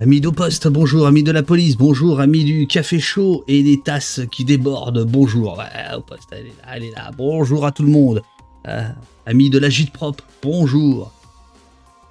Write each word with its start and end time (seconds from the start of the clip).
Amis 0.00 0.20
d'au 0.20 0.30
poste, 0.30 0.68
bonjour. 0.68 1.08
Amis 1.08 1.24
de 1.24 1.32
la 1.32 1.42
police, 1.42 1.76
bonjour. 1.76 2.20
Amis 2.20 2.44
du 2.44 2.68
café 2.68 3.00
chaud 3.00 3.42
et 3.48 3.64
des 3.64 3.80
tasses 3.80 4.20
qui 4.30 4.44
débordent, 4.44 5.04
bonjour. 5.04 5.58
Ouais, 5.58 5.96
au 5.96 6.02
poste, 6.02 6.28
elle 6.30 6.46
est 6.46 6.50
là, 6.50 6.72
elle 6.72 6.84
est 6.84 6.94
là. 6.94 7.10
Bonjour 7.18 7.66
à 7.66 7.72
tout 7.72 7.82
le 7.82 7.90
monde. 7.90 8.22
Euh, 8.68 8.88
amis 9.26 9.50
de 9.50 9.58
la 9.58 9.68
gîte 9.68 9.92
propre, 9.92 10.22
bonjour. 10.40 11.10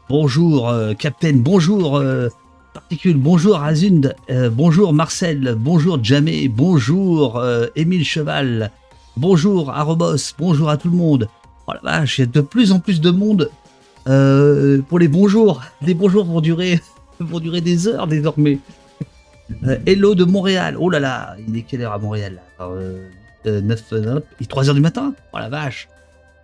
Bonjour, 0.09 0.67
euh, 0.67 0.95
Captain, 0.95 1.35
bonjour, 1.35 1.95
euh, 1.95 2.27
Particule, 2.73 3.15
bonjour, 3.15 3.63
Azund, 3.63 4.13
bonjour, 4.51 4.91
Marcel, 4.91 5.55
bonjour, 5.57 6.03
Jamé, 6.03 6.49
bonjour, 6.49 7.41
Émile 7.77 8.03
Cheval, 8.03 8.71
bonjour, 9.15 9.71
Arobos, 9.71 10.33
bonjour 10.37 10.69
à 10.69 10.75
tout 10.75 10.89
le 10.89 10.97
monde. 10.97 11.29
Oh 11.67 11.71
la 11.73 11.79
vache, 11.79 12.19
il 12.19 12.21
y 12.21 12.23
a 12.25 12.27
de 12.27 12.41
plus 12.41 12.73
en 12.73 12.79
plus 12.79 12.99
de 12.99 13.11
monde 13.11 13.49
pour 14.03 14.99
les 14.99 15.07
bonjours. 15.07 15.63
Les 15.81 15.95
bonjours 15.95 16.25
vont 16.25 16.39
durer, 16.39 16.79
vont 17.19 17.39
durer 17.39 17.61
des 17.61 17.87
heures 17.87 18.07
désormais. 18.07 18.59
Euh, 19.63 19.77
hello 19.85 20.15
de 20.15 20.23
Montréal. 20.25 20.75
Oh 20.79 20.89
là 20.89 20.99
là, 20.99 21.35
il 21.47 21.57
est 21.57 21.61
quelle 21.61 21.81
heure 21.81 21.93
à 21.93 21.99
Montréal 21.99 22.33
là 22.59 22.65
euh, 22.65 23.07
euh, 23.45 23.61
9, 23.61 23.83
euh, 23.93 24.19
il 24.39 24.43
est 24.43 24.47
3 24.47 24.69
heures 24.69 24.75
du 24.75 24.81
matin 24.81 25.13
Oh 25.33 25.37
la 25.37 25.49
vache 25.49 25.87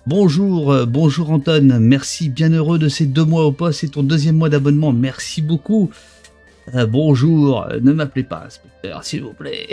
Bonjour, 0.06 0.86
bonjour 0.86 1.32
Anton, 1.32 1.78
merci, 1.80 2.28
bien 2.28 2.50
heureux 2.50 2.78
de 2.78 2.90
ces 2.90 3.06
deux 3.06 3.24
mois 3.24 3.46
au 3.46 3.54
poste, 3.54 3.80
c'est 3.80 3.88
ton 3.88 4.04
deuxième 4.04 4.36
mois 4.36 4.50
d'abonnement, 4.50 4.92
merci 4.92 5.42
beaucoup. 5.42 5.92
Bonjour, 6.90 7.66
ne 7.82 7.94
m'appelez 7.94 8.24
pas 8.24 8.44
inspecteur, 8.46 9.02
s'il 9.06 9.24
vous 9.24 9.32
plaît. 9.32 9.70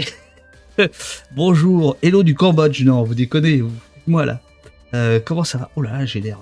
bonjour, 1.34 1.96
hello 2.00 2.22
du 2.22 2.36
Cambodge, 2.36 2.84
non, 2.84 3.02
vous 3.02 3.16
déconnez, 3.16 3.60
vous 3.60 3.72
moi 4.06 4.24
là. 4.24 4.40
Comment 5.24 5.42
ça 5.42 5.58
va? 5.58 5.70
Oh 5.74 5.82
là 5.82 5.98
là, 5.98 6.06
j'ai 6.06 6.20
l'air 6.20 6.38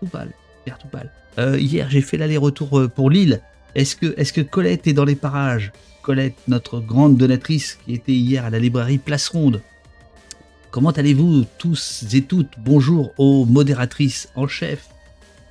tout 0.00 0.06
pâle, 0.06 0.30
l'air 0.66 0.78
tout 0.78 0.88
pâle. 0.88 1.12
Euh, 1.38 1.58
hier, 1.58 1.88
j'ai 1.88 2.00
fait 2.00 2.16
l'aller-retour 2.16 2.80
euh, 2.80 2.88
pour 2.88 3.10
Lille. 3.10 3.40
Est-ce 3.74 3.96
que, 3.96 4.40
Colette 4.40 4.88
est 4.88 4.92
dans 4.92 5.04
les 5.04 5.14
parages? 5.14 5.72
Colette, 6.02 6.36
notre 6.48 6.80
grande 6.80 7.16
donatrice 7.16 7.78
qui 7.84 7.94
était 7.94 8.12
hier 8.12 8.44
à 8.44 8.50
la 8.50 8.58
librairie 8.58 8.98
Place 8.98 9.28
Ronde. 9.28 9.62
Comment 10.70 10.90
allez-vous 10.90 11.44
tous 11.58 12.04
et 12.12 12.22
toutes? 12.22 12.52
Bonjour 12.58 13.12
aux 13.18 13.44
modératrices 13.44 14.28
en 14.34 14.48
chef, 14.48 14.88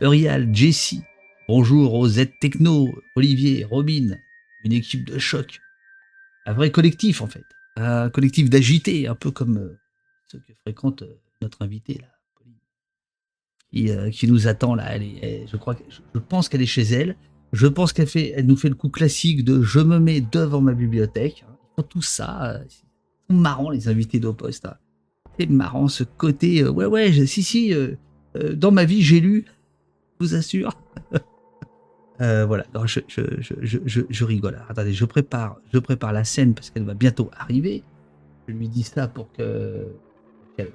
Eurial, 0.01 0.53
Jessie. 0.53 1.03
Bonjour 1.47 1.93
aux 1.93 2.07
Z 2.07 2.27
Techno, 2.41 2.89
Olivier, 3.15 3.63
Robin. 3.63 4.17
Une 4.65 4.73
équipe 4.73 5.05
de 5.05 5.17
choc. 5.17 5.61
Un 6.45 6.53
vrai 6.53 6.69
collectif 6.69 7.21
en 7.21 7.27
fait. 7.27 7.45
Un 7.77 8.09
collectif 8.09 8.49
d'agités, 8.49 9.07
un 9.07 9.15
peu 9.15 9.31
comme 9.31 9.57
euh, 9.57 9.79
ceux 10.29 10.39
que 10.39 10.53
fréquente 10.63 11.03
notre 11.41 11.61
invité 11.61 11.99
là. 12.01 12.16
Qui, 13.73 13.89
euh, 13.91 14.09
qui 14.09 14.27
nous 14.27 14.47
attend 14.47 14.75
là. 14.75 14.97
Je 14.97 15.57
crois, 15.57 15.75
je, 15.89 16.19
pense 16.19 16.47
qu'elle 16.49 16.61
est 16.61 16.65
chez 16.65 16.83
elle. 16.83 17.15
Je 17.53 17.67
pense 17.67 17.93
qu'elle 17.93 18.07
fait, 18.07 18.33
elle 18.35 18.45
nous 18.45 18.55
fait 18.55 18.69
le 18.69 18.75
coup 18.75 18.89
classique 18.89 19.43
de 19.43 19.61
je 19.61 19.79
me 19.79 19.99
mets 19.99 20.21
devant 20.21 20.61
ma 20.61 20.73
bibliothèque. 20.73 21.45
Tout 21.89 22.01
ça. 22.01 22.55
euh, 22.55 22.63
Ils 23.29 23.33
sont 23.35 23.39
marrants 23.41 23.69
les 23.69 23.87
invités 23.87 24.19
d'au 24.19 24.33
poste. 24.33 24.65
hein. 24.65 24.75
C'est 25.39 25.49
marrant 25.49 25.87
ce 25.87 26.03
côté. 26.03 26.63
euh, 26.63 26.71
ouais, 26.71 26.85
ouais, 26.85 27.11
si, 27.27 27.43
si. 27.43 27.73
dans 28.55 28.71
ma 28.71 28.85
vie, 28.85 29.01
j'ai 29.01 29.19
lu. 29.19 29.45
Je 30.19 30.25
vous 30.27 30.35
assure. 30.35 30.71
Voilà. 32.19 32.65
Je, 32.85 34.23
rigole. 34.23 34.59
Attendez, 34.69 34.91
je 34.93 35.05
prépare, 35.05 35.57
je 35.71 35.77
prépare 35.77 36.13
la 36.13 36.23
scène 36.23 36.55
parce 36.55 36.71
qu'elle 36.71 36.83
va 36.83 36.95
bientôt 36.95 37.29
arriver. 37.37 37.83
Je 38.47 38.53
lui 38.53 38.67
dis 38.69 38.81
ça 38.83 39.07
pour 39.07 39.31
que 39.33 39.85
qu'elle 40.57 40.71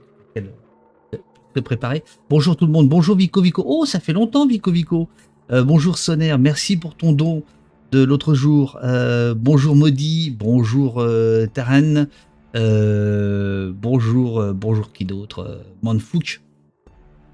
se 1.55 1.61
préparer. 1.61 2.03
Bonjour 2.31 2.57
tout 2.57 2.67
le 2.67 2.73
monde. 2.73 2.89
Bonjour 2.89 3.17
Vico 3.17 3.41
Vico. 3.41 3.65
Oh, 3.67 3.85
ça 3.87 4.01
fait 4.01 4.13
longtemps 4.13 4.47
Vico 4.47 4.71
Vico. 4.71 5.09
Euh, 5.51 5.63
bonjour 5.65 5.99
Soner. 5.99 6.37
Merci 6.39 6.77
pour 6.77 6.97
ton 6.97 7.13
don 7.13 7.43
de 7.91 8.03
l'autre 8.03 8.35
jour. 8.35 8.79
Euh, 8.83 9.35
bonjour 9.35 9.77
Maudit. 9.77 10.31
Bonjour 10.31 11.01
euh, 11.01 11.47
Taran. 11.47 12.07
Euh, 12.55 13.73
bonjour, 13.75 14.53
bonjour 14.55 14.93
qui 14.93 15.05
d'autre? 15.05 15.63
Manfouk. 15.83 16.43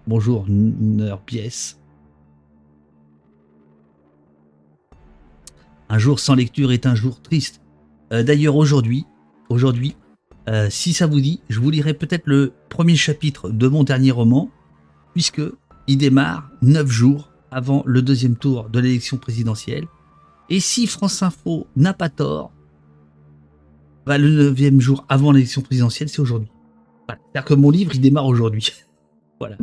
Bonjour 0.06 0.47
Nerbies. 0.48 1.76
Un 5.91 5.98
jour 5.98 6.20
sans 6.20 6.34
lecture 6.34 6.72
est 6.72 6.87
un 6.87 6.94
jour 6.94 7.20
triste. 7.20 7.60
D'ailleurs 8.10 8.56
aujourd'hui, 8.56 9.04
aujourd'hui, 9.48 9.97
euh, 10.48 10.70
si 10.70 10.94
ça 10.94 11.06
vous 11.06 11.20
dit, 11.20 11.41
je 11.50 11.60
vous 11.60 11.70
lirai 11.70 11.92
peut-être 11.92 12.26
le 12.26 12.53
premier 12.70 12.97
chapitre 12.97 13.50
de 13.50 13.69
mon 13.69 13.84
dernier 13.84 14.10
roman, 14.10 14.50
puisque 15.12 15.42
il 15.86 15.98
démarre 15.98 16.50
neuf 16.62 16.88
jours 16.88 17.31
avant 17.50 17.82
le 17.86 18.00
deuxième 18.00 18.36
tour 18.36 18.70
de 18.70 18.81
l'élection 18.81 19.19
présidentielle. 19.19 19.87
Et 20.48 20.60
si 20.60 20.87
France 20.87 21.22
Info 21.22 21.66
n'a 21.76 21.92
pas 21.92 22.08
tort, 22.08 22.53
bah, 24.06 24.16
le 24.16 24.31
neuvième 24.31 24.81
jour 24.81 25.04
avant 25.10 25.32
l'élection 25.32 25.60
présidentielle, 25.60 26.08
c'est 26.08 26.20
aujourd'hui. 26.20 26.50
C'est-à-dire 27.08 27.44
que 27.44 27.54
mon 27.54 27.70
livre, 27.70 27.92
il 27.94 28.00
démarre 28.00 28.26
aujourd'hui. 28.26 28.72
voilà. 29.38 29.58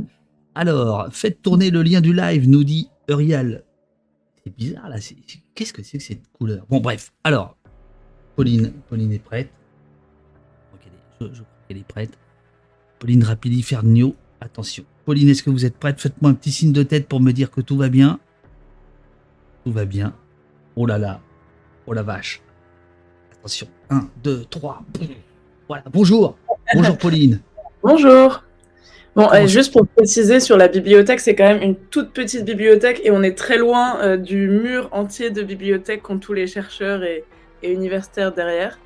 Alors, 0.53 1.07
faites 1.11 1.41
tourner 1.41 1.71
le 1.71 1.81
lien 1.81 2.01
du 2.01 2.13
live, 2.13 2.47
nous 2.47 2.63
dit 2.63 2.89
Eurial. 3.09 3.63
C'est 4.43 4.55
bizarre 4.55 4.89
là. 4.89 4.97
Qu'est-ce 5.55 5.73
que 5.73 5.81
c'est 5.81 5.97
que 5.97 6.03
cette 6.03 6.27
couleur? 6.31 6.65
Bon, 6.69 6.79
bref. 6.79 7.11
Alors, 7.23 7.57
Pauline, 8.35 8.71
Pauline 8.87 9.11
est 9.11 9.19
prête. 9.19 9.49
Je 11.21 11.25
crois 11.25 11.27
qu'elle 11.27 11.27
est- 11.27 11.33
Je, 11.33 11.35
je 11.37 11.41
crois 11.41 11.47
qu'elle 11.67 11.77
est 11.77 11.87
prête. 11.87 12.17
Pauline 12.99 13.23
Rapidi 13.23 13.61
Fernio, 13.61 14.15
attention. 14.41 14.83
Pauline, 15.05 15.29
est-ce 15.29 15.43
que 15.43 15.49
vous 15.49 15.65
êtes 15.65 15.77
prête? 15.77 15.99
Faites-moi 15.99 16.31
un 16.31 16.33
petit 16.33 16.51
signe 16.51 16.71
de 16.73 16.83
tête 16.83 17.07
pour 17.07 17.19
me 17.19 17.31
dire 17.31 17.51
que 17.51 17.61
tout 17.61 17.77
va 17.77 17.89
bien. 17.89 18.19
Tout 19.65 19.71
va 19.71 19.85
bien. 19.85 20.13
Oh 20.75 20.85
là 20.85 20.97
là. 20.97 21.19
Oh 21.87 21.93
la 21.93 22.03
vache. 22.03 22.41
Attention. 23.39 23.67
1, 23.89 24.09
2, 24.23 24.45
3. 24.49 24.83
Voilà. 25.67 25.83
Bonjour. 25.91 26.37
Bonjour 26.73 26.97
Pauline. 26.97 27.39
Bonjour. 27.83 28.43
Bon, 29.15 29.27
euh, 29.27 29.31
ça- 29.31 29.45
juste 29.47 29.71
pour 29.71 29.87
préciser 29.87 30.39
sur 30.39 30.57
la 30.57 30.67
bibliothèque, 30.67 31.19
c'est 31.21 31.35
quand 31.35 31.45
même 31.47 31.61
une 31.61 31.75
toute 31.75 32.11
petite 32.11 32.43
bibliothèque 32.43 33.01
et 33.03 33.11
on 33.11 33.23
est 33.23 33.35
très 33.37 33.57
loin 33.57 33.99
euh, 34.01 34.17
du 34.17 34.47
mur 34.49 34.89
entier 34.91 35.29
de 35.29 35.41
bibliothèque 35.41 36.01
qu'ont 36.01 36.17
tous 36.19 36.33
les 36.33 36.47
chercheurs 36.47 37.03
et, 37.03 37.23
et 37.63 37.71
universitaires 37.71 38.33
derrière. 38.33 38.77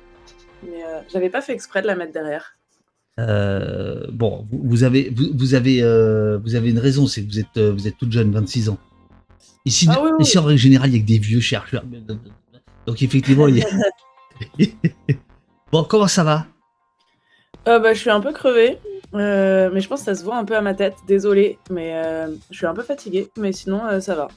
Mais 0.62 0.84
euh, 0.84 1.00
j'avais 1.12 1.30
pas 1.30 1.40
fait 1.40 1.52
exprès 1.52 1.82
de 1.82 1.86
la 1.86 1.94
mettre 1.96 2.12
derrière. 2.12 2.56
Euh, 3.18 4.06
bon, 4.12 4.46
vous, 4.50 4.60
vous 4.64 4.84
avez, 4.84 5.10
vous, 5.14 5.26
vous 5.34 5.54
avez, 5.54 5.82
euh, 5.82 6.38
vous 6.38 6.54
avez 6.54 6.70
une 6.70 6.78
raison, 6.78 7.06
c'est 7.06 7.22
que 7.22 7.28
vous 7.30 7.38
êtes, 7.38 7.56
euh, 7.56 7.72
vous 7.72 7.86
êtes 7.86 7.98
toute 7.98 8.12
jeune, 8.12 8.30
26 8.30 8.70
ans. 8.70 8.78
Ici, 9.64 9.86
Ah 9.90 10.00
oui, 10.02 10.10
oui. 10.18 10.24
ici 10.24 10.38
en 10.38 10.44
règle 10.44 10.58
générale, 10.58 10.90
il 10.90 10.96
y 10.96 10.98
a 10.98 11.02
que 11.02 11.06
des 11.06 11.18
vieux 11.18 11.40
chercheurs. 11.40 11.84
Donc 12.86 13.02
effectivement, 13.02 13.46
il 13.46 13.58
y 13.58 13.62
a... 13.62 13.66
bon, 15.72 15.84
comment 15.84 16.06
ça 16.08 16.24
va? 16.24 16.46
Bah, 17.66 17.92
je 17.92 17.98
suis 17.98 18.10
un 18.10 18.20
peu 18.20 18.32
crevée, 18.32 18.78
mais 19.12 19.80
je 19.80 19.86
pense 19.88 20.00
que 20.00 20.06
ça 20.06 20.14
se 20.14 20.24
voit 20.24 20.38
un 20.38 20.46
peu 20.46 20.56
à 20.56 20.62
ma 20.62 20.72
tête. 20.72 20.94
Désolée, 21.06 21.58
mais 21.70 21.92
je 22.50 22.56
suis 22.56 22.66
un 22.66 22.72
peu 22.72 22.82
fatiguée. 22.82 23.28
Mais 23.36 23.52
sinon, 23.52 24.00
ça 24.00 24.14
va. 24.14 24.28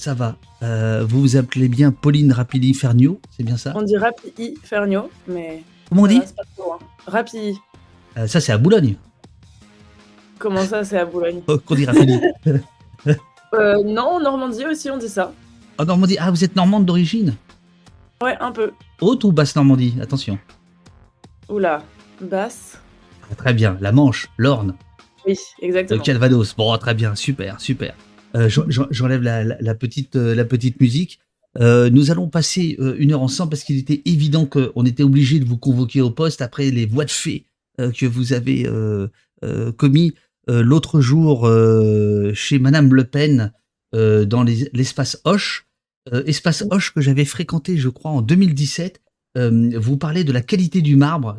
Ça 0.00 0.14
va. 0.14 0.36
Euh, 0.62 1.04
vous 1.06 1.20
vous 1.20 1.36
appelez 1.36 1.68
bien 1.68 1.92
Pauline 1.92 2.32
Rapili 2.32 2.72
Fernio, 2.72 3.20
c'est 3.36 3.42
bien 3.42 3.58
ça? 3.58 3.74
On 3.76 3.82
dit 3.82 3.98
Rapi 3.98 4.54
Fernio, 4.64 5.10
mais 5.28 5.62
Comment 5.90 6.04
on 6.04 6.06
dit 6.06 6.14
ça 6.14 6.20
va, 6.20 6.26
c'est 6.26 6.36
pas 6.36 6.42
trop 6.56 6.64
loin. 6.70 6.78
Rapi. 7.06 7.58
Euh, 8.16 8.26
Ça, 8.26 8.40
c'est 8.40 8.52
à 8.52 8.56
Boulogne. 8.56 8.94
Comment 10.38 10.62
ça, 10.64 10.84
c'est 10.84 10.96
à 10.98 11.04
Boulogne? 11.04 11.42
Oh, 11.48 11.58
qu'on 11.58 11.74
dit 11.74 11.84
Rapili. 11.84 12.18
euh, 13.52 13.82
Non, 13.84 14.12
en 14.12 14.20
Normandie 14.20 14.64
aussi, 14.64 14.88
on 14.90 14.96
dit 14.96 15.10
ça. 15.10 15.34
en 15.76 15.84
Normandie. 15.84 16.16
Ah, 16.18 16.30
vous 16.30 16.42
êtes 16.44 16.56
normande 16.56 16.86
d'origine? 16.86 17.36
Ouais, 18.22 18.38
un 18.40 18.52
peu. 18.52 18.72
Haute 19.02 19.22
ou 19.24 19.32
basse 19.32 19.54
Normandie? 19.54 19.96
Attention. 20.00 20.38
Oula, 21.50 21.82
basse. 22.22 22.78
Ah, 23.30 23.34
très 23.34 23.52
bien. 23.52 23.76
La 23.82 23.92
Manche, 23.92 24.30
l'Orne. 24.38 24.76
Oui, 25.26 25.36
Le 25.60 25.66
exactement. 25.66 26.02
Calvados. 26.02 26.54
Bon, 26.56 26.74
très 26.78 26.94
bien, 26.94 27.14
super, 27.14 27.60
super. 27.60 27.94
Euh, 28.36 28.48
j'en- 28.48 28.64
j'en- 28.68 28.86
J'enlève 28.90 29.22
la, 29.22 29.44
la- 29.44 29.56
la 29.60 29.74
petite, 29.74 30.16
euh, 30.16 30.34
la 30.34 30.44
petite 30.44 30.80
musique. 30.80 31.18
Euh, 31.58 31.90
nous 31.90 32.10
allons 32.12 32.28
passer 32.28 32.76
une 32.98 33.12
heure 33.12 33.22
ensemble 33.22 33.50
parce 33.50 33.64
qu'il 33.64 33.76
était 33.78 34.02
évident 34.04 34.46
qu'on 34.46 34.84
était 34.86 35.02
obligé 35.02 35.40
de 35.40 35.44
vous 35.44 35.56
convoquer 35.58 36.00
au 36.00 36.10
poste 36.10 36.42
après 36.42 36.70
les 36.70 36.86
voies 36.86 37.04
de 37.06 37.10
fait 37.10 37.44
que 37.78 38.06
vous 38.06 38.32
avez 38.32 38.68
commis 39.76 40.14
l'autre 40.46 41.00
jour 41.00 41.50
chez 42.34 42.58
Madame 42.60 42.94
Le 42.94 43.02
Pen 43.02 43.52
dans 43.92 44.44
les- 44.44 44.70
l'espace 44.72 45.20
Hoche. 45.24 45.66
Euh, 46.12 46.22
espace 46.26 46.64
Hoche 46.70 46.94
que 46.94 47.00
j'avais 47.00 47.24
fréquenté, 47.24 47.76
je 47.76 47.88
crois, 47.88 48.12
en 48.12 48.22
2017. 48.22 49.00
Euh, 49.36 49.72
vous 49.78 49.96
parlez 49.96 50.22
de 50.24 50.32
la 50.32 50.40
qualité 50.40 50.82
du 50.82 50.94
marbre. 50.96 51.36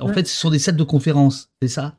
En 0.00 0.06
Ouais. 0.08 0.14
fait, 0.14 0.26
ce 0.26 0.34
sont 0.36 0.50
des 0.50 0.58
salles 0.58 0.76
de 0.76 0.82
conférence, 0.84 1.50
c'est 1.60 1.68
ça? 1.68 1.98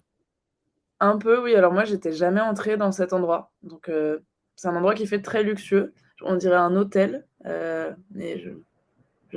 Un 1.01 1.17
peu, 1.17 1.41
oui. 1.41 1.55
Alors 1.55 1.73
moi, 1.73 1.83
j'étais 1.83 2.13
jamais 2.13 2.41
entrée 2.41 2.77
dans 2.77 2.91
cet 2.91 3.11
endroit. 3.11 3.51
Donc, 3.63 3.89
euh, 3.89 4.19
c'est 4.55 4.67
un 4.67 4.75
endroit 4.75 4.93
qui 4.93 5.07
fait 5.07 5.21
très 5.21 5.41
luxueux. 5.41 5.93
On 6.21 6.35
dirait 6.35 6.55
un 6.55 6.75
hôtel. 6.75 7.25
euh, 7.47 7.91
je, 8.15 8.49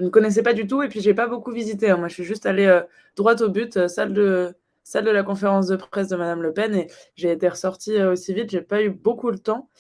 ne 0.01 0.09
connaissais 0.11 0.43
pas 0.43 0.53
du 0.53 0.67
tout. 0.67 0.83
Et 0.83 0.89
puis, 0.89 1.01
j'ai 1.01 1.15
pas 1.15 1.27
beaucoup 1.27 1.53
visité. 1.53 1.89
hein. 1.89 1.97
Moi, 1.97 2.09
je 2.09 2.15
suis 2.15 2.25
juste 2.25 2.45
allée 2.45 2.67
euh, 2.67 2.83
droit 3.17 3.41
au 3.41 3.49
but, 3.49 3.89
salle 3.89 4.13
de, 4.13 4.55
salle 4.83 5.07
de 5.07 5.11
la 5.11 5.23
conférence 5.23 5.67
de 5.69 5.77
presse 5.77 6.09
de 6.09 6.17
Madame 6.17 6.43
Le 6.43 6.53
Pen. 6.53 6.75
Et 6.75 6.89
j'ai 7.17 7.33
été 7.33 7.49
ressortie 7.49 8.01
aussi 8.03 8.35
vite. 8.35 8.51
J'ai 8.51 8.61
pas 8.61 8.83
eu 8.83 8.91
beaucoup 8.91 9.31
le 9.31 9.39
temps 9.39 9.71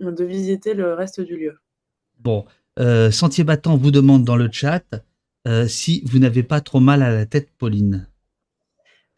de 0.00 0.24
visiter 0.24 0.74
le 0.74 0.92
reste 0.94 1.20
du 1.20 1.36
lieu. 1.36 1.60
Bon, 2.18 2.46
Sentier 3.12 3.44
Battant 3.44 3.76
vous 3.76 3.92
demande 3.92 4.24
dans 4.24 4.36
le 4.36 4.48
chat 4.50 4.82
si 5.68 6.02
vous 6.04 6.18
n'avez 6.18 6.42
pas 6.42 6.60
trop 6.60 6.80
mal 6.80 7.02
à 7.02 7.12
la 7.12 7.26
tête, 7.26 7.50
Pauline. 7.58 8.07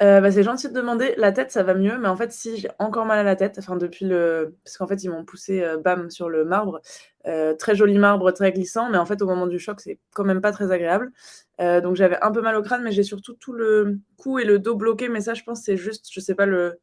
Euh, 0.03 0.23
bah, 0.23 0.33
c'est 0.33 0.43
gentil 0.43 0.69
de 0.69 0.73
demander. 0.73 1.15
La 1.19 1.31
tête, 1.31 1.51
ça 1.51 1.63
va 1.63 1.75
mieux, 1.75 1.99
mais 1.99 2.09
en 2.09 2.17
fait, 2.17 2.33
si 2.33 2.57
j'ai 2.57 2.71
encore 2.79 3.05
mal 3.05 3.19
à 3.19 3.23
la 3.23 3.37
tête, 3.37 3.57
enfin 3.59 3.77
depuis 3.77 4.07
le, 4.07 4.57
parce 4.65 4.79
qu'en 4.79 4.87
fait, 4.87 5.05
ils 5.05 5.11
m'ont 5.11 5.25
poussé 5.25 5.63
euh, 5.63 5.77
bam 5.77 6.11
sur 6.11 6.31
le 6.31 6.45
marbre, 6.47 6.81
euh, 7.27 7.55
très 7.55 7.75
joli 7.75 7.99
marbre, 7.99 8.31
très 8.33 8.51
glissant, 8.51 8.89
mais 8.89 8.97
en 8.97 9.05
fait, 9.05 9.21
au 9.21 9.27
moment 9.27 9.47
du 9.47 9.59
choc, 9.59 9.81
c'est 9.81 9.99
quand 10.15 10.25
même 10.25 10.41
pas 10.41 10.53
très 10.53 10.73
agréable. 10.73 11.13
donc 11.59 11.97
j'avais 11.97 12.19
un 12.23 12.33
peu 12.33 12.41
mal 12.41 12.57
au 12.57 12.63
crâne, 12.63 12.83
mais 12.83 12.93
j'ai 12.93 13.03
surtout 13.03 13.35
tout 13.35 13.53
le 13.53 13.99
cou 14.17 14.39
et 14.39 14.45
le 14.45 14.59
dos 14.59 14.75
bloqué. 14.75 15.11
Mais 15.11 15.21
ça, 15.21 15.35
je 15.35 15.43
pense, 15.43 15.63
c'est 15.63 15.77
juste, 15.77 16.07
je 16.11 16.21
sais 16.21 16.35
pas 16.35 16.47
le, 16.47 16.81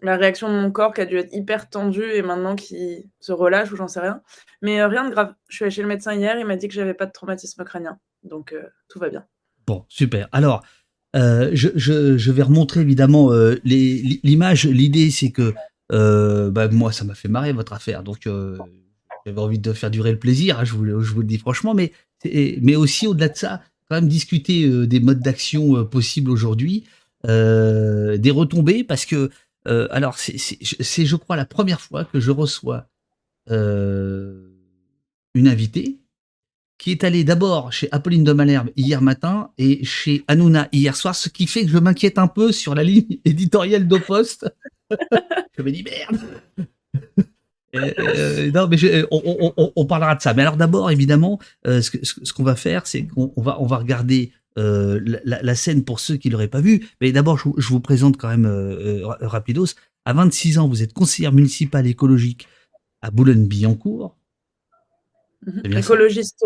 la 0.00 0.16
réaction 0.16 0.48
de 0.48 0.54
mon 0.54 0.70
corps 0.70 0.94
qui 0.94 1.00
a 1.00 1.06
dû 1.06 1.18
être 1.18 1.32
hyper 1.34 1.68
tendue 1.68 2.08
et 2.12 2.22
maintenant 2.22 2.54
qui 2.54 3.10
se 3.18 3.32
relâche 3.32 3.72
ou 3.72 3.76
j'en 3.76 3.88
sais 3.88 4.00
rien. 4.00 4.22
Mais 4.62 4.84
rien 4.84 5.04
de 5.04 5.10
grave. 5.10 5.34
Je 5.48 5.56
suis 5.56 5.64
allée 5.64 5.72
chez 5.72 5.82
le 5.82 5.88
médecin 5.88 6.14
hier, 6.14 6.38
il 6.38 6.46
m'a 6.46 6.56
dit 6.56 6.68
que 6.68 6.74
j'avais 6.74 6.94
pas 6.94 7.06
de 7.06 7.12
traumatisme 7.12 7.64
crânien, 7.64 7.98
donc 8.22 8.54
tout 8.88 9.00
va 9.00 9.08
bien. 9.08 9.26
Bon, 9.66 9.84
super. 9.88 10.28
Alors. 10.30 10.62
Euh, 11.16 11.50
je, 11.54 12.30
vais 12.30 12.42
remontrer 12.42 12.80
évidemment 12.80 13.32
euh, 13.32 13.56
l'image. 13.64 14.66
L'idée, 14.66 15.10
c'est 15.10 15.30
que 15.30 15.54
euh, 15.92 16.50
bah, 16.50 16.68
moi, 16.68 16.92
ça 16.92 17.04
m'a 17.04 17.14
fait 17.14 17.28
marrer 17.28 17.52
votre 17.52 17.72
affaire. 17.72 18.02
Donc, 18.02 18.28
j'avais 19.24 19.40
envie 19.40 19.58
de 19.58 19.72
faire 19.72 19.90
durer 19.90 20.12
le 20.12 20.18
plaisir, 20.18 20.60
hein, 20.60 20.64
je, 20.64 20.74
vous, 20.74 20.84
le 20.84 21.24
dis 21.24 21.38
franchement. 21.38 21.74
Mais, 21.74 21.92
mais 22.24 22.76
aussi, 22.76 23.06
au-delà 23.06 23.28
de 23.28 23.36
ça, 23.36 23.62
quand 23.88 23.96
même 23.96 24.08
discuter 24.08 24.86
des 24.86 25.00
modes 25.00 25.20
d'action 25.20 25.84
possibles 25.84 26.30
aujourd'hui, 26.30 26.84
des 27.24 28.30
retombées, 28.30 28.84
parce 28.84 29.06
que, 29.06 29.30
alors, 29.64 30.18
c'est, 30.18 30.38
je 30.40 31.16
crois, 31.16 31.36
la 31.36 31.46
première 31.46 31.80
fois 31.80 32.04
que 32.04 32.20
je 32.20 32.30
reçois 32.30 32.88
une 33.48 35.48
invitée 35.48 35.98
qui 36.78 36.90
est 36.90 37.04
allé 37.04 37.24
d'abord 37.24 37.72
chez 37.72 37.88
Apolline 37.92 38.24
de 38.24 38.32
Malherbe 38.32 38.70
hier 38.76 39.00
matin 39.02 39.50
et 39.58 39.84
chez 39.84 40.24
Hanouna 40.28 40.68
hier 40.72 40.94
soir, 40.96 41.14
ce 41.14 41.28
qui 41.28 41.46
fait 41.46 41.64
que 41.64 41.70
je 41.70 41.78
m'inquiète 41.78 42.18
un 42.18 42.28
peu 42.28 42.52
sur 42.52 42.74
la 42.74 42.84
ligne 42.84 43.18
éditoriale 43.24 43.88
d'Opost. 43.88 44.46
je 45.58 45.62
me 45.62 45.70
dis 45.70 45.82
merde. 45.82 46.20
Euh, 47.74 47.92
euh, 47.98 48.50
non, 48.52 48.68
mais 48.68 49.04
on, 49.10 49.86
parlera 49.86 50.14
de 50.14 50.22
ça. 50.22 50.34
Mais 50.34 50.42
alors 50.42 50.56
d'abord, 50.56 50.90
évidemment, 50.90 51.38
euh, 51.66 51.82
ce, 51.82 52.32
qu'on 52.32 52.44
va 52.44 52.56
faire, 52.56 52.86
c'est 52.86 53.06
qu'on 53.06 53.32
va, 53.36 53.60
on 53.60 53.66
va 53.66 53.76
regarder 53.78 54.32
la, 54.56 55.54
scène 55.54 55.84
pour 55.84 56.00
ceux 56.00 56.16
qui 56.16 56.30
l'auraient 56.30 56.48
pas 56.48 56.60
vu. 56.60 56.88
Mais 57.00 57.12
d'abord, 57.12 57.38
je, 57.38 57.48
je, 57.58 57.68
vous 57.68 57.80
présente 57.80 58.16
quand 58.16 58.28
même 58.28 58.46
rapidos. 59.20 59.66
À 60.04 60.12
26 60.12 60.58
ans, 60.58 60.68
vous 60.68 60.82
êtes 60.82 60.92
conseillère 60.92 61.32
municipale 61.32 61.86
écologique 61.86 62.48
à 63.02 63.10
Boulogne-Billancourt. 63.10 64.16
Mhm. 65.46 65.76
Écologiste. 65.76 66.44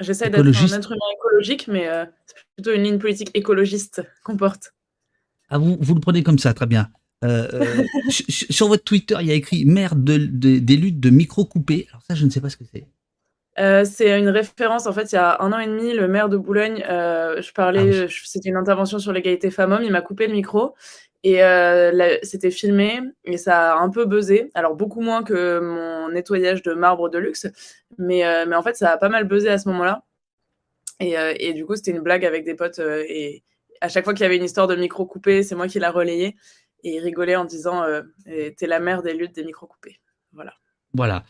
J'essaie 0.00 0.30
d'être 0.30 0.46
un 0.46 0.50
être 0.50 0.92
humain 0.92 1.06
écologique, 1.16 1.68
mais 1.68 1.88
euh, 1.88 2.04
c'est 2.26 2.36
plutôt 2.56 2.72
une 2.72 2.84
ligne 2.84 2.98
politique 2.98 3.30
écologiste 3.34 4.02
qu'on 4.24 4.36
porte. 4.36 4.74
Ah, 5.48 5.58
vous, 5.58 5.76
vous 5.80 5.94
le 5.94 6.00
prenez 6.00 6.22
comme 6.22 6.38
ça, 6.38 6.54
très 6.54 6.66
bien. 6.66 6.88
Euh, 7.24 7.48
euh, 7.52 7.84
sur 8.28 8.68
votre 8.68 8.84
Twitter, 8.84 9.16
il 9.20 9.26
y 9.26 9.32
a 9.32 9.34
écrit 9.34 9.64
maire 9.64 9.96
de, 9.96 10.16
des 10.18 10.76
luttes 10.76 11.00
de 11.00 11.10
micro 11.10 11.44
coupés. 11.44 11.86
Alors 11.90 12.02
ça, 12.08 12.14
je 12.14 12.24
ne 12.24 12.30
sais 12.30 12.40
pas 12.40 12.48
ce 12.48 12.56
que 12.56 12.64
c'est. 12.72 12.86
c'est 13.86 14.18
une 14.18 14.28
référence. 14.28 14.86
En 14.86 14.92
fait, 14.92 15.10
il 15.10 15.16
y 15.16 15.18
a 15.18 15.40
un 15.40 15.52
an 15.52 15.58
et 15.58 15.66
demi, 15.66 15.94
le 15.94 16.06
maire 16.06 16.28
de 16.28 16.36
Boulogne, 16.36 16.80
je 16.86 17.52
parlais, 17.52 18.04
ah 18.04 18.12
c'était 18.24 18.50
une 18.50 18.56
intervention 18.56 19.00
sur 19.00 19.12
l'égalité 19.12 19.50
femmes-hommes. 19.50 19.82
Il 19.82 19.90
m'a 19.90 20.02
coupé 20.02 20.28
le 20.28 20.32
micro 20.32 20.74
et 21.24 21.40
c'était 22.22 22.50
filmé 22.50 23.00
et 23.24 23.36
ça 23.36 23.74
a 23.74 23.78
un 23.78 23.90
peu 23.90 24.06
buzzé. 24.06 24.50
Alors 24.54 24.76
beaucoup 24.76 25.00
moins 25.00 25.22
que 25.22 25.60
mon 25.60 26.12
nettoyage 26.12 26.62
de 26.62 26.74
marbre 26.74 27.08
de 27.08 27.18
luxe, 27.18 27.46
mais, 27.98 28.22
mais 28.46 28.56
en 28.56 28.62
fait 28.62 28.76
ça 28.76 28.92
a 28.92 28.96
pas 28.98 29.08
mal 29.08 29.24
buzzé 29.24 29.48
à 29.48 29.58
ce 29.58 29.68
moment-là. 29.68 30.04
Et, 31.00 31.14
et, 31.38 31.52
du 31.52 31.64
coup 31.64 31.76
c'était 31.76 31.92
une 31.92 32.00
blague 32.00 32.24
avec 32.24 32.44
des 32.44 32.54
potes 32.54 32.80
et 32.80 33.44
à 33.80 33.88
chaque 33.88 34.04
fois 34.04 34.14
qu'il 34.14 34.22
y 34.22 34.26
avait 34.26 34.36
une 34.36 34.44
histoire 34.44 34.66
de 34.66 34.74
micro 34.74 35.06
coupé, 35.06 35.44
c'est 35.44 35.54
moi 35.54 35.68
qui 35.68 35.78
l'a 35.78 35.90
relayé 35.90 36.36
et 36.82 36.96
ils 36.96 37.00
rigolaient 37.00 37.36
en 37.36 37.44
disant 37.44 37.84
t'es 38.24 38.66
la 38.66 38.80
mère 38.80 39.02
des 39.02 39.14
luttes 39.14 39.34
des 39.34 39.44
micro 39.44 39.66
coupés. 39.66 40.00
Voilà. 40.32 40.54
Voilà. 40.94 41.24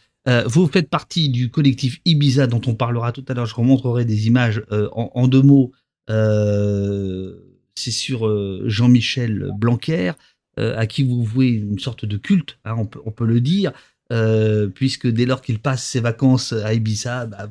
vous 0.46 0.66
faites 0.68 0.90
partie 0.90 1.30
du 1.30 1.50
collectif 1.50 2.00
Ibiza 2.04 2.46
dont 2.46 2.60
on 2.66 2.74
parlera 2.74 3.12
tout 3.12 3.24
à 3.28 3.34
l'heure. 3.34 3.46
Je 3.46 3.54
remontrerai 3.54 4.04
des 4.04 4.26
images 4.26 4.62
en, 4.70 5.10
en, 5.14 5.28
deux 5.28 5.42
mots. 5.42 5.72
Euh, 6.10 7.47
c'est 7.78 7.90
sur 7.90 8.26
euh, 8.26 8.62
Jean-Michel 8.66 9.50
Blanquer, 9.56 10.12
euh, 10.58 10.76
à 10.76 10.86
qui 10.86 11.04
vous 11.04 11.22
vouez 11.22 11.48
une 11.48 11.78
sorte 11.78 12.04
de 12.04 12.16
culte, 12.16 12.58
hein, 12.64 12.74
on, 12.76 13.10
peut, 13.10 13.26
le 13.26 13.40
dire, 13.40 13.72
euh, 14.12 14.68
puisque 14.68 15.06
dès 15.06 15.26
lors 15.26 15.40
qu'il 15.40 15.60
passe 15.60 15.84
ses 15.84 16.00
vacances 16.00 16.52
à 16.52 16.74
Ibiza, 16.74 17.26
bah, 17.26 17.48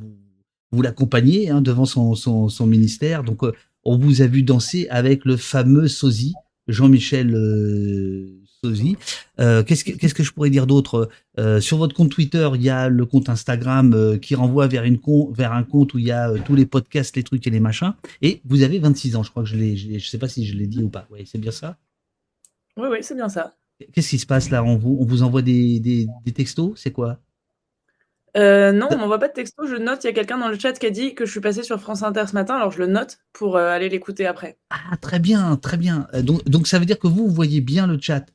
vous, 0.72 0.82
l'accompagnez 0.82 1.50
hein, 1.50 1.62
devant 1.62 1.86
son, 1.86 2.68
ministère. 2.68 3.24
Donc, 3.24 3.42
on 3.84 3.98
vous 3.98 4.22
a 4.22 4.28
vu 4.28 4.44
danser 4.44 4.88
avec 4.90 5.24
le 5.26 5.38
fameux 5.38 5.88
sosie, 5.88 6.34
Jean-Michel 6.68 7.32
euh, 8.66 9.64
qu'est-ce, 9.64 9.84
que, 9.84 10.14
que 10.14 10.24
je 10.24 10.34
pourrais 10.34 10.50
dire 10.50 10.68
d'autre 10.68 11.10
euh, 11.40 11.60
Sur 11.60 11.78
votre 11.78 11.96
compte 11.96 12.10
Twitter, 12.10 12.50
il 12.56 12.62
y 12.62 12.70
a 12.70 12.90
le 12.90 13.06
compte 13.06 13.30
Instagram 13.30 13.94
euh, 13.94 14.18
qui 14.18 14.36
renvoie 14.36 14.68
vers, 14.68 14.84
une 14.84 15.00
vers 15.32 15.54
un 15.54 15.64
compte 15.64 15.94
où 15.94 16.00
il 16.00 16.06
y 16.06 16.12
a 16.12 16.32
tous 16.40 16.56
les 16.56 16.66
podcasts, 16.66 17.16
les 17.16 17.24
trucs 17.24 17.46
et 17.46 17.50
les 17.50 17.60
machins. 17.60 17.94
Et 18.22 18.42
vous 18.46 18.64
avez 18.64 18.80
26 18.80 19.16
ans, 19.16 19.24
je 19.24 19.32
crois 19.32 19.44
que 19.44 19.50
je 19.50 19.56
l'ai. 19.56 19.78
Je, 19.78 20.08
sais 20.08 20.18
pas 20.18 20.28
si 20.28 20.46
je 20.46 20.56
l'ai 20.56 20.68
dit 20.68 20.84
ou 20.84 20.90
pas. 20.90 21.08
Oui, 21.12 21.26
c'est 21.26 21.38
bien 21.38 21.52
ça? 21.52 21.78
Oui, 22.78 22.88
oui, 22.92 22.98
c'est 23.02 23.16
bien 23.16 23.30
ça. 23.30 23.56
Qu'est-ce 23.94 24.10
qui 24.10 24.20
se 24.20 24.26
passe 24.26 24.50
là? 24.50 24.64
On 24.64 24.76
vous, 24.76 24.98
on 25.00 25.06
vous 25.06 25.22
envoie 25.22 25.44
des, 25.44 25.80
des, 25.80 26.32
textos? 26.34 26.72
C'est 26.76 26.92
quoi? 26.92 27.20
Non, 28.36 28.88
on 28.92 28.98
m'envoie 28.98 29.20
pas 29.20 29.30
de 29.30 29.34
textos. 29.34 29.68
Je 29.68 29.76
note, 29.76 30.04
il 30.04 30.08
y 30.08 30.10
a 30.10 30.14
quelqu'un 30.14 30.38
dans 30.38 30.50
le 30.50 30.60
chat 30.60 30.74
qui 30.74 30.86
a 30.86 30.92
dit 30.92 31.16
que 31.16 31.26
je 31.26 31.32
suis 31.32 31.42
passé 31.42 31.64
sur 31.64 31.80
France 31.80 32.04
Inter 32.04 32.26
ce 32.28 32.34
matin, 32.34 32.56
alors 32.56 32.72
je 32.72 32.78
le 32.78 32.86
note 32.86 33.20
pour 33.34 33.58
aller 33.58 33.90
l'écouter 33.90 34.28
après. 34.28 34.60
Ah, 34.70 34.96
très 34.98 35.20
bien, 35.20 35.56
très 35.58 35.78
bien. 35.78 36.08
Donc, 36.22 36.44
donc 36.46 36.68
ça 36.68 36.78
veut 36.78 36.86
dire 36.86 37.00
que 37.00 37.08
vous, 37.08 37.28
vous 37.28 37.34
voyez 37.34 37.62
bien 37.62 37.88
le 37.88 38.00
chat? 38.00 38.26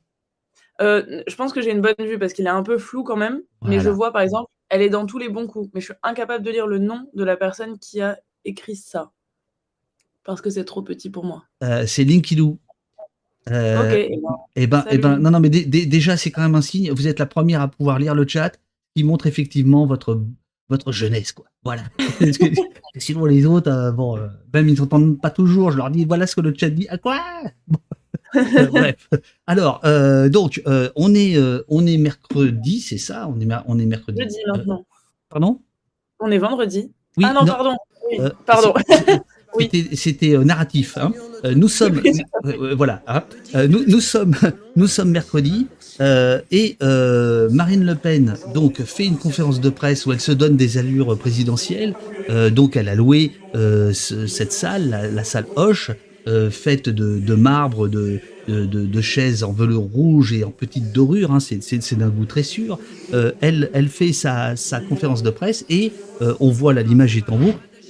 Euh, 0.80 1.22
je 1.26 1.34
pense 1.36 1.52
que 1.52 1.60
j'ai 1.60 1.70
une 1.70 1.80
bonne 1.80 1.94
vue 1.98 2.18
parce 2.18 2.32
qu'il 2.32 2.46
est 2.46 2.50
un 2.50 2.62
peu 2.62 2.78
flou 2.78 3.02
quand 3.02 3.16
même. 3.16 3.42
Mais 3.62 3.80
je 3.80 3.90
vois, 3.90 4.12
par 4.12 4.22
exemple, 4.22 4.50
elle 4.68 4.82
est 4.82 4.90
dans 4.90 5.06
tous 5.06 5.18
les 5.18 5.28
bons 5.28 5.46
coups. 5.46 5.68
Mais 5.74 5.80
je 5.80 5.86
suis 5.86 5.94
incapable 6.02 6.44
de 6.44 6.50
lire 6.50 6.66
le 6.66 6.78
nom 6.78 7.08
de 7.14 7.24
la 7.24 7.36
personne 7.36 7.78
qui 7.78 8.00
a 8.00 8.18
écrit 8.44 8.76
ça. 8.76 9.12
Parce 10.24 10.40
que 10.40 10.50
c'est 10.50 10.64
trop 10.64 10.82
petit 10.82 11.10
pour 11.10 11.24
moi. 11.24 11.44
Euh, 11.62 11.84
c'est 11.86 12.04
Linkilou. 12.04 12.58
Euh, 13.50 13.80
ok. 13.80 13.94
Et 13.94 14.16
ben, 14.16 14.36
eh 14.54 14.66
ben, 14.66 14.84
eh 14.90 14.98
ben, 14.98 15.18
non, 15.18 15.30
non, 15.30 15.40
mais 15.40 15.50
déjà, 15.50 16.16
c'est 16.16 16.30
quand 16.30 16.42
même 16.42 16.54
un 16.54 16.62
signe. 16.62 16.92
Vous 16.92 17.08
êtes 17.08 17.18
la 17.18 17.26
première 17.26 17.60
à 17.60 17.68
pouvoir 17.68 17.98
lire 17.98 18.14
le 18.14 18.26
chat 18.26 18.56
qui 18.94 19.04
montre 19.04 19.26
effectivement 19.26 19.84
votre, 19.84 20.22
votre 20.68 20.92
jeunesse, 20.92 21.32
quoi. 21.32 21.46
Voilà. 21.64 21.82
sinon, 22.96 23.24
les 23.24 23.46
autres, 23.46 23.92
bon, 23.92 24.18
même 24.54 24.68
ils 24.68 24.78
n'entendent 24.78 25.20
pas 25.20 25.30
toujours. 25.30 25.72
Je 25.72 25.76
leur 25.76 25.90
dis, 25.90 26.04
voilà 26.04 26.26
ce 26.26 26.36
que 26.36 26.40
le 26.40 26.54
chat 26.56 26.70
dit. 26.70 26.88
À 26.88 26.98
quoi? 26.98 27.20
Bref. 28.70 29.08
Alors, 29.46 29.80
euh, 29.84 30.28
donc, 30.28 30.62
euh, 30.66 30.88
on, 30.96 31.14
est, 31.14 31.36
euh, 31.36 31.64
on 31.68 31.86
est 31.86 31.96
mercredi, 31.96 32.80
c'est 32.80 32.98
ça? 32.98 33.28
On 33.28 33.40
est, 33.40 33.48
on 33.66 33.78
est 33.78 33.86
mercredi. 33.86 34.22
Jeudi 34.22 34.36
maintenant. 34.46 34.86
pardon? 35.28 35.60
On 36.20 36.30
est 36.30 36.38
vendredi. 36.38 36.90
Oui, 37.16 37.24
ah 37.28 37.34
non, 37.34 37.44
pardon. 37.44 37.76
pardon. 38.46 38.74
C'était 39.92 40.38
narratif. 40.38 40.96
Hein. 40.96 41.12
nous 41.54 41.68
sommes, 41.68 42.00
voilà. 42.74 43.02
Hein. 43.06 43.22
nous, 43.68 43.84
nous, 43.86 44.00
sommes, 44.00 44.34
nous 44.76 44.86
sommes 44.86 45.10
mercredi 45.10 45.66
et 46.00 46.78
Marine 46.80 47.84
Le 47.84 47.94
Pen 47.94 48.34
donc 48.54 48.82
fait 48.82 49.04
une 49.04 49.18
conférence 49.18 49.60
de 49.60 49.68
presse 49.68 50.06
où 50.06 50.12
elle 50.12 50.20
se 50.20 50.32
donne 50.32 50.56
des 50.56 50.78
allures 50.78 51.18
présidentielles. 51.18 51.94
donc, 52.50 52.76
elle 52.76 52.88
a 52.88 52.94
loué 52.94 53.32
cette 53.92 54.52
salle, 54.52 54.88
la, 54.88 55.08
la 55.08 55.24
salle 55.24 55.44
Hoche. 55.56 55.90
Euh, 56.28 56.50
faite 56.50 56.88
de, 56.88 57.34
marbre, 57.34 57.88
de, 57.88 58.20
chaises 59.00 59.42
en 59.42 59.52
velours 59.52 59.90
rouge 59.92 60.32
et 60.32 60.44
en 60.44 60.50
petite 60.50 60.92
dorure, 60.92 61.32
hein, 61.32 61.40
c'est 61.40 61.98
d'un 61.98 62.10
goût 62.10 62.26
très 62.26 62.44
sûr. 62.44 62.78
Euh, 63.12 63.32
elle, 63.40 63.88
fait 63.88 64.12
sa, 64.12 64.54
conférence 64.88 65.22
de 65.22 65.30
presse 65.30 65.64
et 65.68 65.92
euh, 66.20 66.34
on 66.38 66.50
voit 66.50 66.74
l'image 66.74 67.16
est 67.16 67.28
en. 67.28 67.38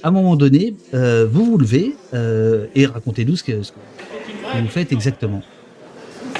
À 0.01 0.07
un 0.07 0.11
moment 0.11 0.35
donné, 0.35 0.75
vous 0.91 1.45
vous 1.45 1.57
levez 1.57 1.95
et 2.75 2.85
racontez-nous 2.85 3.35
ce 3.35 3.43
que, 3.43 3.51
vous 3.53 4.67
faites 4.67 4.91
exactement. 4.91 5.41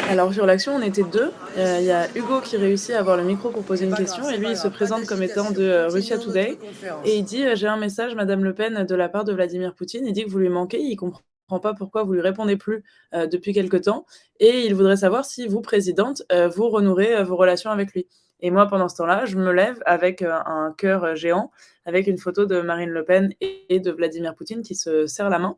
Alors 0.09 0.33
sur 0.33 0.45
l'action, 0.45 0.73
on 0.75 0.81
était 0.81 1.03
deux. 1.03 1.31
Il 1.57 1.85
y 1.85 1.91
a 1.91 2.07
Hugo 2.15 2.41
qui 2.43 2.57
réussit 2.57 2.95
à 2.95 2.99
avoir 2.99 3.17
le 3.17 3.23
micro 3.23 3.49
pour 3.49 3.63
poser 3.63 3.85
une 3.85 3.95
question 3.95 4.27
et 4.29 4.37
lui 4.37 4.49
il 4.49 4.57
se 4.57 4.67
présente 4.67 5.05
comme 5.05 5.21
étant 5.21 5.51
de 5.51 5.91
Russia 5.91 6.17
Today 6.17 6.57
et 7.05 7.17
il 7.17 7.23
dit 7.23 7.43
j'ai 7.53 7.67
un 7.67 7.77
message 7.77 8.15
Madame 8.15 8.43
Le 8.43 8.53
Pen 8.53 8.83
de 8.83 8.95
la 8.95 9.09
part 9.09 9.23
de 9.25 9.31
Vladimir 9.31 9.75
Poutine. 9.75 10.05
Il 10.07 10.13
dit 10.13 10.25
que 10.25 10.29
vous 10.29 10.39
lui 10.39 10.49
manquez, 10.49 10.81
il 10.81 10.95
comprend 10.95 11.21
pas 11.47 11.73
pourquoi 11.73 12.03
vous 12.03 12.13
lui 12.13 12.21
répondez 12.21 12.57
plus 12.57 12.83
euh, 13.13 13.27
depuis 13.27 13.53
quelque 13.53 13.77
temps. 13.77 14.05
Et 14.39 14.65
il 14.65 14.75
voudrait 14.75 14.97
savoir 14.97 15.25
si 15.25 15.47
vous, 15.47 15.61
présidente, 15.61 16.23
euh, 16.31 16.47
vous 16.47 16.69
renouerez 16.69 17.15
euh, 17.15 17.23
vos 17.23 17.35
relations 17.35 17.71
avec 17.71 17.93
lui. 17.93 18.07
Et 18.39 18.51
moi, 18.51 18.67
pendant 18.67 18.89
ce 18.89 18.97
temps-là, 18.97 19.25
je 19.25 19.37
me 19.37 19.53
lève 19.53 19.81
avec 19.85 20.21
un 20.21 20.75
cœur 20.77 21.15
géant, 21.15 21.49
avec 21.85 22.07
une 22.07 22.17
photo 22.17 22.45
de 22.45 22.59
Marine 22.59 22.89
Le 22.89 23.05
Pen 23.05 23.31
et 23.39 23.79
de 23.79 23.89
Vladimir 23.89 24.35
Poutine 24.35 24.63
qui 24.63 24.75
se 24.75 25.07
serrent 25.07 25.29
la 25.29 25.39
main. 25.39 25.57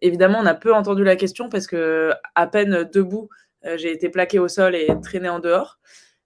évidemment, 0.00 0.38
on 0.40 0.46
a 0.46 0.54
peu 0.54 0.72
entendu 0.72 1.04
la 1.04 1.14
question 1.14 1.50
parce 1.50 1.66
que 1.66 2.12
à 2.34 2.46
peine 2.46 2.88
debout, 2.90 3.28
j'ai 3.76 3.92
été 3.92 4.08
plaqué 4.08 4.38
au 4.38 4.48
sol 4.48 4.74
et 4.74 4.88
traîné 5.02 5.28
en 5.28 5.40
dehors. 5.40 5.78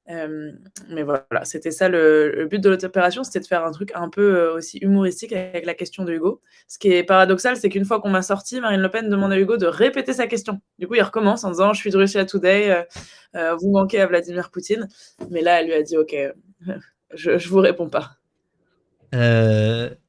Mais 0.09 1.03
voilà, 1.03 1.45
c'était 1.45 1.71
ça 1.71 1.89
le, 1.89 2.47
but 2.49 2.63
de 2.63 2.71
l'opération, 2.71 3.25
c'était 3.25 3.41
de 3.41 3.47
faire 3.47 3.65
un 3.65 3.73
truc 3.73 3.91
un 3.95 4.09
peu 4.09 4.49
aussi 4.51 4.79
humoristique 4.79 5.33
avec 5.33 5.67
la 5.67 5.75
question 5.75 6.05
de 6.05 6.13
Hugo. 6.13 6.41
Ce 6.69 6.79
qui 6.79 6.93
est 6.93 7.03
paradoxal, 7.03 7.57
c'est 7.57 7.69
qu'une 7.69 7.85
fois 7.85 8.01
qu'on 8.01 8.11
m'a 8.11 8.23
sorti, 8.23 8.61
Marine 8.61 8.81
Le 8.81 8.91
Pen 8.91 9.09
demande 9.09 9.33
à 9.33 9.39
Hugo 9.39 9.57
de 9.57 9.67
répéter 9.67 10.13
sa 10.13 10.27
question. 10.27 10.61
Du 10.79 10.87
coup, 10.87 10.95
il 10.95 11.03
recommence 11.03 11.45
en 11.45 11.51
disant 11.51 11.73
Je 11.73 11.81
suis 11.81 11.91
de 11.91 11.97
Russia 11.97 12.25
Today, 12.25 12.87
vous 13.35 13.71
manquez 13.71 14.01
à 14.01 14.07
Vladimir 14.07 14.51
Poutine. 14.51 14.89
Mais 15.31 15.43
là, 15.43 15.61
elle 15.61 15.67
lui 15.67 15.75
a 15.75 15.83
dit 15.83 15.97
Ok, 15.97 16.15
je, 17.15 17.31
ne 17.33 17.49
vous 17.49 17.59
réponds 17.59 17.91
pas. 17.91 18.17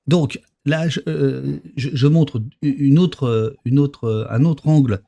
donc, 0.06 0.40
là, 0.66 0.88
je, 0.88 2.08
montre 2.08 2.42
une 2.62 3.00
autre, 3.00 3.56
une 3.66 3.80
autre, 3.80 4.28
un 4.30 4.46
autre 4.46 4.68
angle 4.68 5.02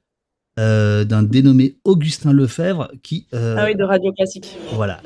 euh, 0.60 1.06
d'un 1.06 1.24
dénommé 1.24 1.78
Augustin 1.86 2.34
Lefebvre 2.34 2.92
qui. 3.02 3.28
Euh, 3.34 3.56
ah 3.58 3.64
oui, 3.66 3.76
de 3.76 3.84
Radio 3.84 4.12
Classique. 4.12 4.58
Voilà. 4.74 5.00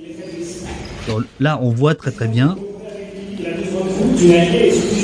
là, 1.39 1.59
on 1.61 1.69
voit 1.69 1.93
très 1.93 2.11
très 2.11 2.27
bien. 2.27 2.57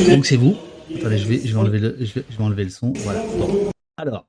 Donc 0.10 0.26
c'est 0.26 0.38
vous. 0.38 0.58
Attendez, 0.96 1.20
je 1.20 1.28
vais, 1.28 1.40
je 1.46 1.54
vais, 1.54 1.60
enlever, 1.60 1.78
le, 1.78 1.98
je 2.00 2.14
vais, 2.16 2.24
enlever 2.40 2.64
le 2.64 2.72
son. 2.72 2.94
Voilà. 2.94 3.24
Alors, 3.98 4.26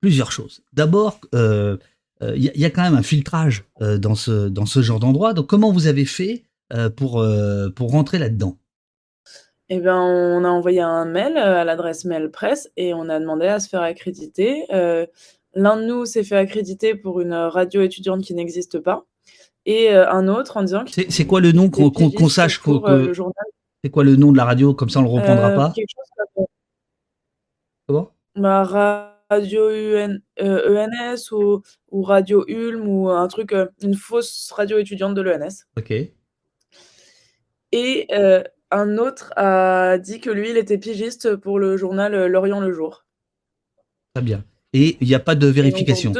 plusieurs 0.00 0.32
choses. 0.32 0.62
D'abord, 0.72 1.20
euh, 1.34 1.76
il 2.22 2.42
y, 2.42 2.64
a 2.64 2.70
quand 2.70 2.82
même 2.82 2.96
un 2.96 3.02
filtrage 3.02 3.64
dans, 3.78 4.14
ce, 4.14 4.48
dans 4.48 4.64
ce 4.64 4.80
genre 4.80 5.00
d'endroit. 5.00 5.34
Donc, 5.34 5.48
comment 5.48 5.70
vous 5.70 5.86
avez 5.86 6.06
fait 6.06 6.44
pour, 6.96 7.24
pour 7.76 7.90
rentrer 7.90 8.18
là-dedans? 8.18 8.56
Eh 9.68 9.80
bien, 9.80 10.00
on 10.00 10.44
a 10.44 10.48
envoyé 10.48 10.80
un 10.80 11.04
mail 11.04 11.36
à 11.36 11.62
l'adresse 11.62 12.06
mail 12.06 12.30
presse 12.30 12.70
et 12.78 12.94
on 12.94 13.10
a 13.10 13.20
demandé 13.20 13.46
à 13.46 13.60
se 13.60 13.68
faire 13.68 13.82
accréditer. 13.82 14.64
L'un 15.54 15.76
de 15.76 15.84
nous 15.84 16.04
s'est 16.04 16.24
fait 16.24 16.36
accréditer 16.36 16.94
pour 16.94 17.20
une 17.20 17.32
euh, 17.32 17.48
radio 17.48 17.82
étudiante 17.82 18.22
qui 18.22 18.34
n'existe 18.34 18.78
pas, 18.80 19.06
et 19.64 19.90
euh, 19.94 20.10
un 20.10 20.28
autre 20.28 20.56
en 20.56 20.62
disant 20.62 20.84
C'est 20.86 21.26
quoi 21.26 21.40
le 21.40 21.52
nom 21.52 21.70
qu'on 21.70 22.28
sache 22.28 22.60
euh, 22.68 23.12
C'est 23.82 23.90
quoi 23.90 24.04
le 24.04 24.16
nom 24.16 24.32
de 24.32 24.36
la 24.36 24.44
radio 24.44 24.74
Comme 24.74 24.90
ça, 24.90 25.00
on 25.00 25.02
le 25.02 25.08
reprendra 25.08 25.50
pas. 25.54 25.72
Comment? 27.86 28.10
Bah, 28.36 29.14
Radio 29.30 29.68
ENS 30.38 31.32
ou, 31.32 31.62
ou, 31.90 32.02
Radio 32.02 32.44
Ulm 32.46 32.88
ou 32.88 33.10
un 33.10 33.28
truc, 33.28 33.54
une 33.82 33.94
fausse 33.94 34.50
radio 34.54 34.78
étudiante 34.78 35.14
de 35.14 35.20
l'ENS. 35.20 35.66
Ok. 35.76 35.92
Et 37.72 38.08
un 38.70 38.98
autre 38.98 39.32
a 39.36 39.98
dit 39.98 40.20
que 40.20 40.30
lui, 40.30 40.50
il 40.50 40.56
était 40.56 40.78
pigiste 40.78 41.36
pour 41.36 41.58
le 41.58 41.76
journal 41.76 42.26
Lorient 42.26 42.60
le 42.60 42.72
Jour. 42.72 43.04
Très 44.14 44.22
bien 44.22 44.44
et 44.72 44.96
il 45.00 45.08
n'y 45.08 45.14
a 45.14 45.20
pas 45.20 45.34
de 45.34 45.46
vérification. 45.46 46.12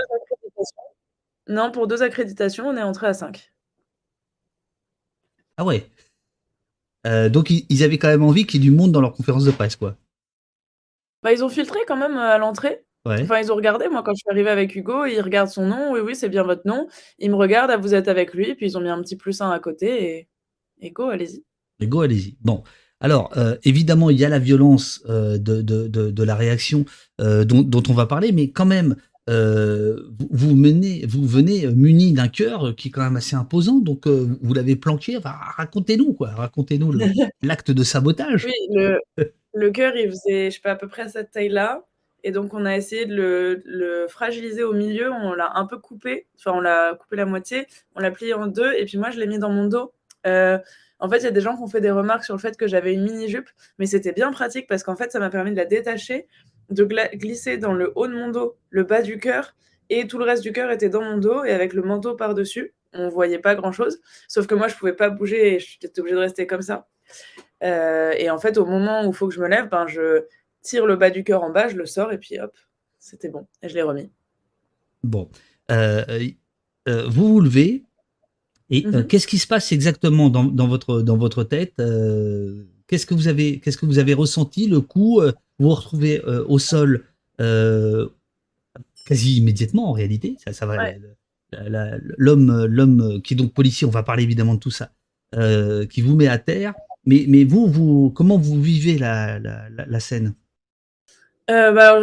non, 1.47 1.71
pour 1.71 1.87
deux 1.87 2.03
accréditations, 2.03 2.69
on 2.69 2.77
est 2.77 2.83
entré 2.83 3.07
à 3.07 3.15
5. 3.15 3.53
Ah 5.57 5.65
ouais. 5.65 5.87
Euh, 7.07 7.29
donc 7.29 7.51
ils 7.51 7.83
avaient 7.83 7.99
quand 7.99 8.09
même 8.09 8.23
envie 8.23 8.47
qu'il 8.47 8.63
y 8.63 8.67
ait 8.67 8.71
du 8.71 8.77
monde 8.77 8.93
dans 8.93 9.01
leur 9.01 9.13
conférence 9.13 9.45
de 9.45 9.51
presse, 9.51 9.77
quoi. 9.77 9.97
Bah, 11.23 11.33
ils 11.33 11.43
ont 11.45 11.49
filtré 11.49 11.81
quand 11.87 11.97
même 11.97 12.17
euh, 12.17 12.35
à 12.35 12.39
l'entrée. 12.39 12.85
Enfin, 13.05 13.39
ils 13.39 13.51
ont 13.51 13.57
regardé. 13.57 13.89
Moi, 13.89 14.03
quand 14.03 14.13
je 14.13 14.19
suis 14.19 14.31
arrivé 14.31 14.51
avec 14.51 14.75
Hugo, 14.75 15.07
ils 15.07 15.21
regardent 15.21 15.49
son 15.49 15.67
nom. 15.67 15.93
Oui, 15.93 16.01
oui, 16.01 16.15
c'est 16.15 16.29
bien 16.29 16.43
votre 16.43 16.67
nom. 16.67 16.89
Ils 17.19 17.31
me 17.31 17.37
regardent. 17.37 17.71
Ah, 17.71 17.79
vous 17.79 17.95
êtes 17.95 18.07
avec 18.07 18.35
lui. 18.35 18.55
Puis 18.55 18.67
ils 18.67 18.77
ont 18.77 18.83
mis 18.83 18.91
un 18.91 19.01
petit 19.01 19.17
plus 19.17 19.41
1 19.41 19.51
à 19.51 19.59
côté. 19.59 20.19
Et, 20.19 20.29
et 20.81 20.91
go, 20.91 21.09
allez-y. 21.09 21.43
Et 21.81 21.87
go, 21.87 22.03
allez-y. 22.03 22.37
Bon. 22.43 22.63
Alors, 23.01 23.31
euh, 23.37 23.57
évidemment, 23.65 24.11
il 24.11 24.19
y 24.19 24.25
a 24.25 24.29
la 24.29 24.39
violence 24.39 25.03
euh, 25.09 25.39
de, 25.39 25.63
de, 25.63 26.23
la 26.25 26.35
réaction 26.35 26.85
euh, 27.21 27.45
dont, 27.45 27.83
on 27.89 27.95
va 27.95 28.07
parler, 28.07 28.33
mais 28.33 28.51
quand 28.51 28.67
même, 28.67 28.97
vous, 29.29 30.57
menez, 30.57 31.05
vous 31.07 31.27
venez 31.27 31.67
muni 31.69 32.13
d'un 32.13 32.29
cœur 32.29 32.75
qui 32.75 32.89
est 32.89 32.91
quand 32.91 33.03
même 33.03 33.17
assez 33.17 33.37
imposant, 33.37 33.79
donc 33.79 34.07
vous 34.07 34.55
l'avez 34.55 34.75
planqué. 34.75 35.19
racontez-nous, 35.23 36.15
quoi. 36.15 36.31
Racontez-nous 36.31 36.93
l'acte 37.43 37.71
de 37.71 37.83
sabotage. 37.83 38.47
Oui, 38.47 38.53
le, 38.75 39.01
le 39.55 39.71
cœur, 39.71 39.95
il 39.97 40.09
faisait, 40.09 40.51
je 40.51 40.57
sais 40.57 40.63
pas, 40.63 40.73
à 40.73 40.77
peu 40.77 40.89
près 40.89 41.09
cette 41.09 41.31
taille-là. 41.31 41.85
Et 42.25 42.33
donc, 42.33 42.53
on 42.53 42.65
a 42.65 42.75
essayé 42.75 43.07
de 43.07 43.15
le, 43.15 43.63
le 43.67 44.07
fragiliser 44.09 44.65
au 44.65 44.73
milieu. 44.73 45.13
On 45.13 45.35
l'a 45.35 45.53
un 45.55 45.67
peu 45.67 45.79
coupé. 45.79 46.27
Enfin, 46.39 46.53
on 46.57 46.61
l'a 46.61 46.95
coupé 46.95 47.17
la 47.17 47.27
moitié. 47.27 47.67
On 47.95 48.01
l'a 48.01 48.11
plié 48.11 48.35
en 48.35 48.47
deux. 48.47 48.73
Et 48.79 48.87
puis, 48.87 48.99
moi, 48.99 49.11
je 49.11 49.21
l'ai 49.21 49.27
mis 49.27 49.39
dans 49.39 49.51
mon 49.51 49.67
dos. 49.67 49.93
En 51.01 51.09
fait, 51.09 51.19
il 51.19 51.25
y 51.25 51.27
a 51.27 51.31
des 51.31 51.41
gens 51.41 51.57
qui 51.57 51.63
ont 51.63 51.69
fait 51.69 51.81
des 51.81 51.91
remarques 51.91 52.25
sur 52.25 52.35
le 52.35 52.41
fait 52.41 52.57
que 52.57 52.67
j'avais 52.67 52.93
une 52.93 53.03
mini-jupe, 53.03 53.49
mais 53.79 53.87
c'était 53.87 54.13
bien 54.13 54.33
pratique 54.33 54.67
parce 54.67 54.83
qu'en 54.83 54.97
fait, 54.97 55.13
ça 55.13 55.21
m'a 55.21 55.31
permis 55.31 55.53
de 55.53 55.57
la 55.57 55.65
détacher, 55.65 56.27
de 56.71 56.85
glisser 57.15 57.57
dans 57.57 57.73
le 57.73 57.93
haut 57.95 58.07
de 58.07 58.15
mon 58.15 58.31
dos, 58.31 58.57
le 58.71 58.85
bas 58.85 59.03
du 59.03 59.19
cœur, 59.19 59.55
et 59.91 60.07
tout 60.07 60.19
le 60.19 60.25
reste 60.25 60.43
du 60.43 60.53
cœur 60.53 60.71
était 60.71 60.89
dans 60.89 61.03
mon 61.03 61.17
dos, 61.19 61.45
et 61.45 61.53
avec 61.53 61.73
le 61.73 61.83
manteau 61.83 62.15
par-dessus, 62.15 62.75
on 62.93 63.09
voyait 63.09 63.39
pas 63.39 63.55
grand-chose, 63.55 64.01
sauf 64.27 64.47
que 64.47 64.55
moi, 64.55 64.69
je 64.69 64.75
pouvais 64.75 64.93
pas 64.93 65.11
bouger 65.11 65.55
et 65.55 65.59
j'étais 65.61 66.01
obligée 66.01 66.17
de 66.17 66.21
rester 66.21 66.47
comme 66.47 66.63
ça. 66.63 66.89
Euh, 67.63 68.13
et 68.13 68.31
en 68.31 68.39
fait, 68.39 68.59
au 68.59 68.67
moment 68.67 69.05
où 69.05 69.11
il 69.11 69.15
faut 69.15 69.29
que 69.29 69.35
je 69.35 69.41
me 69.41 69.49
lève, 69.49 69.69
ben, 69.69 69.87
je 69.87 70.25
tire 70.63 70.87
le 70.87 70.97
bas 70.97 71.11
du 71.11 71.25
cœur 71.25 71.43
en 71.43 71.51
bas, 71.51 71.69
je 71.69 71.77
le 71.77 71.87
sors, 71.87 72.13
et 72.13 72.19
puis 72.19 72.39
hop, 72.41 72.57
c'était 72.99 73.29
bon, 73.29 73.47
et 73.63 73.69
je 73.69 73.75
l'ai 73.75 73.83
remis. 73.83 74.11
Bon. 75.03 75.31
Euh, 75.71 76.05
euh, 76.89 77.07
vous 77.09 77.29
vous 77.35 77.41
levez, 77.41 77.85
et 78.71 78.87
euh, 78.87 79.03
mmh 79.03 79.07
qu'est-ce 79.07 79.27
qui 79.27 79.39
se 79.39 79.47
passe 79.47 79.73
exactement 79.73 80.29
dans, 80.29 80.45
dans 80.45 80.69
votre, 80.69 81.01
dans 81.01 81.17
votre 81.17 81.45
tête 81.45 81.75
euh, 81.81 82.65
Qu'est-ce 82.87 83.07
que 83.07 83.15
vous 83.15 83.29
avez, 83.29 83.61
qu'est-ce 83.61 83.77
que 83.77 83.87
vous 83.87 83.99
avez 83.99 84.15
ressenti 84.15 84.67
le 84.67 84.81
coup 84.81 85.21
euh, 85.21 85.33
Vous 85.59 85.69
vous 85.69 85.75
retrouvez 85.75 86.23
au 86.25 86.59
sol 86.59 87.05
quasi 89.07 89.37
immédiatement 89.37 89.91
en 89.91 89.93
réalité? 89.93 90.37
Ça, 90.43 90.53
ça 90.53 90.65
va. 90.65 90.93
L'homme, 91.53 92.65
l'homme 92.65 93.21
qui 93.23 93.35
est 93.35 93.37
donc 93.37 93.53
policier, 93.53 93.87
on 93.87 93.91
va 93.91 94.03
parler 94.03 94.23
évidemment 94.23 94.55
de 94.55 94.61
tout 94.61 94.71
ça, 94.71 94.91
qui 95.91 96.01
vous 96.01 96.17
met 96.17 96.29
à 96.29 96.39
terre. 96.39 96.75
Mais, 97.05 97.27
mais 97.29 97.45
vous, 97.45 97.67
vous, 97.67 98.11
comment 98.11 98.39
vous 98.39 98.61
vivez 98.61 98.97
la, 98.97 99.39
la, 99.39 99.69
la, 99.69 100.01
scène? 100.01 100.35
Bah, 101.47 102.01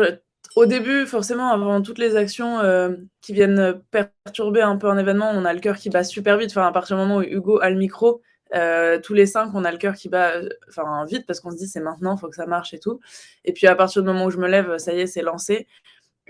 au 0.55 0.65
début, 0.65 1.05
forcément, 1.05 1.51
avant 1.51 1.81
toutes 1.81 1.97
les 1.99 2.15
actions 2.15 2.59
euh, 2.59 2.95
qui 3.21 3.33
viennent 3.33 3.81
perturber 3.91 4.61
un 4.61 4.77
peu 4.77 4.89
un 4.89 4.97
événement, 4.97 5.31
on 5.33 5.45
a 5.45 5.53
le 5.53 5.59
cœur 5.59 5.77
qui 5.77 5.89
bat 5.89 6.03
super 6.03 6.37
vite. 6.37 6.51
Enfin, 6.51 6.65
à 6.65 6.71
partir 6.71 6.95
du 6.95 7.01
moment 7.03 7.17
où 7.17 7.21
Hugo 7.21 7.59
a 7.61 7.69
le 7.69 7.75
micro, 7.75 8.21
euh, 8.53 8.99
tous 9.01 9.13
les 9.13 9.25
cinq, 9.25 9.51
on 9.53 9.65
a 9.65 9.71
le 9.71 9.77
cœur 9.77 9.95
qui 9.95 10.07
bat 10.07 10.39
enfin, 10.69 11.05
vite 11.05 11.25
parce 11.27 11.39
qu'on 11.39 11.51
se 11.51 11.57
dit 11.57 11.67
c'est 11.67 11.81
maintenant, 11.81 12.15
il 12.15 12.19
faut 12.19 12.29
que 12.29 12.35
ça 12.35 12.45
marche 12.45 12.73
et 12.73 12.79
tout. 12.79 12.99
Et 13.43 13.53
puis 13.53 13.67
à 13.67 13.75
partir 13.75 14.01
du 14.01 14.07
moment 14.07 14.25
où 14.25 14.31
je 14.31 14.37
me 14.37 14.47
lève, 14.47 14.77
ça 14.77 14.93
y 14.93 15.01
est, 15.01 15.07
c'est 15.07 15.21
lancé. 15.21 15.67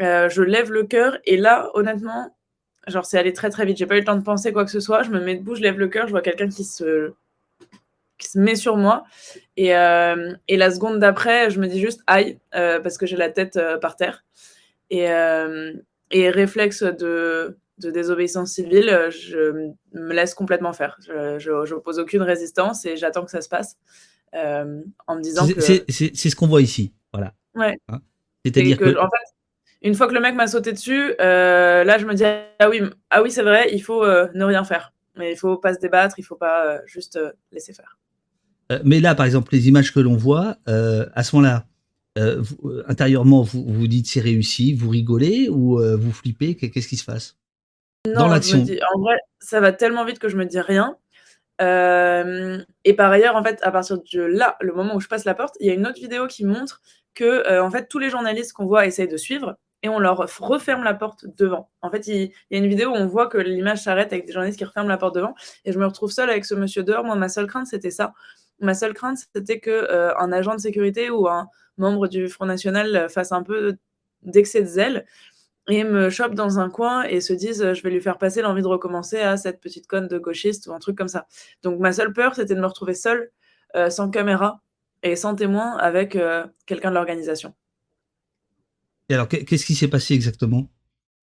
Euh, 0.01 0.29
je 0.29 0.41
lève 0.41 0.72
le 0.72 0.84
cœur 0.86 1.17
et 1.25 1.38
là, 1.38 1.70
honnêtement, 1.75 2.36
genre 2.88 3.05
c'est 3.05 3.20
allé 3.20 3.34
très 3.34 3.50
très 3.50 3.65
vite. 3.65 3.77
J'ai 3.77 3.86
pas 3.86 3.96
eu 3.96 4.00
le 4.00 4.05
temps 4.05 4.15
de 4.15 4.24
penser 4.24 4.53
quoi 4.53 4.65
que 4.65 4.72
ce 4.72 4.79
soit. 4.79 5.03
Je 5.03 5.12
me 5.12 5.20
mets 5.22 5.36
debout, 5.36 5.55
je 5.55 5.62
lève 5.62 5.77
le 5.79 5.88
cœur, 5.88 6.08
je 6.08 6.12
vois 6.12 6.22
quelqu'un 6.22 6.50
qui 6.50 6.63
se 6.63 7.13
qui 8.17 8.29
se 8.29 8.39
met 8.39 8.55
sur 8.55 8.77
moi. 8.77 9.03
Et, 9.57 9.75
euh, 9.75 10.34
et 10.48 10.57
la 10.57 10.72
seconde 10.72 11.00
d'après, 11.00 11.50
je 11.50 11.60
me 11.60 11.67
dis 11.67 11.79
juste 11.79 12.01
aïe, 12.07 12.39
euh, 12.55 12.79
parce 12.79 12.98
que 12.98 13.05
j'ai 13.05 13.17
la 13.17 13.29
tête 13.29 13.57
euh, 13.57 13.77
par 13.77 13.95
terre. 13.95 14.24
Et, 14.91 15.07
et 16.12 16.29
réflexe 16.29 16.84
de, 16.84 17.57
de, 17.79 17.89
désobéissance 17.89 18.51
civile, 18.51 19.10
je 19.10 19.72
me 19.93 20.13
laisse 20.13 20.36
complètement 20.36 20.74
faire. 20.74 20.98
Je 21.00 21.69
n'oppose 21.74 21.98
aucune 21.98 22.22
résistance 22.22 22.86
et 22.86 22.95
j'attends 22.95 23.25
que 23.25 23.31
ça 23.31 23.41
se 23.41 23.50
passe. 23.50 23.77
en 24.34 25.15
me 25.15 25.22
disant 25.22 25.48
que. 25.48 25.60
C'est 25.60 26.15
ce 26.15 26.36
qu'on 26.36 26.48
voit 26.48 26.62
ici. 26.62 26.93
Voilà. 27.12 27.34
Ouais. 27.55 27.77
Hein 27.88 28.00
C'est-à-dire 28.45 28.77
que, 28.77 28.95
En 28.98 29.10
fait, 29.10 29.34
une 29.81 29.95
fois 29.95 30.07
que 30.07 30.13
le 30.13 30.19
mec 30.19 30.36
m'a 30.36 30.48
sauté 30.48 30.72
dessus, 30.72 31.15
là, 31.17 31.98
je 31.98 32.05
me 32.05 32.13
dis 32.13 32.24
ah 32.25 32.69
oui, 32.69 32.81
ah 33.10 33.24
oui 33.24 33.31
c'est 33.31 33.43
vrai, 33.43 33.69
il 33.74 33.81
faut 33.81 34.05
ne 34.05 34.43
rien 34.43 34.63
faire. 34.63 34.93
Mais 35.15 35.31
il 35.31 35.36
faut 35.36 35.57
pas 35.57 35.74
se 35.74 35.79
débattre, 35.79 36.19
il 36.19 36.24
faut 36.24 36.36
pas 36.36 36.86
juste 36.86 37.19
laisser 37.51 37.74
faire. 37.74 37.98
Euh, 38.72 38.79
mais 38.84 39.00
là, 39.00 39.15
par 39.15 39.25
exemple, 39.25 39.50
les 39.51 39.67
images 39.67 39.93
que 39.93 40.00
l'on 40.00 40.15
voit, 40.15 40.57
euh, 40.67 41.05
à 41.13 41.24
ce 41.24 41.36
moment-là, 41.36 41.65
euh, 42.17 42.43
intérieurement, 42.88 43.41
vous 43.41 43.63
vous 43.65 43.88
dites 43.88 44.07
c'est 44.07 44.22
réussi, 44.22 44.74
vous 44.74 44.89
rigolez 44.89 45.50
ou 45.50 45.79
vous 45.79 46.12
flippez? 46.12 46.55
Qu'est-ce 46.55 46.88
qui 46.88 46.98
se 46.98 47.05
passe? 47.05 47.38
Dans 48.13 48.27
l'action 48.27 48.63
En 48.93 49.00
vrai, 49.00 49.17
ça 49.39 49.60
va 49.60 49.72
tellement 49.72 50.05
vite 50.05 50.19
que 50.19 50.29
je 50.29 50.38
me 50.38 50.45
dis 50.45 50.60
rien. 50.60 50.95
et 51.60 52.93
par 52.93 53.12
ailleurs, 53.12 53.36
en 53.36 53.43
fait, 53.43 53.60
à 53.63 53.72
partir 53.72 53.98
de 53.98 54.22
là, 54.22 54.55
le 54.62 54.74
moment 54.74 54.95
où 54.95 55.00
je 55.00 55.07
passe 55.07 55.25
la 55.25 55.34
porte, 55.34 55.55
il 55.60 55.67
y 55.67 55.69
a 55.69 55.74
une 55.74 55.86
autre 55.86 56.00
vidéo 56.00 56.27
qui 56.27 56.45
montre 56.45 56.81
que, 57.15 57.60
en 57.60 57.69
fait, 57.69 57.88
tous 57.89 58.00
les 58.00 58.10
journalistes 58.10 58.53
qu'on 58.53 58.65
voit 58.65 58.86
essayent 58.86 59.10
de 59.10 59.17
suivre 59.17 59.57
et 59.84 59.89
on 59.89 60.00
leur 60.00 60.17
referme 60.39 60.84
la 60.84 60.93
porte 60.93 61.25
devant. 61.38 61.69
En 61.81 61.91
fait, 61.91 62.07
il, 62.07 62.31
y 62.50 62.55
a 62.55 62.57
une 62.57 62.67
vidéo 62.67 62.91
où 62.91 62.95
on 62.95 63.07
voit 63.07 63.27
que 63.27 63.38
l'image 63.38 63.84
s'arrête 63.84 64.13
avec 64.13 64.25
des 64.25 64.34
journalistes 64.34 64.57
qui 64.57 64.65
referment 64.65 64.89
la 64.89 64.98
porte 64.98 65.15
devant 65.15 65.36
et 65.65 65.72
je 65.72 65.77
me 65.77 65.86
retrouve 65.86 66.12
seule 66.12 66.29
avec 66.29 66.45
ce 66.45 66.55
monsieur 66.55 66.84
dehors. 66.84 67.03
Moi, 67.03 67.15
ma 67.15 67.29
seule 67.29 67.45
crainte, 67.45 67.67
c'était 67.67 67.91
ça. 67.91 68.13
Ma 68.59 68.74
seule 68.74 68.93
crainte, 68.93 69.17
c'était 69.33 69.59
qu'un 69.59 69.71
euh, 69.71 70.13
un 70.17 70.31
agent 70.31 70.55
de 70.55 70.62
sécurité 70.62 71.09
ou 71.09 71.27
un 71.27 71.47
membre 71.77 72.07
du 72.07 72.29
Front 72.29 72.45
National 72.45 73.09
fasse 73.09 73.31
un 73.31 73.43
peu 73.43 73.75
d'excès 74.21 74.62
de 74.62 74.67
zèle 74.67 75.05
et 75.67 75.83
me 75.83 76.09
chope 76.09 76.35
dans 76.35 76.59
un 76.59 76.69
coin 76.69 77.03
et 77.03 77.21
se 77.21 77.33
dise 77.33 77.74
je 77.74 77.81
vais 77.81 77.89
lui 77.89 78.01
faire 78.01 78.17
passer 78.17 78.41
l'envie 78.41 78.62
de 78.62 78.67
recommencer 78.67 79.19
à 79.19 79.35
cette 79.35 79.59
petite 79.59 79.88
conne 79.88 80.07
de 80.07 80.17
gauchiste 80.17 80.67
ou 80.67 80.74
un 80.74 80.79
truc 80.79 80.97
comme 80.97 81.07
ça. 81.07 81.27
Donc 81.63 81.79
ma 81.79 81.91
seule 81.91 82.13
peur, 82.13 82.35
c'était 82.35 82.55
de 82.55 82.62
me 82.62 82.67
retrouver 82.67 82.93
seule, 82.93 83.31
euh, 83.75 83.89
sans 83.89 84.09
caméra 84.09 84.62
et 85.03 85.15
sans 85.15 85.35
témoin 85.35 85.77
avec 85.77 86.15
euh, 86.15 86.45
quelqu'un 86.65 86.89
de 86.89 86.95
l'organisation. 86.95 87.53
Et 89.09 89.13
alors, 89.13 89.27
qu'est-ce 89.27 89.65
qui 89.65 89.75
s'est 89.75 89.88
passé 89.88 90.13
exactement? 90.13 90.67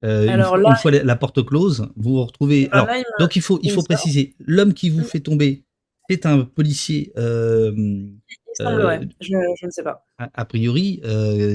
Alors 0.02 0.56
une, 0.56 0.62
fois, 0.62 0.70
une, 0.70 0.76
fois, 0.76 0.90
la 0.90 1.16
porte 1.16 1.44
close, 1.46 1.88
vous 1.96 2.14
vous 2.14 2.24
retrouvez. 2.24 2.68
Alors, 2.72 2.88
donc 3.20 3.36
il 3.36 3.42
faut, 3.42 3.60
il 3.62 3.70
faut 3.70 3.84
préciser, 3.84 4.34
l'homme 4.40 4.74
qui 4.74 4.90
vous 4.90 5.00
mm. 5.00 5.04
fait 5.04 5.20
tomber, 5.20 5.64
c'est 6.08 6.26
un 6.26 6.44
policier. 6.44 7.12
il 7.16 8.20
semblerait, 8.54 9.00
je, 9.20 9.28
je, 9.60 9.66
ne 9.66 9.70
sais 9.70 9.82
pas. 9.82 10.06
A, 10.18 10.44
priori, 10.44 11.00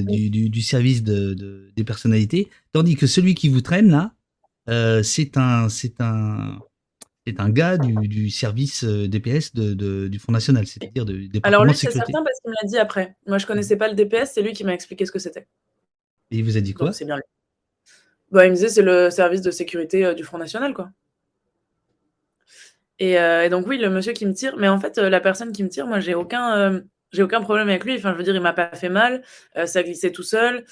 du, 0.08 0.30
du, 0.30 0.50
du, 0.50 0.62
service 0.62 1.04
de, 1.04 1.34
de, 1.34 1.72
des 1.76 1.84
personnalités, 1.84 2.50
tandis 2.74 2.96
que 2.96 3.08
celui 3.08 3.36
qui 3.36 3.50
vous 3.50 3.62
traîne 3.62 3.90
là, 3.90 4.14
c'est 5.04 5.38
un, 5.38 5.70
c'est 5.70 6.02
un, 6.02 6.60
c'est 7.28 7.42
un 7.42 7.50
gars 7.50 7.78
du, 7.78 8.30
service 8.30 8.86
euh, 8.86 9.10
DPS 9.10 9.54
du 9.54 10.18
Front 10.18 10.32
National, 10.32 10.66
c'est-à-dire 10.66 11.04
de, 11.04 11.28
des 11.28 11.42
Alors 11.44 11.66
lui, 11.66 11.76
c'est 11.76 11.92
certain 11.92 12.24
parce 12.24 12.40
qu'il 12.40 12.52
me 12.52 12.56
l'a 12.62 12.68
dit 12.70 12.78
après. 12.78 13.18
Moi, 13.26 13.38
je 13.38 13.46
connaissais 13.46 13.76
pas 13.76 13.90
le 13.90 13.96
DPS, 13.96 14.32
c'est 14.34 14.42
lui 14.42 14.54
qui 14.54 14.64
m'a 14.64 14.74
expliqué 14.74 15.06
ce 15.06 15.12
que 15.12 15.20
c'était. 15.20 15.46
Et 16.32 16.38
il 16.38 16.46
vous 16.46 16.56
a 16.56 16.62
dit 16.62 16.74
quoi? 16.74 16.94
C'est 16.94 17.04
bien 17.04 17.18
lui. 17.18 17.24
Bah, 18.32 18.46
il 18.46 18.52
me 18.52 18.56
disait 18.56 18.70
c'est 18.70 18.82
le 18.82 19.10
service 19.10 19.42
de 19.42 19.52
sécurité 19.52 20.06
euh, 20.06 20.14
du 20.14 20.24
Front 20.24 20.38
National, 20.38 20.74
quoi. 20.74 20.90
Euh, 23.02 23.44
et, 23.44 23.50
donc 23.50 23.68
oui, 23.68 23.78
le 23.78 23.90
monsieur 23.90 24.14
qui 24.14 24.26
me 24.26 24.34
tire, 24.34 24.56
mais 24.58 24.68
en 24.68 24.80
fait, 24.80 24.98
la 24.98 25.20
personne 25.20 25.52
qui 25.52 25.64
me 25.64 25.70
tire, 25.70 25.88
moi, 25.88 26.00
j'ai 26.00 26.16
aucun, 26.16 26.82
j'ai 27.12 27.24
aucun 27.24 27.42
problème 27.42 27.70
avec 27.70 27.84
lui. 27.84 27.96
Enfin, 27.96 28.14
je 28.14 28.18
veux 28.18 28.24
dire, 28.24 28.36
il 28.36 28.42
m'a 28.42 28.54
pas 28.54 28.70
fait 28.76 28.90
mal, 28.90 29.24
ça 29.66 29.84
glissait 29.84 30.12
tout 30.12 30.24
seul, 30.24 30.66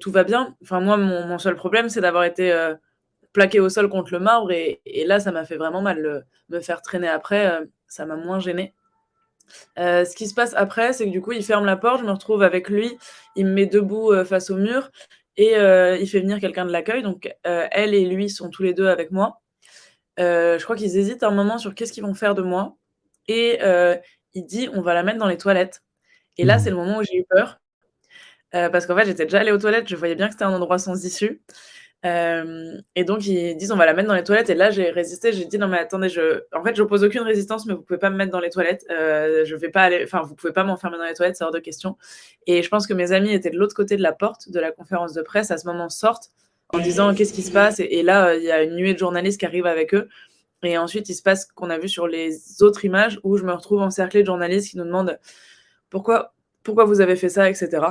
tout 0.00 0.10
va 0.10 0.24
bien. 0.24 0.54
Enfin, 0.62 0.80
moi, 0.80 0.96
mon, 0.96 1.38
seul 1.38 1.56
problème, 1.56 1.88
c'est 1.88 2.00
d'avoir 2.00 2.24
été 2.24 2.52
plaqué 3.36 3.60
au 3.60 3.68
sol 3.68 3.90
contre 3.90 4.14
le 4.14 4.18
marbre. 4.18 4.50
Et, 4.50 4.80
là, 5.06 5.20
ça 5.20 5.30
m'a 5.30 5.44
fait 5.44 5.58
vraiment 5.58 5.82
mal. 5.82 6.24
me 6.48 6.60
faire 6.60 6.80
traîner 6.80 7.08
après, 7.08 7.46
euh, 7.46 7.66
ça 7.86 8.06
m'a 8.06 8.16
moins 8.16 8.40
gêné. 8.40 8.74
Euh, 9.78 10.06
ce 10.06 10.16
qui 10.16 10.26
se 10.26 10.34
passe 10.34 10.54
après, 10.54 10.94
c'est 10.94 11.04
que 11.04 11.10
du 11.10 11.20
coup, 11.20 11.32
il 11.32 11.44
ferme 11.44 11.66
la 11.66 11.76
porte, 11.76 12.00
je 12.00 12.06
me 12.06 12.12
retrouve 12.12 12.42
avec 12.42 12.70
lui, 12.70 12.96
il 13.36 13.46
me 13.46 13.52
met 13.52 13.66
debout 13.66 14.10
euh, 14.10 14.24
face 14.24 14.50
au 14.50 14.56
mur 14.56 14.90
et 15.36 15.52
il 15.52 16.08
fait 16.08 16.20
venir 16.20 16.40
quelqu'un 16.40 16.64
de 16.64 16.72
l'accueil. 16.72 17.02
Donc, 17.02 17.30
elle 17.44 17.92
et 17.92 18.06
lui 18.06 18.30
sont 18.30 18.48
tous 18.48 18.62
les 18.62 18.72
deux 18.72 18.86
avec 18.86 19.10
moi. 19.10 19.42
Je 20.18 20.62
crois 20.64 20.76
qu'ils 20.76 20.96
hésitent 20.96 21.22
un 21.22 21.30
moment 21.30 21.58
sur 21.58 21.74
qu'est-ce 21.74 21.92
qu'ils 21.92 22.04
vont 22.04 22.14
faire 22.14 22.34
de 22.34 22.42
moi. 22.42 22.76
Et 23.28 23.58
il 24.34 24.44
dit, 24.44 24.68
on 24.74 24.82
va 24.82 24.94
la 24.94 25.02
mettre 25.02 25.18
dans 25.18 25.28
les 25.28 25.38
toilettes. 25.38 25.82
Et 26.38 26.44
là, 26.44 26.56
mmh. 26.56 26.60
c'est 26.60 26.70
le 26.70 26.76
moment 26.76 26.98
où 26.98 27.02
j'ai 27.02 27.16
eu 27.16 27.24
peur. 27.28 27.60
parce 28.52 28.86
qu'en 28.86 28.96
fait, 28.96 29.06
j'étais 29.06 29.24
déjà 29.24 29.40
allée 29.40 29.52
aux 29.52 29.58
toilettes, 29.58 29.88
je 29.88 29.96
voyais 29.96 30.14
bien 30.14 30.26
que 30.26 30.32
c'était 30.32 30.44
un 30.44 30.52
endroit 30.52 30.78
sans 30.78 31.04
issue. 31.04 31.42
Euh, 32.04 32.78
et 32.94 33.04
donc, 33.04 33.26
ils 33.26 33.56
disent 33.56 33.72
on 33.72 33.76
va 33.76 33.86
la 33.86 33.94
mettre 33.94 34.08
dans 34.08 34.14
les 34.14 34.22
toilettes. 34.24 34.50
Et 34.50 34.54
là, 34.54 34.70
j'ai 34.70 34.90
résisté. 34.90 35.32
J'ai 35.32 35.44
dit 35.44 35.58
non, 35.58 35.68
mais 35.68 35.78
attendez, 35.78 36.08
je... 36.08 36.44
en 36.52 36.62
fait, 36.62 36.76
j'oppose 36.76 37.04
aucune 37.04 37.22
résistance, 37.22 37.66
mais 37.66 37.74
vous 37.74 37.82
pouvez 37.82 37.98
pas 37.98 38.10
me 38.10 38.16
mettre 38.16 38.32
dans 38.32 38.40
les 38.40 38.50
toilettes. 38.50 38.86
Euh, 38.90 39.44
je 39.44 39.56
vais 39.56 39.70
pas 39.70 39.82
aller, 39.82 40.02
enfin, 40.04 40.22
vous 40.22 40.34
pouvez 40.34 40.52
pas 40.52 40.64
m'enfermer 40.64 40.98
dans 40.98 41.04
les 41.04 41.14
toilettes, 41.14 41.36
c'est 41.36 41.44
hors 41.44 41.52
de 41.52 41.58
question. 41.58 41.96
Et 42.46 42.62
je 42.62 42.68
pense 42.68 42.86
que 42.86 42.94
mes 42.94 43.12
amis 43.12 43.32
étaient 43.32 43.50
de 43.50 43.58
l'autre 43.58 43.74
côté 43.74 43.96
de 43.96 44.02
la 44.02 44.12
porte 44.12 44.50
de 44.50 44.60
la 44.60 44.72
conférence 44.72 45.14
de 45.14 45.22
presse 45.22 45.50
à 45.50 45.58
ce 45.58 45.66
moment 45.66 45.88
sortent 45.88 46.30
en 46.72 46.78
disant 46.78 47.14
qu'est-ce 47.14 47.32
qui 47.32 47.42
se 47.42 47.52
passe? 47.52 47.80
Et, 47.80 48.02
là, 48.02 48.34
il 48.34 48.42
y 48.42 48.50
a 48.50 48.62
une 48.62 48.74
nuée 48.74 48.94
de 48.94 48.98
journalistes 48.98 49.38
qui 49.40 49.46
arrivent 49.46 49.66
avec 49.66 49.94
eux. 49.94 50.08
Et 50.62 50.78
ensuite, 50.78 51.08
il 51.08 51.14
se 51.14 51.22
passe 51.22 51.46
ce 51.46 51.52
qu'on 51.54 51.70
a 51.70 51.78
vu 51.78 51.88
sur 51.88 52.08
les 52.08 52.62
autres 52.62 52.84
images 52.84 53.20
où 53.22 53.36
je 53.36 53.44
me 53.44 53.52
retrouve 53.52 53.82
encerclée 53.82 54.22
de 54.22 54.26
journalistes 54.26 54.70
qui 54.70 54.78
nous 54.78 54.84
demandent 54.84 55.18
pourquoi, 55.90 56.34
pourquoi 56.62 56.84
vous 56.84 57.00
avez 57.00 57.16
fait 57.16 57.28
ça, 57.28 57.48
etc. 57.48 57.86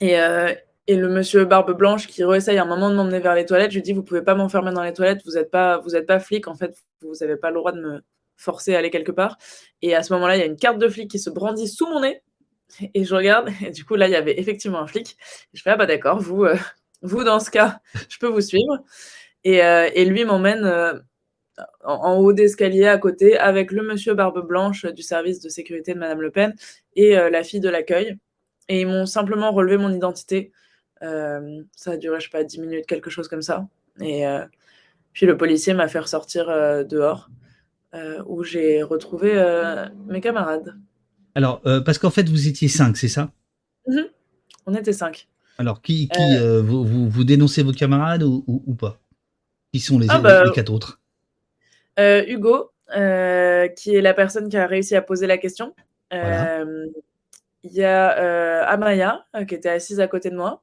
Et, 0.00 0.18
euh, 0.18 0.54
et 0.86 0.96
le 0.96 1.08
monsieur 1.08 1.44
Barbe 1.44 1.76
Blanche 1.76 2.06
qui 2.06 2.24
réessaye 2.24 2.58
un 2.58 2.64
moment 2.64 2.90
de 2.90 2.96
m'emmener 2.96 3.20
vers 3.20 3.34
les 3.34 3.46
toilettes, 3.46 3.70
je 3.70 3.76
lui 3.76 3.82
dis 3.82 3.92
Vous 3.92 4.02
pouvez 4.02 4.22
pas 4.22 4.34
m'enfermer 4.34 4.72
dans 4.72 4.82
les 4.82 4.92
toilettes, 4.92 5.22
vous 5.24 5.32
n'êtes 5.32 5.50
pas, 5.50 5.78
vous 5.78 5.94
êtes 5.94 6.06
pas 6.06 6.18
flic, 6.18 6.48
en 6.48 6.54
fait, 6.54 6.76
vous 7.02 7.14
n'avez 7.20 7.36
pas 7.36 7.50
le 7.50 7.56
droit 7.56 7.72
de 7.72 7.80
me 7.80 8.02
forcer 8.36 8.74
à 8.74 8.78
aller 8.78 8.90
quelque 8.90 9.12
part. 9.12 9.38
Et 9.80 9.94
à 9.94 10.02
ce 10.02 10.12
moment-là, 10.14 10.36
il 10.36 10.40
y 10.40 10.42
a 10.42 10.46
une 10.46 10.56
carte 10.56 10.78
de 10.78 10.88
flic 10.88 11.10
qui 11.10 11.18
se 11.18 11.30
brandit 11.30 11.68
sous 11.68 11.86
mon 11.88 12.00
nez. 12.00 12.22
Et 12.94 13.04
je 13.04 13.14
regarde, 13.14 13.50
et 13.64 13.70
du 13.70 13.84
coup, 13.84 13.94
là, 13.94 14.08
il 14.08 14.12
y 14.12 14.16
avait 14.16 14.38
effectivement 14.40 14.80
un 14.80 14.86
flic. 14.86 15.16
je 15.52 15.62
fais 15.62 15.70
Ah 15.70 15.76
bah 15.76 15.86
d'accord, 15.86 16.18
vous, 16.18 16.44
euh, 16.44 16.56
vous, 17.02 17.24
dans 17.24 17.40
ce 17.40 17.50
cas, 17.50 17.80
je 18.08 18.18
peux 18.18 18.28
vous 18.28 18.40
suivre. 18.40 18.78
Et, 19.44 19.62
euh, 19.64 19.88
et 19.94 20.04
lui 20.04 20.24
m'emmène 20.24 20.64
euh, 20.64 20.94
en, 21.84 21.94
en, 21.94 22.16
haut 22.18 22.32
d'escalier 22.32 22.86
à 22.86 22.96
côté 22.98 23.36
avec 23.36 23.72
le 23.72 23.82
monsieur 23.82 24.14
Barbe 24.14 24.46
Blanche 24.46 24.86
du 24.86 25.02
service 25.02 25.40
de 25.40 25.48
sécurité 25.48 25.94
de 25.94 25.98
Madame 25.98 26.20
Le 26.20 26.30
Pen 26.30 26.54
et 26.94 27.14
la 27.14 27.42
fille 27.42 27.60
de 27.60 27.68
l'accueil. 27.68 28.16
Et 28.68 28.80
ils 28.80 28.86
m'ont 28.86 29.06
simplement 29.06 29.50
relevé 29.50 29.76
mon 29.76 29.92
identité 29.92 30.52
euh, 31.02 31.62
ça 31.74 31.92
a 31.92 31.96
duré, 31.96 32.20
je 32.20 32.26
sais 32.26 32.30
pas, 32.30 32.44
10 32.44 32.60
minutes, 32.60 32.86
quelque 32.86 33.10
chose 33.10 33.28
comme 33.28 33.42
ça. 33.42 33.66
Et 34.00 34.26
euh, 34.26 34.44
puis 35.12 35.26
le 35.26 35.36
policier 35.36 35.74
m'a 35.74 35.88
fait 35.88 35.98
ressortir 35.98 36.48
euh, 36.48 36.84
dehors, 36.84 37.28
où 38.26 38.42
j'ai 38.42 38.82
retrouvé 38.82 39.34
mes 40.06 40.22
camarades. 40.22 40.74
Alors, 41.34 41.60
parce 41.84 41.98
qu'en 41.98 42.08
fait, 42.08 42.26
vous 42.26 42.48
étiez 42.48 42.68
5, 42.68 42.96
c'est 42.96 43.08
ça? 43.08 43.30
Mhm. 43.86 44.06
On 44.64 44.74
était 44.74 44.94
5. 44.94 45.28
Alors, 45.58 45.82
qui, 45.82 46.08
qui 46.08 46.38
vous, 46.62 47.08
vous, 47.08 47.24
dénoncez 47.24 47.62
vos 47.62 47.72
camarades 47.72 48.22
ou, 48.22 48.44
ou, 48.46 48.74
pas? 48.74 49.00
Qui 49.72 49.80
sont 49.80 49.98
les, 49.98 50.06
ah 50.10 50.18
bah, 50.18 50.44
les, 50.44 50.50
quatre 50.52 50.72
autres? 50.72 51.00
Hugo, 51.98 52.72
qui 52.88 53.94
est 53.94 54.00
la 54.00 54.14
personne 54.14 54.48
qui 54.48 54.56
a 54.56 54.66
réussi 54.66 54.96
à 54.96 55.02
poser 55.02 55.26
la 55.26 55.38
question. 55.38 55.74
Il 56.12 56.92
y 57.64 57.84
a 57.84 58.62
Amaya, 58.64 59.26
qui 59.46 59.54
était 59.54 59.68
assise 59.68 60.00
à 60.00 60.08
côté 60.08 60.30
de 60.30 60.36
moi. 60.36 60.62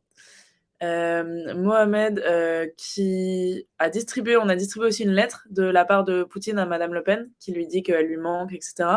Euh, 0.82 1.54
Mohamed 1.56 2.20
euh, 2.20 2.68
qui 2.78 3.68
a 3.80 3.90
distribué, 3.90 4.38
on 4.38 4.48
a 4.48 4.56
distribué 4.56 4.88
aussi 4.88 5.04
une 5.04 5.12
lettre 5.12 5.46
de 5.50 5.64
la 5.64 5.84
part 5.84 6.06
de 6.06 6.24
Poutine 6.24 6.58
à 6.58 6.66
Madame 6.66 6.94
Le 6.94 7.04
Pen 7.04 7.30
qui 7.38 7.52
lui 7.52 7.68
dit 7.68 7.84
qu'elle 7.84 8.06
lui 8.06 8.16
manque, 8.16 8.54
etc. 8.54 8.90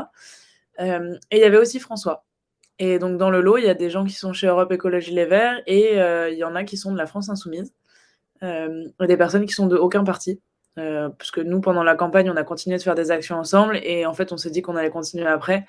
Euh, 0.79 1.17
et 1.33 1.39
il 1.39 1.41
y 1.41 1.45
avait 1.45 1.57
aussi 1.57 1.81
François. 1.81 2.25
Et 2.79 2.99
donc 2.99 3.19
dans 3.19 3.31
le 3.31 3.41
lot, 3.41 3.59
il 3.59 3.65
y 3.65 3.69
a 3.69 3.75
des 3.75 3.91
gens 3.91 4.05
qui 4.05 4.15
sont 4.15 4.33
chez 4.33 4.47
Europe 4.47 4.73
Écologie 4.73 5.13
Les 5.13 5.25
Verts 5.25 5.63
et 5.67 5.97
il 5.97 6.37
y 6.37 6.45
en 6.45 6.55
a 6.55 6.65
qui 6.65 6.77
sont 6.77 6.93
de 6.93 6.99
la 6.99 7.07
France 7.07 7.29
Insoumise. 7.29 7.73
et 8.43 9.07
des 9.07 9.17
personnes 9.17 9.47
qui 9.47 9.53
sont 9.53 9.67
de 9.67 9.77
aucun 9.77 10.05
parti. 10.05 10.41
parce 10.75 11.31
que 11.31 11.41
nous, 11.41 11.61
pendant 11.61 11.85
la 11.85 11.95
campagne, 11.95 12.31
on 12.31 12.37
a 12.37 12.45
continué 12.45 12.77
de 12.79 12.83
faire 12.83 12.95
des 12.95 13.11
actions 13.11 13.37
ensemble 13.37 13.79
et 13.83 14.07
en 14.07 14.15
fait, 14.15 14.33
on 14.33 14.37
s'est 14.37 14.51
dit 14.51 14.63
qu'on 14.63 14.77
allait 14.77 14.91
continuer 14.91 15.27
après. 15.27 15.67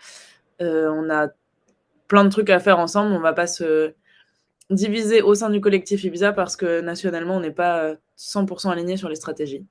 on 0.60 1.10
a 1.10 1.28
plein 2.08 2.24
de 2.24 2.30
trucs 2.30 2.50
à 2.50 2.60
faire 2.60 2.80
ensemble, 2.80 3.14
on 3.14 3.20
va 3.20 3.34
pas 3.34 3.48
se 3.48 3.94
divisé 4.70 5.22
au 5.22 5.36
sein 5.36 5.50
du 5.50 5.62
collectif 5.62 6.04
Ibiza 6.04 6.34
parce 6.34 6.56
que 6.56 6.82
nationalement, 6.82 7.38
on 7.38 7.42
n'est 7.42 7.52
pas 7.52 7.96
100% 8.18 8.72
aligné 8.72 8.98
sur 8.98 9.10
les 9.10 9.16
stratégies. 9.16 9.66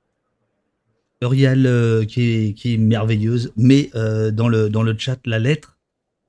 Euh, 1.23 2.05
qui, 2.05 2.53
est, 2.65 2.77
merveilleuse, 2.77 3.53
mais 3.55 3.89
euh, 3.95 4.31
dans, 4.31 4.49
le, 4.49 4.69
dans 4.69 4.83
le 4.83 4.95
chat, 4.97 5.17
la 5.25 5.39
lettre 5.39 5.72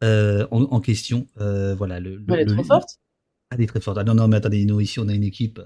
euh, 0.05 0.47
en, 0.51 0.81
question, 0.81 1.27
voilà. 1.37 2.01
Le, 2.01 2.23
Elle 2.29 2.41
est 2.41 2.47
trop 2.47 2.65
forte 2.65 3.01
Elle 3.51 3.63
est 3.63 3.67
très 3.67 3.81
forte. 3.81 3.99
Ah 3.99 4.05
non, 4.05 4.15
non, 4.15 4.29
mais 4.29 4.37
attendez, 4.37 4.65
nous, 4.65 4.81
ici, 4.81 5.01
on 5.01 5.09
a 5.09 5.15
une 5.15 5.25
équipe. 5.25 5.61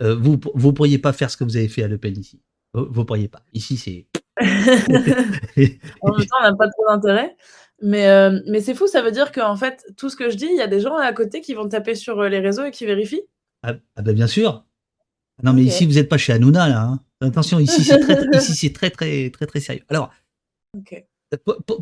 vous 0.00 0.38
ne 0.54 0.70
pourriez 0.70 0.98
pas 0.98 1.12
faire 1.12 1.30
ce 1.30 1.36
que 1.36 1.44
vous 1.44 1.56
avez 1.56 1.68
fait 1.68 1.82
à 1.82 1.88
Le 1.88 1.98
Pen 1.98 2.16
ici. 2.18 2.40
Vous 2.74 3.00
ne 3.00 3.04
pourriez 3.04 3.28
pas. 3.28 3.42
Ici, 3.52 3.76
c'est. 3.76 4.06
en 4.40 6.12
même 6.12 6.26
temps, 6.26 6.36
on 6.40 6.42
n'a 6.42 6.54
pas 6.54 6.68
trop 6.68 6.84
d'intérêt. 6.88 7.34
Mais, 7.82 8.08
euh, 8.08 8.40
mais 8.46 8.60
c'est 8.60 8.74
fou, 8.74 8.86
ça 8.86 9.02
veut 9.02 9.10
dire 9.10 9.32
qu'en 9.32 9.56
fait, 9.56 9.84
tout 9.96 10.08
ce 10.08 10.16
que 10.16 10.30
je 10.30 10.36
dis, 10.36 10.46
il 10.46 10.56
y 10.56 10.62
a 10.62 10.66
des 10.66 10.80
gens 10.80 10.96
à 10.96 11.12
côté 11.12 11.40
qui 11.40 11.54
vont 11.54 11.68
taper 11.68 11.94
sur 11.94 12.20
euh, 12.20 12.28
les 12.28 12.40
réseaux 12.40 12.64
et 12.64 12.70
qui 12.70 12.86
vérifient 12.86 13.22
Ah, 13.62 13.74
ah 13.96 14.02
bah 14.02 14.12
bien 14.12 14.26
sûr. 14.26 14.64
Non, 15.42 15.52
mais 15.52 15.64
ici, 15.64 15.84
vous 15.84 15.94
n'êtes 15.94 16.08
pas 16.08 16.16
chez 16.16 16.32
Hanouna, 16.32 16.68
là. 16.68 16.82
Hein. 16.82 17.00
Attention, 17.20 17.58
ici, 17.60 17.84
c'est 17.84 18.00
très, 18.00 18.16
ici, 18.38 18.72
très, 18.72 18.88
très, 18.88 19.28
très, 19.30 19.46
très 19.46 19.60
sérieux. 19.60 19.82
Alors, 19.88 20.10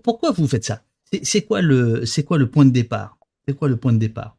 pourquoi 0.02 0.32
vous 0.32 0.48
faites 0.48 0.64
ça? 0.64 0.82
C'est 1.22 1.42
quoi, 1.42 1.62
le, 1.62 2.04
quoi 2.26 2.38
le 2.38 2.50
point 2.50 2.64
de 2.64 2.70
départ? 2.70 3.18
C'est 3.46 3.54
quoi 3.54 3.68
le 3.68 3.76
point 3.76 3.92
de 3.92 3.98
départ? 3.98 4.36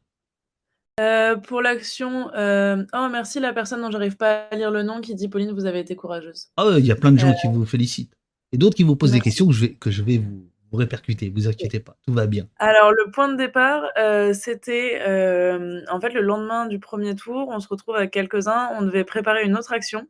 Euh, 1.00 1.36
pour 1.36 1.62
l'action, 1.62 2.28
oh 2.34 3.10
merci 3.12 3.40
la 3.40 3.54
personne 3.54 3.82
dont 3.82 3.92
j'arrive 3.92 4.18
pas 4.18 4.48
à 4.52 4.56
lire 4.56 4.72
le 4.72 4.84
nom 4.84 5.02
qui 5.02 5.14
dit 5.14 5.28
Pauline, 5.28 5.52
vous 5.52 5.66
avez 5.66 5.80
été 5.80 5.96
courageuse. 5.96 6.48
Ah, 6.58 6.76
il 6.78 6.86
y 6.86 6.92
a 6.92 6.96
plein 6.96 7.12
de 7.12 7.20
gens 7.20 7.34
qui 7.42 7.48
vous 7.48 7.66
félicitent. 7.66 8.14
Et 8.52 8.58
d'autres 8.58 8.76
qui 8.76 8.84
vous 8.84 8.96
posent 8.96 9.12
des 9.12 9.20
questions 9.20 9.48
que 9.48 9.54
je 9.54 9.62
vais, 9.62 9.74
que 9.74 9.92
je 9.92 10.02
vais 10.02 10.18
vous, 10.18 10.48
vous 10.72 10.78
répercutez, 10.78 11.30
vous 11.30 11.48
inquiétez 11.48 11.80
pas, 11.80 11.96
tout 12.06 12.14
va 12.14 12.28
bien. 12.28 12.48
Alors 12.58 12.92
le 12.92 13.12
point 13.12 13.28
de 13.30 13.36
départ, 13.36 13.84
euh, 13.98 14.34
c'était 14.34 15.02
euh, 15.08 15.82
en 15.90 16.00
fait 16.00 16.10
le 16.10 16.22
lendemain 16.22 16.66
du 16.66 16.80
premier 16.80 17.16
tour, 17.16 17.50
on 17.50 17.60
se 17.60 17.68
retrouve 17.68 17.96
avec 17.96 18.12
quelques-uns, 18.12 18.72
on 18.78 18.82
devait 18.82 19.04
préparer 19.04 19.44
une 19.44 19.58
autre 19.58 19.74
action. 19.74 20.08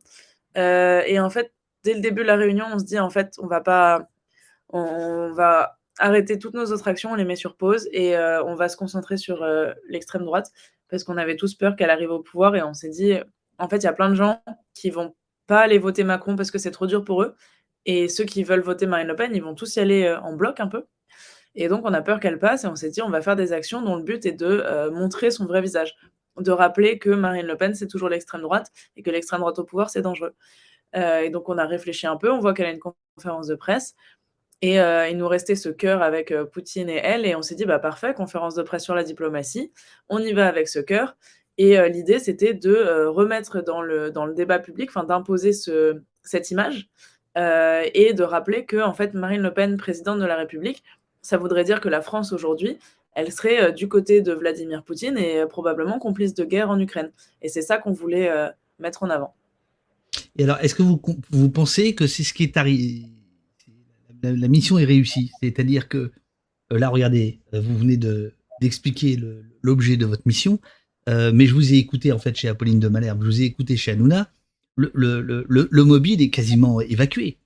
Euh, 0.56 1.02
et 1.06 1.20
en 1.20 1.30
fait 1.30 1.52
dès 1.84 1.94
le 1.94 2.00
début 2.00 2.22
de 2.22 2.26
la 2.26 2.36
réunion, 2.36 2.66
on 2.72 2.78
se 2.78 2.84
dit 2.84 2.98
en 2.98 3.10
fait 3.10 3.34
on 3.38 3.46
va 3.46 3.60
pas, 3.60 4.08
on, 4.70 5.32
va 5.32 5.75
arrêter 5.98 6.38
toutes 6.38 6.54
nos 6.54 6.66
autres 6.66 6.88
actions, 6.88 7.12
on 7.12 7.14
les 7.14 7.24
met 7.24 7.36
sur 7.36 7.56
pause 7.56 7.88
et 7.92 8.16
on 8.18 8.54
va 8.54 8.68
se 8.68 8.76
concentrer 8.76 9.16
sur 9.16 9.46
l'extrême 9.88 10.24
droite 10.24 10.50
parce 10.88 11.04
qu'on 11.04 11.16
avait 11.16 11.36
tous 11.36 11.54
peur 11.54 11.76
qu'elle 11.76 11.90
arrive 11.90 12.10
au 12.10 12.20
pouvoir 12.20 12.54
et 12.56 12.62
on 12.62 12.74
s'est 12.74 12.90
dit 12.90 13.14
en 13.58 13.68
fait 13.68 13.78
il 13.78 13.84
y 13.84 13.88
a 13.88 13.92
plein 13.92 14.10
de 14.10 14.14
gens 14.14 14.42
qui 14.74 14.90
vont 14.90 15.14
pas 15.46 15.60
aller 15.60 15.78
voter 15.78 16.04
Macron 16.04 16.36
parce 16.36 16.50
que 16.50 16.58
c'est 16.58 16.70
trop 16.70 16.86
dur 16.86 17.04
pour 17.04 17.22
eux 17.22 17.34
et 17.86 18.08
ceux 18.08 18.24
qui 18.24 18.42
veulent 18.42 18.60
voter 18.60 18.86
Marine 18.86 19.06
Le 19.06 19.16
Pen, 19.16 19.30
ils 19.34 19.42
vont 19.42 19.54
tous 19.54 19.76
y 19.76 19.80
aller 19.80 20.04
euh, 20.04 20.20
en 20.20 20.34
bloc 20.34 20.60
un 20.60 20.66
peu. 20.66 20.86
Et 21.54 21.68
donc, 21.68 21.82
on 21.84 21.94
a 21.94 22.02
peur 22.02 22.20
qu'elle 22.20 22.38
passe 22.38 22.64
et 22.64 22.66
on 22.66 22.76
s'est 22.76 22.90
dit, 22.90 23.00
on 23.00 23.08
va 23.08 23.22
faire 23.22 23.36
des 23.36 23.52
actions 23.52 23.80
dont 23.80 23.96
le 23.96 24.02
but 24.02 24.26
est 24.26 24.32
de 24.32 24.46
euh, 24.46 24.90
montrer 24.90 25.30
son 25.30 25.46
vrai 25.46 25.62
visage, 25.62 25.94
de 26.38 26.50
rappeler 26.50 26.98
que 26.98 27.10
Marine 27.10 27.46
Le 27.46 27.56
Pen, 27.56 27.74
c'est 27.74 27.86
toujours 27.86 28.10
l'extrême 28.10 28.42
droite 28.42 28.70
et 28.96 29.02
que 29.02 29.10
l'extrême 29.10 29.40
droite 29.40 29.58
au 29.58 29.64
pouvoir, 29.64 29.88
c'est 29.88 30.02
dangereux. 30.02 30.34
Euh, 30.96 31.20
et 31.20 31.30
donc, 31.30 31.48
on 31.48 31.56
a 31.58 31.64
réfléchi 31.64 32.06
un 32.06 32.16
peu, 32.16 32.30
on 32.30 32.40
voit 32.40 32.52
qu'elle 32.52 32.66
a 32.66 32.72
une 32.72 32.80
conférence 33.16 33.46
de 33.46 33.54
presse. 33.54 33.94
Et 34.62 34.76
il 34.76 35.16
nous 35.16 35.28
restait 35.28 35.54
ce 35.54 35.68
cœur 35.68 36.02
avec 36.02 36.34
Poutine 36.52 36.88
et 36.88 37.00
elle. 37.02 37.26
Et 37.26 37.34
on 37.34 37.42
s'est 37.42 37.54
dit, 37.54 37.64
bah, 37.64 37.78
parfait, 37.78 38.14
conférence 38.14 38.54
de 38.54 38.62
presse 38.62 38.84
sur 38.84 38.94
la 38.94 39.04
diplomatie. 39.04 39.70
On 40.08 40.18
y 40.18 40.32
va 40.32 40.46
avec 40.48 40.68
ce 40.68 40.78
cœur. 40.78 41.16
Et 41.58 41.76
l'idée, 41.88 42.18
c'était 42.18 42.54
de 42.54 43.06
remettre 43.06 43.62
dans 43.62 43.82
le, 43.82 44.10
dans 44.10 44.24
le 44.26 44.34
débat 44.34 44.58
public, 44.58 44.90
d'imposer 45.06 45.52
ce, 45.52 46.00
cette 46.22 46.50
image 46.50 46.88
et 47.36 48.14
de 48.14 48.22
rappeler 48.22 48.64
que 48.64 48.78
en 48.78 48.94
fait, 48.94 49.14
Marine 49.14 49.42
Le 49.42 49.52
Pen, 49.52 49.76
présidente 49.76 50.20
de 50.20 50.24
la 50.24 50.36
République, 50.36 50.82
ça 51.20 51.36
voudrait 51.36 51.64
dire 51.64 51.80
que 51.80 51.88
la 51.88 52.00
France 52.00 52.32
aujourd'hui, 52.32 52.78
elle 53.14 53.32
serait 53.32 53.72
du 53.72 53.88
côté 53.88 54.22
de 54.22 54.32
Vladimir 54.32 54.84
Poutine 54.84 55.18
et 55.18 55.44
probablement 55.46 55.98
complice 55.98 56.34
de 56.34 56.44
guerre 56.44 56.70
en 56.70 56.80
Ukraine. 56.80 57.12
Et 57.42 57.48
c'est 57.48 57.62
ça 57.62 57.78
qu'on 57.78 57.92
voulait 57.92 58.30
mettre 58.78 59.02
en 59.02 59.10
avant. 59.10 59.34
Et 60.38 60.44
alors, 60.44 60.58
est-ce 60.60 60.74
que 60.74 60.82
vous, 60.82 61.00
vous 61.30 61.50
pensez 61.50 61.94
que 61.94 62.06
c'est 62.06 62.22
ce 62.22 62.32
qui 62.32 62.42
est 62.42 62.56
arrivé 62.56 63.06
la, 64.34 64.48
mission 64.48 64.78
est 64.78 64.84
réussie 64.84 65.30
C'est-à-dire 65.42 65.88
que 65.88 66.12
là, 66.70 66.88
regardez, 66.88 67.40
vous 67.52 67.76
venez 67.76 67.98
d'expliquer 68.60 69.20
l'objet 69.62 69.96
de 69.96 70.06
votre 70.06 70.22
mission. 70.26 70.60
Euh, 71.08 71.30
mais 71.32 71.46
je 71.46 71.54
vous 71.54 71.72
ai 71.72 71.76
écouté 71.76 72.12
en 72.12 72.18
fait 72.18 72.34
chez 72.34 72.48
Apolline 72.48 72.80
de 72.80 72.88
Malherbe, 72.88 73.22
je 73.22 73.26
vous 73.26 73.42
ai 73.42 73.44
écouté 73.44 73.76
chez 73.76 73.92
Hanouna. 73.92 74.28
Le, 74.76 74.90
le, 74.92 75.22
le, 75.22 75.68
le 75.70 75.84
mobile 75.84 76.20
est 76.20 76.28
quasiment 76.28 76.80
évacué, 76.80 77.38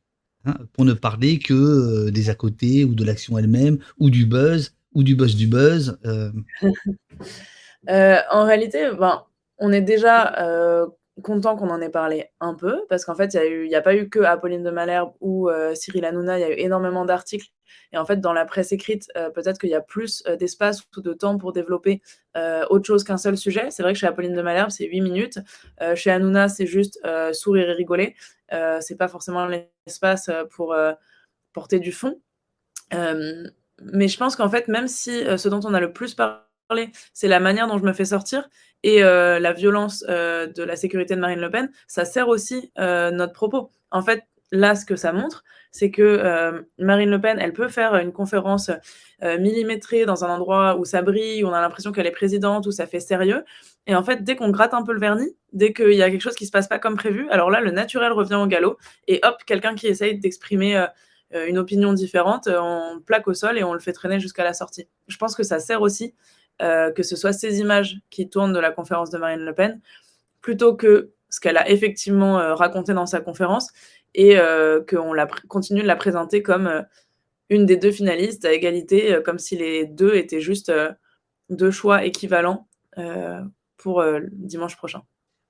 hein, 0.46 0.56
pour 0.72 0.84
ne 0.84 0.94
parler 0.94 1.38
que 1.38 1.54
euh, 1.54 2.10
des 2.10 2.28
à 2.28 2.34
côté 2.34 2.84
ou 2.84 2.94
de 2.94 3.04
l'action 3.04 3.38
elle-même 3.38 3.78
ou 3.98 4.10
du 4.10 4.26
buzz 4.26 4.74
ou 4.94 5.02
du 5.02 5.14
buzz 5.14 5.36
du 5.36 5.46
buzz. 5.46 5.98
Euh. 7.88 8.18
en 8.30 8.44
réalité, 8.44 8.90
ben, 9.00 9.24
on 9.56 9.72
est 9.72 9.80
déjà 9.80 10.34
content 11.20 11.56
qu'on 11.56 11.70
en 11.70 11.80
ait 11.80 11.90
parlé 11.90 12.26
un 12.40 12.54
peu, 12.54 12.84
parce 12.88 13.04
qu'en 13.04 13.14
fait, 13.14 13.34
il 13.34 13.68
n'y 13.68 13.74
a, 13.74 13.82
pas 13.82 13.94
eu 13.94 14.08
que 14.08 14.20
Apolline 14.20 14.62
de 14.62 14.70
Malherbe 14.70 15.12
ou 15.20 15.50
Cyril 15.74 16.04
Hanouna, 16.04 16.38
il 16.38 16.42
y 16.42 16.44
a 16.44 16.50
eu 16.50 16.58
énormément 16.58 17.04
d'articles 17.04 17.50
et 17.92 17.98
en 17.98 18.04
fait, 18.04 18.20
dans 18.20 18.32
la 18.32 18.44
presse 18.44 18.72
écrite, 18.72 19.10
euh, 19.16 19.30
peut-être 19.30 19.58
qu'il 19.58 19.70
y 19.70 19.74
a 19.74 19.80
plus 19.80 20.22
euh, 20.26 20.36
d'espace 20.36 20.82
ou 20.96 21.00
de 21.00 21.12
temps 21.12 21.38
pour 21.38 21.52
développer 21.52 22.00
euh, 22.36 22.64
autre 22.70 22.86
chose 22.86 23.04
qu'un 23.04 23.16
seul 23.16 23.36
sujet. 23.36 23.70
C'est 23.70 23.82
vrai 23.82 23.92
que 23.92 23.98
chez 23.98 24.06
Apolline 24.06 24.34
de 24.34 24.42
Malherbe, 24.42 24.70
c'est 24.70 24.86
8 24.86 25.00
minutes. 25.00 25.38
chez 25.94 26.10
Hanouna, 26.10 26.48
c'est 26.48 26.66
juste 26.66 27.00
sourire 27.32 27.70
et 27.70 27.72
rigoler. 27.72 28.14
c'est 28.80 28.96
pas 28.96 29.08
forcément 29.08 29.46
l'espace 29.46 30.30
pour 30.50 30.76
porter 31.52 31.80
du 31.80 31.92
fond. 31.92 32.20
mais 32.92 34.08
je 34.08 34.16
pense 34.16 34.36
qu'en 34.36 34.48
fait, 34.48 34.68
même 34.68 34.88
si 34.88 35.24
ce 35.36 35.48
dont 35.48 35.60
on 35.64 35.74
a 35.74 35.80
le 35.80 35.92
plus 35.92 36.14
parlé, 36.14 36.38
c'est 37.12 37.28
la 37.28 37.40
manière 37.40 37.66
dont 37.66 37.78
je 37.78 37.84
me 37.84 37.92
fais 37.92 38.04
sortir 38.04 38.48
et 38.82 39.00
la 39.00 39.52
violence 39.52 40.02
de 40.02 40.62
la 40.62 40.76
sécurité 40.76 41.14
de 41.14 41.20
Marine 41.20 41.40
Le 41.40 41.50
Pen, 41.50 41.70
ça 41.86 42.04
sert 42.04 42.28
aussi 42.28 42.72
notre 42.76 43.32
propos. 43.32 43.70
En 43.90 44.02
fait, 44.02 44.22
là, 44.52 44.74
ce 44.74 44.84
que 44.84 44.96
ça 44.96 45.12
montre, 45.12 45.44
c'est 45.70 45.90
que 45.90 46.02
euh, 46.02 46.62
Marine 46.78 47.10
Le 47.10 47.20
Pen, 47.20 47.38
elle 47.40 47.52
peut 47.52 47.68
faire 47.68 47.94
une 47.96 48.12
conférence 48.12 48.70
euh, 49.22 49.38
millimétrée 49.38 50.04
dans 50.04 50.24
un 50.24 50.28
endroit 50.28 50.76
où 50.76 50.84
ça 50.84 51.02
brille, 51.02 51.44
où 51.44 51.48
on 51.48 51.52
a 51.52 51.60
l'impression 51.60 51.92
qu'elle 51.92 52.06
est 52.06 52.12
présidente, 52.12 52.66
où 52.66 52.72
ça 52.72 52.86
fait 52.86 53.00
sérieux. 53.00 53.44
Et 53.86 53.94
en 53.94 54.02
fait, 54.02 54.24
dès 54.24 54.36
qu'on 54.36 54.50
gratte 54.50 54.74
un 54.74 54.82
peu 54.82 54.92
le 54.92 55.00
vernis, 55.00 55.36
dès 55.52 55.72
qu'il 55.72 55.94
y 55.94 56.02
a 56.02 56.10
quelque 56.10 56.20
chose 56.20 56.34
qui 56.34 56.46
se 56.46 56.50
passe 56.50 56.68
pas 56.68 56.78
comme 56.78 56.96
prévu, 56.96 57.28
alors 57.30 57.50
là, 57.50 57.60
le 57.60 57.70
naturel 57.70 58.12
revient 58.12 58.34
au 58.34 58.46
galop. 58.46 58.78
Et 59.06 59.20
hop, 59.22 59.36
quelqu'un 59.46 59.74
qui 59.74 59.86
essaye 59.86 60.18
d'exprimer 60.18 60.76
euh, 60.76 61.46
une 61.46 61.58
opinion 61.58 61.92
différente, 61.92 62.48
on 62.48 63.00
plaque 63.04 63.28
au 63.28 63.34
sol 63.34 63.56
et 63.56 63.62
on 63.62 63.72
le 63.72 63.80
fait 63.80 63.92
traîner 63.92 64.18
jusqu'à 64.18 64.42
la 64.42 64.52
sortie. 64.52 64.88
Je 65.06 65.16
pense 65.16 65.36
que 65.36 65.44
ça 65.44 65.60
sert 65.60 65.80
aussi 65.80 66.14
que 66.60 67.02
ce 67.02 67.16
soit 67.16 67.32
ces 67.32 67.58
images 67.58 67.98
qui 68.10 68.28
tournent 68.28 68.52
de 68.52 68.58
la 68.58 68.70
conférence 68.70 69.10
de 69.10 69.18
Marine 69.18 69.40
Le 69.40 69.54
Pen, 69.54 69.80
plutôt 70.40 70.74
que 70.74 71.10
ce 71.28 71.40
qu'elle 71.40 71.56
a 71.56 71.68
effectivement 71.70 72.54
raconté 72.54 72.92
dans 72.92 73.06
sa 73.06 73.20
conférence, 73.20 73.68
et 74.14 74.38
euh, 74.38 74.80
qu'on 74.88 75.12
continue 75.48 75.82
de 75.82 75.86
la 75.86 75.96
présenter 75.96 76.42
comme 76.42 76.66
euh, 76.66 76.82
une 77.48 77.66
des 77.66 77.76
deux 77.76 77.92
finalistes 77.92 78.44
à 78.44 78.52
égalité, 78.52 79.14
euh, 79.14 79.22
comme 79.22 79.38
si 79.38 79.56
les 79.56 79.86
deux 79.86 80.14
étaient 80.14 80.40
juste 80.40 80.72
deux 81.48 81.70
choix 81.70 82.04
équivalents 82.04 82.68
pour 83.76 84.04
dimanche 84.32 84.76
prochain. 84.76 85.02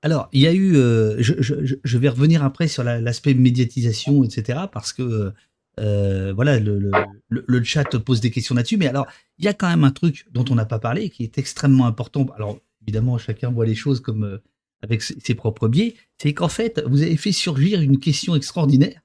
Alors, 0.03 0.29
il 0.33 0.41
y 0.41 0.47
a 0.47 0.55
eu, 0.55 0.75
je, 1.19 1.99
vais 1.99 2.09
revenir 2.09 2.45
après 2.45 2.69
sur 2.69 2.85
l'aspect 2.85 3.35
médiatisation, 3.35 4.23
etc., 4.25 4.61
parce 4.73 4.93
que 4.93 5.33
voilà, 5.79 6.59
le, 6.59 7.65
chat 7.65 7.99
pose 7.99 8.21
des 8.21 8.31
questions 8.31 8.55
là-dessus, 8.55 8.77
mais 8.77 8.87
alors, 8.87 9.07
il 9.39 9.45
y 9.45 9.49
a 9.49 9.55
quand 9.55 9.69
même 9.69 9.85
un 9.85 9.91
truc 9.91 10.27
dont 10.33 10.45
on 10.51 10.55
n'a 10.55 10.67
pas 10.67 10.79
parlé, 10.79 11.11
qui 11.11 11.25
est 11.25 11.39
extrêmement 11.39 11.87
important. 11.87 12.27
Alors, 12.37 12.59
évidemment, 12.83 13.19
chacun 13.19 13.51
voit 13.51 13.67
les 13.67 13.75
choses 13.75 14.01
comme 14.01 14.41
avec 14.83 15.03
ses 15.03 15.35
propres 15.35 15.69
biais, 15.69 15.95
c'est 16.19 16.33
qu'en 16.33 16.49
fait, 16.49 16.83
vous 16.87 17.03
avez 17.03 17.17
fait 17.17 17.33
surgir 17.33 17.81
une 17.81 17.99
question 17.99 18.35
extraordinaire, 18.35 19.01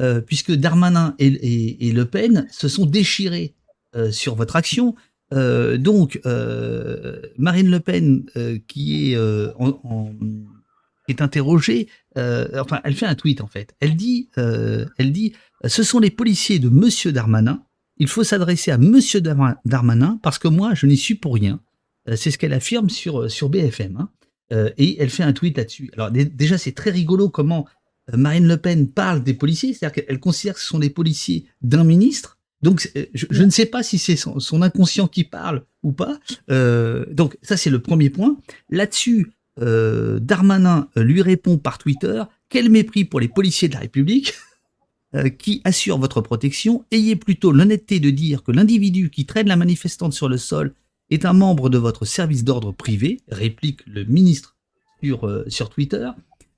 euh, 0.00 0.20
puisque 0.20 0.52
Darmanin 0.52 1.14
et, 1.18 1.92
Le 1.92 2.04
Pen 2.04 2.46
se 2.50 2.68
sont 2.68 2.86
déchirés 2.86 3.54
euh, 3.96 4.10
sur 4.10 4.34
votre 4.34 4.56
action. 4.56 4.94
Euh, 5.32 5.78
donc, 5.78 6.20
Marine 7.38 7.70
Le 7.70 7.80
Pen, 7.80 8.26
qui 8.68 9.14
est 9.14 9.50
interrogée, 11.20 11.88
enfin, 12.16 12.80
elle 12.84 12.94
fait 12.94 13.06
un 13.06 13.14
tweet 13.14 13.40
en 13.40 13.46
fait. 13.46 13.74
Elle 13.80 13.96
dit, 13.96 14.30
elle 14.36 15.12
dit, 15.12 15.34
ce 15.66 15.82
sont 15.82 15.98
les 15.98 16.10
policiers 16.10 16.58
de 16.58 16.68
Monsieur 16.68 17.12
Darmanin. 17.12 17.62
Il 17.96 18.08
faut 18.08 18.24
s'adresser 18.24 18.70
à 18.70 18.78
Monsieur 18.78 19.20
Darmanin 19.20 20.18
parce 20.22 20.38
que 20.38 20.48
moi, 20.48 20.74
je 20.74 20.86
n'y 20.86 20.96
suis 20.96 21.14
pour 21.14 21.34
rien. 21.34 21.60
C'est 22.16 22.30
ce 22.30 22.38
qu'elle 22.38 22.52
affirme 22.52 22.90
sur, 22.90 23.30
sur 23.30 23.48
BFM. 23.48 23.96
Hein. 23.96 24.08
Euh, 24.52 24.70
et 24.76 25.00
elle 25.00 25.10
fait 25.10 25.22
un 25.22 25.32
tweet 25.32 25.56
là-dessus. 25.56 25.90
Alors 25.94 26.10
déjà, 26.10 26.58
c'est 26.58 26.72
très 26.72 26.90
rigolo 26.90 27.28
comment 27.28 27.66
euh, 28.12 28.16
Marine 28.16 28.46
Le 28.46 28.56
Pen 28.56 28.88
parle 28.88 29.22
des 29.22 29.34
policiers, 29.34 29.72
c'est-à-dire 29.72 30.04
qu'elle 30.04 30.20
considère 30.20 30.54
que 30.54 30.60
ce 30.60 30.66
sont 30.66 30.78
des 30.78 30.90
policiers 30.90 31.46
d'un 31.62 31.84
ministre. 31.84 32.38
Donc 32.62 32.90
euh, 32.96 33.06
je, 33.14 33.42
ne 33.42 33.50
sais 33.50 33.66
pas 33.66 33.82
si 33.82 33.98
c'est 33.98 34.16
son, 34.16 34.62
inconscient 34.62 35.08
qui 35.08 35.24
parle 35.24 35.64
ou 35.82 35.92
pas. 35.92 36.18
donc 36.48 37.36
ça, 37.42 37.56
c'est 37.56 37.70
le 37.70 37.80
premier 37.80 38.10
point. 38.10 38.36
Là-dessus, 38.70 39.32
Darmanin 39.56 40.88
lui 40.96 41.22
répond 41.22 41.58
par 41.58 41.78
Twitter, 41.78 42.22
quel 42.48 42.70
mépris 42.70 43.04
pour 43.04 43.20
les 43.20 43.28
policiers 43.28 43.68
de 43.68 43.74
la 43.74 43.80
République 43.80 44.34
qui 45.38 45.60
assurent 45.64 45.98
votre 45.98 46.20
protection. 46.20 46.84
Ayez 46.90 47.14
plutôt 47.14 47.52
l'honnêteté 47.52 48.00
de 48.00 48.10
dire 48.10 48.42
que 48.42 48.50
l'individu 48.50 49.10
qui 49.10 49.26
traîne 49.26 49.46
la 49.46 49.56
manifestante 49.56 50.12
sur 50.12 50.28
le 50.28 50.38
sol 50.38 50.74
est 51.10 51.24
un 51.24 51.32
membre 51.32 51.70
de 51.70 51.78
votre 51.78 52.04
service 52.04 52.44
d'ordre 52.44 52.72
privé, 52.72 53.20
réplique 53.28 53.80
le 53.86 54.04
ministre 54.04 54.56
sur, 55.02 55.26
euh, 55.26 55.44
sur 55.48 55.70
Twitter. 55.70 56.08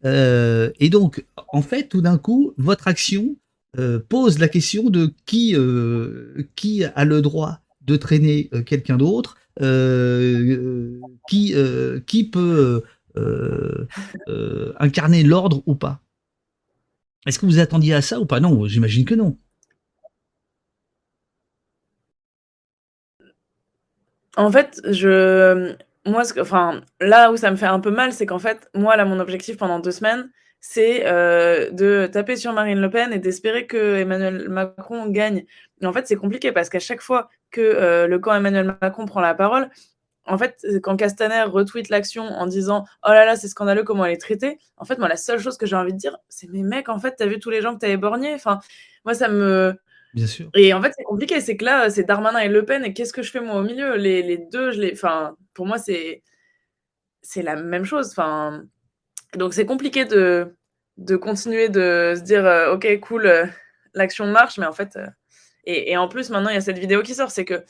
Euh, 0.04 0.70
et 0.78 0.88
donc, 0.88 1.24
en 1.48 1.62
fait, 1.62 1.88
tout 1.88 2.00
d'un 2.00 2.18
coup, 2.18 2.52
votre 2.56 2.88
action 2.88 3.36
euh, 3.78 3.98
pose 3.98 4.38
la 4.38 4.48
question 4.48 4.88
de 4.90 5.12
qui, 5.26 5.54
qui 6.54 6.84
a 6.84 7.04
le 7.04 7.22
droit 7.22 7.60
de 7.82 7.96
traîner 7.96 8.50
quelqu'un 8.66 8.96
d'autre, 8.96 9.36
qui, 11.28 11.54
qui 12.06 12.30
peut 12.30 12.84
incarner 14.78 15.22
l'ordre 15.22 15.62
ou 15.66 15.74
pas. 15.74 16.00
Est-ce 17.26 17.38
que 17.38 17.46
vous 17.46 17.58
attendiez 17.58 17.94
à 17.94 18.02
ça 18.02 18.20
ou 18.20 18.26
pas? 18.26 18.40
Non, 18.40 18.66
j'imagine 18.66 19.04
que 19.04 19.14
non. 19.14 19.36
En 24.36 24.52
fait, 24.52 24.80
je 24.84 25.74
moi 26.06 26.22
enfin, 26.40 26.82
là 27.00 27.32
où 27.32 27.36
ça 27.36 27.50
me 27.50 27.56
fait 27.56 27.66
un 27.66 27.80
peu 27.80 27.90
mal, 27.90 28.12
c'est 28.12 28.26
qu'en 28.26 28.38
fait, 28.38 28.70
moi, 28.74 28.96
là, 28.96 29.04
mon 29.04 29.18
objectif 29.18 29.56
pendant 29.56 29.80
deux 29.80 29.90
semaines, 29.90 30.30
c'est, 30.60 31.06
euh, 31.06 31.70
de 31.70 32.08
taper 32.10 32.36
sur 32.36 32.52
Marine 32.52 32.80
Le 32.80 32.90
Pen 32.90 33.12
et 33.12 33.18
d'espérer 33.18 33.66
que 33.66 33.96
Emmanuel 33.96 34.48
Macron 34.48 35.08
gagne. 35.08 35.44
Mais 35.80 35.86
en 35.86 35.92
fait, 35.92 36.06
c'est 36.06 36.16
compliqué 36.16 36.52
parce 36.52 36.68
qu'à 36.68 36.78
chaque 36.78 37.00
fois 37.02 37.28
que, 37.56 37.60
euh, 37.62 38.06
le 38.06 38.18
camp 38.18 38.34
Emmanuel 38.34 38.76
Macron 38.80 39.06
prend 39.06 39.20
la 39.20 39.34
parole, 39.34 39.68
en 40.26 40.38
fait, 40.38 40.66
quand 40.82 40.96
Castaner 40.96 41.42
retweet 41.44 41.88
l'action 41.88 42.24
en 42.24 42.46
disant: 42.46 42.84
«Oh 43.04 43.10
là 43.10 43.24
là, 43.24 43.36
c'est 43.36 43.48
scandaleux 43.48 43.84
comment 43.84 44.04
elle 44.04 44.12
est 44.12 44.20
traitée», 44.20 44.58
en 44.76 44.84
fait, 44.84 44.98
moi, 44.98 45.08
la 45.08 45.16
seule 45.16 45.38
chose 45.38 45.56
que 45.56 45.66
j'ai 45.66 45.76
envie 45.76 45.92
de 45.92 45.98
dire, 45.98 46.18
c'est: 46.28 46.48
«Mais 46.50 46.62
mec, 46.62 46.88
en 46.88 46.98
fait, 46.98 47.14
t'as 47.16 47.26
vu 47.26 47.38
tous 47.38 47.50
les 47.50 47.62
gens 47.62 47.76
que 47.76 47.86
tu 47.86 47.92
as 47.92 48.34
Enfin, 48.34 48.60
moi, 49.04 49.14
ça 49.14 49.28
me 49.28 49.76
Bien 50.14 50.26
sûr. 50.26 50.48
Et 50.54 50.72
en 50.72 50.80
fait, 50.80 50.92
c'est 50.96 51.04
compliqué. 51.04 51.40
C'est 51.42 51.58
que 51.58 51.64
là, 51.64 51.90
c'est 51.90 52.04
Darmanin 52.04 52.38
et 52.38 52.48
Le 52.48 52.64
Pen. 52.64 52.84
Et 52.84 52.94
qu'est-ce 52.94 53.12
que 53.12 53.22
je 53.22 53.30
fais 53.30 53.40
moi 53.40 53.56
au 53.56 53.62
milieu? 53.62 53.96
Les, 53.96 54.22
les, 54.22 54.38
deux, 54.38 54.70
je 54.72 54.80
les. 54.80 54.92
Enfin, 54.92 55.36
pour 55.52 55.66
moi, 55.66 55.76
c'est 55.78 56.22
c'est 57.20 57.42
la 57.42 57.56
même 57.56 57.84
chose. 57.84 58.10
Enfin, 58.12 58.64
donc 59.36 59.54
c'est 59.54 59.66
compliqué 59.66 60.04
de 60.04 60.56
de 60.96 61.16
continuer 61.16 61.68
de 61.68 62.14
se 62.16 62.22
dire 62.22 62.46
euh, 62.46 62.72
ok 62.72 63.00
cool 63.00 63.26
euh, 63.26 63.46
l'action 63.94 64.26
marche 64.26 64.58
mais 64.58 64.66
en 64.66 64.72
fait 64.72 64.96
euh, 64.96 65.06
et, 65.66 65.92
et, 65.92 65.96
en 65.96 66.08
plus 66.08 66.30
maintenant 66.30 66.50
il 66.50 66.54
y 66.54 66.58
a 66.58 66.62
cette 66.62 66.78
vidéo 66.78 67.02
qui 67.02 67.14
sort 67.14 67.30
c'est 67.30 67.44
que 67.44 67.64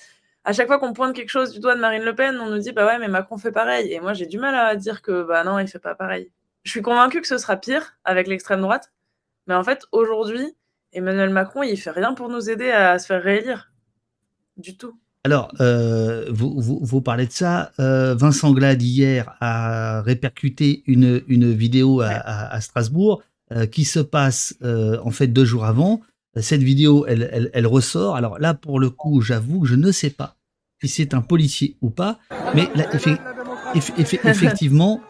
à 0.44 0.52
chaque 0.52 0.68
fois 0.68 0.78
qu'on 0.78 0.92
pointe 0.92 1.14
quelque 1.14 1.30
chose 1.30 1.52
du 1.52 1.60
doigt 1.60 1.74
de 1.74 1.80
Marine 1.80 2.02
Le 2.02 2.14
Pen 2.14 2.38
on 2.40 2.50
nous 2.50 2.58
dit 2.58 2.72
bah 2.72 2.86
ouais 2.86 2.98
mais 2.98 3.08
Macron 3.08 3.38
fait 3.38 3.52
pareil 3.52 3.92
et 3.92 4.00
moi 4.00 4.12
j'ai 4.12 4.26
du 4.26 4.38
mal 4.38 4.54
à 4.54 4.76
dire 4.76 5.02
que 5.02 5.24
bah 5.24 5.44
non 5.44 5.58
il 5.58 5.68
fait 5.68 5.78
pas 5.78 5.94
pareil 5.94 6.30
je 6.62 6.70
suis 6.70 6.82
convaincue 6.82 7.20
que 7.20 7.28
ce 7.28 7.38
sera 7.38 7.56
pire 7.56 7.96
avec 8.04 8.26
l'extrême 8.28 8.60
droite 8.60 8.92
mais 9.46 9.54
en 9.54 9.64
fait 9.64 9.84
aujourd'hui 9.92 10.54
Emmanuel 10.96 11.30
Macron, 11.30 11.62
il 11.62 11.76
fait 11.76 11.90
rien 11.90 12.14
pour 12.14 12.30
nous 12.30 12.48
aider 12.48 12.70
à 12.70 12.98
se 12.98 13.06
faire 13.06 13.22
réélire. 13.22 13.70
Du 14.56 14.76
tout. 14.76 14.98
Alors, 15.24 15.52
euh, 15.60 16.26
vous, 16.30 16.54
vous, 16.58 17.00
parlez 17.02 17.26
de 17.26 17.32
ça. 17.32 17.72
Euh, 17.78 18.14
Vincent 18.14 18.52
Glad, 18.52 18.80
hier, 18.80 19.36
a 19.40 20.00
répercuté 20.02 20.82
une, 20.86 21.22
une 21.28 21.52
vidéo 21.52 22.00
à, 22.00 22.58
Strasbourg 22.60 23.22
euh, 23.52 23.66
qui 23.66 23.84
se 23.84 24.00
passe 24.00 24.54
en 24.62 25.10
fait 25.10 25.26
deux 25.26 25.44
jours 25.44 25.66
avant. 25.66 26.00
Cette 26.40 26.62
vidéo, 26.62 27.06
elle, 27.06 27.50
elle, 27.52 27.66
ressort. 27.66 28.16
Alors 28.16 28.38
là, 28.38 28.54
pour 28.54 28.78
le 28.78 28.90
coup, 28.90 29.20
j'avoue 29.20 29.60
que 29.60 29.66
je 29.66 29.74
ne 29.74 29.90
sais 29.90 30.10
pas 30.10 30.36
si 30.82 30.88
c'est 30.88 31.14
un 31.14 31.22
policier 31.22 31.76
ou 31.80 31.90
pas. 31.90 32.18
Mais 32.54 32.68
effectivement, 34.24 35.00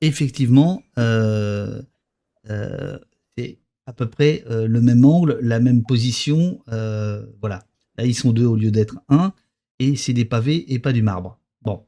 effectivement, 0.00 0.82
euh, 0.98 1.82
euh, 2.48 2.98
c'est 3.36 3.58
à 3.86 3.92
peu 3.92 4.08
près 4.08 4.44
euh, 4.50 4.66
le 4.66 4.80
même 4.80 5.04
angle, 5.04 5.38
la 5.42 5.60
même 5.60 5.82
position. 5.84 6.60
voilà. 6.66 7.64
Là, 7.96 8.06
ils 8.06 8.14
sont 8.14 8.32
deux 8.32 8.46
au 8.46 8.56
lieu 8.56 8.70
d'être 8.70 8.98
un, 9.08 9.34
et 9.78 9.96
c'est 9.96 10.12
des 10.12 10.24
pavés 10.24 10.72
et 10.72 10.78
pas 10.78 10.92
du 10.92 11.02
marbre. 11.02 11.38
Bon. 11.62 11.84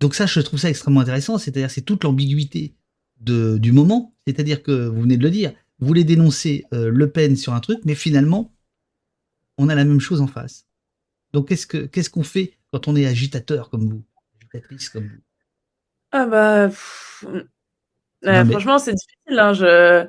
donc 0.00 0.14
ça, 0.14 0.26
je 0.26 0.40
trouve 0.40 0.58
ça 0.58 0.70
extrêmement 0.70 1.00
intéressant. 1.00 1.38
C'est-à-dire, 1.38 1.70
c'est 1.70 1.82
toute 1.82 2.04
l'ambiguïté 2.04 2.74
du 3.20 3.72
moment. 3.72 4.14
C'est-à-dire 4.26 4.62
que 4.62 4.86
vous 4.86 5.02
venez 5.02 5.16
de 5.16 5.22
le 5.22 5.30
dire, 5.30 5.52
vous 5.80 5.86
voulez 5.86 6.04
dénoncer 6.04 6.66
Le 6.72 7.10
Pen 7.10 7.36
sur 7.36 7.54
un 7.54 7.60
truc, 7.60 7.80
mais 7.84 7.94
finalement, 7.94 8.52
on 9.58 9.68
a 9.68 9.74
la 9.74 9.84
même 9.84 10.00
chose 10.00 10.20
en 10.20 10.26
face. 10.26 10.66
Donc, 11.32 11.48
qu'est-ce 11.48 12.10
qu'on 12.10 12.22
fait 12.22 12.58
quand 12.72 12.88
on 12.88 12.96
est 12.96 13.06
agitateur 13.06 13.70
comme 13.70 13.88
vous, 13.88 14.04
agitatrice 14.38 14.88
comme 14.88 15.08
vous? 15.08 15.20
Ah 16.12 16.26
bah, 16.26 16.70
franchement, 18.44 18.78
c'est 18.78 18.94
difficile, 18.94 19.38
hein, 19.38 19.52
je 19.52 20.08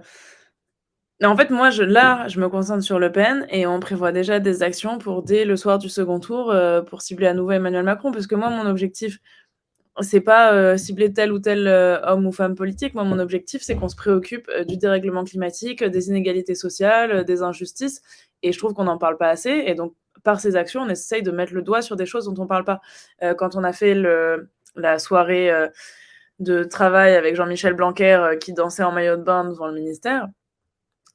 en 1.24 1.38
fait, 1.38 1.52
moi, 1.52 1.70
je 1.70 1.84
là, 1.84 2.28
je 2.28 2.40
me 2.40 2.50
concentre 2.50 2.84
sur 2.84 2.98
Le 2.98 3.12
Pen 3.12 3.46
et 3.50 3.68
on 3.68 3.80
prévoit 3.80 4.12
déjà 4.12 4.40
des 4.40 4.64
actions 4.64 4.98
pour 4.98 5.22
dès 5.22 5.46
le 5.46 5.56
soir 5.56 5.78
du 5.78 5.88
second 5.88 6.20
tour, 6.20 6.50
euh, 6.50 6.82
pour 6.82 7.04
cibler 7.04 7.28
à 7.28 7.34
nouveau 7.34 7.52
Emmanuel 7.52 7.84
Macron. 7.84 8.12
Parce 8.12 8.26
que 8.26 8.34
moi, 8.36 8.50
mon 8.50 8.66
objectif, 8.66 9.20
c'est 10.00 10.22
pas, 10.22 10.54
euh, 10.54 10.78
cibler 10.78 11.12
tel 11.12 11.32
ou 11.32 11.40
tel, 11.40 11.68
euh, 11.68 12.00
homme 12.04 12.26
ou 12.26 12.32
femme 12.32 12.56
politique. 12.56 12.94
Moi, 12.94 13.04
mon 13.04 13.20
objectif, 13.20 13.62
c'est 13.62 13.76
qu'on 13.76 13.90
se 13.90 13.96
préoccupe, 13.96 14.50
du 14.68 14.78
dérèglement 14.78 15.24
climatique, 15.24 15.84
des 15.84 16.08
inégalités 16.08 16.56
sociales, 16.56 17.26
des 17.26 17.42
injustices 17.44 18.02
et 18.44 18.52
je 18.52 18.58
trouve 18.58 18.74
qu'on 18.74 18.86
n'en 18.86 18.98
parle 18.98 19.18
pas 19.18 19.30
assez 19.30 19.64
et 19.66 19.76
donc 19.76 19.94
par 20.24 20.40
ces 20.40 20.56
actions, 20.56 20.82
on 20.82 20.90
essaye 20.90 21.24
de 21.24 21.32
mettre 21.32 21.54
le 21.54 21.62
doigt 21.62 21.82
sur 21.82 21.96
des 21.96 22.06
choses 22.06 22.26
dont 22.26 22.36
on 22.38 22.44
ne 22.44 22.48
parle 22.48 22.64
pas. 22.64 22.82
Euh, 23.24 23.34
quand 23.34 23.56
on 23.56 23.64
a 23.64 23.74
fait 23.74 23.96
la 24.76 25.00
soirée 25.00 25.52
euh, 25.52 25.68
de 26.40 26.64
travail 26.64 27.16
avec 27.16 27.36
Jean-Michel 27.36 27.74
Blanquer 27.74 28.14
euh, 28.14 28.38
qui 28.38 28.54
dansait 28.54 28.84
en 28.84 28.92
maillot 28.92 29.18
de 29.18 29.24
bain 29.24 29.46
devant 29.46 29.68
le 29.68 29.74
ministère, 29.74 30.28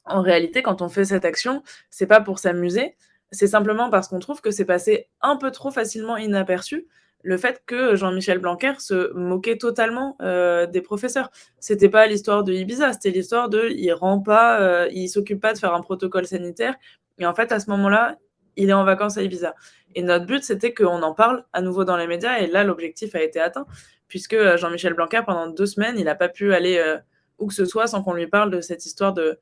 en 0.05 0.23
réalité, 0.23 0.63
quand 0.63 0.83
on 0.83 0.89
fait 0.89 1.05
cette 1.05 1.25
action, 1.25 1.63
c'est 1.91 2.07
pas 2.07 2.21
pour 2.21 2.39
s'amuser, 2.39 2.97
c'est 3.33 3.49
simplement 3.49 3.91
parce 3.91 4.09
qu'on 4.09 4.21
trouve 4.21 4.41
que 4.41 4.53
c'est 4.53 4.65
passé 4.65 5.09
un 5.21 5.37
peu 5.37 5.51
trop 5.51 5.71
facilement 5.71 6.17
inaperçu 6.17 6.87
le 7.23 7.37
fait 7.37 7.63
que 7.67 7.97
Jean-Michel 7.97 8.39
Blanquer 8.39 8.75
se 8.79 9.13
moquait 9.15 9.59
totalement 9.59 10.17
des 10.21 10.81
professeurs. 10.81 11.31
C'était 11.59 11.89
pas 11.89 12.07
l'histoire 12.07 12.45
de 12.45 12.53
Ibiza, 12.53 12.93
c'était 12.93 13.11
l'histoire 13.11 13.49
de 13.49 13.69
il 13.71 13.93
rend 13.93 14.21
pas, 14.21 14.87
il 14.91 15.09
s'occupe 15.09 15.41
pas 15.41 15.53
de 15.53 15.59
faire 15.59 15.75
un 15.75 15.81
protocole 15.81 16.27
sanitaire. 16.27 16.77
Et 17.19 17.27
en 17.27 17.35
fait, 17.35 17.51
à 17.51 17.59
ce 17.59 17.69
moment-là, 17.71 18.17
il 18.57 18.71
est 18.71 18.75
en 18.75 18.85
vacances 18.85 19.19
à 19.19 19.23
Ibiza. 19.23 19.55
Et 19.95 20.03
notre 20.03 20.27
but, 20.27 20.43
c'était 20.43 20.75
qu'on 20.75 21.03
en 21.03 21.15
parle 21.15 21.45
à 21.53 21.63
nouveau 21.63 21.85
dans 21.85 21.97
les 21.97 22.07
médias. 22.07 22.39
Et 22.39 22.47
là, 22.47 22.65
l'objectif 22.65 23.15
a 23.15 23.23
été 23.23 23.41
atteint, 23.41 23.67
puisque 24.09 24.35
euh, 24.35 24.57
Jean-Michel 24.57 24.95
Blanquer, 24.95 25.23
pendant 25.25 25.47
deux 25.47 25.67
semaines, 25.67 25.99
il 25.99 26.05
n'a 26.05 26.15
pas 26.15 26.29
pu 26.29 26.53
aller 26.53 26.79
euh, 26.79 26.99
où 27.39 27.47
que 27.47 27.55
ce 27.55 27.65
soit 27.65 27.87
sans 27.87 28.03
qu'on 28.03 28.15
lui 28.15 28.27
parle 28.27 28.51
de 28.51 28.61
cette 28.61 28.85
histoire 28.85 29.13
de, 29.13 29.39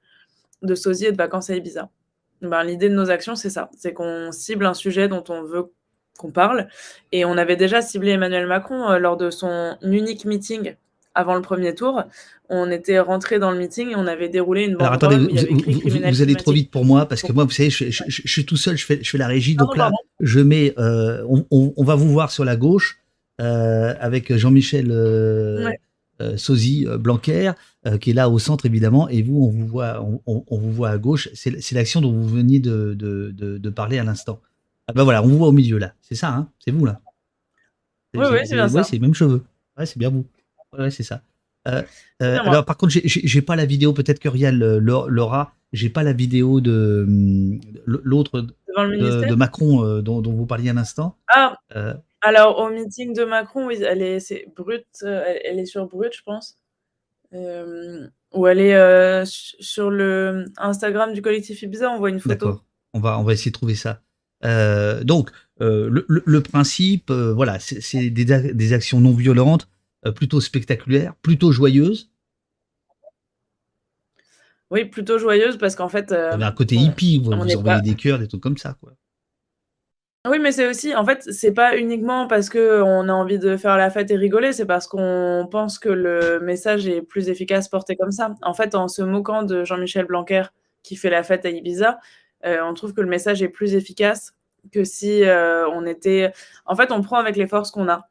de 0.63 0.75
sosie 0.75 1.07
et 1.07 1.13
de 1.13 1.17
vacances 1.17 1.51
à 1.51 1.57
Ibiza. 1.57 1.91
Ben, 2.43 2.63
L'idée 2.63 2.89
de 2.89 2.95
nos 2.95 3.11
actions, 3.11 3.37
c'est 3.37 3.51
ça. 3.51 3.71
C'est 3.77 3.93
qu'on 3.93 4.31
cible 4.33 4.67
un 4.67 4.75
sujet 4.75 5.09
dont 5.09 5.25
on 5.29 5.43
veut 5.43 5.73
qu'on 6.19 6.31
parle. 6.31 6.69
Et 7.13 7.25
on 7.25 7.37
avait 7.37 7.57
déjà 7.57 7.83
ciblé 7.83 8.13
Emmanuel 8.13 8.47
Macron 8.47 8.91
euh, 8.91 8.99
lors 8.99 9.17
de 9.17 9.31
son 9.31 9.77
unique 9.83 10.25
meeting 10.25 10.75
avant 11.15 11.35
le 11.35 11.43
premier 11.43 11.75
tour, 11.75 12.03
on 12.49 12.71
était 12.71 12.99
rentré 12.99 13.39
dans 13.39 13.51
le 13.51 13.59
meeting 13.59 13.91
et 13.91 13.97
on 13.97 14.07
avait 14.07 14.29
déroulé 14.29 14.65
une 14.65 14.73
bande 14.73 14.83
Alors 14.83 14.95
attendez, 14.95 15.17
vous, 15.17 16.23
allez 16.23 16.35
trop 16.35 16.53
vite 16.53 16.71
pour 16.71 16.85
moi 16.85 17.07
parce 17.07 17.23
que 17.23 17.33
moi, 17.33 17.45
vous 17.45 17.51
savez, 17.51 17.71
je, 17.71 17.91
suis 18.09 18.45
tout 18.45 18.57
seul, 18.57 18.77
je 18.77 18.85
fais, 18.85 19.01
la 19.15 19.27
régie, 19.27 19.55
donc 19.55 19.77
là, 19.77 19.91
je 20.21 20.41
mets, 20.41 20.75
euh, 20.79 21.25
on, 21.51 21.85
va 21.85 21.95
vous 21.95 22.11
voir 22.11 22.31
sur 22.31 22.45
la 22.45 22.57
gauche 22.57 22.99
euh, 23.41 23.95
avec 24.01 24.35
Jean-Michel 24.37 24.91
euh, 24.91 25.71
Sozy 26.37 26.87
Blanquer 26.99 27.53
qui 28.01 28.11
est 28.11 28.15
là 28.15 28.29
au 28.29 28.39
centre 28.39 28.67
évidemment, 28.67 29.09
et 29.09 29.23
vous, 29.23 29.45
on 29.45 29.51
vous 29.51 29.67
voit, 29.67 30.05
on, 30.27 30.59
vous 30.59 30.73
voit 30.73 30.91
à 30.91 30.99
gauche. 30.99 31.29
C'est 31.35 31.73
l'action 31.73 32.01
dont 32.01 32.13
vous 32.13 32.29
veniez 32.29 32.59
de, 32.59 32.95
de, 32.95 33.71
parler 33.71 33.99
à 33.99 34.05
l'instant. 34.05 34.41
Ah 34.87 34.93
ben 34.93 35.05
voilà, 35.05 35.23
on 35.23 35.29
vous 35.29 35.39
voit 35.39 35.49
au 35.49 35.53
milieu 35.53 35.79
là. 35.79 35.95
C'est 36.03 36.15
ça, 36.15 36.29
hein 36.29 36.49
C'est 36.59 36.71
vous 36.71 36.85
là. 36.85 37.01
Oui, 38.15 38.27
oui, 38.31 38.39
c'est 38.45 38.55
bien 38.55 38.69
ça. 38.69 38.85
c'est 38.85 38.93
les 38.97 39.01
mêmes 39.01 39.15
cheveux. 39.15 39.43
Ouais, 39.77 39.87
c'est 39.87 39.99
bien 39.99 40.11
vous. 40.11 40.27
Ouais, 40.77 40.91
c'est 40.91 41.03
ça. 41.03 41.23
Euh, 41.67 41.83
euh, 42.23 42.39
alors, 42.41 42.65
par 42.65 42.77
contre, 42.77 42.93
j'ai 43.05 43.43
pas 43.43 43.57
la 43.57 43.65
vidéo, 43.65 43.93
peut-être 43.93 44.19
que 44.19 44.29
Rial 44.29 44.63
euh, 44.63 44.79
l'aura. 44.81 45.55
J'ai 45.73 45.89
pas 45.89 46.05
la 46.05 46.13
vidéo 46.13 46.61
de 46.61 47.05
l'autre 47.85 48.41
de, 48.41 49.35
Macron 49.35 50.01
dont, 50.03 50.23
vous 50.23 50.47
parliez 50.47 50.71
un 50.71 50.77
instant. 50.77 51.17
Ah, 51.29 51.59
alors 52.21 52.59
au 52.61 52.71
meeting 52.71 53.13
de 53.13 53.25
Macron, 53.25 53.67
oui, 53.67 53.83
elle 53.83 54.01
est, 54.01 54.19
elle, 55.05 55.59
est 55.59 55.67
sur 55.67 55.89
brut, 55.89 56.15
je 56.15 56.23
pense. 56.23 56.59
ou 57.33 58.47
elle 58.47 58.61
est 58.61 59.25
sur 59.27 59.91
le 59.91 60.45
Instagram 60.59 61.13
du 61.13 61.23
collectif 61.23 61.61
Ibiza, 61.63 61.91
on 61.91 61.99
voit 61.99 62.11
une 62.11 62.21
photo. 62.21 62.35
D'accord, 62.35 62.65
on 62.93 63.01
va, 63.01 63.19
on 63.19 63.25
va 63.25 63.33
essayer 63.33 63.51
de 63.51 63.57
trouver 63.57 63.75
ça. 63.75 64.01
Donc, 64.45 65.31
le, 65.59 66.39
principe, 66.41 67.11
voilà, 67.11 67.59
c'est 67.59 68.11
des, 68.11 68.25
des, 68.25 68.73
actions 68.73 69.01
non 69.01 69.13
violentes 69.13 69.69
euh, 70.07 70.13
plutôt 70.13 70.41
spectaculaire, 70.41 71.15
plutôt 71.23 71.51
joyeuse. 71.51 72.11
Oui, 74.71 74.85
plutôt 74.85 75.19
joyeuse 75.19 75.57
parce 75.57 75.77
qu'en 75.77 75.89
fait. 75.89 76.13
Euh, 76.13 76.33
un 76.33 76.53
côté 76.53 76.77
hippie, 76.77 77.19
vous, 77.19 77.31
vous 77.31 77.57
envoyez 77.57 77.83
des 77.83 77.95
cœurs, 77.95 78.19
des 78.19 78.29
trucs 78.29 78.43
comme 78.43 78.59
ça, 78.59 78.77
quoi. 78.81 78.93
Oui, 80.27 80.39
mais 80.39 80.53
c'est 80.53 80.67
aussi, 80.67 80.95
en 80.95 81.05
fait, 81.05 81.23
c'est 81.31 81.53
pas 81.53 81.77
uniquement 81.77 82.27
parce 82.27 82.49
qu'on 82.49 83.09
a 83.09 83.13
envie 83.13 83.39
de 83.39 83.59
faire 83.59 83.77
la 83.77 83.91
fête 83.91 84.11
et 84.11 84.17
rigoler, 84.17 84.55
c'est 84.55 84.65
parce 84.65 84.87
qu'on 84.87 85.47
pense 85.51 85.79
que 85.79 85.91
le 85.91 86.41
message 86.41 86.89
est 86.89 87.03
plus 87.03 87.29
efficace 87.29 87.69
porté 87.69 87.95
comme 87.95 88.11
ça. 88.11 88.35
En 88.41 88.55
fait, 88.55 88.75
en 88.75 88.89
se 88.89 89.03
moquant 89.03 89.43
de 89.43 89.65
Jean-Michel 89.65 90.07
Blanquer 90.07 90.45
qui 90.83 90.97
fait 90.97 91.11
la 91.11 91.23
fête 91.23 91.45
à 91.45 91.51
Ibiza, 91.51 91.91
euh, 91.91 91.99
on 92.45 92.75
trouve 92.75 92.93
que 92.93 93.01
le 93.01 93.09
message 93.09 93.43
est 93.43 93.49
plus 93.49 93.75
efficace 93.75 94.35
que 94.73 94.85
si 94.85 95.23
on 95.27 95.87
était. 95.87 96.33
En 96.67 96.77
fait, 96.77 96.93
on 96.93 97.03
prend 97.03 97.19
avec 97.19 97.37
les 97.37 97.47
forces 97.47 97.71
qu'on 97.71 97.89
a. 97.89 98.09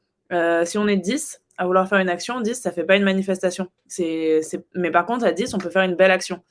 si 0.66 0.78
on 0.78 0.88
est 0.88 0.98
10, 0.98 1.42
à 1.58 1.66
vouloir 1.66 1.88
faire 1.88 2.00
une 2.00 2.10
action, 2.10 2.42
10, 2.42 2.56
ça 2.56 2.72
fait 2.72 2.84
pas 2.84 2.96
une 2.96 3.04
manifestation. 3.04 3.70
C'est, 3.88 4.42
Mais 4.76 4.92
par 4.92 5.06
contre, 5.06 5.26
à 5.26 5.32
10, 5.32 5.54
on 5.54 5.58
peut 5.58 5.70
faire 5.70 5.84
une 5.84 5.96
belle 5.96 6.12
action. 6.12 6.42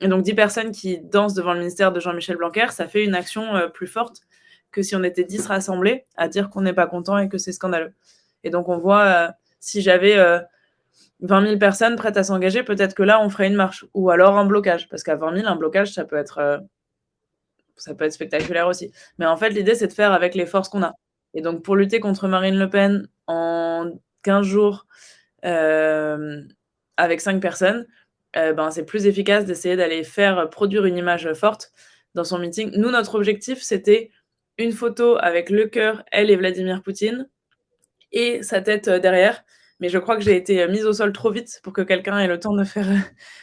Et 0.00 0.08
donc, 0.08 0.22
10 0.22 0.34
personnes 0.34 0.70
qui 0.70 0.98
dansent 0.98 1.34
devant 1.34 1.52
le 1.52 1.58
ministère 1.58 1.92
de 1.92 2.00
Jean-Michel 2.00 2.36
Blanquer, 2.36 2.66
ça 2.70 2.86
fait 2.86 3.04
une 3.04 3.14
action 3.14 3.56
euh, 3.56 3.68
plus 3.68 3.86
forte 3.86 4.22
que 4.70 4.82
si 4.82 4.94
on 4.94 5.02
était 5.02 5.24
10 5.24 5.46
rassemblés 5.46 6.04
à 6.16 6.28
dire 6.28 6.50
qu'on 6.50 6.60
n'est 6.60 6.72
pas 6.72 6.86
content 6.86 7.18
et 7.18 7.28
que 7.28 7.38
c'est 7.38 7.52
scandaleux. 7.52 7.92
Et 8.44 8.50
donc, 8.50 8.68
on 8.68 8.78
voit, 8.78 9.02
euh, 9.02 9.28
si 9.60 9.82
j'avais 9.82 10.16
20 11.20 11.42
euh, 11.42 11.46
000 11.46 11.58
personnes 11.58 11.96
prêtes 11.96 12.16
à 12.16 12.22
s'engager, 12.22 12.62
peut-être 12.62 12.94
que 12.94 13.02
là, 13.02 13.20
on 13.20 13.28
ferait 13.28 13.48
une 13.48 13.56
marche. 13.56 13.84
Ou 13.94 14.10
alors 14.10 14.38
un 14.38 14.44
blocage. 14.44 14.88
Parce 14.88 15.02
qu'à 15.02 15.16
20 15.16 15.36
000, 15.38 15.48
un 15.48 15.56
blocage, 15.56 15.92
ça 15.92 16.04
peut 16.04 16.16
être, 16.16 16.62
ça 17.78 17.94
peut 17.94 18.04
être 18.04 18.12
spectaculaire 18.12 18.66
aussi. 18.68 18.92
Mais 19.18 19.26
en 19.26 19.36
fait, 19.36 19.50
l'idée, 19.50 19.74
c'est 19.74 19.86
de 19.86 19.92
faire 19.92 20.12
avec 20.12 20.34
les 20.34 20.46
forces 20.46 20.68
qu'on 20.68 20.82
a. 20.82 20.94
Et 21.34 21.42
donc, 21.42 21.62
pour 21.62 21.76
lutter 21.76 22.00
contre 22.00 22.28
Marine 22.28 22.58
Le 22.58 22.70
Pen 22.70 23.08
en 23.26 23.90
15 24.22 24.46
jours 24.46 24.86
euh, 25.44 26.42
avec 26.96 27.20
5 27.20 27.40
personnes, 27.40 27.86
euh, 28.36 28.52
ben, 28.52 28.70
c'est 28.70 28.84
plus 28.84 29.06
efficace 29.06 29.44
d'essayer 29.44 29.76
d'aller 29.76 30.04
faire 30.04 30.48
produire 30.50 30.84
une 30.84 30.96
image 30.96 31.32
forte 31.34 31.72
dans 32.14 32.24
son 32.24 32.38
meeting. 32.38 32.70
Nous, 32.76 32.90
notre 32.90 33.14
objectif, 33.14 33.62
c'était 33.62 34.10
une 34.58 34.72
photo 34.72 35.16
avec 35.20 35.50
le 35.50 35.66
cœur, 35.66 36.02
elle 36.10 36.30
et 36.30 36.36
Vladimir 36.36 36.82
Poutine, 36.82 37.28
et 38.12 38.42
sa 38.42 38.60
tête 38.60 38.88
euh, 38.88 38.98
derrière. 38.98 39.44
Mais 39.80 39.88
je 39.88 39.98
crois 39.98 40.16
que 40.16 40.22
j'ai 40.22 40.36
été 40.36 40.66
mise 40.68 40.84
au 40.84 40.92
sol 40.92 41.12
trop 41.12 41.30
vite 41.30 41.60
pour 41.62 41.72
que 41.72 41.82
quelqu'un 41.82 42.18
ait 42.18 42.26
le 42.26 42.40
temps 42.40 42.54
de 42.54 42.64
faire 42.64 42.88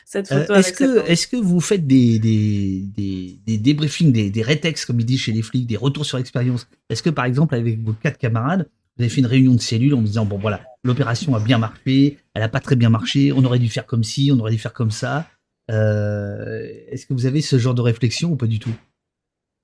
cette 0.06 0.28
photo. 0.28 0.54
est-ce, 0.54 0.74
que, 0.74 1.10
est-ce 1.10 1.28
que 1.28 1.38
vous 1.38 1.62
faites 1.62 1.88
des, 1.88 2.20
des, 2.20 2.84
des, 2.96 3.40
des 3.46 3.58
débriefings, 3.58 4.12
des, 4.12 4.30
des 4.30 4.42
rétex, 4.42 4.86
comme 4.86 5.00
ils 5.00 5.06
disent 5.06 5.22
chez 5.22 5.32
les 5.32 5.42
flics, 5.42 5.66
des 5.66 5.78
retours 5.78 6.06
sur 6.06 6.18
expérience 6.18 6.68
Est-ce 6.90 7.02
que, 7.02 7.10
par 7.10 7.26
exemple, 7.26 7.56
avec 7.56 7.82
vos 7.82 7.94
quatre 7.94 8.18
camarades, 8.18 8.68
vous 8.98 9.04
avez 9.04 9.10
fait 9.10 9.22
une 9.22 9.28
réunion 9.28 9.54
de 9.54 9.62
cellules 9.62 9.94
en 9.94 10.02
me 10.02 10.06
disant 10.06 10.26
bon 10.26 10.38
voilà, 10.38 10.62
l'opération 10.84 11.36
a 11.36 11.40
bien 11.40 11.58
marché, 11.58 12.18
elle 12.34 12.42
n'a 12.42 12.50
pas 12.50 12.62
très 12.62 12.76
bien 12.76 12.90
marché, 12.90 13.32
on 13.34 13.44
aurait 13.44 13.60
dû 13.60 13.70
faire 13.70 13.86
comme 13.86 14.04
ci, 14.04 14.32
on 14.34 14.40
aurait 14.40 14.52
dû 14.52 14.58
faire 14.58 14.74
comme 14.74 14.92
ça. 14.92 15.28
Euh, 15.72 16.66
est-ce 16.90 17.06
que 17.06 17.14
vous 17.14 17.26
avez 17.26 17.42
ce 17.42 17.58
genre 17.58 17.74
de 17.74 17.82
réflexion 17.82 18.32
ou 18.32 18.36
pas 18.36 18.48
du 18.48 18.60
tout? 18.60 18.74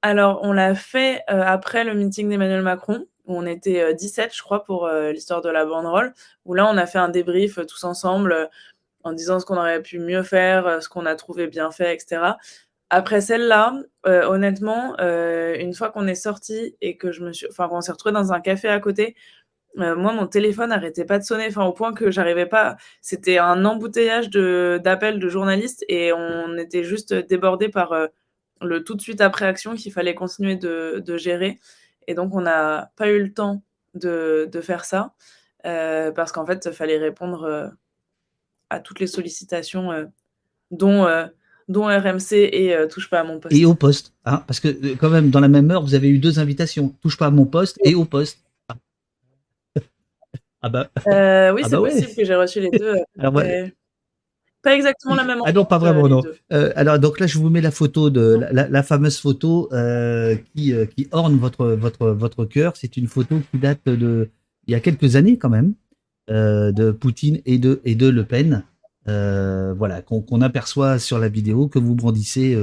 Alors, 0.01 0.39
on 0.43 0.51
l'a 0.51 0.73
fait 0.73 1.21
euh, 1.29 1.43
après 1.45 1.83
le 1.83 1.93
meeting 1.93 2.27
d'Emmanuel 2.27 2.63
Macron, 2.63 3.05
où 3.25 3.37
on 3.37 3.45
était 3.45 3.93
17, 3.93 4.25
euh, 4.25 4.29
je 4.33 4.41
crois, 4.41 4.63
pour 4.63 4.87
l'histoire 4.89 5.41
de 5.41 5.49
la 5.49 5.65
banderole, 5.65 6.13
où 6.45 6.53
là, 6.53 6.67
on 6.67 6.77
a 6.77 6.85
fait 6.85 6.99
un 6.99 7.09
débrief 7.09 7.59
tous 7.67 7.83
ensemble 7.83 8.49
en 9.03 9.13
disant 9.13 9.39
ce 9.39 9.45
qu'on 9.45 9.57
aurait 9.57 9.81
pu 9.81 9.99
mieux 9.99 10.23
faire, 10.23 10.81
ce 10.81 10.89
qu'on 10.89 11.05
a 11.05 11.15
trouvé 11.15 11.47
bien 11.47 11.71
fait, 11.71 11.93
etc. 11.93 12.35
Après 12.93 13.21
celle-là, 13.21 13.73
euh, 14.05 14.25
honnêtement, 14.25 14.95
euh, 14.99 15.55
une 15.57 15.73
fois 15.73 15.91
qu'on 15.91 16.07
est 16.07 16.15
sorti 16.15 16.75
et 16.81 16.97
que 16.97 17.13
je 17.13 17.23
me 17.23 17.31
suis, 17.31 17.47
enfin, 17.49 17.69
qu'on 17.69 17.79
s'est 17.79 17.93
retrouvé 17.93 18.11
dans 18.13 18.33
un 18.33 18.41
café 18.41 18.67
à 18.67 18.81
côté, 18.81 19.15
euh, 19.79 19.95
moi, 19.95 20.11
mon 20.13 20.27
téléphone 20.27 20.71
n'arrêtait 20.71 21.05
pas 21.05 21.17
de 21.17 21.23
sonner, 21.23 21.47
enfin, 21.47 21.63
au 21.65 21.71
point 21.71 21.93
que 21.93 22.11
j'arrivais 22.11 22.47
pas. 22.47 22.75
C'était 23.01 23.37
un 23.37 23.63
embouteillage 23.63 24.29
d'appels 24.29 25.19
de 25.19 25.29
journalistes 25.29 25.85
et 25.87 26.11
on 26.11 26.57
était 26.57 26.83
juste 26.83 27.13
débordé 27.13 27.69
par 27.69 27.93
le 28.61 28.83
tout 28.83 28.95
de 28.95 29.01
suite 29.01 29.21
après 29.21 29.45
action 29.45 29.75
qu'il 29.75 29.93
fallait 29.93 30.15
continuer 30.15 30.57
de, 30.57 31.01
de, 31.05 31.17
gérer. 31.17 31.59
Et 32.07 32.13
donc, 32.13 32.33
on 32.33 32.41
n'a 32.41 32.91
pas 32.95 33.09
eu 33.09 33.21
le 33.21 33.33
temps 33.33 33.63
de, 33.93 34.49
de 34.51 34.61
faire 34.61 34.85
ça, 34.85 35.13
parce 35.63 36.31
qu'en 36.31 36.45
fait, 36.45 36.67
il 36.69 36.73
fallait 36.73 36.97
répondre 36.97 37.71
à 38.69 38.79
toutes 38.79 38.99
les 38.99 39.07
sollicitations, 39.07 40.09
dont 40.71 41.07
dont 41.67 41.85
RMC 41.85 42.33
et 42.33 42.75
Touche 42.89 43.09
pas 43.09 43.21
à 43.21 43.23
mon 43.23 43.39
poste. 43.39 43.55
Et 43.55 43.65
au 43.65 43.75
poste, 43.75 44.13
hein, 44.25 44.43
parce 44.47 44.59
que 44.59 44.95
quand 44.95 45.09
même, 45.09 45.29
dans 45.29 45.39
la 45.39 45.47
même 45.47 45.71
heure, 45.71 45.83
vous 45.83 45.93
avez 45.93 46.09
eu 46.09 46.19
deux 46.19 46.39
invitations, 46.39 46.89
Touche 47.01 47.17
pas 47.17 47.27
à 47.27 47.31
mon 47.31 47.45
poste 47.45 47.77
et 47.83 47.95
au 47.95 48.05
poste. 48.05 48.39
Ah, 50.61 50.69
bah. 50.69 50.89
Euh, 51.07 51.51
oui, 51.53 51.61
ah 51.65 51.69
c'est 51.69 51.75
bah 51.75 51.81
possible 51.81 52.15
que 52.15 52.23
j'ai 52.23 52.35
reçu 52.35 52.59
les 52.59 52.69
deux. 52.69 52.95
Alors, 53.17 53.41
Pas 54.63 54.75
exactement 54.75 55.15
la 55.15 55.23
même. 55.23 55.39
Ah 55.45 55.51
non, 55.51 55.65
pas 55.65 55.77
vraiment, 55.77 56.07
non. 56.07 56.21
Euh, 56.53 56.71
alors, 56.75 56.99
donc 56.99 57.19
là, 57.19 57.27
je 57.27 57.37
vous 57.37 57.49
mets 57.49 57.61
la 57.61 57.71
photo 57.71 58.09
de 58.09 58.39
la, 58.51 58.83
fameuse 58.83 59.17
photo 59.17 59.69
euh, 59.73 60.35
qui, 60.53 60.73
qui 60.95 61.07
orne 61.11 61.37
votre, 61.37 61.67
votre, 61.67 62.09
votre 62.09 62.45
cœur. 62.45 62.73
C'est 62.75 62.97
une 62.97 63.07
photo 63.07 63.41
qui 63.51 63.57
date 63.57 63.85
de 63.85 64.29
il 64.67 64.71
y 64.71 64.75
a 64.75 64.79
quelques 64.79 65.15
années 65.15 65.37
quand 65.37 65.49
même, 65.49 65.73
de 66.27 66.91
Poutine 66.91 67.41
et 67.45 67.57
de, 67.57 67.81
et 67.85 67.95
de 67.95 68.07
Le 68.07 68.23
Pen. 68.23 68.63
voilà, 69.05 70.01
qu'on 70.01 70.41
aperçoit 70.41 70.99
sur 70.99 71.17
la 71.17 71.27
vidéo 71.27 71.67
que 71.67 71.79
vous 71.79 71.95
brandissez 71.95 72.55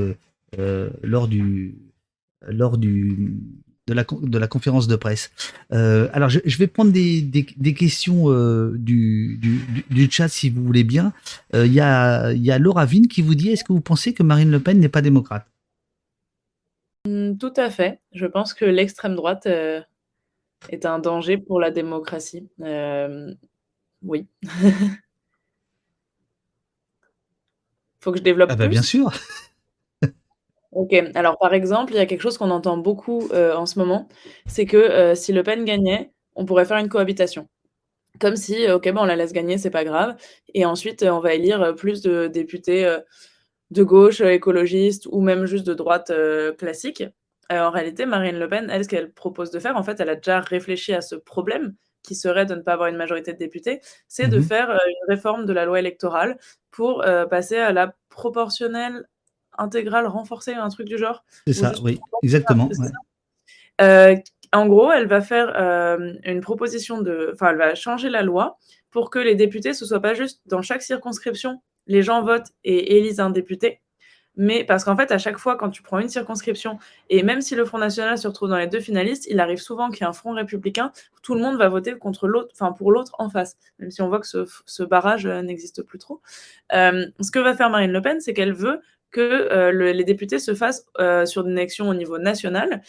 lors 1.02 1.26
du 1.26 1.78
lors 2.46 2.78
du 2.78 3.36
de 3.88 3.94
la, 3.94 4.04
de 4.04 4.38
la 4.38 4.46
conférence 4.46 4.86
de 4.86 4.96
presse. 4.96 5.30
Euh, 5.72 6.08
alors, 6.12 6.28
je, 6.28 6.58
vais 6.58 6.66
prendre 6.66 6.92
des, 6.92 7.22
des, 7.22 7.74
questions 7.74 8.30
euh, 8.30 8.74
du, 8.76 9.38
du, 9.38 9.84
du, 9.88 10.10
chat, 10.10 10.28
si 10.28 10.50
vous 10.50 10.62
voulez 10.62 10.84
bien. 10.84 11.14
Euh, 11.54 11.66
il 11.66 11.72
y, 11.72 11.80
a, 11.80 12.32
y 12.32 12.50
a 12.50 12.58
Laura 12.58 12.84
Vine 12.84 13.08
qui 13.08 13.22
vous 13.22 13.34
dit, 13.34 13.48
est-ce 13.50 13.64
que 13.64 13.72
vous 13.72 13.80
pensez 13.80 14.12
que 14.12 14.22
Marine 14.22 14.50
Le 14.50 14.60
Pen 14.60 14.78
n'est 14.78 14.90
pas 14.90 15.00
démocrate? 15.00 15.46
Mmh, 17.06 17.38
Tout 17.38 17.54
à 17.56 17.70
fait. 17.70 18.00
Je 18.12 18.26
pense 18.26 18.52
que 18.52 18.66
l'extrême 18.66 19.16
droite 19.16 19.46
est 19.46 20.84
un 20.84 20.98
danger 20.98 21.38
pour 21.38 21.58
la 21.60 21.70
démocratie. 21.70 22.46
oui. 24.02 24.26
Faut 28.00 28.12
que 28.12 28.18
je 28.18 28.22
développe 28.22 28.50
ah 28.52 28.56
bah, 28.56 28.68
Bien 28.68 28.82
sûr. 28.82 29.10
OK. 30.72 30.92
Alors, 31.14 31.38
par 31.38 31.54
exemple, 31.54 31.92
il 31.94 31.96
y 31.96 32.00
a 32.00 32.06
quelque 32.06 32.20
chose 32.20 32.36
qu'on 32.36 32.50
entend 32.50 32.76
beaucoup, 32.76 33.28
euh, 33.32 33.54
en 33.54 33.64
ce 33.66 33.78
moment, 33.78 34.06
c'est 34.46 34.66
que, 34.66 34.76
euh, 34.76 35.14
si 35.14 35.32
Le 35.32 35.42
Pen 35.42 35.64
gagnait, 35.64 36.12
on 36.34 36.44
pourrait 36.44 36.66
faire 36.66 36.76
une 36.78 36.88
cohabitation. 36.88 37.48
Comme 38.20 38.36
si, 38.36 38.66
euh, 38.66 38.76
OK, 38.76 38.84
ben, 38.84 38.98
on 38.98 39.04
la 39.06 39.16
laisse 39.16 39.32
gagner, 39.32 39.58
c'est 39.58 39.70
pas 39.70 39.84
grave 39.84 40.16
et 40.54 40.66
ensuite, 40.66 41.02
on 41.04 41.20
va 41.20 41.34
élire, 41.34 41.74
plus 41.76 42.02
de 42.02 42.28
députés, 42.28 42.98
de 43.70 43.84
gauche, 43.84 44.20
écologistes 44.22 45.08
ou 45.12 45.20
même 45.22 45.46
juste 45.46 45.66
de 45.66 45.74
droite, 45.74 46.12
classique. 46.58 47.04
en 47.50 47.70
réalité, 47.70 48.06
Marine 48.06 48.38
Le 48.38 48.48
Pen, 48.48 48.68
elle, 48.70 48.84
ce 48.84 48.88
qu'elle 48.88 49.12
propose 49.12 49.50
de 49.50 49.58
faire, 49.60 49.76
en 49.76 49.82
fait, 49.82 50.00
elle 50.00 50.10
a 50.10 50.16
déjà 50.16 50.40
réfléchi 50.40 50.94
à 50.94 51.00
ce 51.02 51.16
problème 51.16 51.74
qui 52.02 52.14
serait 52.14 52.46
de 52.46 52.54
ne 52.54 52.62
pas 52.62 52.74
avoir 52.74 52.88
une 52.88 52.96
majorité 52.96 53.32
de 53.32 53.38
députés, 53.38 53.80
c'est 54.08 54.28
de 54.28 54.38
mmh 54.38 54.42
faire, 54.42 54.70
une 54.70 55.14
réforme 55.14 55.46
de 55.46 55.52
la 55.52 55.64
loi 55.66 55.78
électorale 55.78 56.38
pour, 56.70 57.04
passer 57.30 57.56
à 57.58 57.72
la 57.72 57.94
proportionnelle 58.10 59.06
intégrale 59.58 60.06
renforcée, 60.06 60.54
un 60.54 60.68
truc 60.68 60.86
du 60.88 60.98
genre. 60.98 61.24
C'est 61.46 61.52
ça, 61.52 61.72
oui, 61.82 62.00
exactement. 62.22 62.68
Euh, 63.80 64.16
en 64.52 64.66
gros, 64.66 64.90
elle 64.90 65.06
va 65.06 65.20
faire 65.20 65.52
euh, 65.56 66.14
une 66.24 66.40
proposition 66.40 67.00
de. 67.00 67.30
Enfin, 67.34 67.50
elle 67.50 67.58
va 67.58 67.74
changer 67.74 68.08
la 68.08 68.22
loi 68.22 68.58
pour 68.90 69.10
que 69.10 69.18
les 69.18 69.34
députés, 69.34 69.74
ce 69.74 69.84
soit 69.84 70.00
pas 70.00 70.14
juste 70.14 70.40
dans 70.46 70.62
chaque 70.62 70.82
circonscription, 70.82 71.60
les 71.86 72.02
gens 72.02 72.22
votent 72.22 72.52
et 72.64 72.96
élisent 72.96 73.20
un 73.20 73.30
député. 73.30 73.80
Mais 74.40 74.62
parce 74.62 74.84
qu'en 74.84 74.96
fait, 74.96 75.10
à 75.10 75.18
chaque 75.18 75.36
fois, 75.36 75.56
quand 75.56 75.68
tu 75.68 75.82
prends 75.82 75.98
une 75.98 76.08
circonscription, 76.08 76.78
et 77.10 77.24
même 77.24 77.40
si 77.40 77.56
le 77.56 77.64
Front 77.64 77.78
National 77.78 78.16
se 78.16 78.28
retrouve 78.28 78.48
dans 78.48 78.56
les 78.56 78.68
deux 78.68 78.78
finalistes, 78.78 79.26
il 79.28 79.40
arrive 79.40 79.58
souvent 79.58 79.90
qu'il 79.90 80.02
y 80.02 80.04
ait 80.04 80.08
un 80.08 80.12
Front 80.12 80.32
républicain, 80.32 80.92
tout 81.22 81.34
le 81.34 81.40
monde 81.40 81.58
va 81.58 81.68
voter 81.68 81.98
contre 81.98 82.28
l'autre, 82.28 82.50
enfin 82.52 82.70
pour 82.70 82.92
l'autre 82.92 83.16
en 83.18 83.28
face, 83.28 83.56
même 83.80 83.90
si 83.90 84.00
on 84.00 84.08
voit 84.08 84.20
que 84.20 84.28
ce, 84.28 84.82
barrage 84.84 85.26
euh, 85.26 85.42
n'existe 85.42 85.82
plus 85.82 85.98
trop. 85.98 86.22
ce 86.70 87.30
que 87.32 87.40
va 87.40 87.56
faire 87.56 87.68
Marine 87.68 87.90
Le 87.90 88.00
Pen, 88.00 88.20
c'est 88.20 88.32
qu'elle 88.32 88.54
veut 88.54 88.80
que 89.10 89.20
euh, 89.20 89.92
les 89.92 90.04
députés 90.04 90.38
se 90.38 90.54
fassent 90.54 90.86
euh, 90.98 91.26
sur 91.26 91.46
une 91.46 91.56
élection 91.58 91.88
au 91.88 91.94
niveau 91.94 92.18
national 92.18 92.82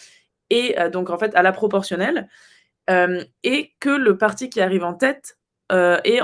et 0.50 0.80
euh, 0.80 0.90
donc 0.90 1.10
en 1.10 1.18
fait 1.18 1.36
à 1.36 1.42
la 1.42 1.52
proportionnelle 1.52 2.28
et 3.44 3.72
que 3.80 3.92
le 3.92 4.18
parti 4.18 4.50
qui 4.50 4.62
arrive 4.62 4.84
en 4.84 4.96
tête 4.96 5.38
ait 5.70 6.22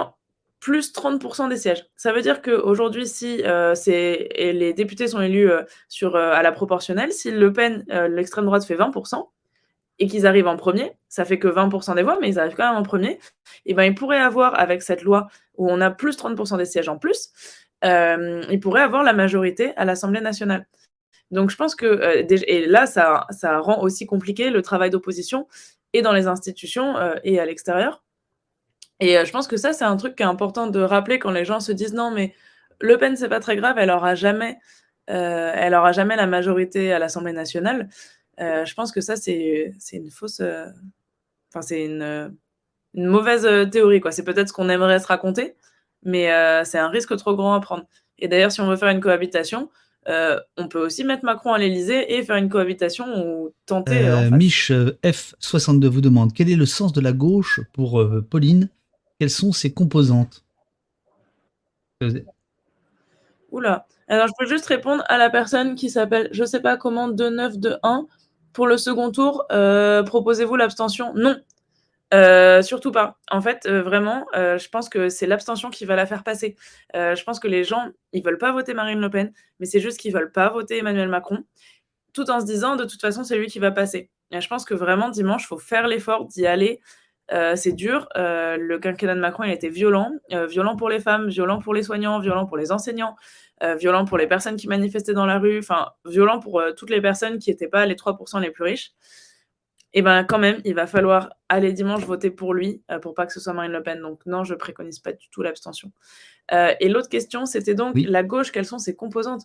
plus 0.59 0.93
30% 0.93 1.47
des 1.47 1.57
sièges. 1.57 1.85
Ça 1.95 2.11
veut 2.11 2.23
dire 2.23 2.41
qu'aujourd'hui, 2.41 3.05
si 3.05 3.43
les 3.43 4.73
députés 4.73 5.07
sont 5.07 5.21
élus 5.21 5.51
sur, 5.89 6.15
à 6.15 6.41
la 6.41 6.51
proportionnelle, 6.51 7.11
si 7.11 7.29
Le 7.29 7.53
Pen, 7.53 7.85
l'extrême 8.09 8.45
droite 8.45 8.65
fait 8.65 8.73
20%, 8.75 9.27
et 9.99 10.07
qu'ils 10.07 10.27
arrivent 10.27 10.47
en 10.47 10.57
premier, 10.57 10.93
ça 11.07 11.23
fait 11.23 11.39
que 11.39 11.47
20% 11.47 11.95
des 11.95 12.03
voix, 12.03 12.17
mais 12.19 12.29
ils 12.29 12.39
arrivent 12.39 12.55
quand 12.55 12.67
même 12.67 12.79
en 12.79 12.83
premier, 12.83 13.19
et 13.65 13.73
ben 13.73 13.83
ils 13.83 13.95
pourraient 13.95 14.19
avoir, 14.19 14.59
avec 14.59 14.81
cette 14.81 15.03
loi 15.03 15.27
où 15.57 15.69
on 15.69 15.79
a 15.81 15.91
plus 15.91 16.17
30% 16.17 16.57
des 16.57 16.65
sièges 16.65 16.89
en 16.89 16.97
plus, 16.97 17.31
il 17.83 18.59
pourrait 18.61 18.81
avoir 18.81 19.03
la 19.03 19.13
majorité 19.13 19.73
à 19.77 19.85
l'Assemblée 19.85 20.21
nationale. 20.21 20.65
Donc 21.31 21.49
je 21.49 21.55
pense 21.55 21.75
que, 21.75 21.85
euh, 21.85 22.23
et 22.29 22.65
là, 22.67 22.85
ça, 22.85 23.25
ça 23.31 23.59
rend 23.59 23.81
aussi 23.81 24.05
compliqué 24.05 24.49
le 24.49 24.61
travail 24.61 24.89
d'opposition 24.89 25.47
et 25.93 26.01
dans 26.01 26.13
les 26.13 26.27
institutions 26.27 26.97
euh, 26.97 27.15
et 27.23 27.39
à 27.39 27.45
l'extérieur. 27.45 28.03
Et 28.99 29.17
je 29.25 29.31
pense 29.31 29.47
que 29.47 29.57
ça, 29.57 29.73
c'est 29.73 29.83
un 29.83 29.97
truc 29.97 30.15
qui 30.15 30.23
est 30.23 30.25
important 30.25 30.67
de 30.67 30.79
rappeler 30.79 31.19
quand 31.19 31.31
les 31.31 31.43
gens 31.43 31.59
se 31.59 31.73
disent 31.73 31.93
non, 31.93 32.11
mais 32.11 32.33
Le 32.79 32.97
Pen, 32.97 33.17
c'est 33.17 33.27
pas 33.27 33.41
très 33.41 33.57
grave, 33.57 33.77
elle 33.77 33.91
aura 33.91 34.15
jamais, 34.15 34.57
elle 35.07 35.73
aura 35.73 35.91
jamais 35.91 36.15
la 36.15 36.27
majorité 36.27 36.93
à 36.93 36.99
l'Assemblée 36.99 37.33
nationale. 37.33 37.89
je 38.39 38.73
pense 38.73 38.93
que 38.93 39.01
ça, 39.01 39.17
c'est 39.17 39.73
une 39.91 40.09
fausse, 40.09 40.39
enfin 41.49 41.61
c'est 41.61 41.83
une, 41.83 42.37
mauvaise 42.93 43.45
théorie 43.69 43.99
quoi. 43.99 44.13
C'est 44.13 44.23
peut-être 44.23 44.47
ce 44.47 44.53
qu'on 44.53 44.69
aimerait 44.69 44.99
se 44.99 45.07
raconter, 45.07 45.57
mais 46.05 46.31
euh, 46.31 46.63
c'est 46.63 46.77
un 46.77 46.87
risque 46.87 47.17
trop 47.17 47.35
grand 47.35 47.53
à 47.53 47.59
prendre. 47.59 47.83
Et 48.19 48.27
d'ailleurs, 48.27 48.51
si 48.51 48.61
on 48.61 48.69
veut 48.69 48.77
faire 48.77 48.89
une 48.89 49.01
cohabitation, 49.01 49.69
euh, 50.07 50.39
on 50.55 50.67
peut 50.67 50.79
aussi 50.79 51.03
mettre 51.03 51.25
Macron 51.25 51.53
à 51.53 51.57
l'Elysée 51.57 52.15
et 52.15 52.23
faire 52.23 52.37
une 52.37 52.47
cohabitation 52.47 53.05
ou 53.25 53.53
tenter. 53.65 54.07
Euh, 54.07 54.29
Mich 54.29 54.71
F62 54.71 55.87
vous 55.87 56.01
demande 56.01 56.31
quel 56.33 56.49
est 56.49 56.55
le 56.55 56.67
sens 56.67 56.93
de 56.93 57.01
la 57.01 57.11
gauche 57.11 57.59
pour 57.73 58.01
Pauline? 58.29 58.69
Quelles 59.19 59.31
sont 59.31 59.51
ses 59.51 59.73
composantes? 59.73 60.45
Oula. 63.51 63.87
Alors, 64.07 64.27
je 64.27 64.33
peux 64.37 64.45
juste 64.45 64.67
répondre 64.67 65.03
à 65.07 65.17
la 65.17 65.31
personne 65.31 65.73
qui 65.73 65.89
s'appelle, 65.89 66.29
je 66.31 66.45
sais 66.45 66.59
pas 66.59 66.77
comment, 66.77 67.07
2921. 67.07 68.05
Pour 68.53 68.67
le 68.67 68.77
second 68.77 69.11
tour, 69.11 69.45
proposez-vous 69.49 70.55
l'abstention? 70.55 71.13
Non. 71.15 71.37
Euh, 72.15 72.61
surtout 72.61 72.91
pas. 72.91 73.17
En 73.29 73.41
fait, 73.41 73.65
euh, 73.65 73.81
vraiment, 73.81 74.25
euh, 74.35 74.57
je 74.57 74.69
pense 74.69 74.87
que 74.87 75.09
c'est 75.09 75.27
l'abstention 75.27 75.69
qui 75.69 75.85
va 75.85 75.95
la 75.95 76.05
faire 76.05 76.23
passer. 76.23 76.55
je 76.93 77.23
pense 77.23 77.39
que 77.39 77.47
les 77.47 77.63
gens, 77.63 77.89
ils 78.13 78.23
veulent 78.23 78.37
pas 78.37 78.51
voter 78.51 78.73
Marine 78.73 78.99
Le 79.01 79.09
Pen, 79.09 79.33
mais 79.59 79.65
c'est 79.65 79.79
juste 79.79 79.99
qu'ils 79.99 80.13
veulent 80.13 80.31
pas 80.31 80.49
voter 80.49 80.77
Emmanuel 80.77 81.09
Macron, 81.09 81.43
tout 82.13 82.29
en 82.29 82.39
se 82.39 82.45
disant: 82.45 82.75
«De 82.77 82.85
toute 82.85 83.01
façon, 83.01 83.23
c'est 83.23 83.37
lui 83.37 83.47
qui 83.47 83.59
va 83.59 83.71
passer» 83.71 84.09
et 84.31 84.41
je 84.41 84.47
pense 84.49 84.65
que 84.65 84.73
vraiment 84.73 85.09
dimanche, 85.09 85.47
faut 85.47 85.57
faire 85.57 85.87
l'effort 85.87 86.25
d'y 86.25 86.47
aller. 86.47 86.81
c'est 87.55 87.73
dur, 87.73 88.07
le 88.15 88.77
quinquennat 88.77 89.15
de 89.15 89.19
Macron, 89.19 89.43
il 89.43 89.51
été 89.51 89.69
violent, 89.69 90.11
violent 90.49 90.75
pour 90.75 90.89
les 90.89 90.99
femmes, 90.99 91.29
violent 91.29 91.59
pour 91.59 91.73
les 91.73 91.83
soignants, 91.83 92.19
violent 92.19 92.45
pour 92.45 92.57
les 92.57 92.71
enseignants, 92.71 93.15
violent 93.77 94.05
pour 94.05 94.17
les 94.17 94.27
personnes 94.27 94.57
qui 94.57 94.67
manifestaient 94.67 95.13
dans 95.13 95.25
la 95.25 95.39
rue, 95.39 95.59
enfin, 95.59 95.89
violent 96.05 96.39
pour, 96.39 96.61
toutes 96.77 96.89
les 96.89 97.01
personnes 97.01 97.39
qui 97.39 97.51
n'étaient 97.51 97.67
pas 97.67 97.85
les 97.85 97.95
3% 97.95 98.41
les 98.41 98.51
plus 98.51 98.63
riches 98.63 98.93
et 99.95 99.99
eh 99.99 100.01
ben 100.01 100.25
quand 100.25 100.39
même, 100.39 100.59
il 100.65 100.75
va 100.75 100.87
falloir 100.87 101.29
aller 101.47 101.71
dimanche 101.71 102.03
voter 102.03 102.29
pour 102.29 102.53
lui 102.53 102.83
euh, 102.91 102.99
pour 102.99 103.13
pas 103.13 103.25
que 103.25 103.31
ce 103.31 103.39
soit 103.39 103.53
Marine 103.53 103.71
Le 103.71 103.81
Pen. 103.81 104.01
Donc 104.01 104.25
non, 104.25 104.43
je 104.43 104.53
préconise 104.53 104.99
pas 104.99 105.13
du 105.13 105.29
tout 105.29 105.41
l'abstention. 105.41 105.93
Euh, 106.51 106.73
et 106.81 106.89
l'autre 106.89 107.07
question, 107.07 107.45
c'était 107.45 107.75
donc 107.75 107.93
la 107.95 108.21
gauche, 108.21 108.51
quelles 108.51 108.65
sont 108.65 108.77
ses 108.77 108.93
composantes? 108.93 109.43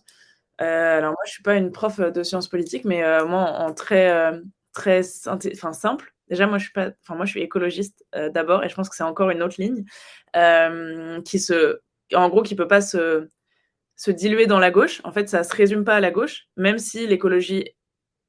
Euh, 0.59 0.97
Alors 0.97 1.11
moi, 1.11 1.21
je 1.25 1.31
suis 1.31 1.41
pas 1.41 1.55
une 1.55 1.71
prof 1.71 2.01
de 2.01 2.21
sciences 2.21 2.49
politiques, 2.49 2.83
mais 2.83 3.01
moi, 3.23 3.43
en 3.43 3.73
très 3.73 4.33
très 4.73 5.03
enfin 5.29 5.71
simple. 5.71 6.13
Déjà, 6.27 6.47
moi, 6.47 6.57
je 6.57 6.63
suis 6.65 6.73
pas, 6.73 6.89
enfin 7.01 7.15
moi, 7.15 7.23
je 7.25 7.31
suis 7.31 7.41
écologiste 7.41 8.03
d'abord, 8.33 8.65
et 8.65 8.67
je 8.67 8.75
pense 8.75 8.89
que 8.89 8.95
c'est 8.97 9.03
encore 9.03 9.29
une 9.29 9.43
autre 9.43 9.55
ligne 9.57 9.85
qui 11.23 11.39
se, 11.39 11.79
en 12.13 12.27
gros, 12.27 12.43
qui 12.43 12.55
peut 12.55 12.67
pas 12.67 12.81
se 12.81 13.29
se 13.95 14.11
diluer 14.11 14.47
dans 14.47 14.59
la 14.59 14.71
gauche. 14.71 14.99
En 15.05 15.13
fait, 15.13 15.29
ça 15.29 15.43
se 15.45 15.55
résume 15.55 15.85
pas 15.85 15.95
à 15.95 15.99
la 16.01 16.11
gauche, 16.11 16.47
même 16.57 16.79
si 16.79 17.07
l'écologie 17.07 17.69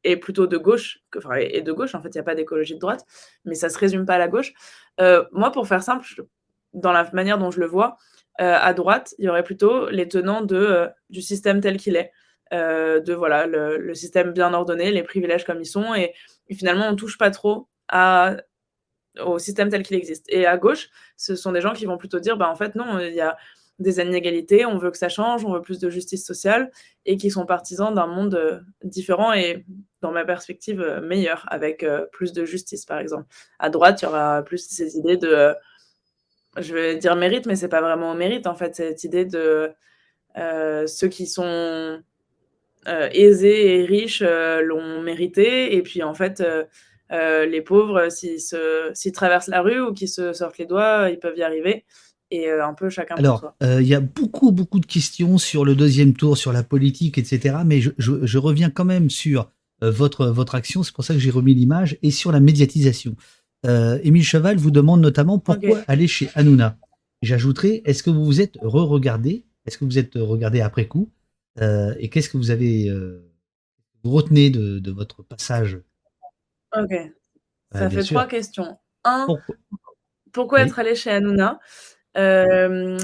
est 0.05 0.17
plutôt 0.17 0.47
de 0.47 0.57
gauche, 0.57 1.01
enfin, 1.17 1.37
et 1.37 1.63
de 1.63 1.73
gauche, 1.73 1.95
en 1.95 2.03
fait, 2.03 2.09
il 2.09 2.17
n'y 2.17 2.21
a 2.21 2.25
pas 2.25 2.35
d'écologie 2.35 2.75
de 2.75 2.81
droite, 2.81 3.05
mais 3.45 3.55
ça 3.55 3.69
ne 3.69 3.73
se 3.73 3.79
résume 3.79 4.07
pas 4.07 4.15
à 4.15 4.19
la 4.19 4.29
gauche. 4.29 4.53
Euh, 5.01 5.25
moi, 5.33 5.53
pour 5.53 5.67
faire 5.67 5.83
simple, 5.83 6.07
dans 6.73 6.93
la 6.93 7.09
manière 7.13 7.39
dont 7.39 7.51
je 7.51 7.61
le 7.61 7.67
vois, 7.67 7.97
euh, 8.41 8.57
à 8.61 8.73
droite, 8.75 9.15
il 9.19 9.27
y 9.27 9.29
aurait 9.29 9.45
plutôt 9.45 9.89
les 9.91 10.09
tenants 10.09 10.43
de, 10.43 10.57
euh, 10.57 10.89
du 11.11 11.23
système 11.23 11.61
tel 11.61 11.77
qu'il 11.77 11.97
est, 11.97 12.13
de 12.53 13.15
voilà, 13.15 13.47
le, 13.47 13.95
système 13.95 14.33
bien 14.33 14.53
ordonné, 14.53 14.91
les 14.91 15.03
privilèges 15.03 15.45
comme 15.45 15.61
ils 15.61 15.67
sont, 15.67 15.95
et, 15.95 16.13
finalement, 16.53 16.89
on 16.89 16.93
ne 16.93 16.97
touche 16.97 17.17
pas 17.17 17.31
trop 17.31 17.69
au 19.21 19.39
système 19.39 19.71
tel 19.71 19.83
qu'il 19.83 19.97
existe. 19.97 20.27
Et 20.29 20.47
à 20.47 20.59
gauche, 20.59 20.91
ce 21.17 21.35
sont 21.35 21.53
des 21.53 21.63
gens 21.63 21.73
qui 21.73 21.87
vont 21.87 21.97
plutôt 21.97 22.21
dire, 22.21 22.37
bah, 22.37 22.51
en 22.51 22.55
fait, 22.55 22.75
non, 22.75 22.99
il 22.99 23.15
y 23.15 23.23
a 23.23 23.39
des 23.79 24.01
inégalités, 24.01 24.65
on 24.67 24.79
veut 24.79 24.91
que 24.91 24.99
ça 24.99 25.09
change, 25.09 25.45
on 25.45 25.53
veut 25.53 25.63
plus 25.63 25.79
de 25.79 25.91
justice 25.91 26.25
sociale, 26.25 26.71
et 27.07 27.17
qui 27.17 27.31
sont 27.31 27.47
partisans 27.47 27.95
d'un 27.95 28.07
monde 28.07 28.35
euh, 28.35 28.61
différent 28.85 29.33
et, 29.33 29.65
dans 30.01 30.13
ma 30.13 30.25
perspective, 30.25 30.81
euh, 30.81 31.01
meilleur, 31.01 31.45
avec 31.49 31.83
euh, 31.83 32.07
plus 32.13 32.33
de 32.33 32.45
justice, 32.45 32.85
par 32.85 32.99
exemple. 32.99 33.27
À 33.59 33.71
droite, 33.71 34.03
il 34.03 34.07
y 34.07 34.09
aura 34.09 34.43
plus 34.43 34.67
ces 34.69 34.97
idées 34.97 35.17
de, 35.17 35.55
je 36.59 36.75
vais 36.75 36.97
dire 36.97 37.17
mérite, 37.17 37.47
mais 37.47 37.57
c'est 37.57 37.69
pas 37.69 37.81
vraiment 37.81 38.15
mérite, 38.15 38.47
en 38.47 38.55
fait, 38.55 38.77
cette 38.77 39.05
idée 39.05 39.25
de 39.25 39.73
ceux 40.35 41.09
qui 41.09 41.27
sont 41.27 42.01
aisés 42.87 43.81
et 43.81 43.85
riches 43.85 44.23
l'ont 44.23 45.03
mérité, 45.03 45.77
et 45.77 45.83
puis 45.83 46.03
en 46.03 46.15
fait, 46.15 46.43
les 47.11 47.61
pauvres, 47.61 48.09
s'ils 48.09 49.13
traversent 49.13 49.49
la 49.49 49.61
rue 49.61 49.81
ou 49.81 49.93
qu'ils 49.93 50.09
se 50.09 50.33
sortent 50.33 50.57
les 50.57 50.65
doigts, 50.65 51.11
ils 51.11 51.19
peuvent 51.19 51.37
y 51.37 51.43
arriver 51.43 51.85
et 52.33 52.49
euh, 52.49 52.67
un 52.67 52.75
peu 52.75 52.89
chacun 52.91 53.15
Alors, 53.17 53.41
pour 53.41 53.51
soi. 53.51 53.57
Euh, 53.63 53.83
il 53.83 53.89
y 53.89 53.95
a 53.95 54.01
beaucoup, 54.01 54.53
beaucoup 54.53 54.81
de 54.81 54.87
questions 54.87 55.39
sur 55.39 55.65
le 55.65 55.75
deuxième 55.75 56.15
tour, 56.15 56.37
sur 56.37 56.53
la 56.53 56.63
politique, 56.63 57.19
etc. 57.19 57.59
Mais 57.65 57.81
je, 57.81 57.91
je, 57.99 58.25
je 58.25 58.39
reviens 58.39 58.71
quand 58.71 58.85
même 58.85 59.11
sur 59.11 59.51
euh, 59.83 59.91
votre, 59.91 60.27
votre 60.27 60.55
action, 60.55 60.83
c'est 60.83 60.95
pour 60.95 61.05
ça 61.05 61.15
que 61.15 61.21
j'ai 61.21 61.31
remis 61.31 61.55
l'image, 61.55 61.99
et 62.03 62.11
sur 62.11 62.33
la 62.33 62.41
médiatisation. 62.41 63.15
Émile 64.03 64.25
Cheval 64.25 64.57
vous 64.57 64.73
demande 64.73 65.01
notamment 65.01 65.39
pourquoi 65.39 65.79
aller 65.87 66.09
chez 66.09 66.29
Hanouna. 66.35 66.77
J'ajouterai, 67.23 67.83
est-ce 67.85 68.03
que 68.03 68.11
vous 68.11 68.25
vous 68.25 68.41
êtes 68.41 68.57
re-regardé? 68.61 69.45
Est-ce 69.67 69.79
que 69.79 69.85
vous 69.85 69.99
êtes 69.99 70.15
regardé 70.17 70.61
après 70.61 70.89
coup? 70.89 71.13
Euh, 71.61 71.95
Et 72.01 72.09
qu'est-ce 72.09 72.29
que 72.29 72.37
vous 72.37 72.51
avez 72.51 72.89
euh, 72.89 73.31
vous 74.03 74.11
retenez 74.11 74.51
de, 74.51 74.81
de 74.81 74.91
votre 74.91 75.23
passage? 75.23 75.79
Ok, 76.77 76.93
ça 77.73 77.89
fait 77.89 78.03
sûr. 78.03 78.17
trois 78.17 78.27
questions. 78.27 78.79
Un, 79.05 79.27
Pourquoi? 79.27 79.55
pourquoi 80.33 80.59
Oui. 80.61 80.67
être 80.67 80.79
allé 80.81 80.97
chez 80.97 81.11
Hanouna? 81.11 81.61
Euh, 82.17 82.99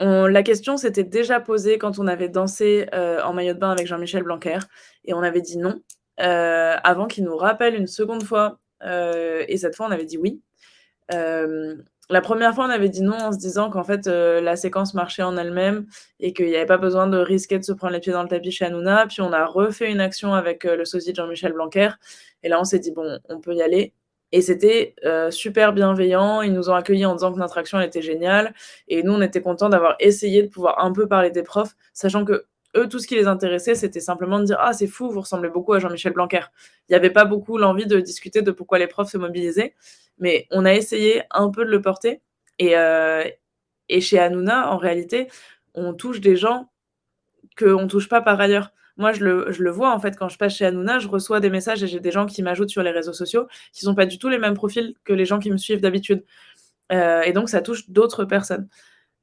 on- 0.00 0.26
La 0.26 0.42
question 0.42 0.76
s'était 0.76 1.04
déjà 1.04 1.40
posée 1.40 1.78
quand 1.78 1.98
on 1.98 2.06
avait 2.06 2.28
dansé 2.28 2.86
euh, 2.94 3.22
en 3.22 3.32
maillot 3.32 3.54
de 3.54 3.58
bain 3.58 3.70
avec 3.70 3.86
Jean-Michel 3.86 4.22
Blanquer 4.22 4.58
et 5.04 5.14
on 5.14 5.22
avait 5.22 5.40
dit 5.40 5.58
non 5.58 5.80
euh, 6.20 6.76
avant 6.84 7.06
qu'il 7.06 7.24
nous 7.24 7.36
rappelle 7.36 7.74
une 7.74 7.86
seconde 7.86 8.22
fois. 8.24 8.58
et 8.82 9.56
cette 9.56 9.76
fois, 9.76 9.86
on 9.86 9.90
avait 9.90 10.04
dit 10.04 10.18
oui. 10.18 10.40
La 12.10 12.20
première 12.20 12.54
fois, 12.54 12.66
on 12.66 12.70
avait 12.70 12.90
dit 12.90 13.00
non 13.02 13.16
en 13.16 13.32
se 13.32 13.38
disant 13.38 13.70
qu'en 13.70 13.82
fait, 13.84 14.06
la 14.06 14.56
séquence 14.56 14.92
marchait 14.94 15.22
en 15.22 15.36
elle-même 15.38 15.86
et 16.20 16.32
qu'il 16.34 16.46
n'y 16.46 16.56
avait 16.56 16.66
pas 16.66 16.76
besoin 16.76 17.06
de 17.06 17.16
risquer 17.16 17.58
de 17.58 17.64
se 17.64 17.72
prendre 17.72 17.94
les 17.94 18.00
pieds 18.00 18.12
dans 18.12 18.22
le 18.22 18.28
tapis 18.28 18.50
chez 18.50 18.66
Hanouna. 18.66 19.06
Puis 19.06 19.22
on 19.22 19.32
a 19.32 19.46
refait 19.46 19.90
une 19.90 20.00
action 20.00 20.34
avec 20.34 20.64
le 20.64 20.84
sosie 20.84 21.12
de 21.12 21.16
Jean-Michel 21.16 21.52
Blanquer. 21.54 21.90
Et 22.42 22.48
là, 22.50 22.60
on 22.60 22.64
s'est 22.64 22.78
dit, 22.78 22.90
bon, 22.92 23.18
on 23.30 23.40
peut 23.40 23.54
y 23.54 23.62
aller. 23.62 23.94
Et 24.34 24.42
c'était 24.42 24.96
euh, 25.04 25.30
super 25.30 25.72
bienveillant. 25.72 26.42
Ils 26.42 26.52
nous 26.52 26.68
ont 26.68 26.74
accueillis 26.74 27.06
en 27.06 27.14
disant 27.14 27.32
que 27.32 27.38
notre 27.38 27.56
action 27.56 27.80
était 27.80 28.02
géniale. 28.02 28.52
Et 28.88 29.04
nous, 29.04 29.12
on 29.12 29.22
était 29.22 29.40
contents 29.40 29.68
d'avoir 29.68 29.94
essayé 30.00 30.42
de 30.42 30.48
pouvoir 30.48 30.84
un 30.84 30.90
peu 30.92 31.06
parler 31.06 31.30
des 31.30 31.44
profs, 31.44 31.76
sachant 31.92 32.24
que 32.24 32.44
eux, 32.76 32.88
tout 32.88 32.98
ce 32.98 33.06
qui 33.06 33.14
les 33.14 33.28
intéressait, 33.28 33.76
c'était 33.76 34.00
simplement 34.00 34.40
de 34.40 34.46
dire 34.46 34.56
Ah, 34.58 34.72
c'est 34.72 34.88
fou, 34.88 35.08
vous 35.08 35.20
ressemblez 35.20 35.50
beaucoup 35.50 35.72
à 35.72 35.78
Jean-Michel 35.78 36.14
Blanquer. 36.14 36.40
Il 36.88 36.92
n'y 36.92 36.96
avait 36.96 37.12
pas 37.12 37.24
beaucoup 37.24 37.58
l'envie 37.58 37.86
de 37.86 38.00
discuter 38.00 38.42
de 38.42 38.50
pourquoi 38.50 38.80
les 38.80 38.88
profs 38.88 39.08
se 39.08 39.18
mobilisaient. 39.18 39.72
Mais 40.18 40.48
on 40.50 40.64
a 40.64 40.74
essayé 40.74 41.22
un 41.30 41.48
peu 41.50 41.64
de 41.64 41.70
le 41.70 41.80
porter. 41.80 42.20
Et, 42.58 42.76
euh, 42.76 43.22
et 43.88 44.00
chez 44.00 44.18
Hanouna, 44.18 44.72
en 44.72 44.78
réalité, 44.78 45.28
on 45.74 45.94
touche 45.94 46.20
des 46.20 46.34
gens 46.34 46.72
qu'on 47.56 47.82
ne 47.82 47.86
touche 47.86 48.08
pas 48.08 48.20
par 48.20 48.40
ailleurs. 48.40 48.72
Moi, 48.96 49.12
je 49.12 49.24
le, 49.24 49.46
je 49.50 49.62
le 49.62 49.70
vois, 49.70 49.92
en 49.92 49.98
fait, 49.98 50.16
quand 50.16 50.28
je 50.28 50.38
passe 50.38 50.54
chez 50.54 50.64
Hanouna, 50.66 50.98
je 51.00 51.08
reçois 51.08 51.40
des 51.40 51.50
messages 51.50 51.82
et 51.82 51.86
j'ai 51.88 51.98
des 52.00 52.12
gens 52.12 52.26
qui 52.26 52.42
m'ajoutent 52.42 52.70
sur 52.70 52.82
les 52.82 52.90
réseaux 52.92 53.12
sociaux 53.12 53.46
qui 53.72 53.80
sont 53.80 53.94
pas 53.94 54.06
du 54.06 54.18
tout 54.18 54.28
les 54.28 54.38
mêmes 54.38 54.54
profils 54.54 54.94
que 55.04 55.12
les 55.12 55.24
gens 55.24 55.38
qui 55.40 55.50
me 55.50 55.56
suivent 55.56 55.80
d'habitude. 55.80 56.22
Euh, 56.92 57.22
et 57.22 57.32
donc, 57.32 57.48
ça 57.48 57.60
touche 57.60 57.90
d'autres 57.90 58.24
personnes. 58.24 58.68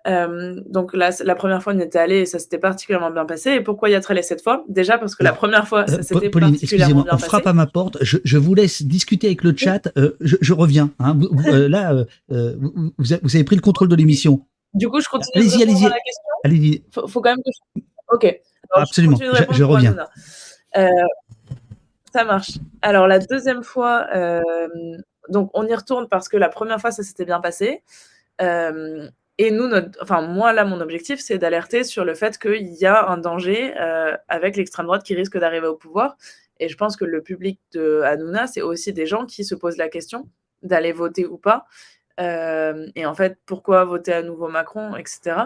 Euh, 0.07 0.59
donc, 0.65 0.93
la, 0.95 1.11
la 1.23 1.35
première 1.35 1.61
fois, 1.61 1.73
on 1.73 1.77
y 1.79 1.81
était 1.83 1.99
allé 1.99 2.21
et 2.21 2.25
ça 2.25 2.39
s'était 2.39 2.57
particulièrement 2.57 3.11
bien 3.11 3.23
passé. 3.25 3.51
Et 3.51 3.61
pourquoi 3.61 3.89
y 3.89 3.93
être 3.93 4.09
allé 4.11 4.23
cette 4.23 4.41
fois? 4.41 4.65
Déjà 4.67 4.97
parce 4.97 5.15
que 5.15 5.23
la 5.23 5.31
première 5.31 5.67
fois, 5.67 5.85
ça 5.87 5.97
Euh, 5.97 6.01
s'était 6.01 6.29
Pauline, 6.31 6.49
particulièrement 6.49 7.01
excusez-moi, 7.01 7.03
bien 7.03 7.11
on 7.13 7.15
passé. 7.17 7.27
frappe 7.27 7.47
à 7.47 7.53
ma 7.53 7.67
porte. 7.67 7.97
Je, 8.01 8.17
je 8.23 8.37
vous 8.39 8.55
laisse 8.55 8.81
discuter 8.83 9.27
avec 9.27 9.43
le 9.43 9.53
chat. 9.55 9.89
Euh, 9.97 10.17
je, 10.19 10.37
je 10.41 10.53
reviens. 10.53 10.89
hein. 10.99 11.15
Vous- 11.17 11.47
euh, 11.53 11.69
là, 11.69 11.93
vous, 12.29 12.91
vous 12.97 13.35
avez 13.35 13.43
pris 13.43 13.55
le 13.55 13.61
contrôle 13.61 13.89
de 13.89 13.95
l'émission. 13.95 14.45
Du 14.73 14.89
coup, 14.89 14.99
je 15.01 15.07
continue 15.07 15.31
Allez-y, 15.35 15.61
allez-y. 15.63 15.85
à 15.85 15.89
la 15.89 15.95
question. 15.95 16.23
Allez-y. 16.45 16.83
faut, 16.91 17.07
faut 17.07 17.21
quand 17.21 17.29
même 17.29 17.43
que 17.45 17.51
je... 17.77 17.81
Ok. 18.13 18.41
Absolument. 18.73 19.17
Je- 19.17 19.63
reviens. 19.63 19.95
Euh, 20.77 20.87
ça 22.13 22.23
marche. 22.23 22.51
Alors, 22.81 23.07
la 23.07 23.19
deuxième 23.19 23.63
fois, 23.63 24.07
euh, 24.13 24.41
donc 25.29 25.49
on 25.53 25.65
y 25.65 25.73
retourne 25.73 26.07
parce 26.07 26.29
que 26.29 26.37
la 26.37 26.49
première 26.49 26.79
fois, 26.79 26.91
ça 26.91 27.03
s'était 27.03 27.25
bien 27.25 27.39
passé. 27.39 27.83
Euh, 28.41 29.07
et 29.37 29.51
nous, 29.51 29.67
notre, 29.67 29.97
enfin, 30.01 30.21
moi, 30.21 30.53
là, 30.53 30.65
mon 30.65 30.81
objectif, 30.81 31.19
c'est 31.19 31.37
d'alerter 31.37 31.83
sur 31.83 32.05
le 32.05 32.13
fait 32.13 32.37
qu'il 32.37 32.67
y 32.73 32.85
a 32.85 33.07
un 33.09 33.17
danger 33.17 33.73
avec 34.27 34.55
l'extrême 34.55 34.85
droite 34.85 35.03
qui 35.03 35.15
risque 35.15 35.37
d'arriver 35.37 35.67
au 35.67 35.75
pouvoir. 35.75 36.17
Et 36.59 36.69
je 36.69 36.77
pense 36.77 36.95
que 36.95 37.05
le 37.05 37.23
public 37.23 37.59
de 37.73 38.01
Hanouna, 38.01 38.45
c'est 38.45 38.61
aussi 38.61 38.93
des 38.93 39.07
gens 39.07 39.25
qui 39.25 39.43
se 39.43 39.55
posent 39.55 39.77
la 39.77 39.89
question 39.89 40.29
d'aller 40.61 40.91
voter 40.91 41.25
ou 41.25 41.37
pas. 41.37 41.65
Euh, 42.19 42.87
et 42.95 43.05
en 43.07 43.15
fait, 43.15 43.39
pourquoi 43.47 43.83
voter 43.83 44.13
à 44.13 44.21
nouveau 44.21 44.47
Macron, 44.47 44.95
etc. 44.95 45.37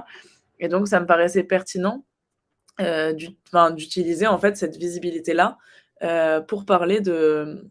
Et 0.60 0.68
donc, 0.68 0.90
ça 0.90 1.00
me 1.00 1.06
paraissait 1.06 1.44
pertinent 1.44 2.04
d'utiliser 2.80 4.28
en 4.28 4.38
fait 4.38 4.58
cette 4.58 4.78
visibilité-là 4.78 5.58
euh, 6.04 6.42
pour 6.42 6.66
parler 6.66 7.00
de 7.02 7.70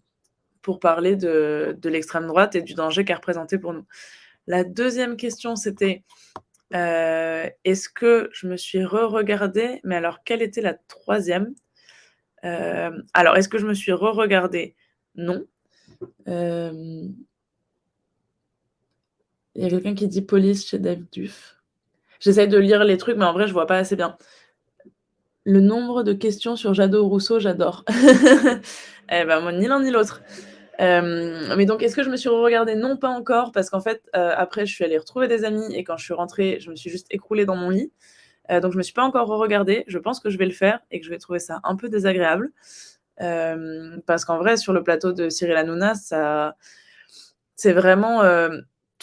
pour 0.63 0.81
parler 0.81 1.15
de, 1.15 1.77
de 1.79 1.89
l'extrême 1.91 2.27
droite 2.27 2.55
et 2.55 2.63
du 2.63 2.73
danger 2.73 3.05
qu'elle 3.05 3.17
représentait 3.17 3.59
pour 3.59 3.75
nous. 3.75 3.85
La 4.47 4.65
deuxième 4.65 5.17
question, 5.17 5.57
c'était 5.57 6.05
euh, 6.75 7.49
est-ce 7.65 7.89
que 7.89 8.31
je 8.33 8.47
me 8.47 8.57
suis 8.57 8.85
re-regardée 8.85 9.81
Mais 9.85 9.97
alors, 9.97 10.25
quelle 10.25 10.43
était 10.43 10.63
la 10.63 10.75
troisième? 10.75 11.55
Euh, 12.45 12.91
Alors, 13.13 13.37
est-ce 13.37 13.49
que 13.49 13.59
je 13.59 13.67
me 13.67 13.75
suis 13.75 13.93
re-regardée? 13.93 14.75
Non. 15.15 15.45
Euh, 16.29 17.03
Il 19.55 19.63
y 19.63 19.67
a 19.67 19.71
quelqu'un 19.71 19.95
qui 19.95 20.09
dit 20.09 20.23
police 20.23 20.67
chez 20.67 20.79
Dave 20.79 21.03
Duff. 21.13 21.57
J'essaye 22.21 22.49
de 22.49 22.59
lire 22.59 22.85
les 22.85 22.97
trucs, 22.97 23.17
mais 23.17 23.25
en 23.25 23.33
vrai, 23.33 23.47
je 23.47 23.53
vois 23.53 23.67
pas 23.67 23.77
assez 23.79 23.97
bien. 23.97 24.17
Le 25.47 25.61
nombre 25.61 26.03
de 26.03 26.15
questions 26.15 26.57
sur 26.57 26.73
Jadot 26.73 27.07
Rousseau, 27.07 27.39
j'adore. 27.39 27.85
eh 29.11 29.25
ben, 29.25 29.41
moi, 29.41 29.53
ni 29.53 29.67
l'un 29.67 29.83
ni 29.83 29.91
l'autre. 29.91 30.23
Euh, 30.81 31.55
mais 31.57 31.67
donc, 31.67 31.83
est-ce 31.83 31.95
que 31.95 32.03
je 32.03 32.09
me 32.09 32.17
suis 32.17 32.31
regardée 32.31 32.75
Non, 32.77 32.97
pas 32.97 33.11
encore, 33.11 33.53
parce 33.53 33.69
qu'en 33.69 33.81
fait, 33.81 34.03
euh, 34.17 34.33
après, 34.35 34.65
je 34.65 34.75
suis 34.75 34.85
allée 34.85 34.97
retrouver 34.97 35.29
des 35.29 35.45
amis 35.45 35.75
et 35.75 35.85
quand 35.85 35.99
je 35.99 36.05
suis 36.05 36.15
rentrée, 36.15 36.59
je 36.61 36.71
me 36.71 36.77
suis 36.77 36.89
juste 36.89 37.09
écroulée 37.11 37.45
dans 37.45 37.57
mon 37.57 37.69
lit. 37.69 37.93
Euh, 38.51 38.61
donc, 38.61 38.73
je 38.73 38.79
me 38.79 38.83
suis 38.83 38.95
pas 38.95 39.05
encore 39.05 39.29
regardée. 39.29 39.85
Je 39.87 39.99
pense 39.99 40.19
que 40.19 40.31
je 40.31 40.39
vais 40.39 40.47
le 40.47 40.53
faire 40.53 40.81
et 40.91 40.99
que 40.99 41.05
je 41.05 41.11
vais 41.11 41.19
trouver 41.19 41.41
ça 41.41 41.61
un 41.63 41.77
peu 41.77 41.91
désagréable. 41.91 42.51
Parce 43.19 44.25
qu'en 44.25 44.39
vrai, 44.39 44.57
sur 44.57 44.73
le 44.73 44.83
plateau 44.83 45.13
de 45.13 45.29
Cyril 45.29 45.57
Hanouna, 45.57 45.95
ça, 45.95 46.57
c'est 47.55 47.73
vraiment 47.73 48.23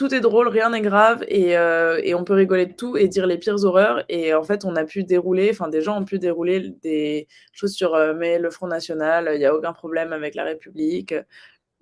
tout 0.02 0.16
est 0.16 0.20
drôle, 0.20 0.48
rien 0.48 0.72
n'est 0.72 0.82
grave 0.82 1.24
et, 1.28 1.56
euh, 1.56 2.02
et 2.04 2.16
on 2.16 2.24
peut 2.24 2.34
rigoler 2.34 2.66
de 2.66 2.74
tout 2.74 2.98
et 2.98 3.08
dire 3.08 3.28
les 3.28 3.38
pires 3.38 3.64
horreurs. 3.64 4.04
Et 4.10 4.34
en 4.34 4.42
fait, 4.44 4.66
on 4.66 4.76
a 4.76 4.84
pu 4.84 5.04
dérouler, 5.04 5.52
enfin, 5.52 5.68
des 5.68 5.82
gens 5.82 6.00
ont 6.02 6.06
pu 6.06 6.18
dérouler 6.18 6.72
des 6.82 7.28
choses 7.54 7.74
sur 7.74 7.94
euh, 7.94 8.16
mais 8.18 8.40
le 8.40 8.50
Front 8.50 8.66
National, 8.66 9.30
il 9.32 9.38
n'y 9.38 9.46
a 9.46 9.54
aucun 9.54 9.74
problème 9.74 10.12
avec 10.12 10.34
la 10.34 10.44
République, 10.44 11.14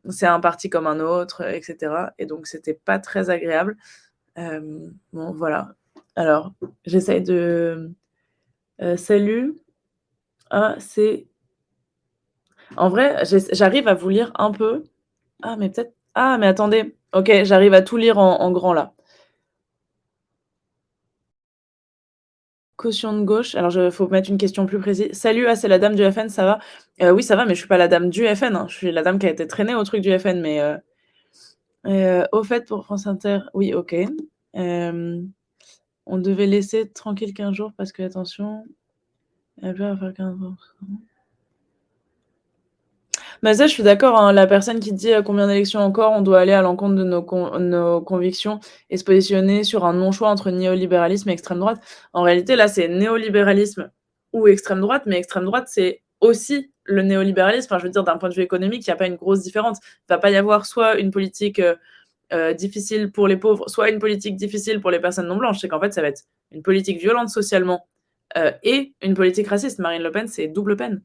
c'est 0.10 0.26
un 0.28 0.42
parti 0.42 0.70
comme 0.70 0.86
un 0.86 1.00
autre, 1.00 1.44
etc. 1.44 2.12
Et 2.20 2.26
donc, 2.26 2.46
c'était 2.48 2.74
pas 2.74 3.00
très 3.00 3.30
agréable. 3.30 3.78
Euh, 4.38 4.90
bon, 5.14 5.32
voilà. 5.32 5.70
Alors, 6.18 6.54
j'essaye 6.86 7.22
de. 7.24 7.92
Salut. 8.98 9.56
Ah, 10.50 10.76
c'est. 10.80 11.28
En 12.78 12.90
vrai, 12.90 13.24
j'arrive 13.54 13.88
à 13.88 13.94
vous 13.94 14.10
lire 14.10 14.32
un 14.38 14.52
peu. 14.52 14.84
Ah, 15.44 15.56
mais 15.58 15.70
peut-être. 15.70 15.94
Ah, 16.16 16.38
mais 16.38 16.48
attendez. 16.48 16.99
Ok, 17.14 17.32
j'arrive 17.44 17.74
à 17.74 17.82
tout 17.84 17.98
lire 17.98 18.18
en, 18.18 18.52
grand 18.52 18.74
là. 18.74 18.94
Caution 22.78 23.14
de 23.20 23.24
gauche. 23.26 23.56
Alors, 23.56 23.76
il 23.78 23.92
faut 23.92 24.08
mettre 24.08 24.30
une 24.30 24.38
question 24.38 24.66
plus 24.66 24.80
précise. 24.80 25.12
Salut, 25.12 25.48
ah, 25.48 25.56
c'est 25.56 25.68
la 25.68 25.80
dame 25.80 25.96
du 25.96 26.10
FN, 26.12 26.30
ça 26.30 26.46
va? 26.46 26.60
Euh, 27.02 27.12
Oui, 27.12 27.24
ça 27.24 27.36
va, 27.36 27.46
mais 27.46 27.54
je 27.54 27.60
suis 27.60 27.68
pas 27.68 27.78
la 27.78 27.88
dame 27.90 28.10
du 28.10 28.26
FN. 28.36 28.56
hein. 28.56 28.66
Je 28.70 28.76
suis 28.76 28.92
la 28.92 29.04
dame 29.04 29.20
qui 29.20 29.26
a 29.28 29.30
été 29.32 29.46
traînée 29.48 29.76
au 29.76 29.84
truc 29.84 30.02
du 30.02 30.18
FN. 30.18 30.40
Mais 30.42 30.62
euh, 30.62 30.78
euh, 31.88 32.26
au 32.32 32.44
fait, 32.44 32.68
pour 32.68 32.86
France 32.86 33.08
Inter, 33.08 33.40
oui, 33.54 33.74
ok. 33.74 33.96
On 34.56 36.18
devait 36.18 36.48
laisser 36.48 36.90
tranquille 36.90 37.34
15 37.34 37.54
jours 37.54 37.72
parce 37.78 37.92
que, 37.92 38.04
attention, 38.04 38.66
elle 39.62 39.78
va 39.78 39.96
faire 39.98 40.14
15 40.14 40.38
jours. 40.40 40.56
Bah 43.42 43.54
ça, 43.54 43.68
je 43.68 43.72
suis 43.72 43.84
d'accord. 43.84 44.20
hein, 44.20 44.34
La 44.34 44.48
personne 44.48 44.80
qui 44.80 44.92
dit 44.92 45.14
euh, 45.14 45.22
combien 45.22 45.48
d'élections 45.48 45.80
encore, 45.80 46.12
on 46.14 46.22
doit 46.22 46.40
aller 46.40 46.52
à 46.52 46.62
l'encontre 46.62 46.96
de 46.96 47.04
nos, 47.04 47.26
nos 47.60 48.02
convictions 48.02 48.60
et 48.90 48.98
se 48.98 49.04
positionner 49.04 49.64
sur 49.64 49.86
un 49.86 49.94
non-choix 49.94 50.30
entre 50.30 50.52
néolibéralisme 50.52 51.30
et 51.30 51.34
extrême 51.34 51.60
droite. 51.60 51.80
En 52.14 52.22
réalité, 52.24 52.56
là, 52.56 52.68
c'est 52.68 52.88
néolibéralisme 52.90 53.92
ou 54.34 54.48
extrême 54.48 54.82
droite, 54.82 55.04
mais 55.06 55.18
extrême 55.18 55.46
droite, 55.46 55.68
c'est 55.70 56.02
aussi 56.20 56.72
le 56.84 57.02
néolibéralisme. 57.02 57.68
Enfin, 57.74 57.80
je 57.80 57.86
veux 57.86 57.92
dire, 57.92 58.04
d'un 58.04 58.18
point 58.18 58.30
de 58.30 58.34
vue 58.36 58.42
économique, 58.42 58.86
il 58.86 58.90
n'y 58.90 58.94
a 58.94 58.98
pas 58.98 59.08
une 59.08 59.16
grosse 59.16 59.42
différence. 59.42 59.78
Il 59.84 60.12
ne 60.12 60.16
va 60.16 60.20
pas 60.20 60.32
y 60.32 60.36
avoir 60.36 60.66
soit 60.66 61.00
une 61.00 61.12
politique 61.12 61.62
euh, 62.34 62.54
difficile 62.54 63.12
pour 63.12 63.28
les 63.28 63.38
pauvres, 63.38 63.70
soit 63.70 63.90
une 63.90 64.00
politique 64.00 64.36
difficile 64.36 64.82
pour 64.82 64.92
les 64.92 65.00
personnes 65.00 65.28
non 65.28 65.38
blanches. 65.38 65.60
C'est 65.60 65.70
qu'en 65.70 65.80
fait, 65.80 65.94
ça 65.94 66.02
va 66.02 66.10
être 66.10 66.24
une 66.52 66.62
politique 66.62 67.00
violente 67.00 67.30
socialement 67.30 67.88
et 68.64 68.94
une 69.02 69.16
politique 69.16 69.48
raciste. 69.48 69.80
Marine 69.80 70.04
Le 70.04 70.12
Pen, 70.12 70.28
c'est 70.28 70.48
double 70.48 70.76
peine. 70.76 71.02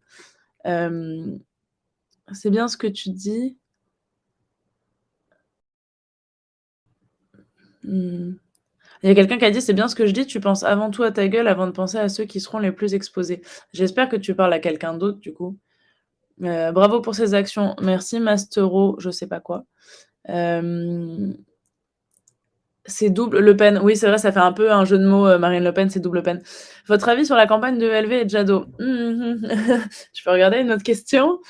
C'est 2.33 2.51
bien 2.51 2.69
ce 2.69 2.77
que 2.77 2.87
tu 2.87 3.11
dis. 3.11 3.57
Hmm. 7.83 8.33
Il 9.03 9.09
y 9.09 9.11
a 9.13 9.15
quelqu'un 9.15 9.37
qui 9.39 9.45
a 9.45 9.51
dit 9.51 9.61
c'est 9.61 9.75
bien 9.75 9.89
ce 9.89 9.95
que 9.95 10.07
je 10.07 10.13
dis, 10.13 10.27
tu 10.27 10.41
penses 10.41 10.63
avant 10.65 10.91
tout 10.91 11.03
à 11.03 11.13
ta 11.13 11.29
gueule 11.29 11.49
avant 11.49 11.67
de 11.67 11.73
penser 11.73 11.99
à 11.99 12.09
ceux 12.09 12.25
qui 12.25 12.41
seront 12.41 12.59
les 12.59 12.73
plus 12.73 12.95
exposés. 12.95 13.43
J'espère 13.73 14.09
que 14.09 14.17
tu 14.17 14.35
parles 14.35 14.53
à 14.55 14.59
quelqu'un 14.61 14.95
d'autre 14.95 15.19
du 15.19 15.35
coup. 15.35 15.59
Euh, 16.43 16.73
bravo 16.73 17.01
pour 17.01 17.15
ces 17.15 17.35
actions. 17.35 17.77
Merci 17.83 18.21
Mastero, 18.21 18.97
je 18.99 19.11
sais 19.11 19.27
pas 19.27 19.41
quoi. 19.41 19.65
Euh, 20.31 21.33
c'est 22.87 23.11
double 23.11 23.41
Le 23.41 23.57
Pen. 23.57 23.79
Oui, 23.83 23.97
c'est 23.97 24.09
vrai, 24.09 24.19
ça 24.19 24.33
fait 24.33 24.41
un 24.41 24.53
peu 24.53 24.73
un 24.73 24.85
jeu 24.85 24.99
de 24.99 25.07
mots. 25.07 25.27
Euh, 25.27 25.39
Marine 25.39 25.65
Le 25.65 25.73
Pen, 25.73 25.89
c'est 25.91 26.01
double 26.01 26.23
peine. 26.23 26.43
Votre 26.87 27.09
avis 27.09 27.25
sur 27.25 27.37
la 27.37 27.47
campagne 27.47 27.79
de 27.79 27.87
LV 27.87 28.13
et 28.13 28.29
Jadot? 28.29 28.67
Je 28.79 30.25
peux 30.25 30.31
regarder 30.31 30.59
une 30.59 30.73
autre 30.73 30.83
question? 30.83 31.41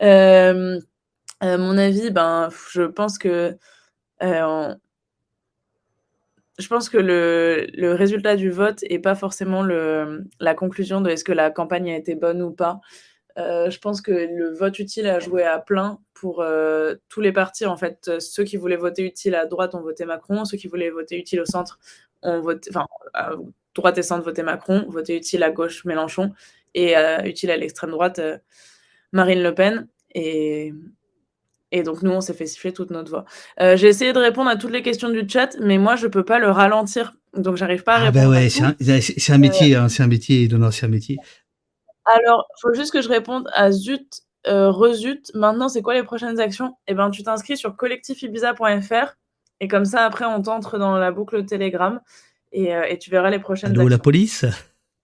Mon 0.00 1.78
avis, 1.78 2.10
ben, 2.10 2.48
je 2.70 2.82
pense 2.82 3.18
que 3.18 3.56
je 6.60 6.68
pense 6.68 6.88
que 6.88 6.98
le, 6.98 7.92
résultat 7.94 8.36
du 8.36 8.50
vote 8.50 8.82
n'est 8.88 8.98
pas 8.98 9.14
forcément 9.14 9.62
le, 9.62 10.24
la 10.38 10.54
conclusion 10.54 11.00
de 11.00 11.10
est-ce 11.10 11.24
que 11.24 11.32
la 11.32 11.50
campagne 11.50 11.90
a 11.90 11.96
été 11.96 12.14
bonne 12.14 12.42
ou 12.42 12.52
pas. 12.52 12.80
Euh, 13.38 13.70
je 13.70 13.78
pense 13.78 14.00
que 14.00 14.10
le 14.10 14.52
vote 14.52 14.78
utile 14.78 15.06
a 15.06 15.20
joué 15.20 15.44
à 15.44 15.58
plein 15.58 15.98
pour 16.14 16.42
euh, 16.42 16.96
tous 17.08 17.20
les 17.20 17.32
partis. 17.32 17.66
En 17.66 17.76
fait, 17.76 18.18
ceux 18.20 18.44
qui 18.44 18.56
voulaient 18.56 18.76
voter 18.76 19.04
utile 19.04 19.34
à 19.34 19.46
droite 19.46 19.74
ont 19.74 19.80
voté 19.80 20.04
Macron, 20.04 20.44
ceux 20.44 20.56
qui 20.58 20.68
voulaient 20.68 20.90
voter 20.90 21.18
utile 21.18 21.40
au 21.40 21.46
centre 21.46 21.78
ont 22.22 22.40
voté, 22.40 22.70
enfin, 22.70 22.86
à 23.14 23.32
droite 23.74 23.98
et 23.98 24.02
centre 24.02 24.24
voté 24.24 24.42
Macron, 24.42 24.84
voté 24.88 25.16
utile 25.16 25.42
à 25.42 25.50
gauche 25.50 25.84
Mélenchon 25.84 26.32
et 26.74 26.96
euh, 26.96 27.22
utile 27.24 27.50
à 27.50 27.56
l'extrême 27.56 27.90
droite 27.90 28.20
Marine 29.12 29.42
Le 29.42 29.54
Pen. 29.54 29.88
Et, 30.14 30.72
et 31.72 31.82
donc, 31.82 32.02
nous, 32.02 32.10
on 32.10 32.20
s'est 32.20 32.34
fait 32.34 32.46
siffler 32.46 32.72
toute 32.72 32.90
notre 32.90 33.10
voix. 33.10 33.24
Euh, 33.60 33.76
j'ai 33.76 33.88
essayé 33.88 34.12
de 34.12 34.18
répondre 34.18 34.50
à 34.50 34.56
toutes 34.56 34.72
les 34.72 34.82
questions 34.82 35.08
du 35.08 35.28
chat, 35.28 35.56
mais 35.60 35.78
moi, 35.78 35.96
je 35.96 36.06
ne 36.06 36.10
peux 36.10 36.24
pas 36.24 36.38
le 36.38 36.50
ralentir. 36.50 37.14
Donc, 37.36 37.56
j'arrive 37.56 37.84
pas 37.84 37.94
à 37.94 38.06
ah 38.06 38.10
bah 38.10 38.28
répondre. 38.28 38.36
ouais, 38.36 38.48
c'est 38.48 38.62
un, 39.32 39.38
métier, 39.38 39.76
hein, 39.76 39.88
c'est 39.88 40.02
un 40.02 40.08
métier, 40.08 40.48
c'est 40.72 40.86
un 40.86 40.88
métier. 40.88 41.16
Alors, 42.04 42.46
il 42.56 42.60
faut 42.60 42.74
juste 42.74 42.92
que 42.92 43.02
je 43.02 43.08
réponde 43.08 43.48
à 43.54 43.70
Zut, 43.70 44.22
euh, 44.48 44.70
Rezut. 44.70 45.22
Maintenant, 45.34 45.68
c'est 45.68 45.82
quoi 45.82 45.94
les 45.94 46.02
prochaines 46.02 46.40
actions? 46.40 46.74
Eh 46.88 46.94
bien, 46.94 47.10
tu 47.10 47.22
t'inscris 47.22 47.56
sur 47.56 47.76
collectifibiza.fr 47.76 49.16
et 49.60 49.68
comme 49.68 49.84
ça, 49.84 50.04
après, 50.04 50.24
on 50.24 50.42
t'entre 50.42 50.78
dans 50.78 50.96
la 50.96 51.12
boucle 51.12 51.44
Telegram 51.44 52.00
et, 52.52 52.74
euh, 52.74 52.84
et 52.88 52.98
tu 52.98 53.10
verras 53.10 53.30
les 53.30 53.38
prochaines 53.38 53.70
Allô, 53.70 53.82
actions. 53.82 53.90
la 53.90 53.98
police? 53.98 54.44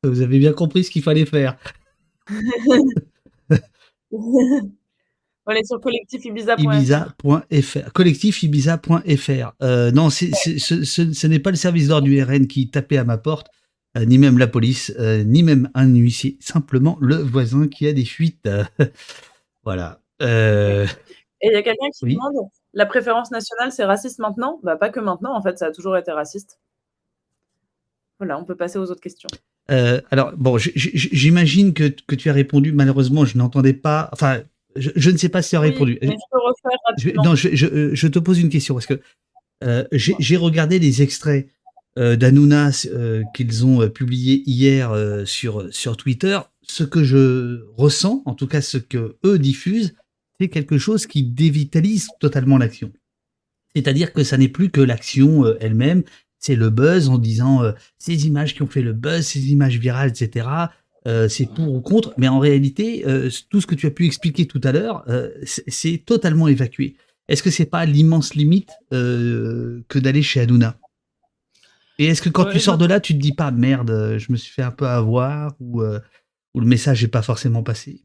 Vous 0.02 0.22
avez 0.22 0.38
bien 0.38 0.52
compris 0.52 0.84
ce 0.84 0.90
qu'il 0.90 1.02
fallait 1.02 1.26
faire. 1.26 1.56
On 4.12 5.52
est 5.52 5.64
sur 5.64 5.80
collectifibiza.fr. 5.80 6.60
Ibiza.fr. 6.60 7.92
Collectifibiza.fr. 7.92 9.52
Euh, 9.62 9.92
non, 9.92 10.10
ce, 10.10 11.26
n'est 11.26 11.38
pas 11.38 11.50
le 11.50 11.56
service 11.56 11.88
d'ordre 11.88 12.08
du 12.08 12.20
RN 12.20 12.48
qui 12.48 12.68
tapait 12.68 12.98
à 12.98 13.04
ma 13.04 13.16
porte, 13.16 13.48
euh, 13.96 14.04
ni 14.04 14.18
même 14.18 14.38
la 14.38 14.48
police, 14.48 14.92
euh, 14.98 15.22
ni 15.22 15.44
même 15.44 15.70
un 15.74 15.86
huissier. 15.86 16.36
Simplement 16.40 16.98
le 17.00 17.16
voisin 17.16 17.68
qui 17.68 17.86
a 17.86 17.92
des 17.92 18.04
fuites. 18.04 18.48
voilà. 19.64 20.00
Et 20.20 21.48
il 21.48 21.52
y 21.52 21.56
a 21.56 21.62
quelqu'un 21.62 21.90
qui 21.96 22.06
demande 22.06 22.50
la 22.72 22.86
préférence 22.86 23.30
nationale, 23.30 23.70
c'est 23.70 23.84
raciste 23.84 24.18
maintenant? 24.18 24.58
Bah, 24.64 24.76
Pas 24.76 24.90
que 24.90 25.00
maintenant, 25.00 25.34
en 25.36 25.42
fait, 25.42 25.58
ça 25.58 25.66
a 25.66 25.70
toujours 25.70 25.96
été 25.96 26.10
raciste. 26.10 26.58
Voilà, 28.18 28.38
on 28.38 28.44
peut 28.44 28.56
passer 28.56 28.78
aux 28.78 28.90
autres 28.90 29.00
questions. 29.00 29.28
Alors, 29.68 30.32
bon, 30.36 30.58
j'imagine 30.58 31.74
que, 31.74 31.88
que, 32.06 32.14
tu 32.14 32.30
as 32.30 32.32
répondu. 32.32 32.72
Malheureusement, 32.72 33.24
je 33.24 33.36
n'entendais 33.36 33.72
pas. 33.72 34.08
Enfin, 34.12 34.42
je, 34.76 35.10
ne 35.10 35.16
sais 35.16 35.28
pas 35.28 35.42
si 35.42 35.50
tu 35.50 35.56
as 35.56 35.60
répondu. 35.60 35.98
je 36.98 37.10
non, 37.10 37.32
euh, 37.32 37.90
je, 37.94 38.06
te 38.06 38.18
pose 38.18 38.38
une 38.38 38.48
question 38.48 38.74
parce 38.74 38.86
que 38.86 39.00
euh, 39.64 39.84
j'ai 39.92 40.36
regardé 40.36 40.78
les 40.78 41.02
extraits 41.02 41.48
euh, 41.98 42.16
d'Anouna 42.16 42.70
qu'ils 43.34 43.66
ont 43.66 43.88
publiés 43.88 44.42
hier 44.46 44.92
sur, 45.26 45.72
sur 45.72 45.96
Twitter. 45.96 46.38
Ce 46.62 46.84
que 46.84 47.04
je 47.04 47.64
ressens, 47.76 48.22
en 48.26 48.34
tout 48.34 48.46
cas 48.46 48.60
ce 48.60 48.78
que 48.78 49.16
eux 49.24 49.38
diffusent, 49.38 49.94
c'est 50.40 50.48
quelque 50.48 50.78
chose 50.78 51.06
qui 51.06 51.22
dévitalise 51.22 52.08
totalement 52.20 52.58
l'action. 52.58 52.92
C'est-à-dire 53.74 54.12
que 54.12 54.24
ça 54.24 54.36
n'est 54.36 54.48
plus 54.48 54.70
que 54.70 54.80
l'action 54.80 55.44
elle-même, 55.60 56.02
c'est 56.38 56.56
le 56.56 56.70
buzz 56.70 57.08
en 57.08 57.18
disant 57.18 57.62
ces 57.98 58.26
images 58.26 58.54
qui 58.54 58.62
ont 58.62 58.66
fait 58.66 58.82
le 58.82 58.92
buzz, 58.92 59.26
ces 59.26 59.50
images 59.50 59.78
virales, 59.78 60.10
etc. 60.10 60.68
Euh, 61.06 61.28
c'est 61.28 61.46
pour 61.46 61.72
ou 61.72 61.80
contre, 61.80 62.12
mais 62.16 62.26
en 62.26 62.40
réalité, 62.40 63.04
euh, 63.06 63.30
tout 63.48 63.60
ce 63.60 63.66
que 63.66 63.76
tu 63.76 63.86
as 63.86 63.90
pu 63.90 64.06
expliquer 64.06 64.46
tout 64.46 64.60
à 64.64 64.72
l'heure, 64.72 65.04
euh, 65.08 65.30
c'est 65.44 66.02
totalement 66.04 66.48
évacué. 66.48 66.96
Est-ce 67.28 67.42
que 67.42 67.50
c'est 67.50 67.66
pas 67.66 67.84
l'immense 67.86 68.34
limite 68.34 68.70
que 68.90 69.98
d'aller 69.98 70.22
chez 70.22 70.40
Aduna 70.40 70.78
Et 71.98 72.06
est-ce 72.06 72.22
que 72.22 72.28
quand 72.28 72.44
tu 72.46 72.60
sors 72.60 72.78
de 72.78 72.86
là, 72.86 73.00
tu 73.00 73.14
te 73.14 73.18
dis 73.18 73.32
pas 73.32 73.50
merde, 73.50 74.16
je 74.18 74.30
me 74.30 74.36
suis 74.36 74.52
fait 74.52 74.62
un 74.62 74.70
peu 74.70 74.86
avoir 74.86 75.54
ou, 75.58 75.82
ou 75.82 76.60
le 76.60 76.66
message 76.66 77.02
n'est 77.02 77.08
pas 77.08 77.22
forcément 77.22 77.64
passé? 77.64 78.04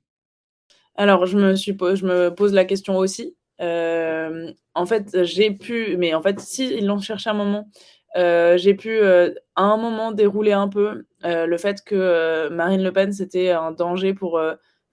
Alors, 0.96 1.28
je 1.28 1.38
me, 1.38 1.56
suis, 1.56 1.78
je 1.80 2.06
me 2.06 2.30
pose 2.30 2.52
la 2.52 2.66
question 2.66 2.98
aussi. 2.98 3.36
en 3.60 4.86
fait, 4.88 5.24
j'ai 5.24 5.52
pu, 5.52 5.98
mais 5.98 6.16
en 6.16 6.24
fait, 6.24 6.40
si 6.40 6.74
ils 6.74 6.88
l'ont 6.88 7.00
cherché 7.00 7.30
un 7.30 7.36
moment, 7.36 7.70
euh, 8.18 8.58
j'ai 8.58 8.74
pu 8.74 8.90
euh, 8.90 9.34
à 9.56 9.64
un 9.64 9.78
moment 9.78 10.12
dérouler 10.12 10.52
un 10.52 10.68
peu 10.68 11.06
euh, 11.24 11.46
le 11.46 11.58
fait 11.58 11.82
que 11.84 12.50
Marine 12.50 12.84
Le 12.84 12.92
Pen 12.92 13.14
c'était 13.14 13.52
un 13.52 13.72
danger 13.72 14.14
pour 14.14 14.42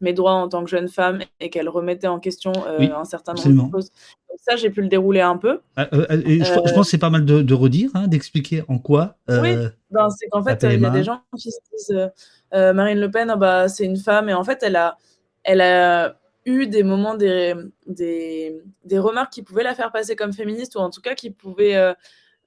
mes 0.01 0.13
droits 0.13 0.35
en 0.35 0.49
tant 0.49 0.63
que 0.63 0.71
jeune 0.71 0.89
femme 0.89 1.21
et 1.41 1.51
qu'elle 1.51 1.69
remettait 1.69 2.07
en 2.07 2.21
question 2.21 2.53
un 2.79 3.05
certain 3.05 3.35
nombre 3.35 3.67
de 3.67 3.71
choses. 3.73 3.91
Donc 4.29 4.39
ça, 4.41 4.55
j'ai 4.55 4.71
pu 4.71 4.83
le 4.83 4.89
dérouler 4.89 5.21
un 5.21 5.37
peu. 5.37 5.61
Ah, 5.77 5.89
je, 5.91 6.73
pense 6.73 6.87
que 6.87 6.91
c'est 6.91 6.99
pas 6.99 7.11
mal 7.11 7.25
de, 7.25 7.55
redire, 7.55 7.91
hein, 7.95 8.07
d'expliquer 8.07 8.63
en 8.69 8.79
quoi. 8.79 9.17
oui, 9.29 9.57
ben, 9.91 10.09
c'est 10.11 10.29
qu'en 10.29 10.45
fait, 10.45 10.63
il 10.63 10.81
y 10.81 10.87
a 10.87 10.91
des 10.91 11.03
gens 11.03 11.21
qui 11.37 11.51
se 11.51 11.59
disent 11.73 12.11
Marine 12.53 13.01
Le 13.01 13.11
Pen, 13.11 13.31
ah 13.31 13.37
bah, 13.37 13.69
c'est 13.69 13.85
une 13.85 13.97
femme, 13.97 14.29
et 14.29 14.35
en 14.35 14.45
fait, 14.45 14.63
elle 14.63 14.77
a, 14.77 14.97
elle 15.43 15.61
a 15.61 16.17
eu 16.45 16.69
des 16.69 16.85
moments, 16.85 17.15
des, 17.15 17.55
des, 17.87 18.63
des, 18.85 18.99
remarques 18.99 19.33
qui 19.33 19.43
pouvaient 19.43 19.65
la 19.65 19.75
faire 19.75 19.91
passer 19.91 20.15
comme 20.15 20.33
féministe, 20.33 20.77
ou 20.77 20.79
en 20.79 20.91
tout 20.91 21.01
cas 21.01 21.15
qui 21.15 21.31
pouvaient 21.31 21.95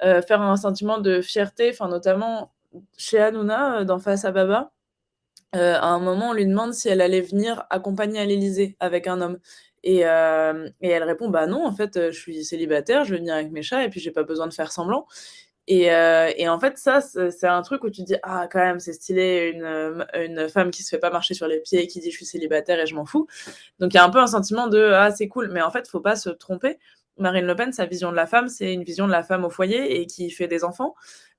euh, 0.03 0.21
faire 0.21 0.41
un 0.41 0.57
sentiment 0.57 0.97
de 0.97 1.21
fierté, 1.21 1.69
enfin 1.71 1.87
notamment 1.87 2.51
chez 2.97 3.19
Hanouna, 3.19 3.81
euh, 3.81 3.83
dans 3.83 3.99
Face 3.99 4.25
à 4.25 4.31
Baba. 4.31 4.71
Euh, 5.55 5.75
à 5.75 5.87
un 5.87 5.99
moment, 5.99 6.29
on 6.29 6.33
lui 6.33 6.47
demande 6.47 6.73
si 6.73 6.89
elle 6.89 7.01
allait 7.01 7.21
venir 7.21 7.65
accompagner 7.69 8.19
à 8.19 8.25
l'Élysée 8.25 8.77
avec 8.79 9.07
un 9.07 9.21
homme. 9.21 9.39
Et, 9.83 10.01
et, 10.01 10.89
elle 10.89 11.03
répond 11.03 11.29
Bah 11.29 11.47
non, 11.47 11.65
en 11.65 11.73
fait, 11.73 12.11
je 12.11 12.17
suis 12.19 12.45
célibataire, 12.45 13.03
je 13.03 13.11
vais 13.11 13.19
venir 13.19 13.33
avec 13.33 13.51
mes 13.51 13.63
chats 13.63 13.83
et 13.83 13.89
puis 13.89 13.99
j'ai 13.99 14.11
pas 14.11 14.23
besoin 14.23 14.47
de 14.47 14.53
faire 14.53 14.71
semblant. 14.71 15.07
Et, 15.67 15.85
et 15.85 16.49
en 16.49 16.59
fait, 16.59 16.77
ça, 16.77 17.01
c'est 17.01 17.47
un 17.47 17.61
truc 17.63 17.83
où 17.83 17.89
tu 17.89 18.03
dis 18.03 18.15
Ah, 18.23 18.47
quand 18.51 18.59
même, 18.59 18.79
c'est 18.79 18.93
stylé, 18.93 19.51
une, 19.53 20.05
une, 20.13 20.49
femme 20.49 20.71
qui 20.71 20.83
se 20.83 20.89
fait 20.89 20.99
pas 20.99 21.09
marcher 21.09 21.33
sur 21.33 21.47
les 21.47 21.59
pieds 21.59 21.83
et 21.83 21.87
qui 21.87 21.99
dit 21.99 22.11
Je 22.11 22.17
suis 22.17 22.25
célibataire 22.25 22.79
et 22.79 22.85
je 22.85 22.95
m'en 22.95 23.05
fous. 23.05 23.27
Donc 23.79 23.93
il 23.93 23.97
y 23.97 23.99
a 23.99 24.05
un 24.05 24.09
peu 24.11 24.19
un 24.19 24.27
sentiment 24.27 24.67
de 24.67 24.79
Ah, 24.93 25.11
c'est 25.11 25.27
cool. 25.27 25.49
Mais 25.51 25.61
en 25.61 25.71
fait, 25.71 25.87
faut 25.87 25.99
pas 25.99 26.15
se 26.15 26.29
tromper. 26.29 26.77
Marine 27.17 27.45
Le 27.45 27.55
Pen, 27.55 27.71
sa 27.71 27.85
vision 27.85 28.11
de 28.11 28.15
la 28.15 28.25
femme, 28.25 28.47
c'est 28.47 28.73
une 28.73 28.83
vision 28.83 29.05
de 29.05 29.11
la 29.11 29.23
femme 29.23 29.45
au 29.45 29.49
foyer 29.49 29.99
et 29.99 30.07
qui 30.07 30.29
fait 30.31 30.47
des 30.47 30.63
enfants. 30.63 30.95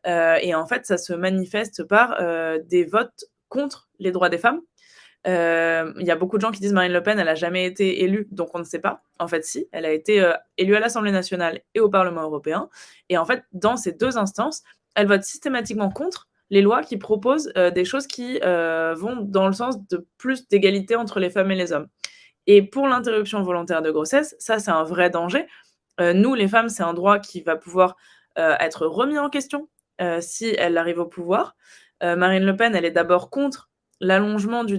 Euh, 0.06 0.36
et 0.40 0.54
en 0.54 0.66
fait, 0.66 0.86
ça 0.86 0.98
se 0.98 1.12
manifeste 1.12 1.84
par 1.84 2.16
euh, 2.20 2.58
des 2.64 2.84
votes 2.84 3.24
contre 3.48 3.88
les 3.98 4.12
droits 4.12 4.28
des 4.28 4.38
femmes. 4.38 4.60
Euh, 5.28 5.92
il 6.00 6.06
y 6.06 6.10
a 6.10 6.16
beaucoup 6.16 6.36
de 6.36 6.42
gens 6.42 6.50
qui 6.50 6.60
disent 6.60 6.72
Marine 6.72 6.92
Le 6.92 7.02
Pen, 7.02 7.18
elle 7.18 7.26
n'a 7.26 7.36
jamais 7.36 7.64
été 7.64 8.02
élue, 8.02 8.26
donc 8.32 8.50
on 8.54 8.58
ne 8.58 8.64
sait 8.64 8.80
pas. 8.80 9.02
En 9.20 9.28
fait, 9.28 9.44
si, 9.44 9.68
elle 9.70 9.84
a 9.84 9.92
été 9.92 10.32
élue 10.58 10.74
à 10.74 10.80
l'Assemblée 10.80 11.12
nationale 11.12 11.60
et 11.74 11.80
au 11.80 11.88
Parlement 11.88 12.22
européen. 12.22 12.68
Et 13.08 13.16
en 13.18 13.24
fait, 13.24 13.44
dans 13.52 13.76
ces 13.76 13.92
deux 13.92 14.18
instances, 14.18 14.62
elle 14.96 15.06
vote 15.06 15.22
systématiquement 15.22 15.90
contre 15.90 16.28
les 16.50 16.60
lois 16.60 16.82
qui 16.82 16.96
proposent 16.96 17.52
des 17.54 17.84
choses 17.84 18.08
qui 18.08 18.40
vont 18.40 19.16
dans 19.20 19.46
le 19.46 19.52
sens 19.52 19.76
de 19.88 20.06
plus 20.18 20.48
d'égalité 20.48 20.96
entre 20.96 21.20
les 21.20 21.30
femmes 21.30 21.52
et 21.52 21.56
les 21.56 21.72
hommes. 21.72 21.86
Et 22.46 22.62
pour 22.62 22.88
l'interruption 22.88 23.42
volontaire 23.42 23.82
de 23.82 23.90
grossesse, 23.90 24.34
ça, 24.38 24.58
c'est 24.58 24.70
un 24.70 24.82
vrai 24.82 25.10
danger. 25.10 25.46
Euh, 26.00 26.12
nous, 26.12 26.34
les 26.34 26.48
femmes, 26.48 26.68
c'est 26.68 26.82
un 26.82 26.94
droit 26.94 27.18
qui 27.18 27.40
va 27.42 27.56
pouvoir 27.56 27.96
euh, 28.38 28.54
être 28.60 28.86
remis 28.86 29.18
en 29.18 29.28
question 29.28 29.68
euh, 30.00 30.18
si 30.20 30.54
elle 30.58 30.78
arrive 30.78 30.98
au 30.98 31.06
pouvoir. 31.06 31.56
Marine 32.04 32.44
Le 32.44 32.56
Pen, 32.56 32.74
elle 32.74 32.84
est 32.84 32.90
d'abord 32.90 33.30
contre 33.30 33.70
l'allongement 34.00 34.64
de 34.64 34.72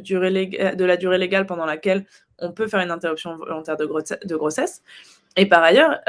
la 0.84 0.98
durée 0.98 1.18
légale 1.18 1.46
pendant 1.46 1.66
laquelle 1.66 2.06
on 2.38 2.52
peut 2.52 2.68
faire 2.68 2.82
une 2.82 2.92
interruption 2.92 3.38
volontaire 3.38 3.78
de, 3.78 4.36
grossesse. 4.36 4.84
Et 5.38 5.46
par 5.46 5.64
ailleurs, 5.64 6.02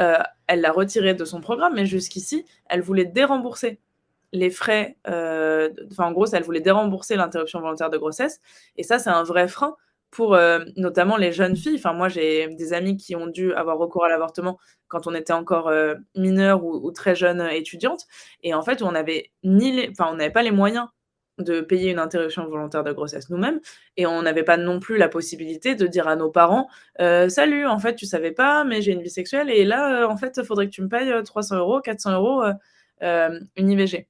elle 0.49 0.61
l'a 0.61 0.73
retiré 0.73 1.15
de 1.15 1.25
son 1.25 1.41
programme, 1.41 1.75
mais 1.77 1.87
jusqu'ici, 1.87 2.45
elle 2.69 2.81
voulait 2.81 3.05
dérembourser 3.05 3.79
les 4.33 4.51
frais, 4.51 4.97
enfin 5.07 6.07
en 6.07 6.11
gros, 6.11 6.27
elle 6.27 6.43
voulait 6.43 6.61
dérembourser 6.61 7.15
l'interruption 7.15 7.61
volontaire 7.61 7.91
de 7.91 7.99
grossesse. 7.99 8.41
Et 8.77 8.83
ça, 8.83 8.99
c'est 8.99 9.11
un 9.11 9.23
vrai 9.23 9.47
frein 9.47 9.77
pour 10.15 10.35
euh, 10.35 10.61
notamment 10.77 11.17
les 11.17 11.33
jeunes 11.33 11.57
filles. 11.57 11.77
Enfin, 11.77 11.93
moi, 11.93 12.09
j'ai 12.09 12.49
des 12.49 12.73
amis 12.73 12.97
qui 12.97 13.17
ont 13.17 13.27
dû 13.27 13.53
avoir 13.53 13.77
recours 13.77 14.05
à 14.05 14.09
l'avortement 14.09 14.59
quand 14.89 15.07
on 15.07 15.15
était 15.15 15.33
encore 15.33 15.69
euh, 15.69 15.97
mineur 16.15 16.65
ou, 16.65 16.91
très 16.93 17.15
jeune 17.17 17.41
étudiante. 17.51 18.05
Et 18.43 18.55
en 18.55 18.63
fait, 18.63 18.83
on 18.83 18.93
n'avait 18.93 19.33
ni 19.43 19.73
les... 19.73 19.91
enfin, 19.91 20.09
on 20.13 20.17
n'avait 20.17 20.31
pas 20.31 20.43
les 20.43 20.53
moyens 20.53 20.87
de 21.39 21.61
payer 21.61 21.91
une 21.91 21.99
interruption 21.99 22.47
volontaire 22.47 22.85
de 22.85 22.93
grossesse 22.93 23.29
nous-mêmes 23.29 23.59
et 23.97 24.07
on 24.07 24.23
n'avait 24.23 24.45
pas 24.45 24.57
non 24.57 24.79
plus 24.79 24.99
la 24.99 25.09
possibilité 25.09 25.75
de 25.75 25.89
dire 25.89 26.07
à 26.07 26.15
nos 26.15 26.31
parents 26.31 26.69
euh, 27.01 27.29
salut 27.29 27.67
en 27.67 27.81
fait 27.81 27.97
tu 27.97 28.07
savais 28.07 28.31
pas 28.31 28.63
mais 28.63 28.83
j'ai 28.83 28.93
une 28.93 29.03
vie 29.03 29.11
sexuelle 29.11 29.51
et 29.51 29.65
là 29.65 30.07
en 30.09 30.17
fait 30.17 30.37
il 30.37 30.45
faudrait 30.45 30.67
que 30.67 30.71
tu 30.71 30.81
me 30.81 30.89
payes 30.89 31.13
300 31.25 31.57
euros 31.57 31.81
400 31.81 32.13
euros 32.13 32.45
une 33.01 33.69
IVG 33.69 34.07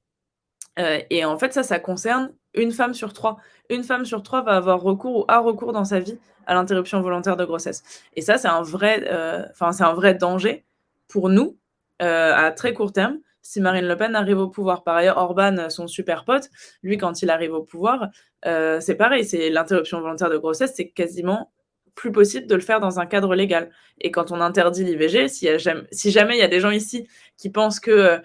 et 0.76 1.24
en 1.24 1.38
fait 1.38 1.54
ça 1.54 1.62
ça 1.62 1.78
concerne 1.78 2.30
une 2.54 2.72
femme 2.72 2.94
sur 2.94 3.12
trois 3.12 3.38
une 3.70 3.82
femme 3.82 4.04
va 4.04 4.56
avoir 4.56 4.80
recours 4.80 5.16
ou 5.16 5.24
a 5.28 5.38
recours 5.38 5.72
dans 5.72 5.84
sa 5.84 6.00
vie 6.00 6.18
à 6.46 6.54
l'interruption 6.54 7.00
volontaire 7.00 7.36
de 7.36 7.44
grossesse. 7.44 7.82
Et 8.14 8.20
ça, 8.20 8.36
c'est 8.36 8.48
un 8.48 8.62
vrai, 8.62 9.04
euh, 9.10 10.12
danger 10.14 10.64
pour 11.08 11.28
nous 11.30 11.56
euh, 12.02 12.34
à 12.34 12.50
très 12.50 12.74
court 12.74 12.92
terme. 12.92 13.18
Si 13.40 13.60
Marine 13.60 13.86
Le 13.86 13.96
Pen 13.96 14.14
arrive 14.14 14.38
au 14.38 14.48
pouvoir, 14.48 14.84
par 14.84 14.96
ailleurs, 14.96 15.18
Orban, 15.18 15.68
son 15.68 15.86
super 15.86 16.24
pote, 16.24 16.48
lui, 16.82 16.96
quand 16.96 17.22
il 17.22 17.30
arrive 17.30 17.52
au 17.52 17.62
pouvoir, 17.62 18.08
euh, 18.46 18.80
c'est 18.80 18.94
pareil. 18.94 19.26
L'interruption 19.50 20.00
volontaire 20.00 20.30
de 20.30 20.38
grossesse, 20.38 20.72
c'est 20.74 20.88
quasiment 20.88 21.52
plus 21.94 22.10
possible 22.10 22.46
de 22.46 22.54
le 22.54 22.60
faire 22.60 22.80
dans 22.80 22.98
un 23.00 23.06
cadre 23.06 23.34
légal. 23.34 23.70
Et 24.00 24.10
quand 24.10 24.32
on 24.32 24.40
interdit 24.40 24.84
l'IVG, 24.84 25.28
si, 25.28 26.10
jamais 26.10 26.36
il 26.36 26.40
y 26.40 26.42
a 26.42 26.48
des 26.48 26.60
gens 26.60 26.70
ici 26.70 27.06
qui 27.36 27.50
pensent 27.50 27.80
que 27.80 28.20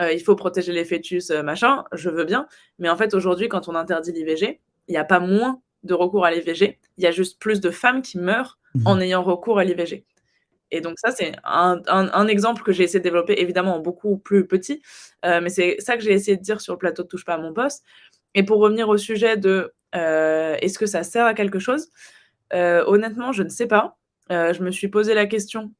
il 0.00 0.20
faut 0.20 0.34
protéger 0.34 0.72
les 0.72 0.84
fœtus, 0.84 1.30
machin, 1.30 1.84
je 1.92 2.10
veux 2.10 2.24
bien. 2.24 2.46
Mais 2.78 2.88
en 2.88 2.96
fait, 2.96 3.14
aujourd'hui, 3.14 3.48
quand 3.48 3.68
on 3.68 3.74
interdit 3.74 4.12
l'IVG, 4.12 4.60
il 4.88 4.92
n'y 4.92 4.98
a 4.98 5.04
pas 5.04 5.20
moins 5.20 5.60
de 5.84 5.94
recours 5.94 6.24
à 6.24 6.30
l'IVG, 6.30 6.78
il 6.96 7.04
y 7.04 7.06
a 7.06 7.10
juste 7.10 7.38
plus 7.38 7.60
de 7.60 7.70
femmes 7.70 8.02
qui 8.02 8.18
meurent 8.18 8.58
mhm. 8.74 8.86
en 8.86 9.00
ayant 9.00 9.22
recours 9.22 9.58
à 9.58 9.64
l'IVG. 9.64 10.04
Et 10.70 10.80
donc 10.80 10.98
ça, 10.98 11.12
c'est 11.12 11.32
un, 11.44 12.26
exemple 12.26 12.62
que 12.62 12.72
j'ai 12.72 12.82
essayé 12.84 12.98
de 12.98 13.04
développer, 13.04 13.34
évidemment 13.40 13.76
en 13.76 13.78
beaucoup 13.78 14.16
plus 14.18 14.46
petit, 14.46 14.82
euh, 15.24 15.40
mais 15.40 15.50
c'est 15.50 15.76
ça 15.78 15.96
que 15.96 16.02
j'ai 16.02 16.12
essayé 16.12 16.36
de 16.36 16.42
dire 16.42 16.60
sur 16.60 16.72
le 16.72 16.78
plateau 16.78 17.04
de 17.04 17.08
Touche 17.08 17.24
pas 17.24 17.34
à 17.34 17.38
mon 17.38 17.52
poste. 17.52 17.84
Et 18.34 18.42
pour 18.42 18.58
revenir 18.58 18.88
au 18.88 18.96
sujet 18.96 19.36
de 19.36 19.72
euh, 19.94 20.56
est-ce 20.60 20.78
que 20.78 20.86
ça 20.86 21.04
sert 21.04 21.26
à 21.26 21.34
quelque 21.34 21.60
chose, 21.60 21.90
euh, 22.52 22.82
honnêtement, 22.86 23.30
je 23.30 23.44
ne 23.44 23.48
sais 23.50 23.68
pas. 23.68 23.98
je 24.30 24.60
me 24.62 24.72
suis 24.72 24.88
posé 24.88 25.14
la 25.14 25.26
question 25.26 25.72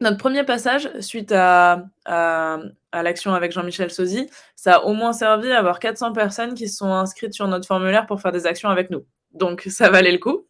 notre 0.00 0.16
premier 0.16 0.44
passage, 0.44 0.90
suite 1.00 1.32
à, 1.32 1.84
à, 2.04 2.58
l'action 2.92 3.34
avec 3.34 3.52
Jean-Michel 3.52 3.90
Sozy, 3.90 4.28
ça 4.56 4.76
a 4.76 4.80
au 4.80 4.94
moins 4.94 5.12
servi 5.12 5.52
à 5.52 5.58
avoir 5.58 5.78
400 5.78 6.12
personnes 6.12 6.54
qui 6.54 6.68
se 6.68 6.76
sont 6.78 6.92
inscrites 6.92 7.34
sur 7.34 7.46
notre 7.48 7.66
formulaire 7.66 8.06
pour 8.06 8.20
faire 8.20 8.32
des 8.32 8.46
actions 8.46 8.70
avec 8.70 8.90
nous. 8.90 9.06
Donc, 9.32 9.62
ça 9.68 9.90
valait 9.90 10.12
le 10.12 10.18
coup. 10.18 10.46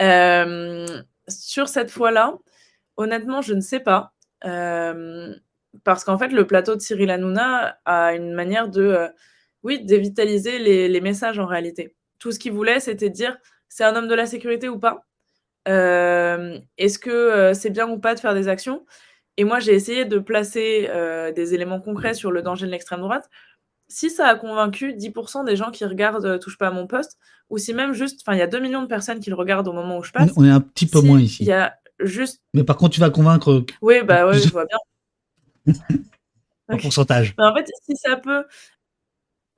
Euh, 0.00 0.86
sur 1.28 1.68
cette 1.68 1.90
fois-là, 1.90 2.34
honnêtement, 2.96 3.42
je 3.42 3.54
ne 3.54 3.60
sais 3.60 3.80
pas. 3.80 4.12
Euh, 4.44 5.34
parce 5.84 6.04
qu'en 6.04 6.18
fait, 6.18 6.28
le 6.28 6.46
plateau 6.46 6.74
de 6.74 6.80
Cyril 6.80 7.10
Hanouna 7.10 7.78
a 7.84 8.14
une 8.14 8.32
manière 8.32 8.68
de, 8.68 8.82
euh, 8.82 9.08
oui, 9.62 9.84
dévitaliser 9.84 10.58
les, 10.58 10.88
les, 10.88 11.00
messages 11.00 11.38
en 11.38 11.46
réalité. 11.46 11.94
Tout 12.18 12.32
ce 12.32 12.38
qu'il 12.38 12.52
voulait, 12.52 12.80
c'était 12.80 13.10
dire 13.10 13.38
c'est 13.68 13.84
un 13.84 13.96
homme 13.96 14.08
de 14.08 14.14
la 14.14 14.26
sécurité 14.26 14.68
ou 14.68 14.78
pas? 14.78 15.06
Est-ce 15.66 16.98
que 16.98 17.52
c'est 17.54 17.70
bien 17.70 17.88
ou 17.88 17.98
pas 17.98 18.14
de 18.14 18.20
faire 18.20 18.34
des 18.34 18.48
actions? 18.48 18.84
Et 19.36 19.44
moi, 19.44 19.60
j'ai 19.60 19.72
essayé 19.72 20.04
de 20.04 20.18
placer 20.18 20.90
des 21.34 21.54
éléments 21.54 21.80
concrets 21.80 22.14
sur 22.14 22.30
le 22.30 22.42
danger 22.42 22.66
de 22.66 22.70
l'extrême 22.70 23.00
droite. 23.00 23.28
Si 23.88 24.08
ça 24.08 24.26
a 24.26 24.34
convaincu 24.36 24.94
10% 24.94 25.44
des 25.44 25.56
gens 25.56 25.70
qui 25.70 25.84
regardent 25.84 26.40
Touche 26.40 26.56
pas 26.56 26.68
à 26.68 26.70
mon 26.70 26.86
poste, 26.86 27.18
ou 27.50 27.58
si 27.58 27.74
même 27.74 27.92
juste, 27.92 28.22
enfin, 28.22 28.34
il 28.34 28.38
y 28.38 28.42
a 28.42 28.46
2 28.46 28.58
millions 28.60 28.80
de 28.80 28.86
personnes 28.86 29.20
qui 29.20 29.28
le 29.28 29.36
regardent 29.36 29.68
au 29.68 29.74
moment 29.74 29.98
où 29.98 30.02
je 30.02 30.10
passe. 30.10 30.30
On 30.36 30.44
est 30.44 30.50
un 30.50 30.60
petit 30.60 30.86
peu 30.86 31.00
moins 31.02 31.20
ici. 31.20 31.42
Il 31.42 31.48
y 31.48 31.52
a 31.52 31.74
juste. 32.00 32.42
Mais 32.54 32.64
par 32.64 32.78
contre, 32.78 32.94
tu 32.94 33.00
vas 33.00 33.10
convaincre. 33.10 33.64
Oui, 33.82 34.02
bah 34.02 34.26
ouais, 34.26 34.38
je 34.38 34.48
vois 34.48 34.64
bien. 34.64 35.74
un 36.68 36.78
pourcentage. 36.78 37.34
en 37.38 37.54
fait, 37.54 37.70
si 37.84 37.96
ça 37.96 38.16
peut, 38.16 38.44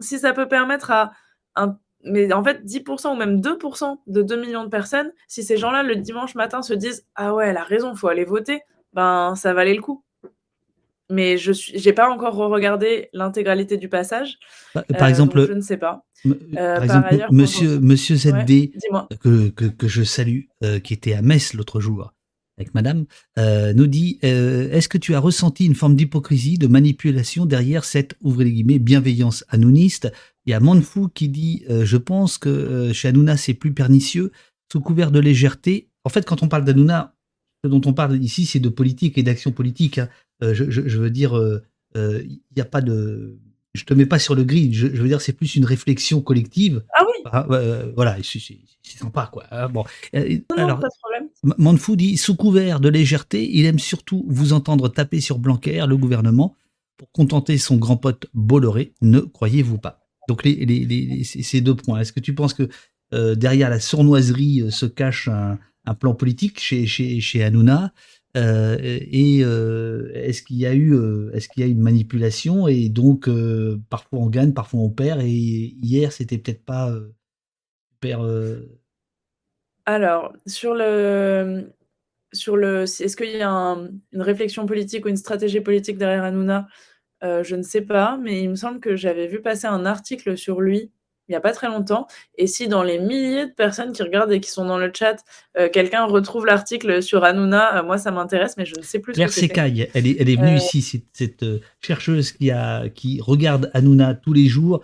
si 0.00 0.18
ça 0.18 0.32
peut 0.32 0.48
permettre 0.48 0.90
à 0.90 1.12
un 1.55 1.78
mais 2.05 2.32
en 2.32 2.44
fait, 2.44 2.64
10% 2.64 3.12
ou 3.12 3.16
même 3.16 3.40
2% 3.40 3.98
de 4.07 4.22
2 4.22 4.40
millions 4.40 4.64
de 4.64 4.68
personnes, 4.68 5.11
si 5.26 5.42
ces 5.42 5.57
gens-là, 5.57 5.82
le 5.82 5.96
dimanche 5.96 6.34
matin, 6.34 6.62
se 6.62 6.74
disent 6.74 7.07
Ah 7.14 7.34
ouais, 7.34 7.48
elle 7.48 7.57
a 7.57 7.64
raison, 7.64 7.92
il 7.92 7.98
faut 7.98 8.09
aller 8.09 8.24
voter, 8.24 8.61
ben 8.92 9.34
ça 9.36 9.55
valait 9.55 9.74
le 9.74 9.80
coup. 9.80 10.05
Mais 11.11 11.36
je 11.36 11.52
n'ai 11.84 11.92
pas 11.92 12.09
encore 12.09 12.34
regardé 12.34 13.11
l'intégralité 13.12 13.76
du 13.76 13.88
passage. 13.88 14.38
Par, 14.72 15.09
exemple, 15.09 15.46
je 15.46 15.52
ne 15.52 15.61
sais 15.61 15.76
pas. 15.76 16.05
Euh, 16.26 16.32
par 16.76 16.82
exemple, 16.82 17.26
monsieur, 17.30 17.78
monsieur 17.78 18.16
ZD, 18.16 18.72
que, 19.20 19.50
que, 19.50 19.88
je 19.88 20.02
salue, 20.02 20.44
euh, 20.62 20.80
qui 20.80 20.94
était 20.94 21.12
à 21.12 21.20
Metz 21.20 21.52
l'autre 21.52 21.80
jour, 21.80 22.14
avec 22.57 22.72
madame, 22.74 23.05
euh, 23.38 23.74
nous 23.74 23.86
dit 23.86 24.18
Est-ce 24.22 24.88
que 24.88 24.96
tu 24.96 25.14
as 25.14 25.20
ressenti 25.20 25.66
une 25.66 25.74
forme 25.74 25.94
d'hypocrisie, 25.94 26.57
de 26.57 26.66
manipulation 26.66 27.44
derrière 27.44 27.84
cette, 27.84 28.14
ouvrez 28.22 28.44
les 28.44 28.52
guillemets, 28.52 28.78
bienveillance 28.78 29.44
anouniste 29.50 30.11
il 30.47 30.51
y 30.51 30.55
a 30.55 30.61
Manfou 30.61 31.09
qui 31.09 31.28
dit 31.28 31.64
euh, 31.70 31.84
Je 31.84 31.97
pense 31.97 32.38
que 32.38 32.49
euh, 32.49 32.92
chez 32.92 33.09
Hanouna, 33.09 33.36
c'est 33.36 33.55
plus 33.55 33.72
pernicieux, 33.72 34.30
sous 34.70 34.80
couvert 34.80 35.11
de 35.11 35.20
légèreté. 35.20 35.88
En 36.05 36.11
fait, 36.11 36.26
quand 36.26 36.42
on 36.42 36.49
parle 36.49 36.64
d'Hanouna, 36.64 37.14
ce 37.64 37.68
dont 37.68 37.80
on 37.86 37.95
parle 37.95 38.22
ici, 38.22 38.45
c'est 38.45 38.61
de 38.61 38.68
politique 38.68 39.16
et 39.16 39.22
d'action 39.22 39.53
politique. 39.53 39.99
Hein. 39.99 40.09
Euh, 40.42 40.53
je, 40.53 40.99
veux 40.99 41.11
dire, 41.11 41.40
il 41.95 42.40
n'y 42.55 42.62
a 42.62 42.66
pas 42.66 42.82
de. 42.82 43.38
Je 43.72 43.84
te 43.84 43.95
mets 43.95 44.07
pas 44.07 44.20
sur 44.20 44.36
le 44.36 44.45
grid, 44.45 44.72
je, 44.72 44.86
veux 44.86 45.09
dire, 45.09 45.20
c'est 45.20 45.32
plus 45.32 45.57
une 45.57 45.64
réflexion 45.64 46.20
collective. 46.20 46.84
Ah 46.97 47.05
oui 47.07 47.22
ah, 47.24 47.47
Voilà, 47.97 48.16
c'est 48.22 48.99
sympa, 48.99 49.28
quoi. 49.32 49.45
Bon. 49.68 49.84
Non, 50.12 50.20
alors, 50.57 50.78
pas 50.78 50.88
de 50.88 50.99
problème. 51.01 51.28
Manfou 51.59 51.97
dit 51.97 52.16
Sous 52.16 52.36
couvert 52.36 52.78
de 52.78 52.88
légèreté, 52.88 53.49
il 53.57 53.64
aime 53.64 53.80
surtout 53.80 54.24
vous 54.28 54.53
entendre 54.53 54.88
taper 54.88 55.20
sur 55.20 55.38
Blanquer, 55.38 55.84
le 55.88 55.97
gouvernement, 55.97 56.55
pour 56.99 57.11
contenter 57.11 57.59
son 57.59 57.76
grand 57.76 57.97
pote 57.97 58.26
Bolloré. 58.34 58.92
Ne 59.01 59.20
croyez-vous 59.20 59.78
pas? 59.78 60.03
Donc 60.29 60.43
ces 60.45 61.61
deux 61.61 61.75
points. 61.75 62.01
Est-ce 62.01 62.12
que 62.12 62.20
tu 62.20 62.35
penses 62.35 62.55
que 62.55 62.68
euh, 63.12 63.35
derrière 63.35 63.70
la 63.70 63.81
sournoiserie 63.81 64.62
euh, 64.62 64.70
se 64.70 64.87
cache 64.87 65.29
un, 65.29 65.59
plan 66.01 66.14
politique 66.14 66.59
chez 66.61 67.45
Hanouna 67.45 67.93
euh, 68.39 68.77
Et 68.81 69.41
est-ce 69.41 70.43
qu'il 70.43 70.57
y 70.57 70.64
a 70.64 70.75
eu 70.75 70.99
est-ce 71.35 71.47
qu'il 71.51 71.62
y 71.62 71.66
a 71.66 71.68
une 71.68 71.83
manipulation 71.83 72.66
et 72.68 72.89
donc 72.89 73.29
parfois 73.91 74.20
on 74.20 74.31
gagne, 74.31 74.55
parfois 74.55 74.81
on 74.81 74.89
perd 74.89 75.20
et 75.20 75.77
hier 75.83 76.11
c'était 76.11 76.39
peut-être 76.39 76.64
pas 76.64 76.91
super. 77.93 78.25
Alors 79.85 80.33
sur 80.47 80.75
le 80.75 81.70
sur 82.33 82.57
le 82.57 82.85
est-ce 82.85 83.14
qu'il 83.14 83.37
y 83.37 83.43
a 83.43 83.51
une 83.51 84.22
réflexion 84.22 84.64
politique 84.64 85.05
ou 85.05 85.11
une 85.11 85.18
stratégie 85.18 85.61
politique 85.61 85.99
derrière 85.99 86.25
Hanouna? 86.25 86.66
Euh, 87.23 87.43
je 87.43 87.57
ne 87.57 87.62
sais 87.62 87.83
pas, 87.83 88.19
mais 88.21 88.43
il 88.43 88.51
me 88.51 88.57
semble 88.57 88.81
que 88.81 88.97
j'avais 88.97 89.27
vu 89.27 89.41
passer 89.41 89.67
un 89.67 89.87
article 89.87 90.37
sur 90.37 90.61
lui 90.61 90.91
il 91.29 91.33
n'y 91.33 91.37
a 91.37 91.41
pas 91.41 91.53
très 91.53 91.69
longtemps. 91.69 92.07
Et 92.37 92.47
si 92.47 92.69
dans 92.69 92.83
les 92.83 92.99
milliers 92.99 93.47
de 93.47 93.53
personnes 93.53 93.93
qui 93.93 94.03
regardent 94.03 94.33
et 94.33 94.41
qui 94.41 94.51
sont 94.51 94.67
dans 94.67 94.79
le 94.79 94.91
chat, 94.95 95.17
euh, 95.57 95.69
quelqu'un 95.73 96.05
retrouve 96.05 96.45
l'article 96.45 97.03
sur 97.03 97.25
Hanouna, 97.25 97.79
euh, 97.79 97.83
moi 97.83 97.99
ça 97.99 98.11
m'intéresse, 98.11 98.57
mais 98.57 98.67
je 98.67 98.75
ne 98.77 98.83
sais 98.83 98.99
plus. 98.99 99.15
Claire 99.15 99.33
Secaille, 99.33 99.89
elle 99.95 100.07
est, 100.07 100.17
elle 100.21 100.29
est 100.29 100.37
venue 100.37 100.57
ici, 100.57 100.83
cette 101.12 101.45
chercheuse 101.81 102.33
qui, 102.33 102.51
a, 102.51 102.89
qui 102.91 103.21
regarde 103.23 103.71
Hanouna 103.73 104.15
tous 104.15 104.33
les 104.33 104.47
jours, 104.47 104.83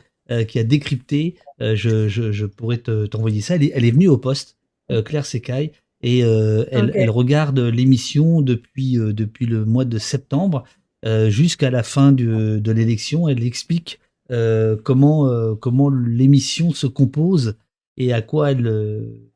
qui 0.49 0.59
a 0.59 0.65
décrypté. 0.65 1.37
Je, 1.59 2.09
je, 2.09 2.47
pourrais 2.47 2.79
t'envoyer 2.79 3.41
ça. 3.41 3.57
Elle 3.57 3.65
est, 3.65 3.73
elle 3.75 3.85
est, 3.85 3.91
venue 3.91 4.09
au 4.09 4.17
poste, 4.17 4.57
Claire 5.05 5.27
Secaille, 5.27 5.73
et 6.03 6.21
elle, 6.21 6.93
elle, 6.95 7.11
regarde 7.11 7.59
l'émission 7.59 8.41
depuis, 8.41 8.95
depuis 8.97 9.47
le 9.47 9.65
mois 9.65 9.85
de 9.85 9.99
septembre. 9.99 10.65
Euh, 11.07 11.31
jusqu'à 11.31 11.71
la 11.71 11.83
fin 11.83 12.13
de 12.13 12.71
l'élection. 12.73 13.27
Elle 13.27 13.43
explique 13.43 14.01
euh, 14.31 14.77
comment, 14.77 15.29
euh, 15.29 15.55
comment 15.55 15.89
l'émission 15.89 16.73
se 16.73 16.87
compose 16.87 17.57
et 17.97 18.13
à 18.13 18.21
quoi 18.21 18.51
elle, 18.51 19.31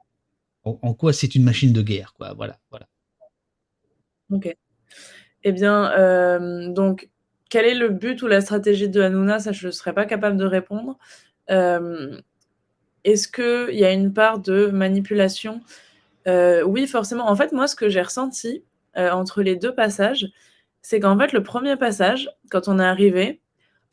en, 0.64 0.92
quoi 0.92 1.14
c'est 1.14 1.34
une 1.34 1.42
machine 1.42 1.72
de 1.72 1.80
guerre. 1.80 2.12
Quoi. 2.16 2.34
Voilà, 2.34 2.58
voilà. 2.70 2.86
Ok. 4.30 4.54
Eh 5.44 5.52
bien, 5.52 6.70
donc, 6.70 7.08
quel 7.50 7.66
est 7.66 7.74
le 7.74 7.88
but 7.88 8.20
ou 8.22 8.26
la 8.26 8.40
stratégie 8.40 8.88
de 8.88 9.00
Hanouna? 9.00 9.38
Ça, 9.38 9.52
je 9.52 9.66
ne 9.66 9.72
serais 9.72 9.92
pas 9.92 10.06
capable 10.06 10.36
de 10.36 10.44
répondre. 10.44 10.98
Est-ce 13.04 13.28
qu'il 13.28 13.78
y 13.78 13.84
a 13.84 13.92
une 13.92 14.12
part 14.12 14.38
de 14.38 14.66
manipulation? 14.66 15.60
Oui, 16.26 16.86
forcément. 16.86 17.28
En 17.28 17.36
fait, 17.36 17.52
moi, 17.52 17.66
ce 17.66 17.76
que 17.76 17.88
j'ai 17.90 18.02
ressenti 18.02 18.64
entre 18.96 19.42
les 19.42 19.56
deux 19.56 19.74
passages, 19.74 20.30
c'est 20.84 21.00
qu'en 21.00 21.18
fait, 21.18 21.32
le 21.32 21.42
premier 21.42 21.76
passage, 21.76 22.28
quand 22.50 22.68
on 22.68 22.78
est 22.78 22.84
arrivé, 22.84 23.40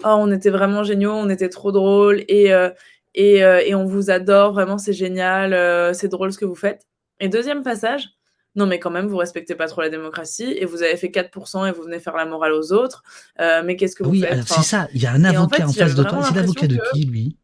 oh, 0.04 0.10
on 0.20 0.30
était 0.30 0.50
vraiment 0.50 0.84
géniaux, 0.84 1.14
on 1.14 1.30
était 1.30 1.48
trop 1.48 1.72
drôles 1.72 2.26
et, 2.28 2.54
euh, 2.54 2.70
euh, 3.18 3.62
et, 3.66 3.74
on 3.74 3.86
vous 3.86 4.10
adore, 4.10 4.52
vraiment, 4.52 4.78
c'est 4.78 4.92
génial, 4.92 5.54
euh, 5.54 5.94
c'est 5.94 6.10
drôle 6.10 6.34
ce 6.34 6.38
que 6.38 6.44
vous 6.44 6.54
faites. 6.54 6.86
Et 7.22 7.30
deuxième 7.30 7.64
passage, 7.64 8.10
non, 8.56 8.66
mais 8.66 8.78
quand 8.78 8.90
même, 8.90 9.08
vous 9.08 9.16
respectez 9.16 9.56
pas 9.56 9.68
trop 9.68 9.80
la 9.80 9.90
démocratie 9.90 10.54
et 10.58 10.66
vous 10.66 10.84
avez 10.84 10.98
fait 10.98 11.08
4% 11.08 11.66
et 11.66 11.72
vous 11.72 11.84
venez 11.84 12.00
faire 12.00 12.18
la 12.18 12.26
morale 12.26 12.52
aux 12.52 12.74
autres. 12.74 13.04
mais 13.40 13.78
qu'est-ce 13.78 13.96
que 13.96 14.04
vous 14.04 14.10
oui, 14.10 14.22
faites? 14.22 14.40
Oui, 14.40 14.44
c'est 14.46 14.62
ça. 14.62 14.90
Il 14.94 15.02
y 15.02 15.06
a 15.06 15.14
un 15.14 15.24
avocat 15.24 15.66
en, 15.66 15.72
face 15.72 15.96
de 15.96 16.04
toi. 16.04 16.24
C'est 16.24 16.36
l'avocat 16.36 16.68
de 16.68 16.78
qui, 16.92 17.06
lui? 17.06 17.38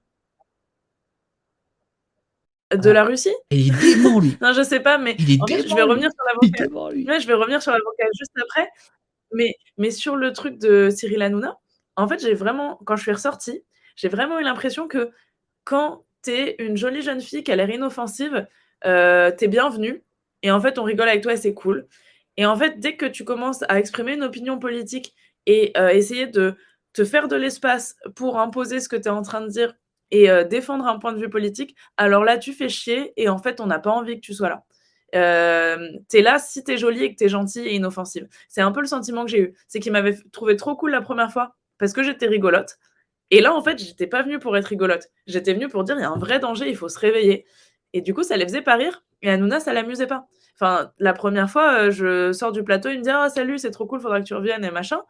De 2.75 2.89
la 2.89 3.05
Russie? 3.05 3.33
Et 3.49 3.61
il 3.61 3.73
est 3.73 3.95
dément, 3.95 4.19
lui. 4.19 4.37
non, 4.41 4.51
je 4.51 4.61
sais 4.61 4.81
pas, 4.81 4.97
mais 4.97 5.15
Il 5.19 5.31
est 5.31 5.41
en 5.41 5.47
fait, 5.47 5.65
je 5.65 5.73
vais 5.73 5.83
revenir 5.83 6.09
sur 6.11 6.25
l'avocat. 6.25 6.65
Ouais, 7.13 7.21
je 7.21 7.27
vais 7.27 7.33
revenir 7.33 7.61
sur 7.61 7.71
l'avocat 7.71 8.07
juste 8.13 8.33
après. 8.41 8.67
Mais, 9.34 9.55
mais 9.78 9.91
sur 9.91 10.15
le 10.15 10.32
truc 10.34 10.57
de 10.59 10.89
Cyril 10.89 11.21
Hanouna, 11.21 11.57
en 11.95 12.07
fait, 12.07 12.19
j'ai 12.21 12.34
vraiment, 12.34 12.80
quand 12.86 12.95
je 12.95 13.03
suis 13.03 13.11
ressortie, 13.11 13.63
j'ai 13.95 14.09
vraiment 14.09 14.39
eu 14.39 14.43
l'impression 14.43 14.88
que 14.88 15.11
quand 15.65 16.05
t'es 16.23 16.55
une 16.59 16.78
jolie 16.78 17.01
jeune 17.03 17.21
fille 17.21 17.43
qui 17.43 17.51
a 17.53 17.55
l'air 17.57 17.69
inoffensive, 17.69 18.47
euh, 18.86 19.32
t'es 19.32 19.47
bienvenue. 19.47 20.03
Et 20.43 20.51
en 20.51 20.61
fait, 20.61 20.80
on 20.80 20.84
rigole 20.84 21.09
avec 21.09 21.23
toi 21.23 21.34
et 21.34 21.38
c'est 21.38 21.55
cool. 21.55 21.88
Et 22.38 22.45
en 22.45 22.55
fait, 22.57 22.80
dès 22.80 22.97
que 22.97 23.05
tu 23.07 23.25
commences 23.25 23.63
à 23.69 23.80
exprimer 23.80 24.13
une 24.15 24.23
opinion 24.23 24.59
politique 24.59 25.15
et 25.47 25.73
euh, 25.78 25.89
essayer 25.89 26.28
de 26.28 26.55
te 26.93 27.05
faire 27.05 27.28
de 27.28 27.36
l'espace 27.36 27.95
pour 28.15 28.39
imposer 28.39 28.80
ce 28.82 28.89
que 28.89 28.95
tu 28.97 29.03
es 29.07 29.09
en 29.09 29.23
train 29.23 29.41
de 29.41 29.49
dire 29.49 29.75
et 30.11 30.30
euh, 30.30 30.43
défendre 30.45 30.88
un 30.88 30.99
point 30.99 31.13
de 31.13 31.19
vue 31.19 31.30
politique, 31.30 31.75
alors 31.97 32.23
là, 32.25 32.38
tu 32.38 32.53
fais 32.53 32.69
chier 32.69 33.13
et 33.17 33.30
en 33.30 33.39
fait, 33.39 33.61
on 33.61 33.67
n'a 33.67 33.80
pas 33.80 33.91
envie 33.91 34.15
que 34.15 34.21
tu 34.25 34.34
sois 34.34 34.49
là. 34.49 34.66
Euh, 35.18 35.89
t'es 36.09 36.22
là 36.22 36.38
si 36.39 36.63
t'es 36.63 36.78
jolie 36.78 37.03
et 37.03 37.13
que 37.13 37.18
t'es 37.18 37.30
gentille 37.30 37.68
et 37.68 37.76
inoffensive. 37.76 38.28
C'est 38.47 38.61
un 38.61 38.72
peu 38.72 38.82
le 38.82 38.88
sentiment 38.88 39.26
que 39.26 39.32
j'ai 39.32 39.39
eu. 39.39 39.53
C'est 39.68 39.80
qu'il 39.80 39.91
m'avait 39.91 40.15
trouvé 40.32 40.55
trop 40.55 40.76
cool 40.76 40.91
la 40.91 41.01
première 41.01 41.32
fois 41.32 41.55
parce 41.78 41.93
que 41.93 42.03
j'étais 42.03 42.28
rigolote. 42.28 42.78
Et 43.32 43.41
là, 43.41 43.53
en 43.53 43.61
fait, 43.61 43.78
j'étais 43.80 44.07
pas 44.07 44.22
venue 44.22 44.39
pour 44.39 44.55
être 44.55 44.68
rigolote. 44.68 45.09
J'étais 45.26 45.53
venue 45.53 45.68
pour 45.68 45.84
dire 45.84 45.95
il 45.97 46.01
y 46.01 46.05
a 46.05 46.09
un 46.09 46.18
vrai 46.18 46.39
danger, 46.39 46.70
il 46.70 46.76
faut 46.76 46.89
se 46.89 46.99
réveiller. 46.99 47.45
Et 47.93 48.01
du 48.01 48.13
coup, 48.13 48.24
ça 48.24 48.38
les 48.38 48.45
faisait 48.45 48.61
pas 48.61 48.76
rire. 48.76 49.03
Et 49.22 49.30
Hanouna, 49.30 49.59
ça 49.59 49.74
l'amusait 49.74 50.07
pas. 50.07 50.28
Enfin, 50.55 50.91
la 50.99 51.13
première 51.13 51.49
fois, 51.49 51.80
euh, 51.80 51.91
je 51.91 52.32
sors 52.32 52.51
du 52.51 52.63
plateau, 52.63 52.89
il 52.89 52.99
me 52.99 53.03
dit 53.03 53.09
Ah, 53.09 53.30
salut, 53.30 53.57
c'est 53.57 53.72
trop 53.72 53.86
cool, 53.86 53.99
faudra 53.99 54.22
que 54.22 54.26
tu 54.26 54.34
reviennes 54.34 54.63
et 54.63 54.72
machin. 54.72 55.01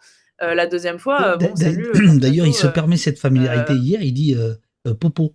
Euh, 0.42 0.54
la 0.54 0.68
deuxième 0.68 1.00
fois, 1.00 1.38
bon, 1.38 1.56
salut. 1.56 1.92
D'ailleurs, 2.20 2.48
il 2.48 2.54
se 2.54 2.68
permet 2.68 2.98
cette 2.98 3.20
familiarité 3.20 3.74
hier, 3.74 4.02
il 4.02 4.14
dit 4.14 4.36
Popo. 5.00 5.34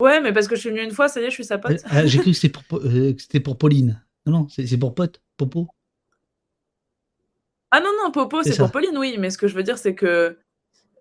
Ouais, 0.00 0.20
mais 0.20 0.32
parce 0.32 0.48
que 0.48 0.56
je 0.56 0.60
suis 0.60 0.70
venue 0.70 0.82
une 0.82 0.90
fois, 0.90 1.08
ça 1.08 1.20
y 1.20 1.24
est, 1.24 1.30
je 1.30 1.34
suis 1.34 1.44
sa 1.44 1.58
pote. 1.58 1.80
Ah, 1.86 2.04
J'ai 2.06 2.18
cru 2.18 2.30
que 2.32 2.36
c'était 2.36 2.52
pour, 2.52 2.64
Po- 2.64 2.80
euh, 2.84 3.12
que 3.14 3.22
c'était 3.22 3.40
pour 3.40 3.56
Pauline. 3.58 4.02
Non, 4.26 4.32
non, 4.40 4.48
c'est 4.48 4.78
pour 4.78 4.94
pote, 4.94 5.20
Popo. 5.36 5.68
Ah 7.70 7.80
non, 7.80 7.90
non, 8.02 8.10
Popo, 8.12 8.42
C'est 8.42 8.56
pour 8.58 8.70
Pauline, 8.70 8.96
oui. 8.98 9.16
Mais 9.18 9.30
ce 9.30 9.38
que 9.38 9.46
je 9.48 9.54
veux 9.54 9.62
dire, 9.62 9.78
c'est 9.78 9.94
que. 9.94 10.38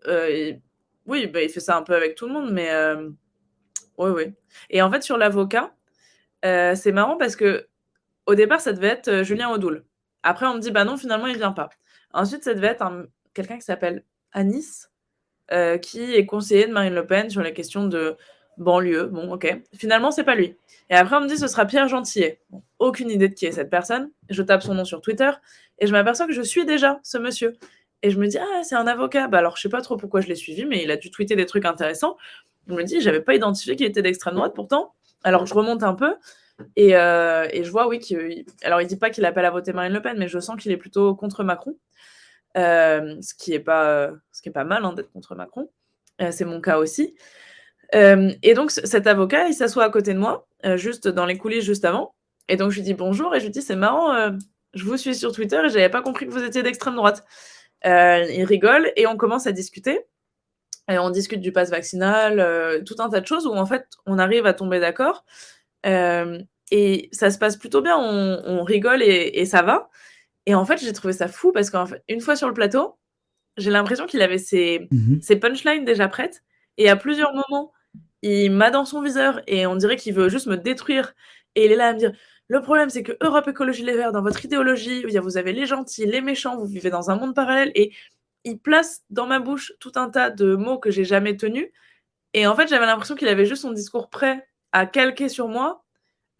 euh, 0.07 0.29
il- 0.29 0.61
Oui, 1.05 1.27
bah, 1.27 1.41
il 1.43 1.49
fait 1.49 1.59
ça 1.59 1.77
un 1.77 1.81
peu 1.83 1.95
avec 1.95 2.15
tout 2.15 2.27
le 2.27 2.33
monde, 2.33 2.51
mais. 2.51 2.71
euh, 2.71 3.09
Oui, 3.97 4.09
oui. 4.11 4.33
Et 4.71 4.81
en 4.81 4.89
fait, 4.91 5.03
sur 5.03 5.17
l'avocat, 5.17 5.73
euh, 6.45 6.75
c'est 6.75 6.91
marrant 6.91 7.17
parce 7.17 7.35
que 7.35 7.67
au 8.25 8.35
départ, 8.35 8.61
ça 8.61 8.73
devait 8.73 8.87
être 8.87 9.07
euh, 9.09 9.23
Julien 9.23 9.49
Audoul. 9.51 9.85
Après, 10.23 10.45
on 10.47 10.55
me 10.55 10.59
dit, 10.59 10.71
bah 10.71 10.83
non, 10.85 10.97
finalement, 10.97 11.27
il 11.27 11.37
vient 11.37 11.51
pas. 11.51 11.69
Ensuite, 12.13 12.43
ça 12.43 12.53
devait 12.55 12.67
être 12.67 12.81
un- 12.83 13.05
quelqu'un 13.33 13.57
qui 13.57 13.63
s'appelle 13.65 14.03
Anis, 14.31 14.89
euh, 15.51 15.77
qui 15.77 16.01
est 16.15 16.25
conseiller 16.25 16.67
de 16.67 16.73
Marine 16.73 16.93
Le 16.95 17.05
Pen 17.05 17.29
sur 17.29 17.41
les 17.43 17.53
questions 17.53 17.87
de 17.87 18.15
banlieue. 18.57 19.05
Bon, 19.07 19.33
ok. 19.33 19.61
Finalement, 19.73 20.11
c'est 20.11 20.23
pas 20.23 20.35
lui. 20.35 20.55
Et 20.89 20.95
après, 20.95 21.15
on 21.15 21.21
me 21.21 21.27
dit, 21.27 21.37
ce 21.37 21.47
sera 21.47 21.65
Pierre 21.65 21.87
Gentillet. 21.87 22.41
Aucune 22.79 23.09
idée 23.09 23.29
de 23.29 23.33
qui 23.33 23.45
est 23.45 23.51
cette 23.51 23.69
personne. 23.69 24.11
Je 24.29 24.41
tape 24.43 24.63
son 24.63 24.73
nom 24.73 24.85
sur 24.85 25.01
Twitter 25.01 25.31
et 25.79 25.87
je 25.87 25.91
m'aperçois 25.91 26.27
que 26.27 26.33
je 26.33 26.41
suis 26.41 26.65
déjà 26.65 26.99
ce 27.03 27.17
monsieur. 27.17 27.53
Et 28.01 28.09
je 28.09 28.19
me 28.19 28.27
dis, 28.27 28.37
ah, 28.37 28.63
c'est 28.63 28.75
un 28.75 28.87
avocat. 28.87 29.27
Bah 29.27 29.39
alors, 29.39 29.57
je 29.57 29.61
sais 29.61 29.69
pas 29.69 29.81
trop 29.81 29.97
pourquoi 29.97 30.21
je 30.21 30.27
l'ai 30.27 30.35
suivi, 30.35 30.65
mais 30.65 30.83
il 30.83 30.91
a 30.91 30.97
dû 30.97 31.09
tweeter 31.09 31.35
des 31.35 31.45
trucs 31.45 31.65
intéressants. 31.65 32.17
Je 32.67 32.73
me 32.73 32.83
dis, 32.83 33.01
j'avais 33.01 33.21
pas 33.21 33.33
identifié 33.35 33.75
qu'il 33.75 33.85
était 33.85 34.01
d'extrême 34.01 34.35
droite 34.35 34.53
pourtant. 34.53 34.93
Alors, 35.23 35.45
je 35.45 35.53
remonte 35.53 35.83
un 35.83 35.93
peu 35.93 36.15
et, 36.75 36.95
euh, 36.95 37.47
je 37.51 37.69
vois, 37.71 37.87
oui. 37.87 37.99
Alors, 38.63 38.81
il 38.81 38.87
dit 38.87 38.97
pas 38.97 39.09
qu'il 39.09 39.25
appelle 39.25 39.45
à 39.45 39.51
voter 39.51 39.73
Marine 39.73 39.93
Le 39.93 40.01
Pen, 40.01 40.17
mais 40.17 40.27
je 40.27 40.39
sens 40.39 40.61
qu'il 40.61 40.71
est 40.71 40.77
plutôt 40.77 41.15
contre 41.15 41.43
Macron. 41.43 41.77
Euh, 42.57 43.15
ce 43.21 43.33
qui 43.33 43.53
est 43.53 43.59
pas, 43.59 44.11
ce 44.31 44.41
qui 44.41 44.49
est 44.49 44.51
pas 44.51 44.63
mal 44.63 44.85
hein, 44.85 44.93
d'être 44.93 45.11
contre 45.11 45.35
Macron. 45.35 45.69
Euh, 46.21 46.31
c'est 46.31 46.45
mon 46.45 46.61
cas 46.61 46.77
aussi. 46.77 47.15
Euh, 47.95 48.31
et 48.41 48.53
donc, 48.53 48.71
cet 48.71 49.07
avocat, 49.07 49.47
il 49.47 49.53
s'assoit 49.53 49.83
à 49.83 49.89
côté 49.89 50.13
de 50.13 50.19
moi, 50.19 50.47
euh, 50.65 50.77
juste 50.77 51.07
dans 51.07 51.25
les 51.25 51.37
coulisses 51.37 51.65
juste 51.65 51.85
avant. 51.85 52.15
Et 52.49 52.55
donc, 52.57 52.71
je 52.71 52.77
lui 52.77 52.83
dis 52.83 52.93
bonjour 52.93 53.35
et 53.35 53.39
je 53.39 53.45
lui 53.45 53.51
dis 53.51 53.61
c'est 53.61 53.75
marrant, 53.75 54.13
euh, 54.13 54.31
je 54.73 54.83
vous 54.83 54.97
suis 54.97 55.15
sur 55.15 55.31
Twitter 55.31 55.61
et 55.65 55.69
j'avais 55.69 55.89
pas 55.89 56.01
compris 56.01 56.25
que 56.25 56.31
vous 56.31 56.43
étiez 56.43 56.63
d'extrême 56.63 56.95
droite. 56.95 57.23
Il 57.85 58.43
rigole 58.45 58.91
et 58.95 59.07
on 59.07 59.17
commence 59.17 59.45
à 59.47 59.51
discuter. 59.51 60.01
Et 60.89 60.97
on 60.97 61.09
discute 61.11 61.39
du 61.41 61.51
pass 61.53 61.69
vaccinal, 61.69 62.83
tout 62.85 62.95
un 62.99 63.09
tas 63.09 63.21
de 63.21 63.27
choses 63.27 63.45
où 63.47 63.53
en 63.53 63.65
fait 63.65 63.85
on 64.05 64.17
arrive 64.19 64.45
à 64.45 64.53
tomber 64.53 64.79
d'accord. 64.81 65.23
Et 66.71 67.09
ça 67.11 67.29
se 67.29 67.37
passe 67.37 67.57
plutôt 67.57 67.81
bien, 67.81 67.97
on, 67.97 68.41
on 68.45 68.63
rigole 68.63 69.03
et, 69.03 69.31
et 69.35 69.45
ça 69.45 69.61
va. 69.61 69.89
Et 70.45 70.55
en 70.55 70.65
fait, 70.65 70.77
j'ai 70.77 70.91
trouvé 70.93 71.13
ça 71.13 71.27
fou 71.27 71.51
parce 71.51 71.69
qu'en 71.69 71.85
fait, 71.85 72.03
une 72.09 72.19
fois 72.21 72.35
sur 72.35 72.47
le 72.47 72.53
plateau, 72.53 72.97
j'ai 73.57 73.69
l'impression 73.69 74.05
qu'il 74.07 74.21
avait 74.21 74.37
ses, 74.39 74.87
Mhm. 74.91 75.21
ses 75.21 75.35
punchlines 75.37 75.85
déjà 75.85 76.07
prêtes. 76.07 76.43
Et 76.77 76.89
à 76.89 76.95
plusieurs 76.95 77.33
moments, 77.33 77.71
il 78.23 78.51
m'a 78.51 78.71
dans 78.71 78.85
son 78.85 79.01
viseur 79.01 79.41
et 79.47 79.67
on 79.67 79.75
dirait 79.75 79.97
qu'il 79.97 80.13
veut 80.13 80.29
juste 80.29 80.47
me 80.47 80.57
détruire. 80.57 81.13
Et 81.55 81.65
il 81.65 81.71
est 81.71 81.75
là 81.75 81.89
à 81.89 81.93
me 81.93 81.99
dire 81.99 82.13
Le 82.47 82.61
problème, 82.61 82.89
c'est 82.89 83.03
que 83.03 83.13
Europe 83.21 83.47
Écologie 83.47 83.83
Les 83.83 83.95
Verts, 83.95 84.13
dans 84.13 84.21
votre 84.23 84.43
idéologie, 84.43 85.05
vous 85.21 85.37
avez 85.37 85.53
les 85.53 85.65
gentils, 85.65 86.05
les 86.05 86.21
méchants, 86.21 86.57
vous 86.57 86.65
vivez 86.65 86.89
dans 86.89 87.11
un 87.11 87.15
monde 87.17 87.35
parallèle. 87.35 87.71
Et 87.75 87.93
il 88.45 88.59
place 88.59 89.01
dans 89.09 89.27
ma 89.27 89.39
bouche 89.39 89.73
tout 89.79 89.91
un 89.95 90.09
tas 90.09 90.29
de 90.29 90.55
mots 90.55 90.79
que 90.79 90.91
j'ai 90.91 91.03
jamais 91.05 91.37
tenus. 91.37 91.67
Et 92.33 92.47
en 92.47 92.55
fait, 92.55 92.67
j'avais 92.67 92.85
l'impression 92.85 93.15
qu'il 93.15 93.27
avait 93.27 93.45
juste 93.45 93.61
son 93.63 93.71
discours 93.71 94.09
prêt 94.09 94.47
à 94.71 94.85
calquer 94.85 95.29
sur 95.29 95.47
moi, 95.47 95.83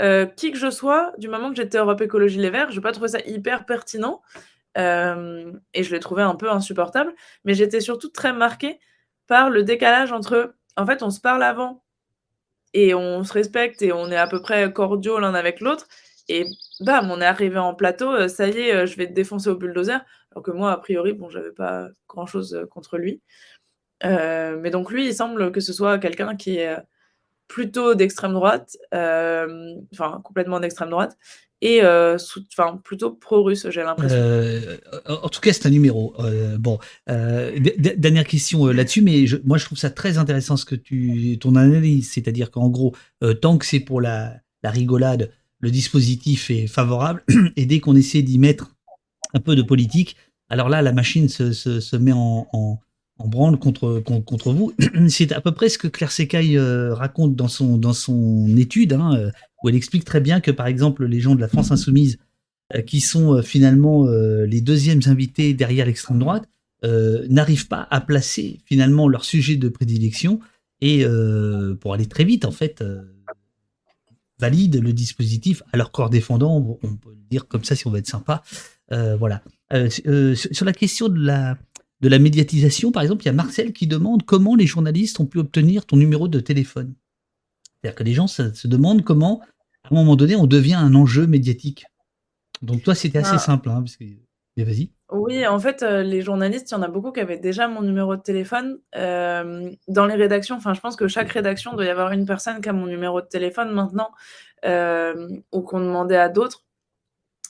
euh, 0.02 0.26
qui 0.26 0.52
que 0.52 0.58
je 0.58 0.72
sois, 0.72 1.14
du 1.18 1.28
moment 1.28 1.50
que 1.50 1.56
j'étais 1.56 1.78
Europe 1.78 2.02
Écologie 2.02 2.40
Les 2.40 2.50
Verts. 2.50 2.72
Je 2.72 2.78
n'ai 2.78 2.82
pas 2.82 2.92
trouvé 2.94 3.10
ça 3.10 3.20
hyper 3.26 3.66
pertinent. 3.66 4.22
Euh, 4.78 5.52
et 5.74 5.84
je 5.84 5.92
l'ai 5.94 6.00
trouvé 6.00 6.24
un 6.24 6.36
peu 6.36 6.50
insupportable. 6.50 7.14
Mais 7.46 7.54
j'étais 7.54 7.82
surtout 7.82 8.10
très 8.10 8.34
marquée 8.34 8.80
par 9.28 9.50
le 9.50 9.64
décalage 9.64 10.12
entre. 10.12 10.56
En 10.78 10.86
fait, 10.86 11.04
on 11.04 11.10
se 11.12 11.22
parle 11.22 11.44
avant 11.44 11.84
et 12.74 12.94
on 12.96 13.24
se 13.24 13.34
respecte 13.34 13.82
et 13.82 13.94
on 13.94 14.10
est 14.12 14.18
à 14.18 14.28
peu 14.28 14.42
près 14.42 14.72
cordiaux 14.74 15.20
l'un 15.20 15.36
avec 15.36 15.60
l'autre. 15.62 15.88
Et 16.30 16.46
bam, 16.80 17.12
on 17.12 17.22
est 17.22 17.26
arrivé 17.26 17.58
en 17.60 17.76
plateau, 17.76 18.12
euh, 18.14 18.28
ça 18.30 18.48
y 18.48 18.58
est, 18.60 18.74
euh, 18.76 18.86
je 18.86 18.96
vais 18.98 19.08
te 19.08 19.14
défoncer 19.14 19.50
au 19.50 19.56
bulldozer. 19.58 20.00
Alors 20.32 20.44
que 20.44 20.52
moi, 20.52 20.72
a 20.72 20.78
priori, 20.78 21.14
bon, 21.14 21.30
j'avais 21.30 21.52
pas 21.52 21.90
grand 22.08 22.26
chose 22.26 22.56
euh, 22.56 22.66
contre 22.66 22.98
lui. 22.98 23.22
Mais 24.04 24.70
donc, 24.72 24.92
lui, 24.92 25.08
il 25.08 25.14
semble 25.16 25.52
que 25.52 25.62
ce 25.62 25.74
soit 25.74 25.98
quelqu'un 26.00 26.36
qui 26.36 26.58
est 26.58 26.78
plutôt 27.54 27.94
d'extrême 27.94 28.34
droite, 28.34 28.78
euh, 28.96 29.76
enfin, 29.94 30.22
complètement 30.24 30.60
d'extrême 30.60 30.90
droite, 30.90 31.20
et 31.62 31.84
euh, 31.84 32.18
enfin, 32.50 32.82
plutôt 32.84 33.12
pro-russe, 33.12 33.68
j'ai 33.70 33.84
l'impression. 33.84 34.18
Euh, 34.18 34.78
en 35.08 35.30
tout 35.30 35.40
cas, 35.40 35.54
c'est 35.54 35.68
un 35.68 35.70
numéro. 35.70 36.16
Bon, 36.58 36.80
dernière 37.08 38.26
question 38.26 38.66
là-dessus, 38.66 39.04
mais 39.04 39.26
moi 39.44 39.60
je 39.60 39.66
trouve 39.66 39.78
ça 39.78 39.92
très 39.92 40.18
intéressant 40.18 40.58
ce 40.58 40.66
que 40.66 40.74
tu, 40.74 41.38
ton 41.40 41.56
analyse, 41.56 42.12
c'est-à-dire 42.12 42.50
qu'en 42.50 42.70
gros, 42.70 42.96
tant 43.42 43.60
que 43.60 43.68
c'est 43.68 43.82
pour 43.82 44.02
la, 44.02 44.34
la 44.64 44.72
rigolade, 44.72 45.32
le 45.60 45.70
dispositif 45.70 46.50
est 46.50 46.66
favorable, 46.66 47.24
et 47.56 47.68
dès 47.68 47.80
qu'on 47.80 47.96
essaie 47.96 48.24
d'y 48.24 48.40
mettre 48.40 48.76
un 49.36 49.40
peu 49.40 49.56
de 49.56 49.62
politique, 49.62 50.18
alors 50.50 50.70
là, 50.70 50.82
la 50.82 50.92
machine 50.92 51.30
se, 51.30 51.52
se, 51.54 51.80
se 51.80 51.96
met 51.98 52.14
en, 52.14 52.80
en 53.20 53.28
branle 53.28 53.58
contre, 53.58 54.00
contre, 54.00 54.54
vous. 54.54 54.74
C'est 55.10 55.32
à 55.32 55.42
peu 55.42 55.52
près 55.52 55.70
ce 55.70 55.78
que 55.78 55.88
Claire 55.88 56.12
Secaille 56.12 56.58
euh, 56.58 56.94
raconte 56.94 57.36
dans 57.36 57.48
son, 57.48 57.78
dans 57.78 57.94
son 57.94 58.56
étude, 58.58 58.94
hein, 58.94 59.16
euh, 59.16 59.32
où 59.62 59.70
elle 59.70 59.76
explique 59.76 60.06
très 60.06 60.22
bien 60.22 60.42
que, 60.42 60.52
par 60.52 60.68
exemple, 60.68 61.06
les 61.06 61.20
gens 61.20 61.36
de 61.36 61.42
la 61.42 61.48
France 61.48 61.72
insoumise, 61.72 62.18
euh, 62.74 62.82
qui 62.82 63.02
sont 63.02 63.42
finalement 63.42 64.08
les 64.08 64.62
deuxièmes 64.62 65.02
invités 65.06 65.54
derrière 65.54 65.86
l'extrême 65.86 66.20
droite, 66.20 66.48
n'arrivent 67.30 67.70
pas 67.70 67.88
à 67.92 68.02
placer 68.02 68.60
finalement 68.66 69.08
leur 69.08 69.24
sujet 69.24 69.56
de 69.56 69.70
prédilection 69.70 70.42
et 70.82 71.06
pour 71.80 71.94
aller 71.94 72.08
très 72.08 72.26
vite, 72.26 72.44
en 72.44 72.52
fait, 72.52 72.84
valident 74.38 74.82
le 74.82 74.92
dispositif 74.92 75.64
à 75.72 75.78
leur 75.78 75.92
corps 75.92 76.10
défendant, 76.10 76.78
on 76.84 76.96
peut 76.96 77.12
le 77.12 77.30
dire 77.30 77.48
comme 77.48 77.64
ça 77.64 77.78
si 77.78 77.88
on 77.88 77.92
veut 77.92 78.00
être 78.00 78.08
sympa. 78.08 78.44
Voilà. 78.90 79.42
Sur 79.72 80.66
la 80.66 80.74
question 80.74 81.08
de 81.08 81.20
la, 81.20 81.58
de 82.04 82.10
la 82.10 82.20
médiatisation, 82.20 82.92
par 82.92 83.02
exemple, 83.02 83.24
il 83.24 83.28
y 83.28 83.30
a 83.30 83.34
Marcel 83.34 83.72
qui 83.72 83.88
demande 83.88 84.24
comment 84.24 84.56
les 84.56 84.68
journalistes 84.68 85.20
ont 85.22 85.26
pu 85.26 85.40
obtenir 85.40 85.86
ton 85.86 85.96
numéro 85.96 86.28
de 86.28 86.42
téléphone. 86.42 86.94
C'est-à-dire 87.82 87.96
que 87.96 88.04
les 88.04 88.14
gens 88.14 88.28
se, 88.28 88.54
se 88.54 88.68
demandent 88.68 89.04
comment, 89.04 89.40
à 89.86 89.88
un 89.90 89.96
moment 89.96 90.18
donné, 90.18 90.36
on 90.36 90.46
devient 90.46 90.74
un 90.74 90.94
enjeu 90.96 91.28
médiatique. 91.28 91.86
Donc 92.62 92.84
toi, 92.84 92.94
c'était 92.94 93.20
assez 93.20 93.36
Ah. 93.36 93.40
simple, 93.40 93.70
hein, 93.70 93.80
parce 93.82 93.96
que... 93.96 94.04
Mais 94.58 94.66
vas-y. 94.66 94.92
Oui, 95.12 95.48
en 95.48 95.58
fait, 95.60 95.82
euh, 95.82 96.04
les 96.04 96.22
journalistes, 96.22 96.70
il 96.72 96.74
y 96.74 96.78
en 96.78 96.82
a 96.82 96.88
beaucoup 96.88 97.12
qui 97.12 97.22
avaient 97.22 97.40
déjà 97.40 97.68
mon 97.68 97.82
numéro 97.82 98.16
de 98.18 98.22
téléphone. 98.22 98.80
Euh, 98.96 99.72
dans 99.88 100.06
les 100.06 100.16
rédactions, 100.16 100.58
enfin, 100.58 100.74
je 100.74 100.82
pense 100.82 100.96
que 100.96 101.08
chaque 101.08 101.30
rédaction 101.32 101.74
doit 101.74 101.86
y 101.86 101.90
avoir 101.90 102.12
une 102.12 102.26
personne 102.26 102.62
qui 102.62 102.70
a 102.70 102.74
mon 102.74 102.86
numéro 102.86 103.22
de 103.22 103.26
téléphone 103.28 103.72
maintenant, 103.72 104.12
euh, 104.66 105.30
ou 105.54 105.62
qu'on 105.62 105.80
demandait 105.80 106.18
à 106.18 106.30
d'autres. 106.30 106.66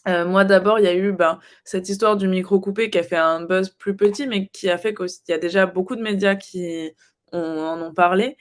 Euh, 0.07 0.25
moi, 0.25 0.43
d'abord, 0.43 0.79
il 0.79 0.85
y 0.85 0.87
a 0.87 0.95
eu 0.95 1.13
ben, 1.13 1.39
cette 1.63 1.89
histoire 1.89 2.17
du 2.17 2.27
micro 2.27 2.59
coupé 2.59 2.89
qui 2.89 2.99
a 2.99 3.03
fait 3.03 3.17
un 3.17 3.41
buzz 3.41 3.69
plus 3.69 3.95
petit, 3.95 4.27
mais 4.27 4.47
qui 4.47 4.69
a 4.69 4.77
fait 4.77 4.93
qu'il 4.93 5.07
y 5.29 5.33
a 5.33 5.37
déjà 5.37 5.65
beaucoup 5.65 5.95
de 5.95 6.01
médias 6.01 6.35
qui 6.35 6.91
en 7.31 7.81
ont 7.81 7.93
parlé. 7.93 8.37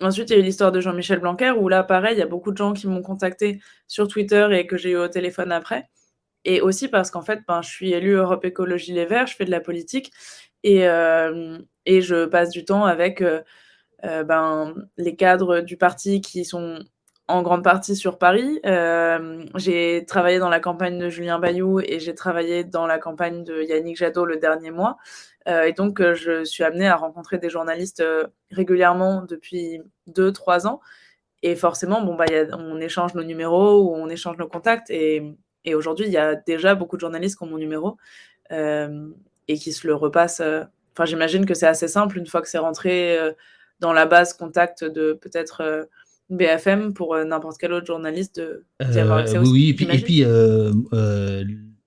Ensuite, 0.00 0.30
il 0.30 0.34
y 0.34 0.36
a 0.36 0.38
eu 0.40 0.42
l'histoire 0.42 0.72
de 0.72 0.80
Jean-Michel 0.80 1.20
Blanquer, 1.20 1.52
où 1.52 1.68
là, 1.68 1.84
pareil, 1.84 2.16
il 2.16 2.18
y 2.18 2.22
a 2.22 2.26
beaucoup 2.26 2.50
de 2.52 2.56
gens 2.56 2.72
qui 2.72 2.86
m'ont 2.86 3.02
contacté 3.02 3.60
sur 3.86 4.08
Twitter 4.08 4.48
et 4.52 4.66
que 4.66 4.76
j'ai 4.76 4.90
eu 4.90 4.96
au 4.96 5.08
téléphone 5.08 5.52
après. 5.52 5.88
Et 6.44 6.60
aussi 6.60 6.88
parce 6.88 7.10
qu'en 7.10 7.22
fait, 7.22 7.40
ben, 7.48 7.62
je 7.62 7.70
suis 7.70 7.92
élue 7.92 8.14
Europe 8.14 8.44
Écologie 8.44 8.92
Les 8.92 9.06
Verts, 9.06 9.28
je 9.28 9.36
fais 9.36 9.44
de 9.46 9.50
la 9.50 9.60
politique 9.60 10.12
et, 10.62 10.88
euh, 10.88 11.58
je 11.86 12.26
passe 12.26 12.50
du 12.50 12.64
temps 12.64 12.84
avec 12.84 13.22
euh, 13.22 13.42
ben, 14.02 14.74
les 14.98 15.16
cadres 15.16 15.60
du 15.60 15.76
parti 15.76 16.20
qui 16.20 16.44
sont 16.44 16.84
en 17.28 17.42
grande 17.42 17.64
partie 17.64 17.96
sur 17.96 18.18
Paris. 18.18 18.60
j'ai 19.56 20.04
travaillé 20.06 20.38
dans 20.38 20.48
la 20.48 20.60
campagne 20.60 20.98
de 20.98 21.08
Julien 21.08 21.38
Bayou 21.38 21.80
et 21.80 21.98
j'ai 21.98 22.14
travaillé 22.14 22.64
dans 22.64 22.86
la 22.86 22.98
campagne 22.98 23.44
de 23.44 23.62
Yannick 23.62 23.96
Jadot 23.96 24.26
le 24.26 24.36
dernier 24.36 24.70
mois. 24.70 24.96
et 25.46 25.72
donc, 25.72 26.02
je 26.02 26.44
suis 26.44 26.64
amenée 26.64 26.88
à 26.88 26.96
rencontrer 26.96 27.38
des 27.38 27.50
journalistes 27.50 28.04
régulièrement 28.50 29.22
depuis 29.22 29.80
deux, 30.06 30.32
trois 30.32 30.66
ans. 30.66 30.80
Et 31.42 31.56
forcément, 31.56 32.02
bon, 32.02 32.14
bah, 32.14 32.24
on 32.52 32.80
échange 32.80 33.14
nos 33.14 33.24
numéros 33.24 33.82
ou 33.82 33.94
on 33.94 34.08
échange 34.08 34.38
nos 34.38 34.48
contacts. 34.48 34.90
Et, 34.90 35.22
et 35.64 35.74
aujourd'hui, 35.74 36.06
il 36.06 36.12
y 36.12 36.16
a 36.18 36.34
déjà 36.34 36.74
beaucoup 36.74 36.96
de 36.96 37.00
journalistes 37.00 37.38
qui 37.38 37.44
ont 37.44 37.48
mon 37.48 37.58
numéro 37.58 37.96
et 38.50 39.58
qui 39.58 39.72
se 39.72 39.86
le 39.86 39.94
repassent. 39.94 40.42
Enfin, 40.92 41.06
j'imagine 41.06 41.46
que 41.46 41.54
c'est 41.54 41.66
assez 41.66 41.88
simple 41.88 42.18
une 42.18 42.26
fois 42.26 42.42
que 42.42 42.48
c'est 42.48 42.58
rentré 42.58 43.18
dans 43.80 43.92
la 43.92 44.06
base 44.06 44.34
contact 44.34 44.84
de 44.84 45.14
peut-être 45.14 45.88
BFM 46.30 46.94
pour 46.94 47.16
n'importe 47.16 47.58
quel 47.58 47.72
autre 47.72 47.86
journaliste 47.86 48.40
d'y 48.80 48.98
avoir 48.98 49.18
accès 49.18 49.38
aussi. 49.38 49.50
Oui, 49.50 49.68
et 49.70 49.74
puis, 49.74 49.86
et 49.90 49.98
puis 49.98 50.24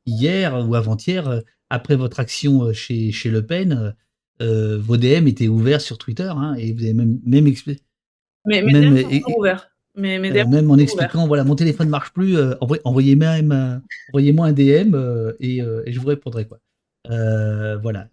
hier 0.05 0.67
ou 0.67 0.75
avant-hier, 0.75 1.41
après 1.69 1.95
votre 1.95 2.19
action 2.19 2.71
chez, 2.73 3.11
chez 3.11 3.29
Le 3.29 3.45
Pen, 3.45 3.95
vos 4.39 4.97
DM 4.97 5.27
étaient 5.27 5.47
ouverts 5.47 5.81
sur 5.81 5.97
Twitter 5.97 6.29
hein, 6.29 6.55
et 6.57 6.73
vous 6.73 6.83
avez 6.83 6.93
même, 6.93 7.19
même 7.25 7.47
expliqué 7.47 7.81
mais 8.47 8.61
mes 8.61 8.73
même, 8.73 8.95
DM 8.95 9.21
sont 9.21 9.33
ouverts. 9.37 9.69
Mais, 9.95 10.17
euh, 10.19 10.45
même 10.45 10.71
en 10.71 10.77
expliquant, 10.77 11.27
voilà, 11.27 11.43
mon 11.43 11.55
téléphone 11.55 11.87
ne 11.87 11.91
marche 11.91 12.13
plus, 12.13 12.37
euh, 12.37 12.53
euh, 12.61 12.77
envoyez-moi 12.83 14.45
un 14.45 14.53
DM 14.53 14.95
et, 15.39 15.61
je 15.87 15.99
vous 15.99 16.07
répondrai. 16.07 16.47
Quoi. 16.47 16.59
voilà. 17.81 18.07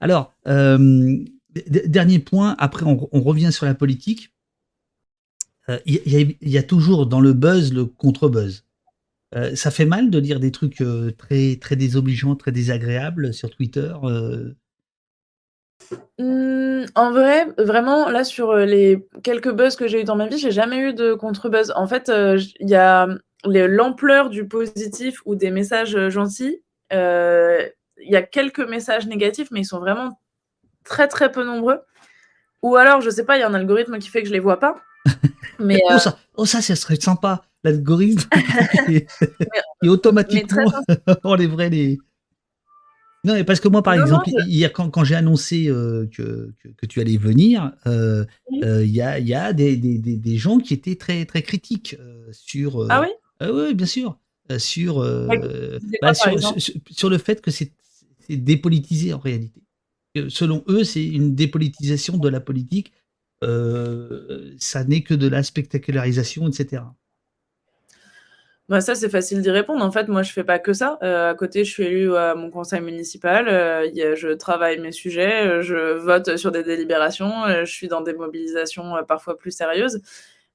alors, 0.00 0.32
dernier 0.46 2.18
point, 2.20 2.56
après 2.58 2.84
on, 2.86 3.20
revient 3.20 3.52
sur 3.52 3.66
la 3.66 3.74
politique. 3.74 4.32
Il 5.84 6.00
y, 6.06 6.50
y, 6.50 6.58
a 6.58 6.62
toujours 6.62 7.06
dans 7.06 7.20
le 7.20 7.32
buzz 7.32 7.72
le 7.72 7.86
contre-buzz. 7.86 8.64
ça 9.54 9.70
fait 9.70 9.84
mal 9.84 10.10
de 10.10 10.18
lire 10.18 10.38
des 10.38 10.52
trucs 10.52 10.82
très, 11.18 11.56
très 11.56 11.76
désobligeants, 11.76 12.36
très 12.36 12.52
désagréables 12.52 13.34
sur 13.34 13.50
Twitter 13.50 13.92
Mmh, 16.18 16.86
en 16.94 17.10
vrai, 17.10 17.46
vraiment, 17.58 18.08
là, 18.08 18.24
sur, 18.24 18.54
les 18.56 19.06
quelques 19.22 19.52
buzz 19.52 19.76
que 19.76 19.86
j'ai 19.86 20.00
eu 20.00 20.04
dans 20.04 20.16
ma 20.16 20.26
vie, 20.26 20.38
j'ai 20.38 20.50
jamais 20.50 20.78
eu 20.78 20.94
de 20.94 21.14
contre-buzz. 21.14 21.72
En 21.76 21.86
fait, 21.86 22.10
il 22.10 22.68
y 22.68 22.74
a 22.74 23.08
l'ampleur 23.44 24.30
du 24.30 24.48
positif 24.48 25.20
ou 25.26 25.36
des 25.36 25.50
messages, 25.50 26.08
gentils, 26.08 26.62
il 26.90 28.12
y 28.12 28.16
a 28.16 28.22
quelques 28.22 28.60
messages 28.60 29.06
négatifs, 29.06 29.48
mais 29.50 29.60
ils 29.60 29.66
sont 29.66 29.80
vraiment 29.80 30.20
très, 30.84 31.08
très 31.08 31.30
peu 31.30 31.44
nombreux. 31.44 31.80
Ou 32.62 32.76
alors, 32.76 33.00
je 33.00 33.10
sais 33.10 33.24
pas, 33.24 33.36
il 33.36 33.40
y 33.40 33.42
a 33.42 33.48
un 33.48 33.54
algorithme 33.54 33.98
qui 33.98 34.08
fait 34.08 34.22
que 34.22 34.28
je 34.28 34.32
les 34.32 34.40
vois 34.40 34.58
pas. 34.58 34.76
Mais, 35.58 35.80
oh 35.90 35.98
ça 35.98 36.18
oh 36.36 36.44
ça, 36.44 36.60
ça 36.60 36.76
serait 36.76 37.00
sympa, 37.00 37.42
l'algorithme 37.64 38.28
et 38.88 39.88
automatiquement 39.88 40.72
on 41.24 41.34
les 41.34 41.46
vrais 41.46 41.70
les 41.70 41.98
non, 43.26 43.42
parce 43.42 43.58
que 43.58 43.66
moi, 43.66 43.82
par 43.82 43.94
exemple, 43.94 44.30
hier, 44.46 44.72
quand, 44.72 45.02
j'ai 45.02 45.16
annoncé 45.16 45.66
euh, 45.66 46.08
que, 46.14 46.52
que, 46.76 46.86
tu 46.86 47.00
allais 47.00 47.16
venir, 47.16 47.72
euh, 47.88 48.24
euh, 48.62 48.84
il 48.84 48.94
y, 48.94 49.02
a, 49.02 49.18
y 49.18 49.34
a 49.34 49.52
des, 49.52 49.76
des, 49.76 49.98
des, 49.98 50.36
gens 50.36 50.58
qui 50.58 50.72
étaient 50.72 50.94
très, 50.94 51.24
très 51.24 51.42
critiques 51.42 51.96
sur. 52.30 52.86
ah 52.88 53.00
oui? 53.00 53.08
Oui, 53.40 53.74
bien 53.74 53.86
sûr. 53.86 54.16
Sur, 54.58 55.00
bah, 56.00 56.14
sur, 56.14 57.10
le 57.10 57.18
fait 57.18 57.40
que 57.40 57.50
c'est 57.50 57.72
dépolitisé 58.28 59.12
en 59.12 59.18
réalité. 59.18 59.60
Selon 60.28 60.62
eux, 60.68 60.84
c'est 60.84 61.04
une 61.04 61.34
dépolitisation 61.34 62.18
de 62.18 62.28
la 62.28 62.38
politique. 62.38 62.92
Ça 64.58 64.84
n'est 64.84 65.02
que 65.02 65.14
de 65.14 65.28
la 65.28 65.42
spectacularisation, 65.42 66.48
etc. 66.48 66.82
Bah, 68.68 68.80
ça, 68.80 68.96
c'est 68.96 69.08
facile 69.08 69.42
d'y 69.42 69.50
répondre. 69.50 69.84
En 69.84 69.92
fait, 69.92 70.08
moi, 70.08 70.22
je 70.22 70.32
fais 70.32 70.42
pas 70.42 70.58
que 70.58 70.72
ça. 70.72 70.98
Euh, 71.02 71.30
à 71.30 71.34
côté, 71.34 71.64
je 71.64 71.70
suis 71.70 71.84
élue 71.84 72.16
à 72.16 72.34
mon 72.34 72.50
conseil 72.50 72.80
municipal. 72.80 73.46
Euh, 73.48 74.16
je 74.16 74.32
travaille 74.34 74.80
mes 74.80 74.90
sujets, 74.90 75.46
euh, 75.46 75.62
je 75.62 75.94
vote 75.94 76.36
sur 76.36 76.50
des 76.50 76.64
délibérations, 76.64 77.30
je 77.46 77.70
suis 77.70 77.86
dans 77.86 78.00
des 78.00 78.12
mobilisations 78.12 78.94
parfois 79.06 79.38
plus 79.38 79.52
sérieuses. 79.52 80.00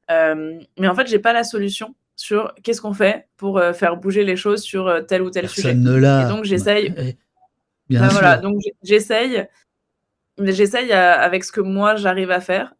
mais 0.10 0.88
en 0.88 0.96
fait, 0.96 1.08
j'ai 1.08 1.20
pas 1.20 1.32
la 1.32 1.46
solution 1.46 1.96
sur 2.18 2.54
qu'est-ce 2.64 2.82
qu'on 2.82 2.94
fait 2.94 3.28
pour 3.38 3.62
faire 3.74 3.96
bouger 3.96 4.26
les 4.26 4.36
choses 4.36 4.62
sur 4.62 5.06
tel 5.08 5.22
ou 5.22 5.30
tel 5.30 5.48
sujet. 5.48 5.74
Ne 5.74 5.96
l'a. 5.96 6.26
Et 6.26 6.30
donc, 6.30 6.44
j'essaye. 6.44 6.94
Eh, 6.98 7.16
bien 7.88 8.02
bah, 8.02 8.10
voilà, 8.12 8.38
donc 8.38 8.58
j'essaye. 8.84 9.48
J'essaye 10.38 10.92
avec 10.92 11.44
ce 11.44 11.52
que 11.52 11.62
moi 11.62 11.96
j'arrive 11.96 12.32
à 12.32 12.40
faire 12.40 12.74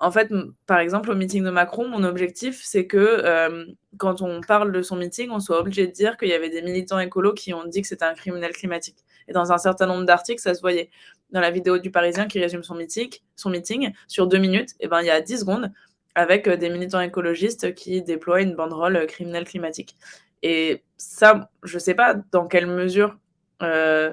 en 0.00 0.10
fait, 0.10 0.30
par 0.66 0.78
exemple, 0.80 1.10
au 1.10 1.14
meeting 1.14 1.44
de 1.44 1.50
Macron, 1.50 1.88
mon 1.88 2.04
objectif, 2.04 2.60
c'est 2.62 2.86
que 2.86 2.98
euh, 2.98 3.64
quand 3.96 4.22
on 4.22 4.40
parle 4.40 4.72
de 4.72 4.82
son 4.82 4.96
meeting, 4.96 5.30
on 5.30 5.40
soit 5.40 5.60
obligé 5.60 5.86
de 5.86 5.92
dire 5.92 6.16
qu'il 6.16 6.28
y 6.28 6.34
avait 6.34 6.50
des 6.50 6.62
militants 6.62 6.98
écolos 6.98 7.32
qui 7.32 7.54
ont 7.54 7.64
dit 7.64 7.80
que 7.80 7.88
c'était 7.88 8.04
un 8.04 8.14
criminel 8.14 8.52
climatique. 8.52 8.98
Et 9.28 9.32
dans 9.32 9.52
un 9.52 9.58
certain 9.58 9.86
nombre 9.86 10.04
d'articles, 10.04 10.42
ça 10.42 10.54
se 10.54 10.60
voyait. 10.60 10.90
Dans 11.30 11.40
la 11.40 11.50
vidéo 11.50 11.78
du 11.78 11.90
Parisien 11.90 12.26
qui 12.26 12.38
résume 12.38 12.62
son 12.62 12.74
meeting, 12.74 13.08
son 13.34 13.50
meeting 13.50 13.92
sur 14.06 14.26
deux 14.26 14.38
minutes, 14.38 14.70
et 14.72 14.84
eh 14.84 14.88
ben, 14.88 15.00
il 15.00 15.06
y 15.06 15.10
a 15.10 15.20
10 15.20 15.40
secondes 15.40 15.72
avec 16.14 16.46
euh, 16.46 16.56
des 16.56 16.70
militants 16.70 17.00
écologistes 17.00 17.74
qui 17.74 18.02
déploient 18.02 18.42
une 18.42 18.54
banderole 18.54 18.96
euh, 18.96 19.06
criminel 19.06 19.44
climatique. 19.44 19.96
Et 20.42 20.84
ça, 20.96 21.50
je 21.62 21.74
ne 21.74 21.80
sais 21.80 21.94
pas 21.94 22.14
dans 22.30 22.46
quelle 22.46 22.66
mesure, 22.66 23.16
euh, 23.62 24.12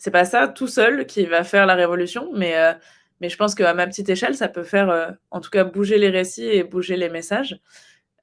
c'est 0.00 0.10
pas 0.10 0.24
ça 0.24 0.48
tout 0.48 0.66
seul 0.66 1.06
qui 1.06 1.26
va 1.26 1.44
faire 1.44 1.66
la 1.66 1.76
révolution, 1.76 2.32
mais 2.34 2.56
mais 3.20 3.28
je 3.28 3.36
pense 3.36 3.54
qu'à 3.54 3.74
ma 3.74 3.86
petite 3.86 4.08
échelle, 4.08 4.34
ça 4.34 4.48
peut 4.48 4.62
faire, 4.62 4.88
euh, 4.88 5.10
en 5.30 5.40
tout 5.40 5.50
cas, 5.50 5.64
bouger 5.64 5.98
les 5.98 6.08
récits 6.08 6.46
et 6.46 6.64
bouger 6.64 6.96
les 6.96 7.10
messages. 7.10 7.60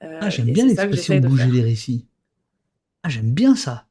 Euh, 0.03 0.19
ah, 0.21 0.29
j'aime 0.29 0.51
bien 0.51 0.65
l'expression 0.65 1.19
bouger 1.19 1.51
les 1.51 1.61
récits. 1.61 2.05
Ah, 3.03 3.09
j'aime 3.09 3.31
bien 3.31 3.55
ça. 3.55 3.85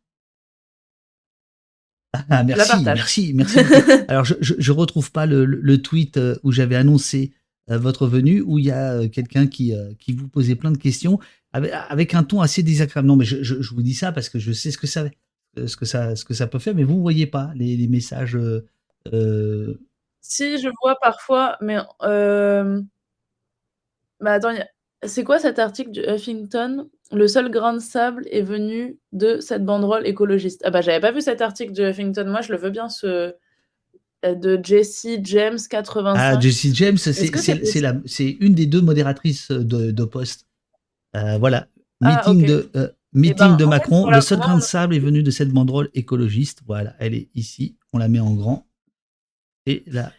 Ah, 2.30 2.42
merci, 2.44 2.82
merci, 2.82 3.32
merci. 3.34 3.58
Alors, 4.08 4.24
je, 4.24 4.34
je, 4.40 4.72
retrouve 4.72 5.12
pas 5.12 5.26
le, 5.26 5.76
tweet 5.76 6.16
euh, 6.16 6.36
où 6.42 6.50
j'avais 6.50 6.76
annoncé 6.76 7.32
votre 7.68 8.06
venue, 8.06 8.42
où 8.42 8.58
il 8.58 8.66
y 8.66 8.70
a 8.70 9.08
quelqu'un 9.08 9.48
qui, 9.48 9.74
qui 9.98 10.12
vous 10.12 10.28
posait 10.28 10.54
plein 10.54 10.70
de 10.70 10.78
questions 10.78 11.18
avec, 11.52 12.14
un 12.14 12.22
ton 12.22 12.40
assez 12.40 12.62
désagréable. 12.62 13.08
Non, 13.08 13.16
mais 13.16 13.24
je, 13.24 13.42
je, 13.42 13.74
vous 13.74 13.82
dis 13.82 13.94
ça 13.94 14.12
parce 14.12 14.28
que 14.28 14.38
je 14.38 14.52
sais 14.52 14.70
ce 14.70 14.78
que 14.78 14.86
ça, 14.86 15.04
ce 15.66 15.76
que 15.76 15.84
ça, 15.84 16.16
ce 16.16 16.24
que 16.24 16.34
ça 16.34 16.46
peut 16.46 16.58
faire, 16.58 16.74
mais 16.74 16.84
vous 16.84 16.96
ne 16.96 17.00
voyez 17.00 17.26
pas 17.26 17.50
les, 17.54 17.76
les 17.76 17.88
messages 17.88 18.38
si, 20.28 20.58
je 20.58 20.68
vois 20.82 20.96
parfois, 21.00 21.56
mais 21.60 21.78
euh... 22.02 22.80
bah, 24.20 24.32
attends, 24.32 24.54
c'est 25.04 25.22
quoi 25.22 25.38
cet 25.38 25.58
article 25.58 25.92
du 25.92 26.00
Huffington? 26.00 26.88
Le 27.12 27.28
seul 27.28 27.48
grain 27.50 27.74
de 27.74 27.78
sable 27.78 28.26
est 28.32 28.42
venu 28.42 28.98
de 29.12 29.38
cette 29.38 29.64
banderole 29.64 30.04
écologiste. 30.06 30.62
Ah 30.64 30.70
bah 30.70 30.80
j'avais 30.80 31.00
pas 31.00 31.12
vu 31.12 31.20
cet 31.20 31.40
article 31.40 31.72
du 31.72 31.82
Huffington, 31.82 32.26
moi 32.26 32.40
je 32.40 32.50
le 32.50 32.58
veux 32.58 32.70
bien 32.70 32.88
ce 32.88 33.34
euh, 34.24 34.34
de 34.34 34.58
Jessie 34.60 35.20
James 35.22 35.58
85. 35.70 36.20
Ah 36.20 36.40
Jessie 36.40 36.74
James, 36.74 36.98
c'est 36.98 38.30
une 38.40 38.54
des 38.54 38.66
deux 38.66 38.80
modératrices 38.80 39.52
de, 39.52 39.92
de 39.92 40.04
Post. 40.04 40.46
Euh, 41.14 41.38
voilà, 41.38 41.68
ah, 42.02 42.24
meeting 42.26 42.46
de 42.46 42.70
euh, 42.74 42.88
meeting 43.16 43.46
eh 43.46 43.50
ben, 43.50 43.56
de 43.56 43.64
Macron. 43.64 44.10
le 44.10 44.20
seul 44.20 44.38
grain 44.38 44.56
de 44.56 44.62
sable 44.62 44.94
est 44.94 45.00
venu 45.00 45.22
de 45.22 45.30
cette 45.30 45.50
banderole 45.50 45.90
écologiste. 45.94 46.60
Voilà, 46.66 46.94
elle 46.98 47.14
est 47.14 47.28
ici. 47.34 47.76
On 47.92 47.98
la 47.98 48.08
met 48.08 48.20
en 48.20 48.34
grand. 48.34 48.66
Et 49.64 49.82
la, 49.86 50.12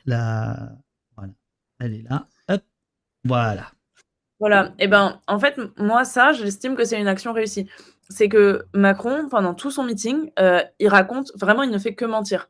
voilà, 1.16 1.34
elle 1.80 1.94
est 1.94 2.02
là. 2.02 2.28
Hop, 2.50 2.62
voilà. 3.24 3.72
Voilà. 4.40 4.68
Et 4.80 4.86
eh 4.86 4.88
ben, 4.88 5.22
en 5.28 5.40
fait, 5.40 5.60
moi, 5.78 6.04
ça, 6.04 6.34
j'estime 6.34 6.76
que 6.76 6.84
c'est 6.84 7.00
une 7.00 7.08
action 7.08 7.34
réussie. 7.34 7.68
C'est 8.10 8.30
que 8.30 8.66
Macron, 8.74 9.30
pendant 9.30 9.54
tout 9.54 9.72
son 9.72 9.84
meeting, 9.84 10.32
euh, 10.40 10.62
il 10.80 10.90
raconte, 10.90 11.32
vraiment, 11.36 11.64
il 11.64 11.72
ne 11.72 11.78
fait 11.78 11.96
que 11.96 12.06
mentir. 12.06 12.50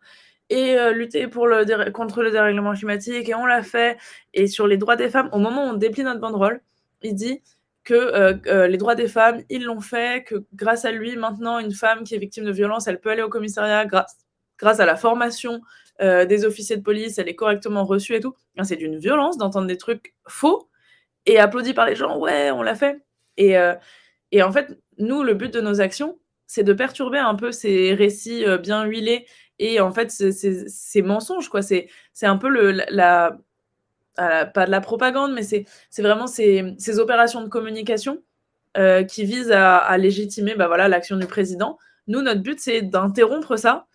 Et 0.49 0.75
euh, 0.77 0.93
lutter 0.93 1.27
pour 1.27 1.47
le 1.47 1.91
contre 1.91 2.23
le 2.23 2.31
dérèglement 2.31 2.73
climatique, 2.73 3.27
et 3.27 3.35
on 3.35 3.45
l'a 3.45 3.63
fait. 3.63 3.97
Et 4.33 4.47
sur 4.47 4.65
les 4.65 4.77
droits 4.77 4.95
des 4.95 5.09
femmes, 5.09 5.29
au 5.33 5.39
moment 5.39 5.65
où 5.65 5.69
on 5.69 5.73
déplie 5.73 6.03
notre 6.03 6.21
banderole, 6.21 6.61
il 7.03 7.15
dit 7.15 7.41
que 7.87 7.93
euh, 8.49 8.67
les 8.67 8.77
droits 8.77 8.95
des 8.95 9.07
femmes, 9.07 9.43
ils 9.49 9.63
l'ont 9.63 9.79
fait, 9.79 10.25
que 10.25 10.43
grâce 10.53 10.83
à 10.83 10.91
lui, 10.91 11.15
maintenant, 11.15 11.57
une 11.57 11.71
femme 11.71 12.03
qui 12.03 12.15
est 12.15 12.17
victime 12.17 12.43
de 12.43 12.51
violence, 12.51 12.87
elle 12.87 12.99
peut 12.99 13.09
aller 13.09 13.21
au 13.21 13.29
commissariat 13.29 13.85
grâce, 13.85 14.17
grâce 14.59 14.81
à 14.81 14.85
la 14.85 14.97
formation 14.97 15.61
euh, 16.01 16.25
des 16.25 16.43
officiers 16.43 16.75
de 16.75 16.81
police, 16.81 17.17
elle 17.17 17.29
est 17.29 17.35
correctement 17.35 17.85
reçue 17.85 18.15
et 18.15 18.19
tout. 18.19 18.35
C'est 18.63 18.75
d'une 18.75 18.97
violence 18.97 19.37
d'entendre 19.37 19.67
des 19.67 19.77
trucs 19.77 20.15
faux 20.27 20.69
et 21.25 21.39
applaudis 21.39 21.73
par 21.73 21.85
les 21.85 21.95
gens. 21.95 22.17
Ouais, 22.19 22.51
on 22.51 22.61
l'a 22.61 22.75
fait. 22.75 22.97
Et, 23.37 23.57
euh, 23.57 23.73
et 24.33 24.43
en 24.43 24.51
fait, 24.51 24.77
nous, 24.97 25.23
le 25.23 25.33
but 25.33 25.53
de 25.53 25.61
nos 25.61 25.79
actions, 25.79 26.19
c'est 26.45 26.63
de 26.63 26.73
perturber 26.73 27.19
un 27.19 27.35
peu 27.35 27.53
ces 27.53 27.93
récits 27.93 28.45
euh, 28.45 28.57
bien 28.57 28.83
huilés 28.83 29.25
et 29.59 29.79
en 29.79 29.93
fait 29.93 30.11
ces 30.11 31.01
mensonges. 31.01 31.47
quoi. 31.49 31.61
C'est 31.61 31.87
un 32.21 32.37
peu 32.37 32.49
le, 32.49 32.71
la, 32.89 33.37
pas 34.17 34.65
de 34.65 34.71
la 34.71 34.81
propagande, 34.81 35.33
mais 35.33 35.43
c'est 35.43 35.65
vraiment 36.01 36.27
ces, 36.27 36.99
opérations 36.99 37.41
de 37.41 37.49
communication 37.49 38.21
qui 39.07 39.25
visent 39.25 39.51
à, 39.51 39.97
légitimer 39.97 40.55
bah, 40.55 40.67
voilà, 40.67 40.87
l'action 40.87 41.17
du 41.17 41.27
président. 41.27 41.77
Nous, 42.07 42.21
notre 42.21 42.41
but, 42.41 42.59
c'est 42.59 42.81
d'interrompre 42.81 43.57
ça 43.57 43.87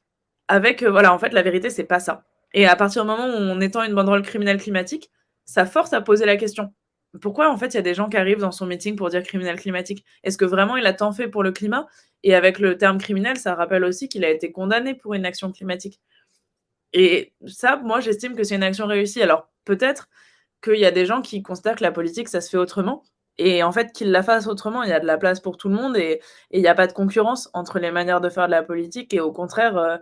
avec, 0.48 0.82
euh, 0.82 0.90
voilà, 0.90 1.14
en 1.14 1.18
fait, 1.18 1.32
la 1.32 1.42
vérité, 1.42 1.70
c'est 1.70 1.84
pas 1.84 2.00
ça. 2.00 2.24
Et 2.54 2.66
à 2.66 2.76
partir 2.76 3.02
du 3.02 3.08
moment 3.08 3.26
où 3.26 3.38
on 3.38 3.60
étend 3.60 3.82
une 3.82 3.94
banderole 3.94 4.22
criminelle 4.22 4.60
climatique, 4.60 5.10
ça 5.46 5.64
force 5.64 5.92
à 5.92 6.00
poser 6.02 6.26
la 6.26 6.36
question. 6.36 6.72
Pourquoi 7.20 7.50
en 7.50 7.56
fait 7.58 7.68
il 7.68 7.74
y 7.74 7.78
a 7.78 7.82
des 7.82 7.94
gens 7.94 8.08
qui 8.08 8.16
arrivent 8.16 8.38
dans 8.38 8.52
son 8.52 8.66
meeting 8.66 8.96
pour 8.96 9.08
dire 9.10 9.22
criminel 9.22 9.58
climatique? 9.58 10.04
Est-ce 10.24 10.38
que 10.38 10.44
vraiment 10.44 10.76
il 10.76 10.86
a 10.86 10.92
tant 10.92 11.12
fait 11.12 11.28
pour 11.28 11.42
le 11.42 11.52
climat? 11.52 11.86
Et 12.22 12.34
avec 12.34 12.58
le 12.58 12.76
terme 12.78 12.98
criminel, 12.98 13.38
ça 13.38 13.54
rappelle 13.54 13.84
aussi 13.84 14.08
qu'il 14.08 14.24
a 14.24 14.30
été 14.30 14.52
condamné 14.52 14.94
pour 14.94 15.14
une 15.14 15.26
action 15.26 15.52
climatique. 15.52 16.00
Et 16.92 17.32
ça, 17.46 17.76
moi, 17.76 18.00
j'estime 18.00 18.36
que 18.36 18.44
c'est 18.44 18.54
une 18.54 18.62
action 18.62 18.86
réussie. 18.86 19.22
Alors 19.22 19.48
peut-être 19.64 20.08
qu'il 20.62 20.78
y 20.78 20.86
a 20.86 20.90
des 20.90 21.06
gens 21.06 21.22
qui 21.22 21.42
considèrent 21.42 21.76
que 21.76 21.82
la 21.82 21.92
politique, 21.92 22.28
ça 22.28 22.40
se 22.40 22.50
fait 22.50 22.56
autrement. 22.56 23.04
Et 23.38 23.62
en 23.62 23.72
fait, 23.72 23.92
qu'ils 23.92 24.10
la 24.10 24.22
fassent 24.22 24.46
autrement, 24.46 24.82
il 24.82 24.90
y 24.90 24.92
a 24.92 25.00
de 25.00 25.06
la 25.06 25.18
place 25.18 25.40
pour 25.40 25.56
tout 25.56 25.68
le 25.68 25.74
monde 25.74 25.96
et, 25.96 26.20
il 26.50 26.60
n'y 26.60 26.68
a 26.68 26.74
pas 26.74 26.86
de 26.86 26.92
concurrence 26.92 27.48
entre 27.54 27.78
les 27.78 27.90
manières 27.90 28.20
de 28.20 28.28
faire 28.28 28.46
de 28.46 28.50
la 28.50 28.62
politique. 28.62 29.14
Et 29.14 29.20
au 29.20 29.32
contraire, 29.32 29.76
euh, 29.78 29.96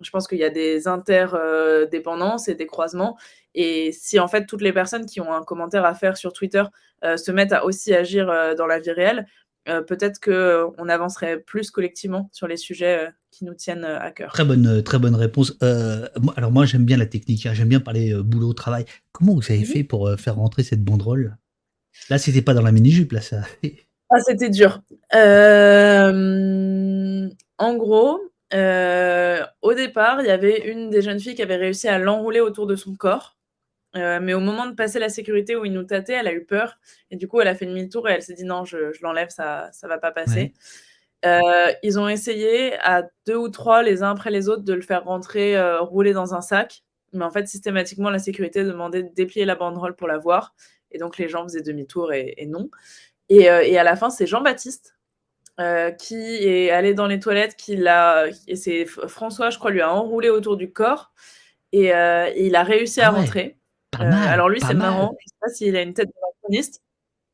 je 0.00 0.10
pense 0.10 0.26
qu'il 0.26 0.38
y 0.38 0.44
a 0.44 0.50
des 0.50 0.88
interdépendances 0.88 2.48
et 2.48 2.54
des 2.54 2.66
croisements. 2.66 3.16
Et 3.54 3.92
si 3.92 4.18
en 4.18 4.28
fait 4.28 4.46
toutes 4.46 4.62
les 4.62 4.72
personnes 4.72 5.06
qui 5.06 5.20
ont 5.20 5.32
un 5.32 5.44
commentaire 5.44 5.84
à 5.84 5.94
faire 5.94 6.16
sur 6.16 6.32
Twitter 6.32 6.64
euh, 7.04 7.16
se 7.16 7.30
mettent 7.32 7.52
à 7.52 7.64
aussi 7.64 7.94
agir 7.94 8.28
euh, 8.30 8.54
dans 8.54 8.66
la 8.66 8.80
vie 8.80 8.92
réelle, 8.92 9.26
peut-être 9.86 10.20
qu'on 10.20 10.88
avancerait 10.90 11.38
plus 11.40 11.70
collectivement 11.70 12.28
sur 12.32 12.46
les 12.46 12.58
sujets 12.58 13.08
qui 13.34 13.44
nous 13.44 13.54
tiennent 13.54 13.84
à 13.84 14.10
cœur. 14.10 14.32
Très 14.32 14.44
bonne, 14.44 14.82
très 14.82 14.98
bonne 14.98 15.14
réponse. 15.14 15.56
alors 15.60 16.52
moi 16.52 16.66
j'aime 16.66 16.84
bien 16.84 16.96
la 16.96 17.06
technique, 17.06 17.46
hein. 17.46 17.54
j'aime 17.54 17.68
bien 17.68 17.80
parler 17.80 18.14
boulot, 18.22 18.52
travail. 18.52 18.84
Comment 19.12 19.34
vous 19.34 19.42
avez 19.50 19.64
fait 19.64 19.84
pour 19.84 20.10
faire 20.18 20.36
rentrer 20.36 20.62
cette 20.62 20.84
banderole? 20.84 21.36
Là, 22.10 22.18
c'était 22.18 22.42
pas 22.42 22.54
dans 22.54 22.62
la 22.62 22.72
mini-jupe, 22.72 23.12
là, 23.12 23.20
ça. 23.20 23.42
Ah, 24.10 24.20
c'était 24.20 24.50
dur. 24.50 24.82
Euh, 25.14 26.10
en 27.58 27.76
gros, 27.76 28.20
euh, 28.52 29.44
au 29.62 29.74
départ, 29.74 30.20
il 30.20 30.26
y 30.26 30.30
avait 30.30 30.70
une 30.70 30.90
des 30.90 31.02
jeunes 31.02 31.18
filles 31.18 31.34
qui 31.34 31.42
avait 31.42 31.56
réussi 31.56 31.88
à 31.88 31.98
l'enrouler 31.98 32.40
autour 32.40 32.66
de 32.66 32.76
son 32.76 32.94
corps. 32.94 33.36
Euh, 33.96 34.20
mais 34.20 34.34
au 34.34 34.40
moment 34.40 34.66
de 34.66 34.74
passer 34.74 34.98
la 34.98 35.08
sécurité 35.08 35.56
où 35.56 35.64
il 35.64 35.72
nous 35.72 35.84
tâtait, 35.84 36.14
elle 36.14 36.26
a 36.28 36.32
eu 36.32 36.44
peur. 36.44 36.78
Et 37.10 37.16
du 37.16 37.28
coup, 37.28 37.40
elle 37.40 37.48
a 37.48 37.54
fait 37.54 37.66
demi-tour 37.66 38.08
et 38.08 38.12
elle 38.12 38.22
s'est 38.22 38.34
dit 38.34 38.44
non, 38.44 38.64
je, 38.64 38.92
l'enlève, 39.02 39.30
ça 39.30 39.70
ne 39.82 39.88
va 39.88 39.98
pas 39.98 40.12
passer. 40.12 40.52
Ils 41.82 41.98
ont 41.98 42.08
essayé 42.08 42.74
à 42.80 43.02
deux 43.26 43.36
ou 43.36 43.48
trois, 43.48 43.82
les 43.82 44.02
uns 44.02 44.10
après 44.10 44.30
les 44.30 44.48
autres, 44.48 44.62
de 44.62 44.74
le 44.74 44.82
faire 44.82 45.04
rentrer, 45.04 45.58
rouler 45.78 46.12
dans 46.12 46.34
un 46.34 46.40
sac. 46.40 46.82
Mais 47.14 47.24
en 47.24 47.30
fait, 47.30 47.46
systématiquement, 47.46 48.10
la 48.10 48.18
sécurité 48.18 48.64
demandait 48.64 49.04
de 49.04 49.10
déplier 49.14 49.44
la 49.44 49.54
banderole 49.54 49.94
pour 49.94 50.08
la 50.08 50.18
voir. 50.18 50.54
Et 50.90 50.98
donc, 50.98 51.18
les 51.18 51.28
gens 51.28 51.42
faisaient 51.42 51.62
demi-tour 51.62 52.12
et, 52.12 52.46
non. 52.46 52.70
Euh, 53.32 53.60
et, 53.60 53.78
à 53.78 53.84
la 53.84 53.96
fin, 53.96 54.10
c'est 54.10 54.26
Jean-Baptiste 54.26 54.96
euh, 55.60 55.90
qui 55.90 56.16
est 56.16 56.70
allé 56.70 56.94
dans 56.94 57.06
les 57.06 57.18
toilettes, 57.18 57.56
qui 57.56 57.76
l'a, 57.76 58.26
et 58.46 58.56
c'est 58.56 58.86
François, 58.86 59.50
je 59.50 59.58
crois, 59.58 59.70
lui 59.70 59.80
a 59.80 59.92
enroulé 59.92 60.30
autour 60.30 60.56
du 60.56 60.72
corps 60.72 61.12
et, 61.72 61.94
euh, 61.94 62.28
il 62.36 62.56
a 62.56 62.64
réussi 62.64 63.00
à 63.00 63.10
rentrer. 63.10 63.56
alors 63.98 64.48
lui, 64.48 64.60
c'est 64.60 64.74
marrant, 64.74 65.16
je 65.20 65.28
sais 65.28 65.36
pas 65.40 65.48
s'il 65.48 65.76
a 65.76 65.82
une 65.82 65.94
tête 65.94 66.08
de 66.08 66.58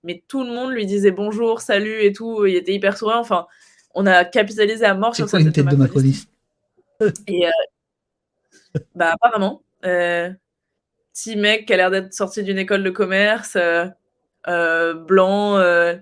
mais 0.03 0.23
tout 0.29 0.45
le 0.45 0.51
monde 0.51 0.71
lui 0.71 0.87
disait 0.87 1.11
bonjour, 1.11 1.61
salut 1.61 2.03
et 2.03 2.13
tout, 2.13 2.47
il 2.47 2.57
était 2.57 2.73
hyper 2.73 2.97
souriant. 2.97 3.19
Enfin, 3.19 3.47
on 3.95 4.07
a 4.07 4.25
capitalisé 4.25 4.85
à 4.85 4.95
mort 4.95 5.15
sur 5.15 5.29
sa 5.29 5.39
tête, 5.39 5.55
de 5.55 5.77
macroniste. 5.77 6.29
Et 7.27 7.45
bah 8.95 9.15
apparemment, 9.15 9.63
petit 11.13 11.37
mec 11.37 11.67
qui 11.67 11.73
a 11.73 11.77
l'air 11.77 11.91
d'être 11.91 12.15
sorti 12.15 12.43
d'une 12.43 12.59
école 12.59 12.83
de 12.83 12.91
commerce, 12.91 13.57
euh, 13.57 13.87
euh, 14.49 14.95
blanc, 14.95 15.57
euh, 15.59 15.97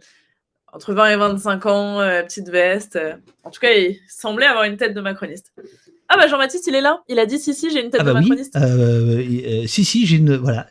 entre 0.72 0.92
20 0.92 1.10
et 1.10 1.16
25 1.16 1.66
ans, 1.66 1.98
petite 2.24 2.48
veste. 2.48 2.98
En 3.42 3.50
tout 3.50 3.60
cas, 3.60 3.72
il 3.72 3.98
semblait 4.08 4.46
avoir 4.46 4.64
une 4.64 4.76
tête 4.76 4.94
de 4.94 5.00
macroniste. 5.00 5.52
Ah 6.08 6.16
bah 6.16 6.26
Jean-Baptiste, 6.26 6.66
il 6.66 6.74
est 6.74 6.80
là. 6.80 7.02
Il 7.08 7.18
a 7.18 7.26
dit 7.26 7.38
si 7.38 7.54
si, 7.54 7.70
j'ai 7.70 7.82
une 7.82 7.90
tête 7.90 8.00
ah 8.02 8.04
de 8.04 8.12
bah 8.12 8.20
macroniste. 8.20 8.56
si 9.66 9.84
si, 9.84 10.06
j'ai 10.06 10.16
une 10.16 10.36
voilà. 10.36 10.66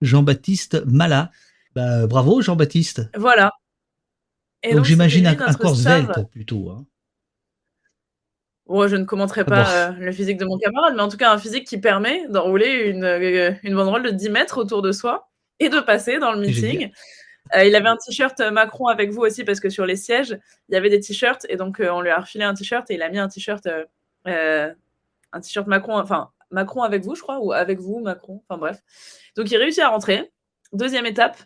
Jean-Baptiste 0.00 0.84
Mala. 0.86 1.30
Bah, 1.74 2.06
bravo 2.06 2.40
Jean-Baptiste. 2.40 3.02
Voilà. 3.16 3.52
Donc, 4.72 4.84
j'imagine 4.84 5.26
un, 5.26 5.38
un 5.38 5.54
corps 5.54 5.76
svelte 5.76 6.28
plutôt. 6.30 6.70
Hein 6.70 6.86
je 8.88 8.96
ne 8.96 9.04
commenterai 9.04 9.42
ah 9.42 9.44
pas 9.44 9.72
euh, 9.72 9.92
le 9.98 10.12
physique 10.12 10.38
de 10.38 10.44
mon 10.44 10.58
camarade, 10.58 10.94
mais 10.94 11.02
en 11.02 11.08
tout 11.08 11.16
cas 11.16 11.32
un 11.32 11.38
physique 11.38 11.66
qui 11.66 11.78
permet 11.78 12.26
d'enrouler 12.28 12.90
une, 12.90 13.04
euh, 13.04 13.52
une 13.62 13.74
banderole 13.74 14.02
de 14.02 14.10
10 14.10 14.30
mètres 14.30 14.58
autour 14.58 14.82
de 14.82 14.92
soi 14.92 15.28
et 15.58 15.68
de 15.68 15.80
passer 15.80 16.18
dans 16.18 16.32
le 16.32 16.40
meeting. 16.40 16.90
Euh, 17.56 17.64
il 17.64 17.74
avait 17.74 17.88
un 17.88 17.96
t-shirt 17.96 18.38
Macron 18.52 18.86
avec 18.86 19.10
vous 19.10 19.22
aussi 19.22 19.44
parce 19.44 19.60
que 19.60 19.70
sur 19.70 19.86
les 19.86 19.96
sièges, 19.96 20.38
il 20.68 20.74
y 20.74 20.76
avait 20.76 20.90
des 20.90 21.00
t-shirts 21.00 21.46
et 21.48 21.56
donc 21.56 21.80
on 21.80 22.00
lui 22.00 22.10
a 22.10 22.20
refilé 22.20 22.44
un 22.44 22.54
t-shirt 22.54 22.88
et 22.90 22.94
il 22.94 23.02
a 23.02 23.08
mis 23.08 23.18
un 23.18 23.28
t-shirt 23.28 23.66
un 24.26 25.40
t-shirt 25.40 25.66
Macron, 25.66 25.98
enfin 25.98 26.30
Macron 26.50 26.82
avec 26.82 27.02
vous, 27.02 27.14
je 27.14 27.22
crois, 27.22 27.38
ou 27.40 27.52
avec 27.52 27.78
vous, 27.78 28.00
Macron, 28.00 28.42
enfin 28.48 28.58
bref. 28.58 28.78
Donc 29.36 29.50
il 29.50 29.56
réussit 29.56 29.82
à 29.82 29.88
rentrer. 29.88 30.30
Deuxième 30.72 31.06
étape, 31.06 31.38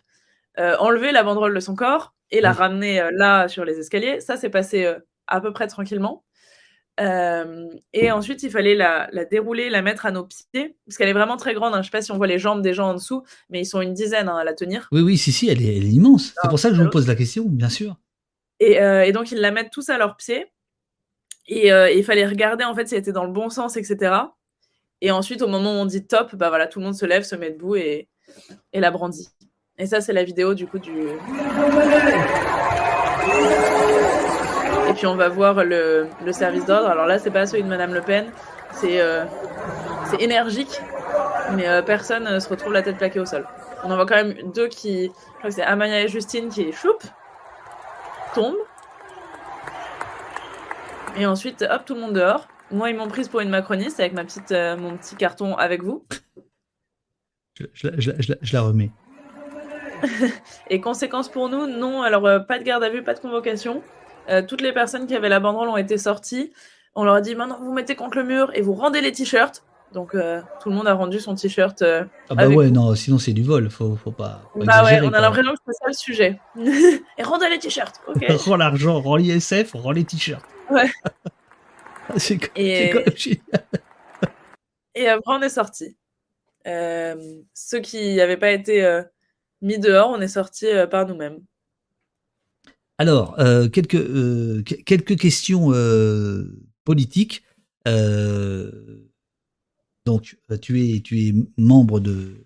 enlever 0.57 1.11
la 1.11 1.23
banderole 1.23 1.55
de 1.55 1.59
son 1.59 1.75
corps 1.75 2.14
et 2.31 2.41
la 2.41 2.51
ramener 2.51 3.07
là 3.13 3.47
sur 3.47 3.65
les 3.65 3.79
escaliers. 3.79 4.19
Ça, 4.19 4.37
s'est 4.37 4.49
passé 4.49 4.93
à 5.27 5.41
peu 5.41 5.53
près 5.53 5.67
tranquillement 5.67 6.25
et 6.97 8.11
ensuite, 8.11 8.43
il 8.43 8.51
fallait 8.51 8.75
la, 8.75 9.09
dérouler, 9.29 9.69
la 9.69 9.81
mettre 9.81 10.05
à 10.05 10.11
nos 10.11 10.25
pieds, 10.25 10.77
parce 10.85 10.97
qu'elle 10.97 11.09
est 11.09 11.13
vraiment 11.13 11.37
très 11.37 11.53
grande. 11.53 11.73
Hein. 11.73 11.77
Je 11.77 11.79
ne 11.79 11.83
sais 11.85 11.91
pas 11.91 12.01
si 12.01 12.11
on 12.11 12.17
voit 12.17 12.27
les 12.27 12.39
jambes 12.39 12.61
des 12.61 12.73
gens 12.73 12.89
en 12.89 12.93
dessous, 12.93 13.23
mais 13.49 13.61
ils 13.61 13.65
sont 13.65 13.81
une 13.81 13.93
dizaine 13.93 14.29
hein, 14.29 14.37
à 14.37 14.43
la 14.43 14.53
tenir. 14.53 14.87
Oui, 14.91 15.01
oui, 15.01 15.17
si, 15.17 15.31
si, 15.31 15.49
elle 15.49 15.61
est, 15.61 15.77
immense. 15.77 16.33
C'est 16.41 16.49
pour 16.49 16.59
ça 16.59 16.69
que 16.69 16.75
je 16.75 16.83
vous 16.83 16.89
pose 16.89 17.07
la 17.07 17.15
question, 17.15 17.45
bien 17.45 17.69
sûr. 17.69 17.95
Et, 18.59 19.11
donc, 19.11 19.31
ils 19.31 19.39
la 19.39 19.51
mettent 19.51 19.71
tous 19.71 19.89
à 19.89 19.97
leurs 19.97 20.15
pieds. 20.15 20.45
Et, 21.47 21.69
il 21.69 22.03
fallait 22.03 22.25
regarder, 22.25 22.63
en 22.63 22.73
fait, 22.75 22.87
si 22.87 22.95
elle 22.95 23.01
était 23.01 23.11
dans 23.11 23.25
le 23.25 23.33
bon 23.33 23.49
sens, 23.49 23.75
etc. 23.77 24.15
Et 25.01 25.11
ensuite, 25.11 25.41
au 25.41 25.47
moment 25.47 25.73
où 25.73 25.81
on 25.81 25.85
dit 25.85 26.07
top, 26.07 26.35
bah 26.35 26.49
voilà, 26.49 26.67
tout 26.67 26.79
le 26.79 26.85
monde 26.85 26.95
se 26.95 27.05
lève, 27.05 27.23
se 27.23 27.35
met 27.35 27.51
debout 27.51 27.75
et, 27.75 28.07
et 28.71 28.79
la 28.79 28.91
brandit. 28.91 29.27
Et 29.77 29.85
ça, 29.87 29.99
c'est 29.99 30.13
la 30.13 30.23
vidéo, 30.23 30.53
du 30.53 30.67
coup, 30.67 30.79
du... 30.79 31.09
Et 34.87 34.93
puis 34.93 35.07
on 35.07 35.15
va 35.15 35.29
voir 35.29 35.63
le, 35.63 36.07
service 36.31 36.65
d'ordre. 36.65 36.87
Alors 36.87 37.05
là, 37.05 37.19
c'est 37.19 37.31
pas 37.31 37.45
celui 37.45 37.63
de 37.63 37.67
Madame 37.67 37.93
Le 37.93 38.01
Pen, 38.01 38.25
c'est 38.71 39.01
euh, 39.01 39.25
énergique, 40.19 40.79
mais 41.55 41.67
euh, 41.67 41.81
personne 41.81 42.23
ne 42.23 42.39
se 42.39 42.47
retrouve 42.47 42.71
la 42.71 42.81
tête 42.81 42.97
plaquée 42.97 43.19
au 43.19 43.25
sol. 43.25 43.45
On 43.83 43.91
en 43.91 43.95
voit 43.95 44.05
quand 44.05 44.15
même 44.15 44.35
deux 44.53 44.67
qui, 44.67 45.05
je 45.07 45.37
crois 45.37 45.49
que 45.49 45.55
c'est 45.55 45.63
Amaya 45.63 46.01
et 46.01 46.07
Justine 46.07 46.49
qui 46.49 46.71
choup, 46.71 46.97
tombent. 48.33 48.55
Et 51.17 51.25
ensuite, 51.25 51.65
hop, 51.69 51.83
tout 51.85 51.95
le 51.95 52.01
monde 52.01 52.13
dehors. 52.13 52.47
Moi, 52.71 52.89
ils 52.89 52.95
m'ont 52.95 53.07
prise 53.07 53.27
pour 53.27 53.41
une 53.41 53.49
macroniste 53.49 53.99
avec 53.99 54.13
ma 54.13 54.23
petite, 54.23 54.51
euh, 54.51 54.75
mon 54.75 54.97
petit 54.97 55.15
carton 55.15 55.55
avec 55.55 55.83
vous. 55.83 56.05
Je, 57.73 58.53
la 58.53 58.61
remets. 58.61 58.91
et 60.69 60.81
conséquence 60.81 61.29
pour 61.29 61.49
nous, 61.49 61.67
non, 61.67 62.01
alors 62.01 62.45
pas 62.45 62.59
de 62.59 62.63
garde 62.63 62.83
à 62.83 62.89
vue, 62.89 63.03
pas 63.03 63.13
de 63.13 63.19
convocation. 63.19 63.81
Euh, 64.29 64.41
toutes 64.41 64.61
les 64.61 64.73
personnes 64.73 65.07
qui 65.07 65.15
avaient 65.15 65.29
la 65.29 65.39
banderole 65.39 65.69
ont 65.69 65.77
été 65.77 65.97
sorties. 65.97 66.51
On 66.95 67.03
leur 67.03 67.15
a 67.15 67.21
dit 67.21 67.35
maintenant 67.35 67.59
vous 67.61 67.73
mettez 67.73 67.95
contre 67.95 68.17
le 68.17 68.23
mur 68.23 68.51
et 68.53 68.61
vous 68.61 68.73
rendez 68.73 69.01
les 69.01 69.11
t-shirts. 69.11 69.63
Donc 69.93 70.15
euh, 70.15 70.41
tout 70.61 70.69
le 70.69 70.75
monde 70.75 70.87
a 70.87 70.93
rendu 70.93 71.19
son 71.19 71.35
t-shirt. 71.35 71.81
Euh, 71.81 72.03
ah 72.29 72.35
bah 72.35 72.47
ouais, 72.47 72.69
non, 72.69 72.95
sinon 72.95 73.17
c'est 73.17 73.33
du 73.33 73.43
vol, 73.43 73.69
faut, 73.69 73.95
faut 73.95 74.11
pas. 74.11 74.41
bah 74.55 74.83
ouais, 74.83 74.99
on 75.01 75.13
a 75.13 75.21
l'impression 75.21 75.53
que 75.53 75.59
c'est 75.67 75.73
ça 75.73 75.87
le 75.87 75.93
sujet. 75.93 76.39
et 77.17 77.23
rendez 77.23 77.49
les 77.49 77.59
t-shirts, 77.59 78.01
ok. 78.07 78.25
rends 78.45 78.57
l'argent, 78.57 78.99
rends 78.99 79.15
l'ISF, 79.15 79.73
rends 79.73 79.91
les 79.91 80.03
t-shirts. 80.03 80.45
Ouais. 80.69 80.89
c'est 82.17 82.39
et... 82.55 82.93
et 84.95 85.07
après 85.07 85.33
on 85.33 85.41
est 85.41 85.49
sortis. 85.49 85.95
ceux 86.65 87.79
qui 87.81 88.15
n'avaient 88.15 88.37
pas 88.37 88.51
été 88.51 89.03
mis 89.61 89.79
dehors, 89.79 90.09
on 90.09 90.21
est 90.21 90.27
sortis 90.27 90.67
par 90.89 91.07
nous-mêmes. 91.07 91.39
Alors, 92.97 93.37
euh, 93.39 93.67
quelques, 93.67 93.95
euh, 93.95 94.63
quelques 94.63 95.17
questions 95.17 95.73
euh, 95.73 96.57
politiques. 96.85 97.43
donc, 100.05 100.37
tu 100.61 100.95
es, 100.95 101.01
tu 101.01 101.27
es 101.27 101.33
membre 101.57 101.99
de 101.99 102.45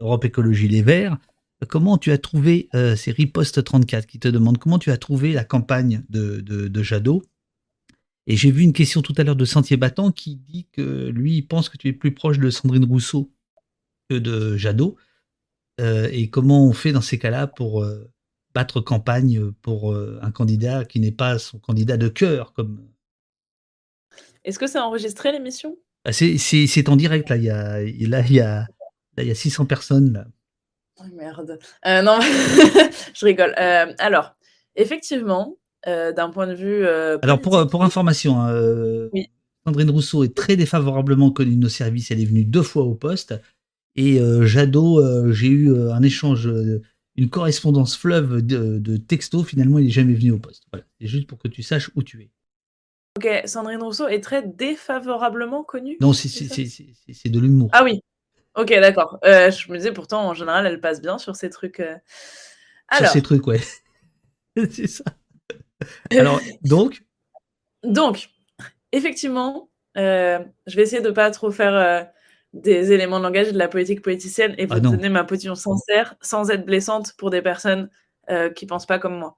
Europe 0.00 0.24
Écologie 0.24 0.68
Les 0.68 0.82
Verts. 0.82 1.16
Comment 1.68 1.96
tu 1.96 2.10
as 2.10 2.18
trouvé 2.18 2.68
ces 2.96 3.12
ripostes 3.12 3.64
34 3.64 4.06
qui 4.06 4.18
te 4.18 4.28
demandent 4.28 4.58
comment 4.58 4.78
tu 4.78 4.90
as 4.90 4.98
trouvé 4.98 5.32
la 5.32 5.44
campagne 5.44 6.04
de, 6.10 6.40
de, 6.40 6.82
Jadot? 6.82 7.22
Et 8.26 8.36
j'ai 8.36 8.50
vu 8.50 8.62
une 8.62 8.72
question 8.72 9.00
tout 9.00 9.14
à 9.16 9.24
l'heure 9.24 9.36
de 9.36 9.44
Sentier 9.44 9.76
Battant 9.76 10.10
qui 10.10 10.36
dit 10.36 10.66
que 10.72 11.08
lui, 11.08 11.36
il 11.36 11.42
pense 11.42 11.68
que 11.68 11.78
tu 11.78 11.88
es 11.88 11.92
plus 11.92 12.12
proche 12.12 12.38
de 12.38 12.50
Sandrine 12.50 12.84
Rousseau 12.84 13.32
que 14.10 14.16
de 14.16 14.56
Jadot. 14.56 14.96
Et 15.78 16.30
comment 16.30 16.66
on 16.66 16.72
fait 16.72 16.92
dans 16.92 17.00
ces 17.00 17.18
cas-là 17.18 17.46
pour 17.46 17.84
battre 18.54 18.80
campagne 18.80 19.50
pour 19.62 19.92
euh, 19.92 20.18
un 20.22 20.30
candidat 20.30 20.84
qui 20.84 21.00
n'est 21.00 21.12
pas 21.12 21.38
son 21.38 21.58
candidat 21.58 21.96
de 21.96 22.08
cœur. 22.08 22.52
Comme... 22.52 22.88
Est-ce 24.44 24.58
que 24.58 24.66
c'est 24.66 24.78
enregistré 24.78 25.32
l'émission? 25.32 25.76
Ah, 26.04 26.12
c'est, 26.12 26.88
en 26.88 26.96
direct, 26.96 27.28
là. 27.30 27.36
Il 27.36 27.44
y 27.44 27.50
a, 27.50 27.80
là, 28.08 28.20
il 28.20 28.32
y 28.32 28.40
a, 28.40 28.66
il 29.18 29.26
y 29.26 29.30
a 29.30 29.34
600 29.34 29.66
personnes. 29.66 30.12
Là. 30.12 30.26
Oh 30.98 31.04
merde. 31.14 31.58
Euh, 31.86 32.02
non, 32.02 32.20
je 33.14 33.24
rigole. 33.24 33.54
Euh, 33.58 33.92
alors, 33.98 34.36
effectivement, 34.76 35.56
d'un 35.86 36.30
point 36.30 36.46
de 36.46 36.54
vue. 36.54 36.86
alors, 36.86 37.40
pour, 37.40 37.66
pour 37.68 37.82
information, 37.82 38.40
hein, 38.40 39.10
Sandrine 39.66 39.90
Rousseau 39.90 40.24
est 40.24 40.34
très 40.34 40.56
défavorablement 40.56 41.30
connue 41.30 41.56
de 41.56 41.60
nos 41.60 41.68
services. 41.68 42.10
Elle 42.10 42.20
est 42.20 42.26
venue 42.26 42.44
deux 42.44 42.62
fois 42.62 42.84
au 42.84 42.94
poste. 42.94 43.34
Et 43.96 44.18
Jadot, 44.42 45.32
j'ai 45.32 45.48
eu 45.48 45.74
un 45.90 46.02
échange, 46.02 46.50
une 47.16 47.30
correspondance 47.30 47.96
fleuve 47.96 48.42
de, 48.42 48.78
de 48.78 48.96
texto. 48.96 49.44
Finalement, 49.44 49.78
il 49.78 49.86
n'est 49.86 49.90
jamais 49.90 50.14
venu 50.14 50.32
au 50.32 50.38
poste. 50.38 50.64
Voilà, 50.72 50.84
c'est 51.00 51.06
juste 51.06 51.26
pour 51.28 51.38
que 51.38 51.48
tu 51.48 51.62
saches 51.62 51.90
où 51.94 52.02
tu 52.02 52.22
es. 52.22 52.30
Ok, 53.16 53.28
Sandrine 53.44 53.80
Rousseau 53.80 54.08
est 54.08 54.20
très 54.20 54.42
défavorablement 54.42 55.62
connue. 55.62 55.96
Non, 56.00 56.12
c'est 56.12 56.26
de 56.28 57.38
l'humour. 57.38 57.70
Ah 57.72 57.84
oui. 57.84 58.02
Ok, 58.56 58.68
d'accord. 58.70 59.18
Euh, 59.24 59.52
je 59.52 59.70
me 59.70 59.76
disais 59.76 59.92
pourtant, 59.92 60.26
en 60.28 60.34
général, 60.34 60.66
elle 60.66 60.80
passe 60.80 61.00
bien 61.00 61.18
sur 61.18 61.36
ces 61.36 61.48
trucs. 61.48 61.78
Euh. 61.78 61.96
Sur 62.92 63.06
ces 63.08 63.22
trucs, 63.22 63.46
ouais. 63.46 63.60
c'est 64.70 64.88
ça. 64.88 65.04
Alors, 66.10 66.40
donc? 66.62 67.04
Donc, 67.84 68.30
effectivement, 68.90 69.70
euh, 69.96 70.40
je 70.66 70.76
vais 70.76 70.82
essayer 70.82 71.02
de 71.02 71.10
pas 71.10 71.30
trop 71.30 71.52
faire 71.52 72.08
des 72.54 72.92
éléments 72.92 73.18
de 73.18 73.24
langage 73.24 73.48
et 73.48 73.52
de 73.52 73.58
la 73.58 73.68
politique 73.68 74.00
politicienne 74.00 74.54
et 74.56 74.66
ah 74.70 74.74
vous 74.74 74.80
donner 74.80 75.10
ma 75.10 75.24
position 75.24 75.54
sincère 75.54 76.14
sans 76.22 76.50
être 76.50 76.64
blessante 76.64 77.12
pour 77.18 77.30
des 77.30 77.42
personnes 77.42 77.90
qui 78.56 78.64
pensent 78.64 78.86
pas 78.86 78.98
comme 78.98 79.18
moi. 79.18 79.36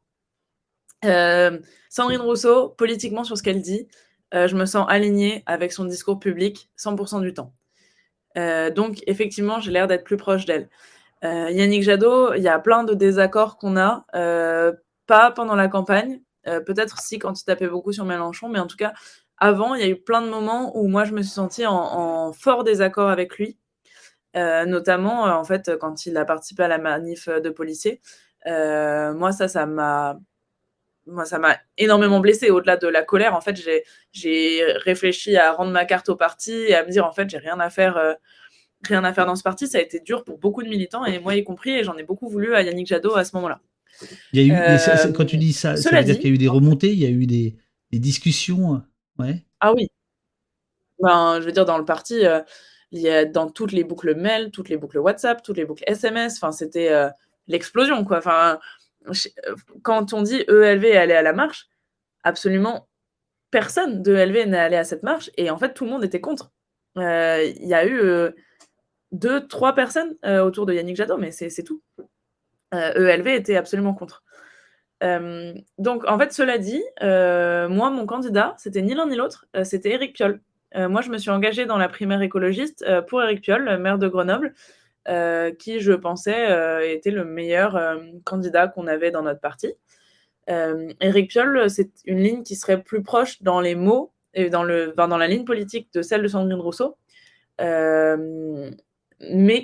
Euh, 1.04 1.58
Sandrine 1.90 2.20
Rousseau, 2.20 2.70
politiquement 2.70 3.24
sur 3.24 3.36
ce 3.36 3.42
qu'elle 3.42 3.60
dit, 3.60 3.88
euh, 4.34 4.48
je 4.48 4.56
me 4.56 4.66
sens 4.66 4.86
alignée 4.88 5.42
avec 5.46 5.72
son 5.72 5.84
discours 5.84 6.18
public 6.18 6.70
100% 6.76 7.20
du 7.20 7.34
temps. 7.34 7.54
Euh, 8.36 8.70
donc, 8.70 9.02
effectivement, 9.06 9.60
j'ai 9.60 9.70
l'air 9.70 9.86
d'être 9.86 10.04
plus 10.04 10.16
proche 10.16 10.44
d'elle. 10.44 10.68
Yannick 11.22 11.82
Jadot, 11.82 12.34
il 12.34 12.42
y 12.42 12.48
a 12.48 12.60
plein 12.60 12.84
de 12.84 12.94
désaccords 12.94 13.58
qu'on 13.58 13.76
a, 13.76 14.04
pas 15.06 15.30
pendant 15.32 15.56
la 15.56 15.66
campagne, 15.66 16.20
peut-être 16.44 17.00
si 17.00 17.18
quand 17.18 17.40
il 17.40 17.44
tapait 17.44 17.66
beaucoup 17.66 17.90
sur 17.90 18.04
Mélenchon, 18.04 18.48
mais 18.48 18.60
en 18.60 18.68
tout 18.68 18.76
cas, 18.76 18.92
avant, 19.39 19.74
il 19.74 19.80
y 19.82 19.84
a 19.84 19.89
eu 19.89 19.97
plein 19.97 20.22
de 20.22 20.28
moments 20.28 20.76
où 20.78 20.89
moi, 20.89 21.05
je 21.05 21.12
me 21.12 21.22
suis 21.22 21.32
sentie 21.32 21.66
en, 21.66 22.32
fort 22.32 22.64
désaccord 22.64 23.11
avec 23.11 23.37
lui, 23.39 23.59
notamment, 24.34 25.24
en 25.24 25.45
fait, 25.45 25.72
quand 25.80 26.07
il 26.07 26.16
a 26.16 26.24
participé 26.24 26.64
à 26.64 26.68
la 26.68 26.78
manif 26.78 27.28
de 27.28 27.51
policiers. 27.51 28.01
moi, 28.47 29.32
ça, 29.32 29.49
ça 29.49 29.66
m'a 29.66 30.18
moi, 31.07 31.24
ça 31.24 31.39
m'a 31.39 31.57
énormément 31.78 32.20
blessé. 32.20 32.51
Au-delà 32.51 32.76
de 32.76 32.89
la 32.89 33.03
colère, 33.03 33.34
en 33.34 33.41
fait, 33.41 33.61
j'ai 34.12 34.64
réfléchi 34.84 35.37
à 35.37 35.53
rendre 35.53 35.70
ma 35.70 35.84
carte 35.84 36.09
au 36.09 36.16
parti 36.16 36.53
et 36.53 36.74
à 36.74 36.84
me 36.84 36.91
dire, 36.91 37.07
en 37.07 37.12
fait, 37.12 37.28
j'ai 37.30 37.39
rien 37.39 37.59
à 37.61 37.70
faire. 37.70 37.97
Euh, 37.97 38.14
rien 38.87 39.03
à 39.05 39.12
faire 39.12 39.26
dans 39.26 39.34
ce 39.34 39.43
parti, 39.43 39.66
ça 39.66 39.78
a 39.78 39.80
été 39.80 40.01
dur 40.01 40.22
pour 40.22 40.39
beaucoup 40.39 40.62
de 40.62 40.68
militants 40.68 41.05
et 41.07 41.18
moi 41.18 41.34
y 41.34 41.43
compris, 41.43 41.70
et 41.70 41.82
j'en 41.82 41.97
ai 41.97 42.03
beaucoup 42.03 42.28
voulu 42.28 42.55
à 42.55 42.62
Yannick 42.62 42.87
Jadot 42.87 43.16
à 43.16 43.24
ce 43.24 43.34
moment-là. 43.37 43.61
Il 44.32 44.47
y 44.47 44.53
a 44.53 44.76
eu, 44.76 45.12
quand 45.12 45.24
tu 45.24 45.39
dis 45.39 45.55
ça, 45.55 45.76
ça 45.76 45.91
veut 45.91 46.05
dire 46.05 46.16
qu'il 46.16 46.28
y 46.28 46.30
a 46.30 46.34
eu 46.34 46.39
des 46.39 46.47
remontées, 46.47 46.93
il 46.93 46.99
y 46.99 47.07
a 47.07 47.09
eu 47.09 47.26
des, 47.26 47.57
des 47.91 47.99
discussions, 47.99 48.74
euh, 48.74 48.78
Ah 49.60 49.72
oui. 49.72 49.88
Ben, 50.98 51.40
je 51.40 51.46
veux 51.46 51.52
dire, 51.52 51.64
dans 51.64 51.78
le 51.78 51.84
parti, 51.84 52.24
euh, 52.26 53.24
dans 53.26 53.50
toutes 53.50 53.72
les 53.72 53.84
boucles 53.84 54.14
mail, 54.14 54.50
toutes 54.50 54.68
les 54.68 54.76
boucles 54.76 54.98
WhatsApp, 54.98 55.42
toutes 55.42 55.56
les 55.56 55.64
boucles 55.64 55.84
SMS, 55.86 56.40
c'était 56.52 56.90
l'explosion, 57.48 58.04
quoi. 58.04 58.18
Enfin, 58.18 58.58
quand 59.82 60.12
on 60.12 60.22
dit 60.22 60.44
ELV 60.48 60.84
est 60.84 60.96
allé 60.96 61.14
à 61.14 61.22
la 61.22 61.32
marche, 61.32 61.68
absolument 62.24 62.88
personne 63.50 64.02
de 64.02 64.14
ELV 64.14 64.46
n'est 64.46 64.58
allé 64.58 64.76
à 64.76 64.84
cette 64.84 65.02
marche 65.02 65.30
et 65.36 65.50
en 65.50 65.58
fait 65.58 65.72
tout 65.72 65.84
le 65.84 65.90
monde 65.90 66.04
était 66.04 66.20
contre. 66.20 66.52
Euh, 66.98 67.44
il 67.56 67.66
y 67.66 67.74
a 67.74 67.86
eu 67.86 67.98
euh, 67.98 68.30
deux, 69.12 69.46
trois 69.46 69.74
personnes 69.74 70.16
euh, 70.24 70.42
autour 70.42 70.66
de 70.66 70.74
Yannick 70.74 70.96
Jadot, 70.96 71.18
mais 71.18 71.30
c'est 71.30 71.62
tout. 71.62 71.82
ELV 72.72 73.26
e 73.26 73.34
était 73.36 73.56
absolument 73.56 73.94
contre. 73.94 74.24
Donc 75.03 76.09
en 76.09 76.18
fait, 76.18 76.32
cela 76.32 76.59
dit, 76.59 76.82
moi 77.01 77.90
mon 77.90 78.07
candidat, 78.07 78.55
c'était 78.59 78.82
ni 78.82 78.94
l'un 78.94 79.07
ni 79.07 79.16
l'autre, 79.16 79.47
c'était 79.64 79.90
Éric 79.90 80.14
Piolle. 80.14 80.40
moi 80.74 81.03
je 81.03 81.11
me 81.11 81.18
suis 81.18 81.30
engagée 81.30 81.66
dans 81.66 81.78
la 81.78 81.88
primaire 81.88 82.22
écologiste 82.22 82.84
pour 83.09 83.22
Éric 83.22 83.42
Piolle, 83.42 83.78
maire 83.78 83.99
de 83.99 84.09
Grenoble. 84.09 84.55
Euh, 85.09 85.55
qui, 85.55 85.78
je 85.78 85.92
pensais, 85.92 86.51
euh, 86.51 86.80
était 86.80 87.12
le 87.12 87.24
meilleur 87.24 87.76
euh, 87.76 87.97
candidat 88.24 88.66
qu'on 88.66 88.88
avait 88.88 89.12
dans 89.12 89.22
notre 89.22 89.40
parti. 89.40 89.72
Éric 90.49 91.30
Piolle, 91.30 91.68
c'est 91.68 91.90
une 92.05 92.20
ligne 92.20 92.44
qui 92.44 92.55
serait 92.55 92.80
plus 92.80 93.03
proche 93.03 93.42
dans 93.42 93.61
les 93.61 93.74
mots 93.74 94.12
et 94.32 94.49
dans, 94.49 94.62
le, 94.62 94.94
dans 94.97 95.18
la 95.18 95.26
ligne 95.26 95.44
politique 95.44 95.92
de 95.92 96.03
celle 96.03 96.22
de 96.22 96.28
Sandrine 96.28 96.61
Rousseau, 96.61 96.97
mais 97.59 97.64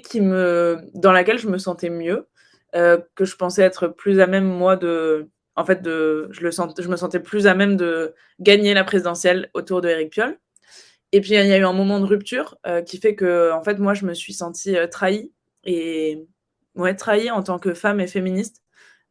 qui 0.01 0.21
me, 0.21 0.81
dans 0.95 1.13
laquelle 1.13 1.39
je 1.39 1.49
me 1.49 1.59
sentais 1.59 1.89
mieux, 1.89 2.27
que 2.73 3.25
je 3.25 3.37
pensais 3.37 3.63
être 3.63 3.89
plus 3.89 4.21
à 4.21 4.27
même, 4.27 4.45
moi, 4.45 4.77
de, 4.77 5.29
en 5.57 5.65
fait, 5.65 5.83
de, 5.83 6.29
je, 6.31 6.41
le 6.41 6.51
sens, 6.51 6.73
je 6.79 6.89
me 6.89 6.97
sentais 6.97 7.21
plus 7.21 7.47
à 7.47 7.55
même 7.55 7.77
de 7.77 8.15
gagner 8.41 8.75
la 8.75 8.85
présidentielle 8.85 9.51
autour 9.55 9.81
de 9.81 9.89
Éric 9.89 10.11
Piolle. 10.11 10.39
Et 11.13 11.21
puis, 11.21 11.33
il 11.33 11.47
y 11.47 11.53
a 11.53 11.59
eu 11.59 11.65
un 11.65 11.75
moment 11.75 12.01
de 12.01 12.07
rupture 12.07 12.57
euh, 12.67 12.81
qui 12.83 12.99
fait 12.99 13.15
que, 13.15 13.53
en 13.53 13.63
fait, 13.63 13.79
moi, 13.79 13.93
je 13.93 14.07
me 14.07 14.15
suis 14.15 14.33
sentie 14.33 14.77
euh, 14.77 14.87
trahie 14.87 15.31
et 15.65 16.27
ouais, 16.75 16.95
trahie 16.95 17.31
en 17.31 17.43
tant 17.43 17.59
que 17.59 17.75
femme 17.75 18.01
et 18.01 18.07
féministe 18.07 18.63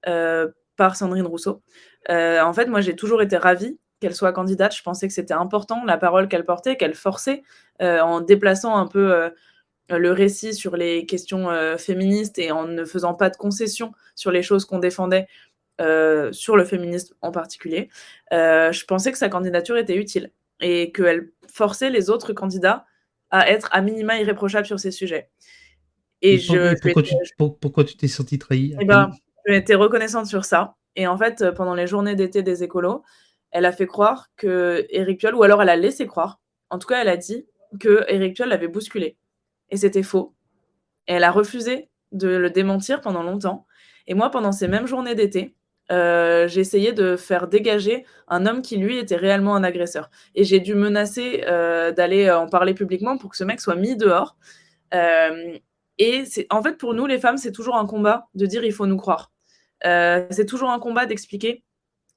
euh, 0.07 0.49
par 0.77 0.95
Sandrine 0.95 1.27
Rousseau. 1.27 1.61
en 2.09 2.53
fait, 2.53 2.65
moi, 2.65 2.81
j'ai 2.81 2.95
toujours 2.95 3.21
été 3.21 3.37
ravie 3.37 3.79
qu'elle 3.99 4.15
soit 4.15 4.33
candidate. 4.33 4.75
Je 4.75 4.81
pensais 4.81 5.07
que 5.07 5.13
c'était 5.13 5.35
important, 5.35 5.85
la 5.85 5.97
parole 5.97 6.27
qu'elle 6.27 6.45
portait, 6.45 6.75
qu'elle 6.75 6.95
forçait 6.95 7.43
en 7.79 8.21
déplaçant 8.21 8.75
un 8.75 8.87
peu 8.87 9.31
le 9.97 10.11
récit 10.11 10.53
sur 10.53 10.75
les 10.75 11.05
questions 11.05 11.49
féministes 11.77 12.39
et 12.39 12.51
en 12.51 12.65
ne 12.65 12.85
faisant 12.85 13.13
pas 13.13 13.29
de 13.29 13.37
concessions 13.37 13.91
sur 14.15 14.31
les 14.31 14.43
choses 14.43 14.65
qu'on 14.65 14.79
défendait. 14.79 15.27
sur 15.79 16.57
le 16.57 16.63
féminisme 16.63 17.15
en 17.21 17.31
particulier, 17.31 17.89
je 18.31 18.85
pensais 18.85 19.11
que 19.11 19.17
sa 19.17 19.29
candidature 19.29 19.77
était 19.77 19.95
utile 19.95 20.31
et 20.61 20.91
qu'elle 20.91 21.31
forçait 21.47 21.89
les 21.89 22.09
autres 22.09 22.33
candidats 22.33 22.85
à 23.31 23.49
être 23.49 23.69
à 23.71 23.81
minima 23.81 24.19
irréprochables 24.19 24.67
sur 24.67 24.79
ces 24.79 24.91
sujets. 24.91 25.29
Et, 26.21 26.37
je, 26.37 26.75
pourquoi, 27.37 27.83
tu, 27.83 27.97
t'es 27.97 28.07
sentie 28.07 28.37
trahie 28.37 28.75
eh 28.79 28.85
ben, 28.85 29.09
Je 29.47 29.53
été 29.53 29.73
reconnaissante 29.73 30.27
sur 30.27 30.45
ça. 30.45 30.75
Et 30.95 31.07
en 31.07 31.17
fait, 31.17 31.51
pendant 31.55 31.73
les 31.73 31.87
journées 31.87 32.15
d'été 32.15 32.43
des 32.43 32.63
écolos, 32.63 33.03
elle 33.49 33.65
a 33.65 33.71
fait 33.71 33.87
croire 33.87 34.27
que 34.35 34.85
Eric 34.89 35.19
Piolle, 35.19 35.35
ou 35.35 35.43
alors 35.43 35.61
elle 35.61 35.69
a 35.69 35.75
laissé 35.75 36.05
croire, 36.05 36.39
en 36.69 36.77
tout 36.77 36.87
cas, 36.87 37.01
elle 37.01 37.09
a 37.09 37.17
dit 37.17 37.47
que 37.79 38.05
Eric 38.07 38.35
Piolle 38.35 38.49
l'avait 38.49 38.67
bousculé. 38.67 39.17
Et 39.71 39.77
c'était 39.77 40.03
faux. 40.03 40.35
Et 41.07 41.13
elle 41.13 41.23
a 41.23 41.31
refusé 41.31 41.89
de 42.11 42.27
le 42.27 42.49
démentir 42.49 43.01
pendant 43.01 43.23
longtemps. 43.23 43.65
Et 44.07 44.13
moi, 44.13 44.29
pendant 44.29 44.51
ces 44.51 44.67
mêmes 44.67 44.87
journées 44.87 45.15
d'été, 45.15 45.55
euh, 45.91 46.47
j'ai 46.47 46.61
essayé 46.61 46.93
de 46.93 47.15
faire 47.17 47.47
dégager 47.47 48.05
un 48.27 48.45
homme 48.45 48.61
qui, 48.61 48.77
lui, 48.77 48.97
était 48.97 49.15
réellement 49.15 49.55
un 49.55 49.63
agresseur. 49.63 50.09
Et 50.35 50.43
j'ai 50.43 50.59
dû 50.59 50.75
menacer 50.75 51.43
euh, 51.47 51.91
d'aller 51.91 52.31
en 52.31 52.47
parler 52.47 52.73
publiquement 52.73 53.17
pour 53.17 53.31
que 53.31 53.37
ce 53.37 53.43
mec 53.43 53.59
soit 53.59 53.75
mis 53.75 53.95
dehors. 53.95 54.37
Euh, 54.93 55.57
et 55.97 56.25
c'est, 56.25 56.47
en 56.49 56.63
fait, 56.63 56.77
pour 56.77 56.93
nous, 56.93 57.05
les 57.07 57.19
femmes, 57.19 57.37
c'est 57.37 57.51
toujours 57.51 57.75
un 57.75 57.85
combat 57.85 58.27
de 58.35 58.45
dire 58.45 58.63
il 58.63 58.73
faut 58.73 58.87
nous 58.87 58.97
croire. 58.97 59.31
c'est 59.83 60.45
toujours 60.47 60.69
un 60.69 60.79
combat 60.79 61.05
d'expliquer 61.05 61.63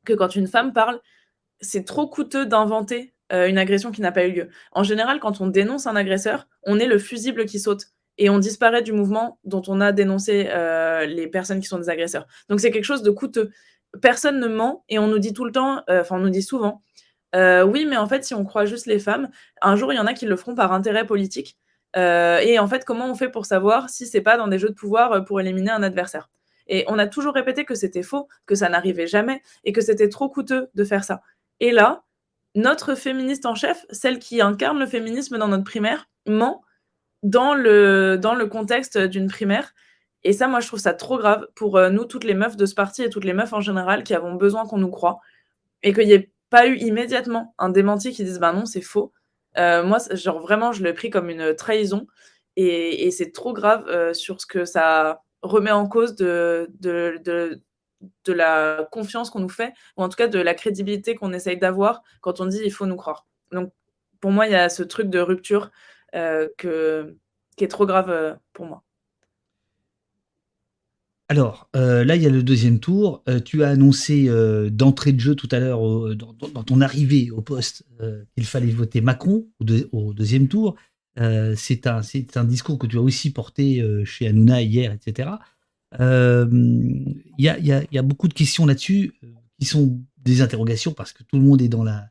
que 0.05 0.13
quand 0.13 0.37
une 0.37 0.47
femme 0.47 0.73
parle, 0.73 1.01
c'est 1.61 1.85
trop 1.85 2.07
coûteux 2.09 2.47
d'inventer 2.47 3.14
une 3.31 3.59
agression 3.59 3.91
qui 3.91 4.01
n'a 4.01 4.13
pas 4.13 4.27
eu 4.27 4.33
lieu. 4.33 4.49
En 4.73 4.83
général, 4.83 5.19
quand 5.19 5.41
on 5.41 5.47
dénonce 5.47 5.87
un 5.87 5.97
agresseur, 5.97 6.47
on 6.65 6.79
est 6.79 6.87
le 6.87 6.99
fusible 6.99 7.47
qui 7.47 7.59
saute 7.59 7.89
et 8.19 8.31
on 8.31 8.39
disparaît 8.39 8.83
du 8.83 8.93
mouvement 8.93 9.39
dont 9.45 9.63
on 9.67 9.81
a 9.81 9.93
dénoncé 9.93 10.49
euh, 10.51 11.07
les 11.07 11.27
personnes 11.27 11.61
qui 11.61 11.67
sont 11.67 11.79
des 11.79 11.89
agresseurs. 11.89 12.27
Donc 12.49 12.61
c'est 12.61 12.71
quelque 12.71 12.85
chose 12.85 13.03
de 13.03 13.11
coûteux. 13.11 13.51
Personne 14.01 14.41
ne 14.41 14.47
ment 14.47 14.85
et 14.89 14.99
on 14.99 15.09
nous 15.09 15.19
dit 15.19 15.33
tout 15.33 15.45
le 15.45 15.53
temps, 15.53 15.83
euh, 15.89 16.01
enfin 16.01 16.17
on 16.17 16.21
nous 16.21 16.31
dit 16.31 16.43
souvent, 16.43 16.83
euh, 17.35 17.65
oui, 17.65 17.87
mais 17.87 17.97
en 17.97 18.07
fait, 18.07 18.25
si 18.25 18.35
on 18.35 18.45
croit 18.45 18.65
juste 18.65 18.87
les 18.87 18.99
femmes, 18.99 19.29
un 19.61 19.77
jour 19.77 19.93
il 19.93 19.97
y 19.97 19.99
en 19.99 20.07
a 20.07 20.15
qui 20.15 20.27
le 20.27 20.37
feront 20.37 20.55
par 20.55 20.73
intérêt 20.73 21.07
politique. 21.07 21.59
et 21.97 22.59
en 22.59 22.67
fait, 22.69 22.85
comment 22.85 23.11
on 23.11 23.15
fait 23.15 23.29
pour 23.29 23.47
savoir 23.47 23.89
si 23.91 24.07
c'est 24.07 24.21
pas 24.21 24.37
dans 24.37 24.49
des 24.49 24.59
jeux 24.59 24.69
de 24.69 24.75
pouvoir 24.75 25.25
pour 25.25 25.41
éliminer 25.41 25.71
un 25.71 25.83
adversaire? 25.83 26.29
Et 26.67 26.85
on 26.89 26.99
a 26.99 27.07
toujours 27.07 27.35
répété 27.35 27.65
que 27.65 27.75
c'était 27.75 28.03
faux, 28.03 28.29
que 28.47 28.55
ça 28.55 28.69
n'arrivait 28.69 29.07
jamais 29.07 29.43
et 29.65 29.73
que 29.73 29.81
c'était 29.81 30.09
trop 30.09 30.29
coûteux 30.29 30.69
de 30.75 30.85
faire 30.85 31.05
ça. 31.05 31.21
Et 31.61 31.73
là, 31.73 32.05
notre 32.55 32.95
féministe 32.95 33.47
en 33.47 33.55
chef, 33.55 33.85
celle 33.91 34.19
qui 34.19 34.41
incarne 34.41 34.79
le 34.79 34.87
féminisme 34.87 35.39
dans 35.39 35.49
notre 35.49 35.65
primaire, 35.65 36.09
ment 36.27 36.63
dans 37.23 37.55
le, 37.55 38.17
dans 38.17 38.35
le 38.35 38.47
contexte 38.47 38.99
d'une 38.99 39.29
primaire. 39.29 39.75
Et 40.23 40.33
ça, 40.33 40.47
moi, 40.47 40.61
je 40.61 40.69
trouve 40.69 40.81
ça 40.81 40.95
trop 40.95 41.19
grave 41.19 41.47
pour 41.55 41.77
euh, 41.77 41.91
nous, 41.91 42.05
toutes 42.05 42.25
les 42.25 42.35
meufs 42.35 42.57
de 42.57 42.67
ce 42.67 42.75
parti 42.75 43.03
et 43.03 43.11
toutes 43.11 43.25
les 43.25 43.35
meufs 43.35 43.53
en 43.53 43.61
général 43.61 44.05
qui 44.05 44.15
avons 44.15 44.35
besoin 44.35 44.67
qu'on 44.67 44.79
nous 44.79 44.91
croit. 44.91 45.19
Et 45.83 45.93
qu'il 45.93 46.07
n'y 46.07 46.13
ait 46.13 46.31
pas 46.51 46.67
eu 46.67 46.77
immédiatement 46.77 47.55
un 47.59 47.69
démenti 47.69 48.13
qui 48.13 48.25
dise, 48.25 48.39
bah 48.39 48.53
non, 48.53 48.67
c'est 48.67 48.81
faux. 48.81 49.13
Euh, 49.59 49.83
moi, 49.83 49.99
genre 50.13 50.41
vraiment, 50.41 50.73
je 50.73 50.83
l'ai 50.83 50.93
pris 50.93 51.11
comme 51.11 51.31
une 51.31 51.55
trahison. 51.55 52.07
Et, 52.57 53.11
c'est 53.11 53.33
trop 53.33 53.53
grave 53.53 53.87
euh, 53.89 54.15
sur 54.15 54.41
ce 54.41 54.47
que 54.47 54.65
ça 54.65 55.23
remet 55.43 55.73
en 55.73 55.89
cause 55.89 56.15
de, 56.15 56.71
de 58.25 58.33
la 58.33 58.89
confiance 58.91 59.31
qu'on 59.31 59.41
nous 59.41 59.49
fait, 59.49 59.73
ou 59.97 60.03
en 60.03 60.09
tout 60.09 60.17
cas 60.17 60.29
de 60.29 60.39
la 60.39 60.55
crédibilité 60.55 61.15
qu'on 61.15 61.33
essaye 61.33 61.59
d'avoir 61.59 62.03
quand 62.21 62.41
on 62.41 62.47
dit 62.47 62.61
il 62.65 62.73
faut 62.73 62.87
nous 62.87 62.97
croire. 62.97 63.27
Donc, 63.53 63.73
pour 64.21 64.33
moi, 64.33 64.47
il 64.47 64.53
y 64.53 64.57
a 64.57 64.69
ce 64.69 64.83
truc 64.83 65.11
de 65.11 65.19
rupture 65.19 65.71
euh, 66.15 66.49
que, 66.59 67.17
qui 67.57 67.65
est 67.65 67.69
trop 67.69 67.87
grave 67.87 68.09
euh, 68.09 68.35
pour 68.53 68.67
moi. 68.67 68.85
Alors, 71.29 71.69
euh, 71.75 72.05
là, 72.05 72.17
il 72.17 72.23
y 72.23 72.27
a 72.27 72.31
le 72.31 72.43
deuxième 72.43 72.81
tour. 72.81 73.25
tu 73.45 73.65
as 73.65 73.69
annoncé 73.69 74.29
d'entrée 74.71 75.13
de 75.13 75.21
jeu 75.21 75.35
tout 75.35 75.49
à 75.51 75.59
l'heure, 75.59 75.81
dans, 76.15 76.63
ton 76.63 76.81
arrivée 76.81 77.31
au 77.31 77.41
poste, 77.41 77.85
qu'il 78.35 78.47
fallait 78.47 78.71
voter 78.71 79.01
Macron 79.01 79.47
au, 79.93 80.13
deuxième 80.13 80.49
tour. 80.49 80.77
c'est 81.17 81.87
un, 81.87 82.01
un 82.35 82.45
discours 82.45 82.79
que 82.79 82.87
tu 82.87 82.99
as 82.99 83.03
aussi 83.03 83.33
porté 83.33 83.83
chez 84.05 84.29
Hanouna 84.29 84.63
hier, 84.63 84.93
etc. 84.93 85.31
Il 85.99 87.15
y 87.39 87.49
a, 87.49 87.59
y, 87.59 87.73
a, 87.73 87.85
y, 87.91 87.99
a, 87.99 88.03
beaucoup 88.03 88.29
de 88.29 88.35
questions 88.35 88.67
là-dessus 88.67 89.13
qui 89.59 89.67
sont 89.67 90.01
des 90.19 90.41
interrogations 90.41 90.93
parce 90.93 91.13
que 91.13 91.23
tout 91.23 91.37
le 91.37 91.43
monde 91.43 91.63
est 91.63 91.69
dans 91.69 91.85
la 91.85 92.11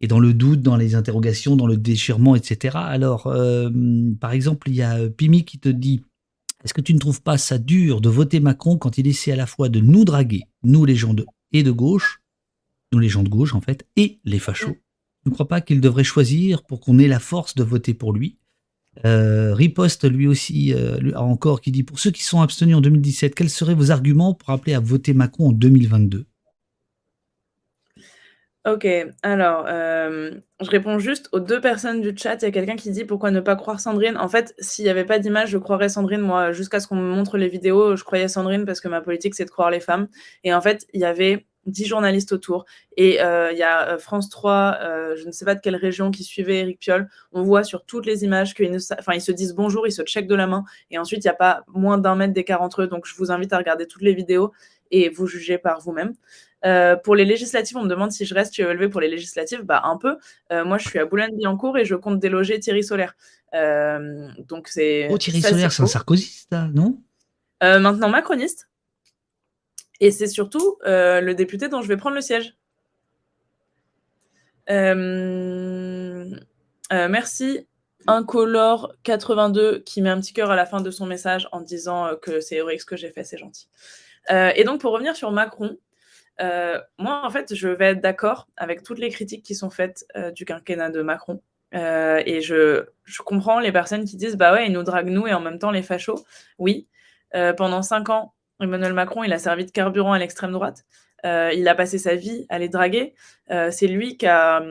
et 0.00 0.08
dans 0.08 0.20
le 0.20 0.34
doute, 0.34 0.60
dans 0.60 0.76
les 0.76 0.94
interrogations, 0.94 1.56
dans 1.56 1.66
le 1.66 1.76
déchirement, 1.76 2.36
etc. 2.36 2.76
Alors, 2.76 3.32
par 4.20 4.32
exemple, 4.32 4.68
il 4.68 4.76
y 4.76 4.82
a 4.82 5.08
Pimi 5.08 5.44
qui 5.44 5.58
te 5.58 5.68
dit 5.68 6.02
Est-ce 6.64 6.74
que 6.74 6.80
tu 6.80 6.92
ne 6.92 6.98
trouves 6.98 7.22
pas 7.22 7.38
ça 7.38 7.58
dur 7.58 8.00
de 8.00 8.08
voter 8.08 8.40
Macron 8.40 8.76
quand 8.76 8.98
il 8.98 9.06
essaie 9.06 9.32
à 9.32 9.36
la 9.36 9.46
fois 9.46 9.68
de 9.68 9.80
nous 9.80 10.04
draguer, 10.04 10.44
nous 10.62 10.84
les 10.84 10.96
gens 10.96 11.14
de 11.14 11.24
et 11.52 11.62
de 11.62 11.70
gauche, 11.70 12.22
nous 12.92 12.98
les 12.98 13.08
gens 13.08 13.22
de 13.22 13.28
gauche 13.28 13.54
en 13.54 13.60
fait, 13.60 13.86
et 13.96 14.20
les 14.24 14.38
fachos? 14.38 14.76
Tu 15.22 15.30
ne 15.30 15.34
crois 15.34 15.48
pas 15.48 15.60
qu'il 15.60 15.80
devrait 15.80 16.04
choisir 16.04 16.64
pour 16.64 16.80
qu'on 16.80 16.98
ait 16.98 17.08
la 17.08 17.18
force 17.18 17.54
de 17.54 17.64
voter 17.64 17.94
pour 17.94 18.12
lui? 18.12 18.38
Euh, 19.04 19.54
Riposte 19.54 20.10
lui 20.10 20.26
aussi 20.26 20.72
euh, 20.74 21.12
encore 21.16 21.60
qui 21.60 21.70
dit 21.70 21.82
Pour 21.82 21.98
ceux 21.98 22.10
qui 22.10 22.22
sont 22.24 22.40
abstenus 22.40 22.76
en 22.76 22.80
2017, 22.80 23.34
quels 23.34 23.50
seraient 23.50 23.74
vos 23.74 23.90
arguments 23.90 24.34
pour 24.34 24.50
appeler 24.50 24.74
à 24.74 24.80
voter 24.80 25.14
Macron 25.14 25.48
en 25.48 25.52
2022 25.52 26.26
Ok, 28.66 28.84
alors, 29.22 29.64
euh, 29.68 30.32
je 30.60 30.70
réponds 30.70 30.98
juste 30.98 31.28
aux 31.30 31.38
deux 31.38 31.60
personnes 31.60 32.00
du 32.00 32.12
chat. 32.16 32.34
Il 32.42 32.46
y 32.46 32.48
a 32.48 32.50
quelqu'un 32.50 32.74
qui 32.74 32.90
dit 32.90 33.04
pourquoi 33.04 33.30
ne 33.30 33.38
pas 33.38 33.54
croire 33.54 33.78
Sandrine? 33.78 34.16
En 34.16 34.28
fait, 34.28 34.56
s'il 34.58 34.84
n'y 34.84 34.90
avait 34.90 35.04
pas 35.04 35.20
d'image, 35.20 35.50
je 35.50 35.58
croirais 35.58 35.88
Sandrine. 35.88 36.20
Moi, 36.20 36.50
jusqu'à 36.50 36.80
ce 36.80 36.88
qu'on 36.88 36.96
me 36.96 37.14
montre 37.14 37.38
les 37.38 37.48
vidéos, 37.48 37.94
je 37.94 38.02
croyais 38.02 38.26
Sandrine 38.26 38.64
parce 38.64 38.80
que 38.80 38.88
ma 38.88 39.00
politique, 39.00 39.36
c'est 39.36 39.44
de 39.44 39.50
croire 39.50 39.70
les 39.70 39.78
femmes. 39.78 40.08
Et 40.42 40.52
en 40.52 40.60
fait, 40.60 40.84
il 40.92 41.00
y 41.00 41.04
avait 41.04 41.46
dix 41.66 41.84
journalistes 41.84 42.32
autour. 42.32 42.64
Et 42.96 43.20
euh, 43.20 43.52
il 43.52 43.58
y 43.58 43.62
a 43.62 43.88
euh, 43.88 43.98
France 43.98 44.28
3, 44.30 44.78
je 45.16 45.26
ne 45.26 45.32
sais 45.32 45.44
pas 45.44 45.54
de 45.54 45.60
quelle 45.60 45.76
région, 45.76 46.10
qui 46.10 46.24
suivait 46.24 46.60
Eric 46.60 46.78
Piolle. 46.78 47.08
On 47.32 47.42
voit 47.42 47.64
sur 47.64 47.84
toutes 47.84 48.06
les 48.06 48.24
images 48.24 48.54
qu'ils 48.54 48.76
enfin, 48.98 49.12
ils 49.14 49.20
se 49.20 49.32
disent 49.32 49.54
bonjour, 49.54 49.86
ils 49.86 49.92
se 49.92 50.02
checkent 50.02 50.28
de 50.28 50.34
la 50.34 50.46
main. 50.46 50.64
Et 50.90 50.98
ensuite, 50.98 51.24
il 51.24 51.28
n'y 51.28 51.32
a 51.32 51.34
pas 51.34 51.64
moins 51.68 51.98
d'un 51.98 52.14
mètre 52.14 52.32
d'écart 52.32 52.62
entre 52.62 52.82
eux. 52.82 52.86
Donc, 52.86 53.06
je 53.06 53.14
vous 53.16 53.30
invite 53.30 53.52
à 53.52 53.58
regarder 53.58 53.86
toutes 53.86 54.02
les 54.02 54.14
vidéos 54.14 54.52
et 54.90 55.08
vous 55.08 55.26
jugez 55.26 55.58
par 55.58 55.80
vous-même. 55.80 56.14
Euh, 56.64 56.96
pour 56.96 57.14
les 57.14 57.24
législatives, 57.24 57.76
on 57.76 57.84
me 57.84 57.88
demande 57.88 58.12
si 58.12 58.24
je 58.24 58.34
reste 58.34 58.58
élevé 58.58 58.88
pour 58.88 59.00
les 59.00 59.08
législatives. 59.08 59.62
Bah, 59.62 59.82
un 59.84 59.96
peu. 59.96 60.16
Euh, 60.52 60.64
moi, 60.64 60.78
je 60.78 60.88
suis 60.88 60.98
à 60.98 61.04
Boulogne-Billancourt 61.04 61.78
et 61.78 61.84
je 61.84 61.94
compte 61.94 62.18
déloger 62.18 62.58
Thierry 62.58 62.82
Solaire. 62.82 63.14
Euh, 63.54 64.28
donc 64.48 64.68
c'est. 64.68 65.08
Oh, 65.10 65.18
Thierry 65.18 65.42
Solaire, 65.42 65.72
c'est 65.72 65.82
un 65.82 65.86
sarkozyste, 65.86 66.54
non? 66.74 66.98
Maintenant 67.62 68.08
macroniste. 68.08 68.68
Et 70.00 70.10
c'est 70.10 70.26
surtout 70.26 70.78
le 70.84 71.32
député 71.32 71.68
dont 71.68 71.82
je 71.82 71.88
vais 71.88 71.96
prendre 71.96 72.16
le 72.16 72.22
siège. 72.22 72.54
merci. 76.90 77.66
Incolore82 78.06 79.82
qui 79.82 80.00
met 80.00 80.10
un 80.10 80.20
petit 80.20 80.32
cœur 80.32 80.52
à 80.52 80.56
la 80.56 80.64
fin 80.64 80.80
de 80.80 80.92
son 80.92 81.06
message 81.06 81.48
en 81.50 81.60
disant 81.60 82.10
que 82.22 82.38
c'est 82.38 82.54
héroïque 82.54 82.82
ce 82.82 82.86
que 82.86 82.96
j'ai 82.96 83.10
fait, 83.10 83.24
c'est 83.24 83.38
gentil. 83.38 83.68
et 84.30 84.62
donc, 84.64 84.80
pour 84.80 84.92
revenir 84.92 85.16
sur 85.16 85.32
Macron, 85.32 85.76
euh, 86.40 86.80
moi, 86.98 87.22
en 87.24 87.30
fait, 87.30 87.54
je 87.54 87.68
vais 87.68 87.86
être 87.86 88.00
d'accord 88.00 88.48
avec 88.56 88.82
toutes 88.82 88.98
les 88.98 89.10
critiques 89.10 89.44
qui 89.44 89.54
sont 89.54 89.70
faites 89.70 90.06
euh, 90.16 90.30
du 90.30 90.44
quinquennat 90.44 90.90
de 90.90 91.02
Macron. 91.02 91.40
Euh, 91.74 92.22
et 92.26 92.42
je, 92.42 92.86
je, 93.04 93.22
comprends 93.22 93.58
les 93.58 93.72
personnes 93.72 94.04
qui 94.04 94.16
disent 94.16 94.36
bah 94.36 94.52
ouais, 94.52 94.66
il 94.66 94.72
nous 94.72 94.84
drague 94.84 95.08
nous 95.08 95.26
et 95.26 95.32
en 95.32 95.40
même 95.40 95.58
temps 95.58 95.70
les 95.70 95.82
fachos. 95.82 96.24
Oui, 96.58 96.88
pendant 97.58 97.82
cinq 97.82 98.08
ans, 98.08 98.32
Emmanuel 98.60 98.94
Macron, 98.94 99.24
il 99.24 99.32
a 99.32 99.38
servi 99.38 99.66
de 99.66 99.70
carburant 99.70 100.12
à 100.12 100.18
l'extrême 100.18 100.52
droite. 100.52 100.84
il 101.24 101.66
a 101.68 101.74
passé 101.74 101.98
sa 101.98 102.14
vie 102.14 102.46
à 102.48 102.58
les 102.58 102.68
draguer. 102.68 103.14
C'est 103.48 103.86
lui 103.86 104.16
qui 104.16 104.26
a, 104.26 104.62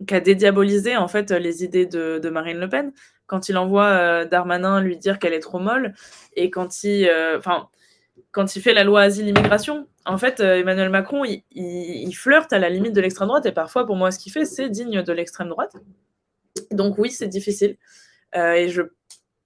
dédiabolisé 0.00 0.96
en 0.96 1.08
fait 1.08 1.30
les 1.30 1.62
idées 1.64 1.86
de, 1.86 2.30
Marine 2.30 2.58
Le 2.58 2.68
Pen 2.68 2.92
quand 3.26 3.48
il 3.48 3.56
envoie 3.58 4.24
Darmanin 4.24 4.80
lui 4.80 4.96
dire 4.96 5.18
qu'elle 5.18 5.34
est 5.34 5.40
trop 5.40 5.58
molle 5.58 5.92
et 6.34 6.50
quand 6.50 6.82
il, 6.84 7.10
enfin 7.36 7.68
quand 8.30 8.54
il 8.54 8.62
fait 8.62 8.74
la 8.74 8.84
loi 8.84 9.02
asile-immigration, 9.02 9.88
en 10.06 10.18
fait, 10.18 10.40
euh, 10.40 10.58
Emmanuel 10.58 10.90
Macron, 10.90 11.24
il, 11.24 12.12
flirte 12.14 12.52
à 12.52 12.58
la 12.58 12.68
limite 12.68 12.92
de 12.92 13.00
l'extrême 13.00 13.28
droite, 13.28 13.46
et 13.46 13.52
parfois, 13.52 13.86
pour 13.86 13.96
moi, 13.96 14.10
ce 14.10 14.18
qu'il 14.18 14.32
fait, 14.32 14.44
c'est 14.44 14.68
digne 14.68 15.02
de 15.02 15.12
l'extrême 15.12 15.48
droite. 15.48 15.76
Donc 16.70 16.98
oui, 16.98 17.10
c'est 17.10 17.28
difficile. 17.28 17.76
Euh, 18.36 18.52
et 18.52 18.68
je, 18.68 18.82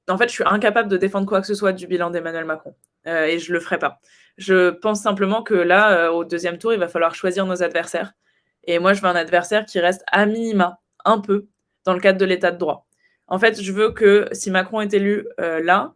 en 0.09 0.19
fait, 0.19 0.29
je 0.29 0.35
suis 0.35 0.45
incapable 0.47 0.89
de 0.89 0.97
défendre 0.97 1.27
quoi 1.27 1.41
que 1.41 1.47
ce 1.47 1.55
soit 1.55 1.73
du 1.73 1.87
bilan 1.87 2.11
d'Emmanuel 2.11 2.45
Macron, 2.45 2.75
euh, 3.07 3.27
et 3.27 3.39
je 3.39 3.53
le 3.53 3.61
ferai 3.61 3.79
pas. 3.79 4.01
Je 4.37 4.71
pense 4.71 5.01
simplement 5.01 5.43
que 5.43 5.55
là, 5.55 6.13
au 6.13 6.25
deuxième 6.25 6.59
tour, 6.59 6.73
il 6.73 6.81
va 6.81 6.89
falloir 6.89 7.15
choisir 7.15 7.47
nos 7.47 7.63
adversaires. 7.63 8.13
Et 8.65 8.79
moi, 8.79 8.93
je 8.93 9.01
veux 9.01 9.09
un 9.09 9.15
adversaire 9.15 9.65
qui 9.65 9.79
reste 9.79 10.03
à 10.11 10.27
minima, 10.27 10.81
un 11.05 11.21
peu, 11.21 11.47
dans 11.85 11.95
le 11.95 12.01
cadre 12.01 12.19
de 12.19 12.25
l'état 12.25 12.51
de 12.51 12.59
droit. 12.59 12.87
En 13.29 13.39
fait, 13.39 13.63
je 13.63 13.73
veux 13.73 13.93
que 13.93 14.29
si 14.33 14.51
Macron 14.51 14.81
est 14.81 14.93
élu 14.93 15.29
là, 15.39 15.95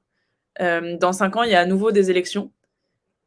dans 0.61 1.13
cinq 1.13 1.37
ans, 1.37 1.43
il 1.43 1.51
y 1.51 1.57
a 1.57 1.61
à 1.61 1.67
nouveau 1.67 1.91
des 1.91 2.13
élections 2.13 2.53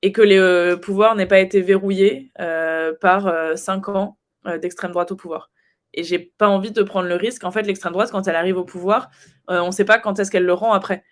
et 0.02 0.12
que 0.12 0.22
le 0.22 0.40
euh, 0.40 0.78
pouvoir 0.78 1.16
n'ait 1.16 1.28
pas 1.28 1.40
été 1.40 1.62
verrouillé 1.62 2.32
euh, 2.40 2.94
par 3.00 3.28
euh, 3.28 3.56
cinq 3.56 3.90
ans 3.90 4.18
d'extrême 4.60 4.92
droite 4.92 5.12
au 5.12 5.16
pouvoir. 5.16 5.52
Et 5.94 6.04
j'ai 6.04 6.18
pas 6.18 6.48
envie 6.48 6.72
de 6.72 6.82
prendre 6.82 7.08
le 7.08 7.14
risque. 7.14 7.44
En 7.44 7.52
fait, 7.52 7.62
l'extrême 7.62 7.94
droite, 7.94 8.10
quand 8.12 8.28
elle 8.28 8.36
arrive 8.36 8.58
au 8.58 8.64
pouvoir, 8.64 9.12
on 9.48 9.68
ne 9.68 9.72
sait 9.72 9.86
pas 9.86 10.00
quand 10.00 10.18
est-ce 10.18 10.32
qu'elle 10.32 10.46
le 10.46 10.54
rend 10.54 10.74
après. 10.74 11.04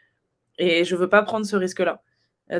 Et 0.57 0.83
je 0.83 0.95
veux 0.95 1.09
pas 1.09 1.21
prendre 1.21 1.45
ce 1.45 1.55
risque-là. 1.55 2.01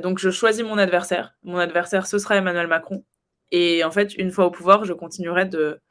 Donc, 0.02 0.20
je 0.20 0.30
choisis 0.30 0.64
mon 0.64 0.78
adversaire. 0.78 1.36
Mon 1.44 1.58
adversaire, 1.58 2.06
ce 2.06 2.18
sera 2.18 2.36
Emmanuel 2.36 2.68
Macron. 2.68 3.04
Et 3.52 3.84
en 3.84 3.92
fait, 3.92 4.14
une 4.16 4.32
fois 4.32 4.46
au 4.46 4.52
pouvoir, 4.52 4.86
je 4.86 4.94
continuerai 4.94 5.46
de, 5.46 5.82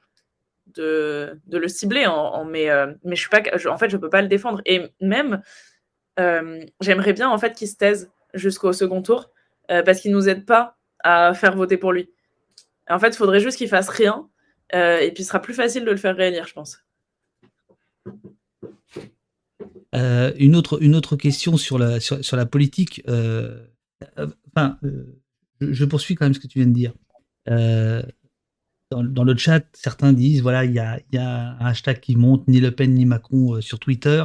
le 0.76 1.68
cibler. 1.68 2.06
En, 2.06 2.44
mais, 2.44 2.68
mais 3.04 3.16
je 3.16 3.20
suis 3.20 3.30
pas, 3.30 3.42
en 3.68 3.78
fait, 3.78 3.90
je 3.90 3.96
peux 3.96 4.10
pas 4.10 4.22
le 4.22 4.28
défendre. 4.28 4.62
Et 4.66 4.92
même, 5.00 5.42
j'aimerais 6.80 7.12
bien 7.12 7.28
en 7.28 7.38
fait 7.38 7.54
qu'il 7.54 7.68
se 7.68 7.76
taise 7.76 8.10
jusqu'au 8.34 8.72
second 8.72 9.02
tour 9.02 9.30
euh, 9.70 9.82
parce 9.82 10.00
qu'il 10.00 10.12
nous 10.12 10.28
aide 10.28 10.46
pas 10.46 10.76
à 11.00 11.34
faire 11.34 11.56
voter 11.56 11.76
pour 11.76 11.92
lui. 11.92 12.10
En 12.88 12.98
fait, 12.98 13.08
il 13.08 13.16
faudrait 13.16 13.40
juste 13.40 13.58
qu'il 13.58 13.68
fasse 13.68 13.88
rien, 13.88 14.28
euh, 14.74 14.98
et 14.98 15.12
puis 15.12 15.22
ce 15.22 15.28
sera 15.28 15.42
plus 15.42 15.54
facile 15.54 15.84
de 15.84 15.90
le 15.90 15.96
faire 15.96 16.16
réélire, 16.16 16.46
je 16.46 16.54
pense. 16.54 16.78
Euh, 19.94 20.32
une, 20.36 20.56
autre, 20.56 21.16
question 21.16 21.56
sur, 21.56 21.78
la 21.78 22.46
politique. 22.46 23.02
Enfin, 24.48 24.78
je, 25.60 25.84
poursuis 25.84 26.14
quand 26.14 26.26
même 26.26 26.34
ce 26.34 26.40
que 26.40 26.46
tu 26.46 26.58
viens 26.58 26.68
de 26.68 26.72
dire. 26.72 26.94
Dans, 28.90 29.24
le 29.24 29.36
chat, 29.36 29.64
certains 29.74 30.12
disent 30.12 30.42
voilà, 30.42 30.64
il 30.64 30.72
y 30.72 30.78
a, 30.78 31.00
un 31.60 31.66
hashtag 31.66 32.00
qui 32.00 32.16
monte, 32.16 32.48
ni 32.48 32.60
Le 32.60 32.70
Pen 32.70 32.94
ni 32.94 33.04
Macron 33.04 33.60
sur 33.60 33.78
Twitter. 33.78 34.24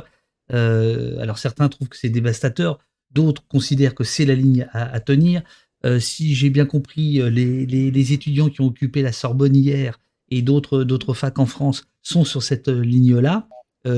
alors 0.50 1.38
certains 1.38 1.70
trouvent 1.70 1.90
que 1.90 1.98
c'est 1.98 2.10
dévastateur. 2.10 2.80
D'autres 3.14 3.46
considèrent 3.48 3.94
que 3.94 4.04
c'est 4.04 4.26
la 4.26 4.36
ligne 4.36 4.68
à, 4.74 5.00
tenir. 5.00 5.44
Euh, 5.86 6.00
si 6.00 6.34
j'ai 6.34 6.50
bien 6.50 6.66
compris, 6.66 7.22
euh, 7.22 7.30
les, 7.30 8.14
étudiants 8.14 8.50
qui 8.50 8.62
ont 8.62 8.68
occupé 8.68 9.02
la 9.02 9.12
Sorbonne 9.12 9.56
hier 9.56 10.00
et 10.30 10.42
d'autres, 10.42 11.14
facs 11.14 11.40
en 11.40 11.46
France 11.46 11.86
sont 12.02 12.26
sur 12.26 12.42
cette 12.42 12.70
euh, 12.70 12.82
ligne-là. 12.82 13.48
on, 13.86 13.92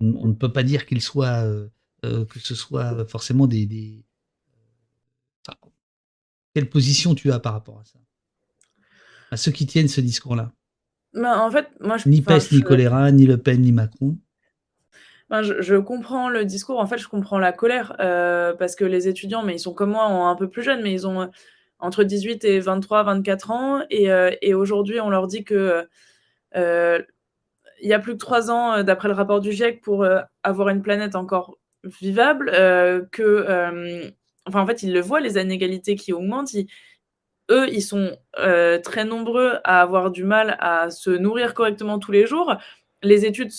ne 0.00 0.32
peut 0.32 0.52
pas 0.52 0.64
dire 0.64 0.86
qu'il 0.86 1.00
soit, 1.00 1.44
que 2.02 2.38
ce 2.40 2.54
soit 2.54 3.06
forcément 3.06 3.46
des. 3.46 4.04
Quelle 6.56 6.70
position 6.70 7.14
tu 7.14 7.30
as 7.32 7.38
par 7.38 7.52
rapport 7.52 7.78
à 7.80 7.84
ça? 7.84 7.98
À 9.30 9.36
ceux 9.36 9.52
qui 9.52 9.66
tiennent 9.66 9.88
ce 9.88 10.00
discours-là? 10.00 10.52
Bah, 11.12 11.38
en 11.38 11.50
fait, 11.50 11.68
moi, 11.80 11.98
Ni 12.06 12.22
Peste, 12.22 12.50
ni 12.50 12.62
choléra, 12.62 13.12
ni 13.12 13.26
Le 13.26 13.36
Pen, 13.36 13.60
ni 13.60 13.72
Macron. 13.72 14.16
Je, 15.30 15.76
comprends 15.76 16.30
le 16.30 16.46
discours, 16.46 16.80
en 16.80 16.86
fait, 16.86 16.96
je 16.96 17.08
comprends 17.08 17.38
la 17.38 17.52
colère, 17.52 17.94
euh, 18.00 18.54
parce 18.54 18.74
que 18.74 18.86
les 18.86 19.06
étudiants, 19.06 19.42
mais 19.42 19.56
ils 19.56 19.58
sont 19.58 19.74
comme 19.74 19.90
moi, 19.90 20.06
un 20.06 20.34
peu 20.34 20.48
plus 20.48 20.62
jeunes, 20.62 20.80
mais 20.80 20.92
ils 20.92 21.06
ont 21.06 21.20
euh, 21.20 21.26
entre 21.78 22.04
18 22.04 22.42
et 22.46 22.58
23, 22.58 23.02
24 23.02 23.50
ans, 23.50 23.82
euh, 23.92 24.30
et, 24.40 24.54
aujourd'hui, 24.54 24.98
on 24.98 25.10
leur 25.10 25.26
dit 25.26 25.44
que 25.44 25.86
il 26.54 27.90
y 27.90 27.92
a 27.92 27.98
plus 27.98 28.14
que 28.14 28.18
trois 28.18 28.50
ans, 28.50 28.82
d'après 28.82 29.08
le 29.08 29.14
rapport 29.14 29.40
du 29.40 29.52
GIEC, 29.52 29.82
pour 29.82 30.06
avoir 30.42 30.70
une 30.70 30.80
planète 30.80 31.16
encore 31.16 31.58
vivable, 31.84 32.50
que, 33.12 34.14
enfin, 34.46 34.62
en 34.62 34.66
fait, 34.66 34.82
ils 34.82 34.92
le 34.92 35.00
voient, 35.00 35.20
les 35.20 35.40
inégalités 35.40 35.96
qui 35.96 36.12
augmentent. 36.12 36.54
eux, 37.50 37.68
ils 37.70 37.82
sont 37.82 38.16
très 38.82 39.04
nombreux 39.04 39.58
à 39.64 39.82
avoir 39.82 40.10
du 40.10 40.24
mal 40.24 40.56
à 40.60 40.90
se 40.90 41.10
nourrir 41.10 41.54
correctement 41.54 41.98
tous 41.98 42.12
les 42.12 42.26
jours 42.26 42.56
les 43.02 43.24
études 43.24 43.52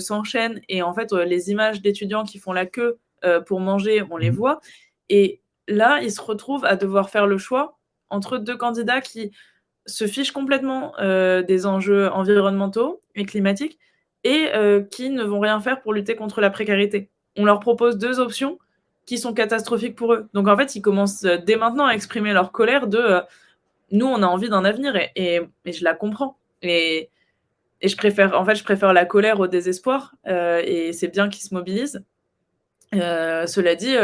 s'enchaînent 0.00 0.60
et 0.68 0.82
en 0.82 0.94
fait, 0.94 1.12
euh, 1.12 1.24
les 1.24 1.50
images 1.50 1.82
d'étudiants 1.82 2.24
qui 2.24 2.38
font 2.38 2.52
la 2.52 2.66
queue 2.66 2.98
euh, 3.24 3.40
pour 3.40 3.60
manger, 3.60 4.02
on 4.10 4.16
les 4.16 4.30
mmh. 4.30 4.34
voit. 4.34 4.60
Et 5.08 5.40
là, 5.68 6.00
ils 6.02 6.12
se 6.12 6.20
retrouvent 6.20 6.64
à 6.64 6.76
devoir 6.76 7.10
faire 7.10 7.26
le 7.26 7.38
choix 7.38 7.78
entre 8.10 8.38
deux 8.38 8.56
candidats 8.56 9.00
qui 9.00 9.32
se 9.86 10.06
fichent 10.06 10.32
complètement 10.32 10.92
euh, 11.00 11.42
des 11.42 11.66
enjeux 11.66 12.10
environnementaux 12.10 13.00
et 13.14 13.24
climatiques 13.24 13.78
et 14.24 14.52
qui 14.92 15.10
ne 15.10 15.24
vont 15.24 15.40
rien 15.40 15.60
faire 15.60 15.80
pour 15.80 15.92
lutter 15.92 16.14
contre 16.14 16.40
la 16.40 16.48
précarité. 16.48 17.10
On 17.36 17.44
leur 17.44 17.58
propose 17.58 17.98
deux 17.98 18.20
options 18.20 18.56
qui 19.06 19.18
sont 19.18 19.34
catastrophiques 19.34 19.96
pour 19.96 20.14
eux. 20.14 20.28
Donc 20.32 20.48
en 20.48 20.56
fait, 20.56 20.74
ils 20.76 20.82
commencent 20.82 21.22
dès 21.22 21.56
maintenant 21.56 21.86
à 21.86 21.92
exprimer 21.92 22.32
leur 22.32 22.52
colère 22.52 22.86
de 22.86 23.20
nous, 23.90 24.06
on 24.06 24.22
a 24.22 24.26
envie 24.26 24.48
d'un 24.48 24.64
avenir 24.64 24.96
et, 24.96 25.40
je 25.66 25.84
la 25.84 25.94
comprends. 25.94 26.38
Et 26.62 27.10
je 27.82 27.96
préfère, 27.96 28.38
en 28.38 28.44
fait, 28.44 28.54
je 28.54 28.64
préfère 28.64 28.92
la 28.92 29.04
colère 29.04 29.38
au 29.40 29.46
désespoir, 29.46 30.14
et 30.26 30.92
c'est 30.92 31.08
bien 31.08 31.28
qu'ils 31.28 31.42
se 31.42 31.54
mobilisent. 31.54 32.02
cela 32.92 33.74
dit, 33.74 33.94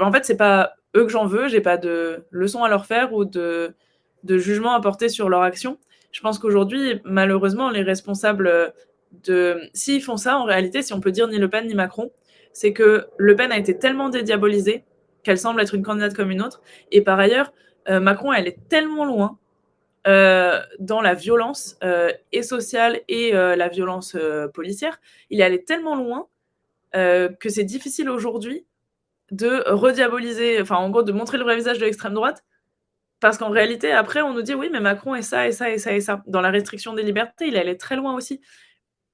en 0.00 0.12
fait, 0.12 0.24
c'est 0.24 0.36
pas 0.36 0.74
eux 0.96 1.04
que 1.04 1.12
j'en 1.12 1.26
veux, 1.26 1.48
j'ai 1.48 1.60
pas 1.60 1.76
de 1.76 2.24
leçons 2.30 2.64
à 2.64 2.68
leur 2.68 2.86
faire 2.86 3.12
ou 3.12 3.24
de, 3.24 3.74
de 4.24 4.38
jugement 4.38 4.72
à 4.72 4.80
porter 4.80 5.08
sur 5.08 5.28
leur 5.28 5.42
action. 5.42 5.78
Je 6.12 6.20
pense 6.20 6.38
qu'aujourd'hui, 6.38 7.00
malheureusement, 7.04 7.70
les 7.70 7.82
responsables 7.82 8.72
de. 9.24 9.60
S'ils 9.72 10.02
font 10.02 10.16
ça, 10.16 10.38
en 10.38 10.44
réalité, 10.44 10.82
si 10.82 10.92
on 10.92 11.00
peut 11.00 11.12
dire 11.12 11.28
ni 11.28 11.38
Le 11.38 11.48
Pen 11.48 11.66
ni 11.66 11.74
Macron, 11.74 12.10
c'est 12.52 12.72
que 12.72 13.06
Le 13.16 13.36
Pen 13.36 13.52
a 13.52 13.58
été 13.58 13.78
tellement 13.78 14.08
dédiabolisée 14.08 14.84
qu'elle 15.22 15.38
semble 15.38 15.60
être 15.60 15.74
une 15.74 15.82
candidate 15.82 16.14
comme 16.14 16.30
une 16.30 16.42
autre. 16.42 16.62
Et 16.90 17.02
par 17.02 17.18
ailleurs, 17.18 17.52
euh, 17.88 18.00
Macron, 18.00 18.32
elle 18.32 18.48
est 18.48 18.58
tellement 18.68 19.04
loin 19.04 19.38
euh, 20.06 20.60
dans 20.78 21.00
la 21.00 21.14
violence 21.14 21.76
euh, 21.84 22.10
et 22.32 22.42
sociale 22.42 23.00
et 23.08 23.32
la 23.32 23.68
violence 23.68 24.16
policière. 24.54 25.00
Il 25.30 25.40
est 25.40 25.44
allé 25.44 25.64
tellement 25.64 25.96
loin 25.96 26.26
que 26.92 27.48
c'est 27.48 27.64
difficile 27.64 28.10
aujourd'hui 28.10 28.66
de 29.30 29.62
rediaboliser, 29.68 30.60
enfin 30.60 30.76
en 30.76 30.90
gros 30.90 31.04
de 31.04 31.12
montrer 31.12 31.38
le 31.38 31.44
vrai 31.44 31.54
visage 31.54 31.78
de 31.78 31.84
l'extrême 31.84 32.14
droite 32.14 32.42
parce 33.20 33.36
qu'en 33.36 33.50
réalité, 33.50 33.92
après, 33.92 34.22
on 34.22 34.32
nous 34.32 34.42
dit 34.42 34.54
oui, 34.54 34.70
mais 34.72 34.80
Macron 34.80 35.14
est 35.14 35.22
ça, 35.22 35.46
et 35.46 35.52
ça, 35.52 35.70
et 35.70 35.78
ça, 35.78 35.92
et 35.92 36.00
ça. 36.00 36.22
Dans 36.26 36.40
la 36.40 36.50
restriction 36.50 36.94
des 36.94 37.02
libertés, 37.02 37.48
il 37.48 37.56
allait 37.56 37.76
très 37.76 37.94
loin 37.94 38.14
aussi. 38.14 38.40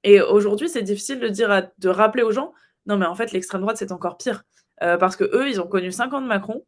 Et 0.03 0.21
aujourd'hui, 0.21 0.69
c'est 0.69 0.81
difficile 0.81 1.19
de 1.19 1.27
dire, 1.27 1.69
de 1.77 1.89
rappeler 1.89 2.23
aux 2.23 2.31
gens, 2.31 2.53
non, 2.87 2.97
mais 2.97 3.05
en 3.05 3.15
fait, 3.15 3.31
l'extrême 3.31 3.61
droite, 3.61 3.77
c'est 3.77 3.91
encore 3.91 4.17
pire. 4.17 4.43
Euh, 4.83 4.97
parce 4.97 5.15
que 5.15 5.23
eux, 5.23 5.49
ils 5.49 5.59
ont 5.61 5.67
connu 5.67 5.91
5 5.91 6.13
ans 6.13 6.21
de 6.21 6.27
Macron. 6.27 6.65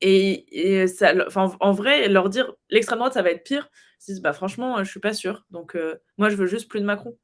Et, 0.00 0.86
ça, 0.88 1.12
en 1.34 1.72
vrai, 1.72 2.08
leur 2.08 2.28
dire 2.28 2.52
l'extrême 2.70 2.98
droite, 2.98 3.14
ça 3.14 3.22
va 3.22 3.30
être 3.30 3.44
pire, 3.44 3.68
ils 4.00 4.12
disent, 4.12 4.22
bah 4.22 4.32
franchement, 4.32 4.82
je 4.82 4.90
suis 4.90 5.00
pas 5.00 5.14
sûr. 5.14 5.44
Donc, 5.50 5.76
euh, 5.76 5.96
moi, 6.18 6.28
je 6.28 6.36
veux 6.36 6.46
juste 6.46 6.68
plus 6.68 6.80
de 6.80 6.84
Macron. 6.84 7.16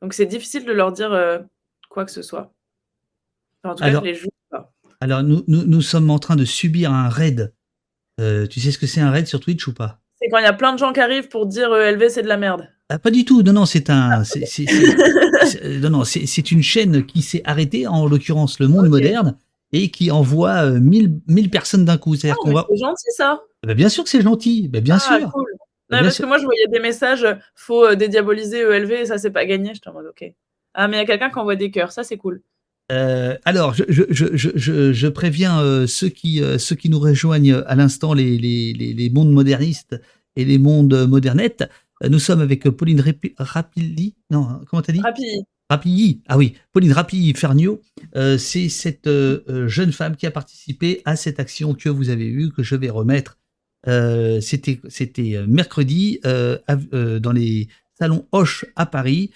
Donc, 0.00 0.14
c'est 0.14 0.26
difficile 0.26 0.64
de 0.64 0.72
leur 0.72 0.92
dire 0.92 1.12
euh, 1.12 1.40
quoi 1.88 2.04
que 2.04 2.12
ce 2.12 2.22
soit. 2.22 2.54
en 3.64 3.74
tout 3.74 3.82
cas, 3.82 3.88
alors, 3.88 4.02
je 4.02 4.08
les 4.08 4.14
joue 4.14 4.28
pas. 4.50 4.72
Alors, 5.00 5.24
nous, 5.24 5.42
nous, 5.48 5.64
nous 5.64 5.82
sommes 5.82 6.10
en 6.10 6.20
train 6.20 6.36
de 6.36 6.44
subir 6.44 6.92
un 6.92 7.08
raid 7.08 7.52
euh, 8.20 8.46
tu 8.46 8.60
sais 8.60 8.70
ce 8.70 8.78
que 8.78 8.86
c'est 8.86 9.00
un 9.00 9.10
raid 9.10 9.26
sur 9.26 9.40
Twitch 9.40 9.66
ou 9.66 9.74
pas? 9.74 10.00
C'est 10.20 10.28
quand 10.28 10.38
il 10.38 10.44
y 10.44 10.46
a 10.46 10.52
plein 10.52 10.72
de 10.72 10.78
gens 10.78 10.92
qui 10.92 11.00
arrivent 11.00 11.28
pour 11.28 11.46
dire 11.46 11.72
euh, 11.72 11.90
LV 11.90 12.08
c'est 12.10 12.22
de 12.22 12.28
la 12.28 12.36
merde. 12.36 12.68
Ah, 12.92 12.98
pas 12.98 13.10
du 13.10 13.24
tout. 13.24 13.42
Non, 13.42 13.52
non, 13.52 13.66
c'est 13.66 13.88
un. 13.88 14.22
non, 15.80 15.90
non, 15.90 16.04
c'est 16.04 16.52
une 16.52 16.62
chaîne 16.62 17.06
qui 17.06 17.22
s'est 17.22 17.42
arrêtée, 17.44 17.86
en 17.86 18.06
l'occurrence 18.06 18.60
Le 18.60 18.68
Monde 18.68 18.88
Moderne, 18.88 19.36
et 19.72 19.90
qui 19.90 20.10
envoie 20.10 20.70
1000, 20.70 21.22
euh, 21.30 21.48
personnes 21.48 21.84
d'un 21.86 21.96
coup. 21.96 22.14
C'est 22.16 22.30
ah, 22.30 22.34
gentil 22.74 23.10
ça. 23.16 23.40
Ben, 23.66 23.74
bien 23.74 23.88
sûr 23.88 24.04
que 24.04 24.10
c'est 24.10 24.20
gentil. 24.20 24.68
Ben, 24.68 24.82
bien 24.82 24.96
ah, 24.96 25.18
sûr. 25.18 25.32
Cool. 25.32 25.50
Non, 25.90 26.00
parce 26.00 26.18
que 26.18 26.26
moi, 26.26 26.38
je 26.38 26.44
voyais 26.44 26.66
des 26.68 26.80
messages 26.80 27.26
faut 27.54 27.94
dédiaboliser 27.94 28.60
ELV 28.60 28.92
et 28.92 29.06
ça, 29.06 29.18
c'est 29.18 29.30
pas 29.30 29.46
gagné. 29.46 29.72
J'étais 29.74 29.88
en 29.88 29.94
mode 29.94 30.06
ok. 30.06 30.32
Ah, 30.74 30.88
mais 30.88 30.96
il 30.96 31.00
y 31.00 31.02
a 31.02 31.06
quelqu'un 31.06 31.30
qui 31.30 31.38
envoie 31.38 31.56
des 31.56 31.70
cœurs. 31.70 31.92
Ça, 31.92 32.02
c'est 32.02 32.16
cool. 32.16 32.42
Euh, 32.90 33.36
alors, 33.44 33.74
je, 33.74 33.84
je, 33.88 34.04
je, 34.34 34.92
je 34.92 35.08
préviens 35.08 35.60
euh, 35.60 35.86
ceux, 35.86 36.08
qui, 36.08 36.42
euh, 36.42 36.58
ceux 36.58 36.76
qui 36.76 36.90
nous 36.90 36.98
rejoignent 36.98 37.62
à 37.66 37.74
l'instant, 37.74 38.12
les, 38.12 38.36
les, 38.36 38.72
les, 38.74 39.10
mondes 39.10 39.30
modernistes 39.30 40.00
et 40.36 40.44
les 40.44 40.58
mondes 40.58 41.06
modernettes. 41.08 41.64
Nous 42.08 42.18
sommes 42.18 42.40
avec 42.40 42.68
Pauline 42.70 43.02
Rapilly. 43.38 44.14
Non, 44.30 44.60
comment 44.68 44.82
t'as 44.82 44.92
dit? 44.92 45.00
Rapilly. 45.00 45.44
Rapilly. 45.70 46.22
Ah 46.28 46.36
oui, 46.36 46.54
Pauline 46.72 46.92
Rapilly-Fernio. 46.92 47.80
C'est 48.38 48.68
cette 48.68 49.08
jeune 49.66 49.92
femme 49.92 50.16
qui 50.16 50.26
a 50.26 50.30
participé 50.30 51.02
à 51.04 51.16
cette 51.16 51.40
action 51.40 51.74
que 51.74 51.88
vous 51.88 52.10
avez 52.10 52.26
eue, 52.26 52.50
que 52.50 52.62
je 52.62 52.76
vais 52.76 52.90
remettre. 52.90 53.38
C'était 53.86 54.80
mercredi 55.46 56.20
dans 56.22 57.32
les 57.32 57.68
salons 57.98 58.26
Hoche 58.32 58.64
à 58.76 58.86
Paris. 58.86 59.30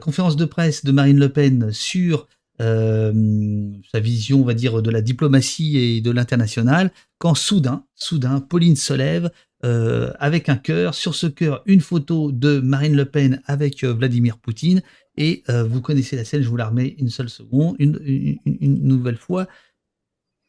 conférence 0.00 0.36
de 0.36 0.44
presse 0.44 0.84
de 0.84 0.92
Marine 0.92 1.18
Le 1.18 1.28
Pen 1.28 1.72
sur 1.72 2.26
euh, 2.60 3.12
sa 3.92 4.00
vision, 4.00 4.40
on 4.40 4.44
va 4.44 4.54
dire, 4.54 4.80
de 4.80 4.90
la 4.90 5.02
diplomatie 5.02 5.76
et 5.76 6.00
de 6.00 6.10
l'international, 6.10 6.90
quand 7.18 7.34
soudain, 7.34 7.84
soudain, 7.94 8.40
Pauline 8.40 8.76
se 8.76 8.94
lève 8.94 9.30
euh, 9.64 10.12
avec 10.18 10.48
un 10.48 10.56
cœur, 10.56 10.94
sur 10.94 11.14
ce 11.14 11.26
cœur, 11.26 11.62
une 11.66 11.80
photo 11.80 12.32
de 12.32 12.60
Marine 12.60 12.94
Le 12.94 13.04
Pen 13.04 13.42
avec 13.46 13.84
euh, 13.84 13.92
Vladimir 13.92 14.38
Poutine, 14.38 14.82
et 15.18 15.44
vous 15.48 15.80
connaissez 15.80 16.14
la 16.14 16.26
scène, 16.26 16.42
je 16.42 16.48
vous 16.50 16.58
la 16.58 16.68
remets 16.68 16.94
une 16.98 17.08
seule 17.08 17.30
seconde, 17.30 17.74
une 17.78 18.38
nouvelle 18.60 19.16
fois. 19.16 19.46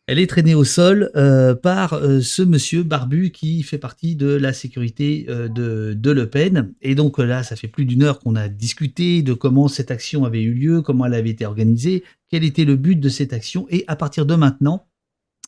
Elle 0.10 0.20
est 0.20 0.28
traînée 0.28 0.56
au 0.56 0.64
sol 0.64 1.12
euh, 1.18 1.54
par 1.54 1.92
euh, 1.92 2.22
ce 2.22 2.42
monsieur 2.42 2.84
barbu 2.84 3.32
qui 3.32 3.62
fait 3.62 3.78
partie 3.78 4.16
de 4.16 4.28
la 4.28 4.54
sécurité 4.54 5.26
euh, 5.28 5.50
de, 5.50 6.12
Le 6.12 6.30
Pen. 6.30 6.74
Et 6.82 6.96
donc 6.96 7.18
là, 7.18 7.44
ça 7.44 7.58
fait 7.58 7.68
plus 7.68 7.84
d'une 7.84 8.04
heure 8.04 8.20
qu'on 8.20 8.38
a 8.38 8.48
discuté 8.48 9.22
de 9.22 9.34
comment 9.34 9.68
cette 9.68 9.92
action 9.92 10.24
avait 10.24 10.42
eu 10.42 10.54
lieu, 10.54 10.82
comment 10.82 11.06
elle 11.06 11.14
avait 11.14 11.32
été 11.32 11.46
organisée, 11.46 12.06
quel 12.30 12.46
était 12.46 12.64
le 12.64 12.78
but 12.78 12.96
de 12.96 13.10
cette 13.10 13.34
action. 13.34 13.68
Et 13.70 13.84
à 13.88 13.98
partir 13.98 14.26
de 14.26 14.36
maintenant, 14.36 14.88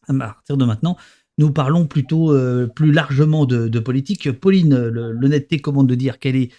à 0.10 0.14
partir 0.14 0.57
de 0.57 0.65
maintenant, 0.65 0.98
nous 1.40 1.52
parlons 1.52 1.88
plutôt 1.88 2.32
plus 2.76 2.91
largement 2.91 3.45
de, 3.48 3.80
politique. 3.80 4.32
Pauline, 4.32 4.78
l'honnêteté 4.78 5.57
commande 5.60 5.88
de 5.88 5.95
dire 5.95 6.20
qu'elle 6.20 6.36
est 6.36 6.52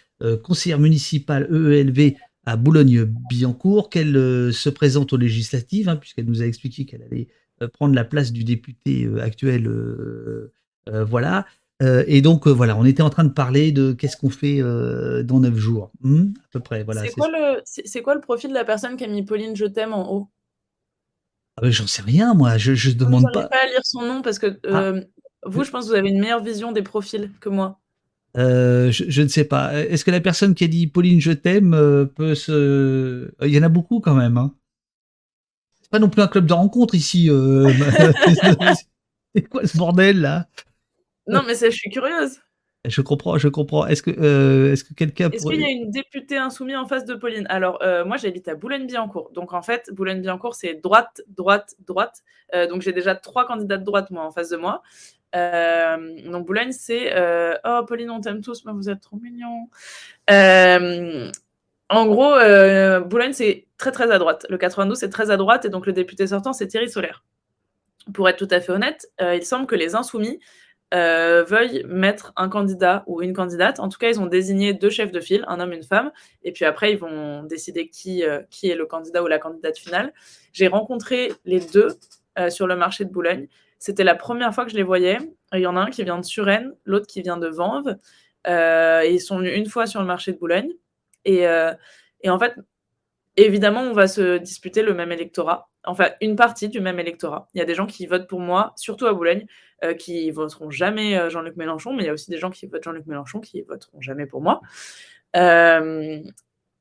conseillère 0.43 0.81
municipale 0.81 1.49
EELV 1.53 2.17
à 2.47 2.57
Boulogne-Billancourt, 2.57 3.91
qu'elle 3.91 4.15
se 4.53 4.69
présente 4.69 5.13
aux 5.13 5.17
législatives, 5.17 5.89
hein, 5.89 5.97
puisqu'elle 5.97 6.25
nous 6.25 6.43
a 6.43 6.47
expliqué 6.47 6.87
qu'elle 6.87 7.03
allait 7.03 7.29
euh, 7.63 7.69
prendre 7.69 7.95
la 7.95 8.05
place 8.05 8.33
du 8.33 8.43
député 8.45 9.05
euh, 9.05 9.23
actuel. 9.23 9.67
Euh, 9.67 10.51
voilà. 11.05 11.47
et 11.81 12.21
donc 12.21 12.49
voilà, 12.49 12.77
on 12.77 12.85
était 12.85 13.03
en 13.03 13.11
train 13.11 13.25
de 13.25 13.33
parler 13.33 13.71
de 13.71 13.93
qu'est-ce 13.93 14.17
qu'on 14.17 14.31
fait 14.31 14.61
dans 15.23 15.41
neuf 15.41 15.57
jours, 15.57 15.93
hmm, 16.01 16.33
à 16.45 16.49
peu 16.51 16.61
près. 16.61 16.83
Voilà. 16.83 17.03
C'est 17.03 17.13
quoi, 17.13 17.29
quoi 18.03 18.15
le 18.15 18.21
profil 18.21 18.51
de 18.51 18.55
la 18.55 18.65
personne 18.65 18.97
qui 18.97 19.05
a 19.05 19.07
mis 19.07 19.23
Pauline 19.23 19.55
Je 19.55 19.67
t'aime 19.67 19.93
en 19.93 20.13
haut? 20.13 20.29
Ah 21.63 21.71
J'en 21.71 21.87
sais 21.87 22.03
rien, 22.03 22.35
moi. 22.35 22.57
Je, 22.59 22.75
je 22.75 22.91
demande 22.93 23.25
pas. 23.33 23.49
pas 23.49 23.63
à 23.63 23.67
lire 23.67 23.81
son 23.85 24.03
nom 24.03 24.23
parce 24.23 24.39
que 24.39 24.59
ah. 24.69 24.93
vous, 25.45 25.65
je 25.65 25.71
pense 25.71 25.85
que 25.85 25.91
vous 25.91 25.97
avez 25.97 26.09
une 26.11 26.21
meilleure 26.21 26.43
vision 26.43 26.73
des 26.73 26.83
profils 26.83 27.31
que 27.41 27.49
moi. 27.49 27.79
je, 28.35 29.23
ne 29.23 29.29
sais 29.29 29.45
pas. 29.45 29.75
Est-ce 29.75 30.05
que 30.05 30.11
la 30.11 30.21
personne 30.21 30.55
qui 30.55 30.65
a 30.65 30.69
dit 30.69 30.87
Pauline, 30.87 31.21
je 31.21 31.33
t'aime 31.33 31.71
peut 32.15 32.35
se. 32.35 33.33
Il 33.43 33.51
y 33.51 33.59
en 33.59 33.63
a 33.63 33.69
beaucoup 33.69 34.01
quand 34.01 34.15
même. 34.15 34.39
Hein 34.39 34.55
pas 35.91 35.99
non 35.99 36.09
plus 36.09 36.23
un 36.23 36.29
club 36.29 36.47
de 36.47 36.53
rencontre 36.53 36.95
ici. 36.95 37.29
Euh, 37.29 37.71
c'est 39.35 39.43
quoi 39.49 39.67
ce 39.67 39.77
bordel 39.77 40.21
là? 40.21 40.49
Non, 41.27 41.43
mais 41.47 41.55
je 41.55 41.71
suis 41.71 41.91
curieuse. 41.91 42.41
Je 42.87 43.03
comprends, 43.03 43.37
je 43.37 43.49
comprends. 43.49 43.87
Est-ce 43.87 44.03
que, 44.03 44.11
euh, 44.11 44.73
est-ce 44.73 44.85
que 44.85 44.95
quelqu'un. 44.95 45.31
Est-ce 45.31 45.47
qu'il 45.47 45.61
y 45.61 45.65
a 45.65 45.71
une 45.71 45.91
députée 45.91 46.39
insoumise 46.39 46.77
en 46.77 46.87
face 46.87 47.05
de 47.05 47.15
Pauline? 47.15 47.47
Alors, 47.51 47.79
euh, 47.83 48.05
moi, 48.05 48.17
j'habite 48.17 48.49
à 48.49 48.55
Boulogne-Billancourt. 48.55 49.31
Donc, 49.33 49.53
en 49.53 49.63
fait, 49.63 49.91
Boulogne-Billancourt, 49.93 50.55
c'est 50.55 50.75
droite, 50.75 51.21
droite, 51.29 51.75
droite. 51.87 52.23
donc, 52.71 52.83
j'ai 52.83 52.93
déjà 52.93 53.15
trois 53.15 53.47
candidats 53.47 53.77
de 53.77 53.85
droite, 53.85 54.11
moi, 54.11 54.25
en 54.25 54.31
face 54.31 54.49
de 54.49 54.57
moi. 54.57 54.83
donc, 55.35 56.47
Boulogne, 56.47 56.73
c'est. 56.73 57.13
oh, 57.65 57.85
Pauline, 57.87 58.11
on 58.11 58.21
t'aime 58.21 58.41
tous, 58.41 58.65
mais 58.65 58.73
vous 58.73 58.89
êtes 58.89 59.01
trop 59.01 59.17
mignons. 59.17 59.69
En 61.91 62.07
gros, 62.07 62.35
euh, 62.35 63.01
Boulogne, 63.01 63.33
c'est 63.33 63.67
très 63.77 63.91
très 63.91 64.13
à 64.13 64.19
droite. 64.19 64.47
Le 64.49 64.59
92, 64.59 64.97
c'est 64.97 65.09
très 65.09 65.31
à 65.31 65.37
droite, 65.37 65.65
et 65.65 65.71
donc 65.71 65.87
le 65.87 65.93
député 65.93 66.29
sortant, 66.29 66.53
c'est 66.53 66.69
Thierry 66.69 66.89
Solaire. 66.89 67.25
Pour 68.15 68.29
être 68.29 68.39
tout 68.39 68.49
à 68.53 68.61
fait 68.61 68.71
honnête, 68.71 69.09
euh, 69.21 69.35
il 69.35 69.45
semble 69.45 69.67
que 69.67 69.75
les 69.75 69.97
insoumis 69.97 70.39
euh, 70.95 71.45
veuillent 71.45 71.85
mettre 71.87 72.33
un 72.37 72.49
candidat 72.49 73.05
ou 73.07 73.23
une 73.23 73.33
candidate. 73.33 73.81
En 73.81 73.89
tout 73.89 73.99
cas, 73.99 74.09
ils 74.09 74.21
ont 74.21 74.27
désigné 74.27 74.75
deux 74.75 74.91
chefs 74.91 75.13
de 75.13 75.21
file, 75.21 75.45
un 75.49 75.61
homme 75.61 75.73
et 75.73 75.77
une 75.77 75.83
femme, 75.83 76.11
et 76.43 76.53
puis 76.53 76.65
après, 76.65 76.93
ils 76.93 76.99
vont 76.99 77.45
décider 77.45 77.89
qui, 77.89 78.25
qui 78.51 78.71
est 78.71 78.75
le 78.75 78.87
candidat 78.87 79.23
ou 79.23 79.27
la 79.27 79.39
candidate 79.39 79.79
finale. 79.79 80.13
J'ai 80.53 80.69
rencontré 80.69 81.33
les 81.45 81.61
deux 81.61 81.97
sur 82.49 82.67
le 82.67 82.77
marché 82.77 83.05
de 83.05 83.11
Boulogne. 83.11 83.49
C'était 83.79 84.05
la 84.05 84.15
première 84.15 84.55
fois 84.55 84.65
que 84.65 84.71
je 84.71 84.77
les 84.77 84.83
voyais. 84.83 85.19
Il 85.53 85.61
y 85.61 85.67
en 85.67 85.77
a 85.77 85.81
un 85.81 85.91
qui 85.91 86.05
vient 86.05 86.19
de 86.19 86.25
Suresnes, 86.25 86.75
l'autre 86.85 87.07
qui 87.07 87.23
vient 87.23 87.37
de 87.37 87.49
Vanves. 87.49 87.97
ils 88.47 89.21
sont 89.21 89.39
venus 89.39 89.57
une 89.57 89.67
fois 89.67 89.87
sur 89.87 90.01
le 90.01 90.07
marché 90.07 90.33
de 90.33 90.39
Boulogne. 90.39 90.73
Euh, 91.29 91.75
et, 92.23 92.31
en 92.31 92.39
fait, 92.39 92.55
évidemment, 93.37 93.83
on 93.83 93.93
va 93.93 94.07
se 94.07 94.39
disputer 94.39 94.83
le 94.83 94.95
même 94.95 95.13
électorat, 95.13 95.70
enfin 95.85 96.11
une 96.21 96.37
partie 96.37 96.69
du 96.69 96.81
même 96.81 96.99
électorat. 96.99 97.49
Il 97.55 97.59
y 97.59 97.61
a 97.61 97.65
des 97.65 97.75
gens 97.75 97.87
qui 97.87 98.07
votent 98.07 98.29
pour 98.29 98.41
moi, 98.41 98.73
surtout 98.77 99.07
à 99.07 99.13
Boulogne, 99.13 99.47
euh, 99.85 99.95
qui 99.95 100.31
voteront 100.31 100.71
jamais 100.71 101.19
euh, 101.19 101.31
Jean-Luc 101.31 101.57
Mélenchon, 101.57 101.93
mais 101.95 102.05
il 102.05 102.07
y 102.07 102.11
a 102.11 102.13
aussi 102.13 102.31
des 102.31 102.39
gens 102.39 102.51
qui 102.51 102.67
votent 102.67 102.85
Jean-Luc 102.85 103.07
Mélenchon 103.07 103.41
qui 103.41 103.63
voteront 103.63 104.01
jamais 104.01 104.27
pour 104.27 104.41
moi. 104.41 104.61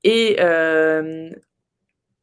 et 0.04 0.40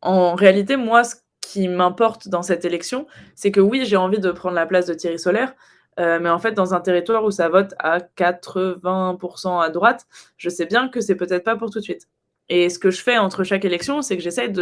en 0.02 0.34
réalité, 0.34 0.76
moi, 0.76 1.04
ce 1.04 1.16
qui 1.40 1.68
m'importe 1.68 2.28
dans 2.28 2.42
cette 2.42 2.64
élection, 2.64 3.06
c'est 3.34 3.50
que 3.50 3.60
oui, 3.60 3.84
j'ai 3.84 3.96
envie 3.96 4.20
de 4.20 4.30
prendre 4.30 4.54
la 4.54 4.66
place 4.66 4.86
de 4.86 4.94
Thierry 4.94 5.18
Solaire, 5.18 5.54
euh, 5.98 6.18
mais 6.20 6.28
en 6.28 6.38
fait, 6.38 6.52
dans 6.52 6.74
un 6.74 6.80
territoire 6.80 7.24
où 7.24 7.30
ça 7.30 7.48
vote 7.48 7.74
à 7.78 8.00
80% 8.00 9.60
à 9.60 9.70
droite, 9.70 10.06
je 10.36 10.50
sais 10.50 10.66
bien 10.66 10.88
que 10.88 11.00
c'est 11.00 11.14
peut-être 11.14 11.44
pas 11.44 11.56
pour 11.56 11.70
tout 11.70 11.78
de 11.78 11.84
suite. 11.84 12.08
Et 12.48 12.68
ce 12.68 12.78
que 12.78 12.90
je 12.90 13.02
fais 13.02 13.18
entre 13.18 13.42
chaque 13.42 13.64
élection, 13.64 14.02
c'est 14.02 14.16
que 14.16 14.22
j'essaie 14.22 14.52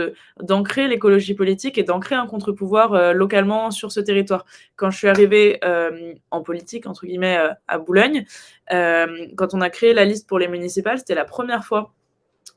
d'ancrer 0.40 0.88
l'écologie 0.88 1.34
politique 1.34 1.76
et 1.76 1.82
d'ancrer 1.82 2.14
un 2.14 2.26
contre-pouvoir 2.26 2.94
euh, 2.94 3.12
localement 3.12 3.70
sur 3.70 3.92
ce 3.92 4.00
territoire. 4.00 4.46
Quand 4.76 4.90
je 4.90 4.96
suis 4.96 5.08
arrivée 5.08 5.58
euh, 5.64 6.14
en 6.30 6.42
politique, 6.42 6.86
entre 6.86 7.04
guillemets, 7.04 7.36
euh, 7.36 7.50
à 7.68 7.78
Boulogne, 7.78 8.24
quand 8.70 9.52
on 9.52 9.60
a 9.60 9.68
créé 9.68 9.92
la 9.92 10.06
liste 10.06 10.26
pour 10.26 10.38
les 10.38 10.48
municipales, 10.48 10.98
c'était 10.98 11.14
la 11.14 11.26
première 11.26 11.64
fois 11.64 11.92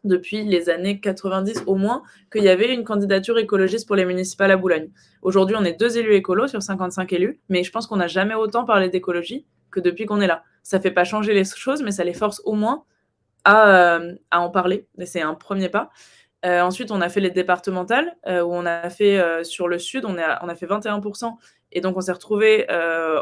depuis 0.05 0.43
les 0.45 0.69
années 0.69 1.01
90 1.01 1.63
au 1.65 1.75
moins 1.75 2.03
qu'il 2.31 2.43
y 2.43 2.49
avait 2.49 2.73
une 2.73 2.85
candidature 2.85 3.37
écologiste 3.37 3.85
pour 3.87 3.97
les 3.97 4.05
municipales 4.05 4.51
à 4.51 4.57
Boulogne. 4.57 4.89
Aujourd'hui, 5.21 5.57
on 5.59 5.65
est 5.65 5.77
deux 5.77 5.97
élus 5.97 6.13
écolos 6.13 6.47
sur 6.47 6.61
55 6.61 7.11
élus, 7.11 7.41
mais 7.49 7.63
je 7.63 7.71
pense 7.71 7.87
qu'on 7.87 7.97
n'a 7.97 8.07
jamais 8.07 8.35
autant 8.35 8.63
parlé 8.63 8.89
d'écologie 8.89 9.45
que 9.69 9.81
depuis 9.81 10.05
qu'on 10.05 10.21
est 10.21 10.27
là. 10.27 10.43
Ça 10.63 10.77
ne 10.77 10.81
fait 10.81 10.91
pas 10.91 11.03
changer 11.03 11.33
les 11.33 11.43
choses, 11.43 11.83
mais 11.83 11.91
ça 11.91 12.05
les 12.05 12.13
force 12.13 12.41
au 12.45 12.53
moins 12.53 12.85
euh, 13.47 14.13
à, 14.31 14.41
en 14.41 14.49
parler. 14.49 14.87
C'est 15.05 15.21
un 15.21 15.33
premier 15.33 15.69
pas. 15.69 15.89
Euh, 16.45 16.61
ensuite, 16.61 16.91
on 16.91 17.01
a 17.01 17.09
fait 17.09 17.19
les 17.19 17.31
départementales, 17.31 18.15
euh, 18.27 18.41
où 18.41 18.53
on 18.53 18.65
a 18.65 18.89
fait 18.89 19.43
sur 19.43 19.67
le 19.67 19.79
sud, 19.79 20.05
on 20.05 20.17
a, 20.17 20.43
on 20.43 20.49
a 20.49 20.55
fait 20.55 20.65
21%. 20.65 21.35
Et 21.71 21.81
donc, 21.81 21.97
on 21.97 22.01
s'est 22.01 22.11
retrouvé 22.11 22.67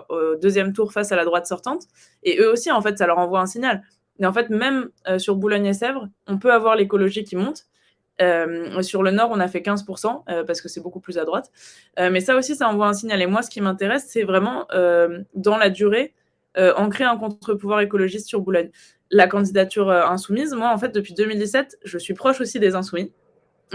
au 0.09 0.35
deuxième 0.35 0.73
tour 0.73 0.93
face 0.93 1.11
à 1.11 1.15
la 1.15 1.25
droite 1.25 1.47
sortante. 1.47 1.83
Et 2.23 2.39
eux 2.39 2.51
aussi, 2.51 2.71
en 2.71 2.81
fait, 2.81 2.97
ça 2.97 3.07
leur 3.07 3.17
envoie 3.17 3.39
un 3.39 3.45
signal. 3.45 3.83
Mais 4.19 4.27
en 4.27 4.33
fait, 4.33 4.49
même 4.49 4.89
sur 5.17 5.35
Boulogne 5.35 5.65
et 5.65 5.73
Sèvres, 5.73 6.07
on 6.27 6.37
peut 6.37 6.53
avoir 6.53 6.75
l'écologie 6.75 7.23
qui 7.23 7.35
monte. 7.35 7.65
sur 8.81 9.03
le 9.03 9.11
nord, 9.11 9.29
on 9.31 9.39
a 9.39 9.47
fait 9.47 9.61
15% 9.61 10.45
parce 10.45 10.61
que 10.61 10.69
c'est 10.69 10.81
beaucoup 10.81 10.99
plus 10.99 11.17
à 11.17 11.25
droite. 11.25 11.51
mais 11.97 12.19
ça 12.19 12.35
aussi, 12.35 12.55
ça 12.55 12.69
envoie 12.69 12.87
un 12.87 12.93
signal. 12.93 13.21
Et 13.21 13.27
moi, 13.27 13.41
ce 13.41 13.49
qui 13.49 13.61
m'intéresse, 13.61 14.05
c'est 14.07 14.23
vraiment 14.23 14.67
dans 15.33 15.57
la 15.57 15.69
durée, 15.71 16.13
ancrer 16.55 17.03
un 17.03 17.17
contre-pouvoir 17.17 17.79
écologiste 17.81 18.27
sur 18.27 18.41
Boulogne 18.41 18.69
la 19.11 19.27
candidature 19.27 19.89
euh, 19.89 20.05
insoumise, 20.05 20.53
moi, 20.53 20.71
en 20.71 20.77
fait, 20.77 20.89
depuis 20.89 21.13
2017, 21.13 21.79
je 21.83 21.97
suis 21.97 22.13
proche 22.13 22.41
aussi 22.41 22.59
des 22.59 22.75
insoumis. 22.75 23.11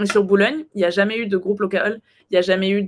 sur 0.05 0.23
Boulogne, 0.23 0.65
il 0.75 0.79
n'y 0.79 0.85
a 0.85 0.89
jamais 0.89 1.17
eu 1.17 1.27
de 1.27 1.37
groupe 1.37 1.59
local, 1.59 2.01
il 2.29 2.33
n'y 2.33 2.37
a 2.37 2.41
jamais 2.41 2.69
eu 2.69 2.87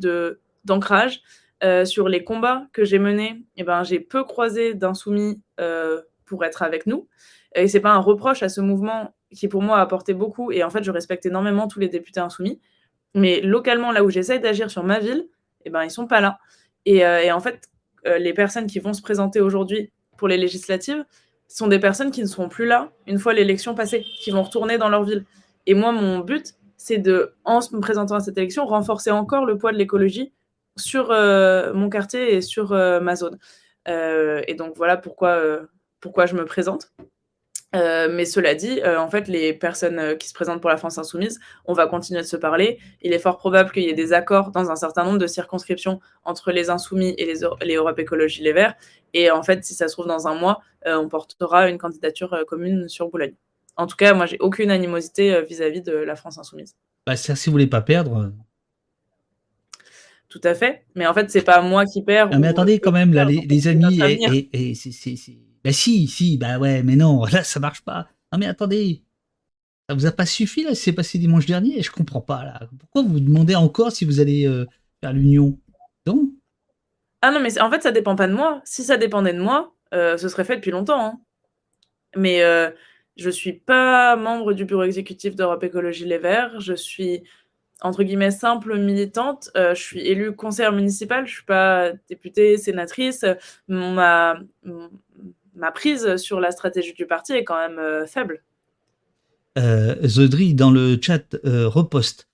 d'ancrage. 0.66 1.22
Euh, 1.64 1.86
sur 1.86 2.10
les 2.10 2.26
combats 2.26 2.68
que 2.74 2.84
j'ai 2.84 3.00
menés, 3.00 3.42
eh 3.56 3.64
ben, 3.64 3.84
j'ai 3.84 4.02
peu 4.02 4.26
croisé 4.26 4.74
d'insoumis 4.74 5.42
euh, 5.62 6.02
pour 6.26 6.44
être 6.44 6.62
avec 6.62 6.88
nous. 6.88 7.08
Et 7.56 7.70
c'est 7.70 7.80
pas 7.80 7.92
un 7.92 8.00
reproche 8.00 8.44
à 8.44 8.50
ce 8.50 8.60
mouvement 8.60 9.16
qui, 9.34 9.48
pour 9.48 9.62
moi, 9.62 9.78
a 9.78 9.82
apporté 9.82 10.14
beaucoup. 10.14 10.52
Et 10.52 10.62
en 10.62 10.70
fait, 10.70 10.84
je 10.84 10.92
respecte 10.92 11.26
énormément 11.26 11.70
tous 11.70 11.80
les 11.80 11.88
députés 11.88 12.20
insoumis. 12.20 12.60
Mais 13.16 13.40
localement, 13.40 13.94
là 13.94 14.04
où 14.04 14.10
j'essaie 14.10 14.40
d'agir 14.40 14.70
sur 14.70 14.84
ma 14.84 15.00
ville, 15.00 15.30
eh 15.64 15.70
ben, 15.70 15.86
ils 15.86 15.92
sont 15.92 16.06
pas 16.06 16.20
là. 16.20 16.38
Et 16.86 17.06
en 17.32 17.40
fait, 17.40 17.70
les 18.06 18.34
personnes 18.34 18.66
qui 18.66 18.80
vont 18.80 18.92
se 18.92 19.02
présenter 19.02 19.40
aujourd'hui 19.40 19.94
pour 20.18 20.28
les 20.28 20.36
législatives, 20.36 21.06
sont 21.48 21.68
des 21.68 21.80
personnes 21.80 22.12
qui 22.12 22.22
ne 22.22 22.28
seront 22.28 22.50
plus 22.50 22.66
là 22.66 22.92
une 23.08 23.20
fois 23.20 23.34
l'élection 23.34 23.76
passée, 23.76 24.06
qui 24.22 24.32
vont 24.32 24.44
retourner 24.44 24.78
dans 24.78 24.90
leur 24.90 25.04
ville. 25.04 25.26
Et 25.66 25.74
moi, 25.74 25.92
mon 25.92 26.20
but, 26.20 26.56
c'est 26.78 26.98
de, 26.98 27.34
en 27.46 27.60
me 27.72 27.80
présentant 27.80 28.16
à 28.16 28.20
cette 28.20 28.38
élection, 28.38 28.66
renforcer 28.66 29.12
encore 29.12 29.46
le 29.46 29.58
poids 29.58 29.72
de 29.72 29.78
l'écologie 29.78 30.34
sur 30.78 31.12
euh, 31.12 31.74
mon 31.74 31.90
quartier 31.90 32.36
et 32.36 32.42
sur 32.42 32.74
euh, 32.74 33.00
ma 33.00 33.16
zone. 33.16 33.38
Euh, 33.88 34.42
et 34.48 34.56
donc 34.56 34.76
voilà 34.76 34.98
pourquoi, 34.98 35.40
pourquoi 36.00 36.26
je 36.26 36.36
me 36.36 36.46
présente. 36.46 36.92
Euh, 37.76 38.08
mais 38.12 38.26
cela 38.26 38.54
dit, 38.54 38.82
euh, 38.82 39.00
en 39.00 39.10
fait, 39.10 39.28
les 39.28 39.54
personnes 39.54 39.98
euh, 39.98 40.16
qui 40.16 40.30
se 40.30 40.34
présentent 40.34 40.62
pour 40.62 40.70
la 40.70 40.78
France 40.78 40.98
insoumise, 41.00 41.40
on 41.66 41.74
va 41.74 41.88
continuer 41.88 42.22
de 42.22 42.26
se 42.26 42.38
parler. 42.38 42.78
Il 43.02 43.14
est 43.14 43.20
fort 43.20 43.38
probable 43.38 43.72
qu'il 43.72 43.84
y 43.84 43.90
ait 43.90 43.96
des 43.96 44.14
accords 44.14 44.52
dans 44.52 44.70
un 44.70 44.76
certain 44.76 45.04
nombre 45.04 45.18
de 45.18 45.26
circonscriptions 45.26 46.00
entre 46.24 46.52
les 46.52 46.70
insoumis 46.70 47.16
et 47.18 47.26
les, 47.26 47.40
les 47.64 47.76
Europe 47.76 47.98
Écologie 47.98 48.44
Les 48.44 48.54
Verts. 48.54 48.76
Et 49.16 49.32
en 49.32 49.42
fait, 49.42 49.64
si 49.64 49.74
ça 49.74 49.88
se 49.88 49.94
trouve 49.94 50.08
dans 50.08 50.28
un 50.28 50.36
mois, 50.36 50.62
on 50.86 51.08
portera 51.08 51.70
une 51.70 51.78
candidature 51.78 52.44
commune 52.48 52.90
sur 52.90 53.10
Boulogne. 53.10 53.36
En 53.78 53.86
tout 53.86 53.96
cas, 53.96 54.14
moi, 54.14 54.26
j'ai 54.26 54.38
aucune 54.40 54.72
animosité 54.72 55.42
vis-à-vis 55.44 55.82
de 55.82 55.94
la 55.94 56.16
France 56.16 56.40
insoumise. 56.40 56.76
Bah, 57.06 57.16
si 57.16 57.32
vous 57.46 57.52
voulez 57.52 57.68
pas 57.68 57.82
perdre. 57.82 58.32
Tout 60.30 60.42
à 60.44 60.56
fait. 60.56 60.84
Mais 60.96 61.06
en 61.06 61.14
fait, 61.14 61.30
c'est 61.30 61.44
pas 61.44 61.62
moi 61.62 61.86
qui 61.86 62.02
perds. 62.02 62.38
mais 62.40 62.48
attendez, 62.48 62.80
quand 62.80 62.92
même, 62.92 63.14
là, 63.14 63.24
les, 63.24 63.68
amis, 63.68 64.02
et, 64.02 64.72
et 64.72 64.74
c'est 64.74 65.16
bah 65.64 65.72
si, 65.72 66.08
si, 66.08 66.38
bah 66.38 66.60
ouais, 66.60 66.84
mais 66.84 66.96
non, 66.96 67.26
là 67.32 67.44
ça 67.44 67.60
marche 67.60 67.82
pas. 67.82 68.08
Non 68.32 68.40
mais 68.40 68.48
attendez, 68.48 69.04
ça 69.90 69.96
vous 69.96 70.06
a 70.06 70.12
pas 70.12 70.26
suffi 70.26 70.64
là, 70.64 70.76
c'est 70.76 70.94
passé 70.94 71.18
dimanche 71.18 71.46
dernier, 71.46 71.82
je 71.82 71.92
comprends 71.92 72.22
pas 72.22 72.44
là. 72.44 72.62
Pourquoi 72.80 73.04
vous 73.04 73.20
demandez 73.20 73.56
encore 73.56 73.92
si 73.92 74.06
vous 74.06 74.20
allez 74.20 74.48
euh, 74.48 74.66
faire 75.02 75.14
l'union? 75.14 75.58
Non 76.06 76.30
Ah 77.22 77.32
non 77.32 77.40
mais 77.40 77.60
en 77.62 77.70
fait 77.70 77.84
ça 77.84 77.92
dépend 77.92 78.16
pas 78.16 78.28
de 78.28 78.34
moi. 78.34 78.62
Si 78.66 78.84
ça 78.84 78.98
dépendait 78.98 79.34
de 79.34 79.42
moi, 79.42 79.74
euh, 79.94 80.18
ce 80.18 80.30
serait 80.30 80.44
fait 80.44 80.56
depuis 80.56 80.72
longtemps. 80.72 81.06
Hein. 81.06 81.20
Mais 82.16 82.44
euh, 82.44 82.70
je 83.18 83.30
suis 83.30 83.54
pas 83.54 84.16
membre 84.16 84.54
du 84.54 84.66
bureau 84.66 84.84
exécutif 84.84 85.36
d'Europe 85.36 85.64
Écologie 85.64 86.06
Les 86.06 86.18
Verts. 86.18 86.60
Je 86.60 86.74
suis 86.74 87.24
entre 87.82 88.04
guillemets 88.04 88.32
simple 88.32 88.78
militante. 88.80 89.50
je 89.56 89.74
suis 89.74 90.02
élue 90.02 90.36
conseillère 90.36 90.72
municipale. 90.72 91.28
Je 91.28 91.34
suis 91.34 91.46
pas 91.46 91.92
députée, 92.08 92.58
sénatrice. 92.58 93.26
Ma, 93.68 94.38
ma 95.56 95.72
prise 95.72 96.18
sur 96.18 96.40
la 96.40 96.52
stratégie 96.52 96.94
du 96.94 97.06
parti 97.06 97.34
est 97.34 97.44
quand 97.44 97.58
même 97.58 97.80
euh, 97.80 98.06
faible. 98.06 98.44
Euh, 99.58 99.96
Zodri, 100.08 100.54
dans 100.54 100.72
le 100.72 100.98
chat, 101.02 101.36
euh, 101.46 101.68
reposte. 101.68 102.28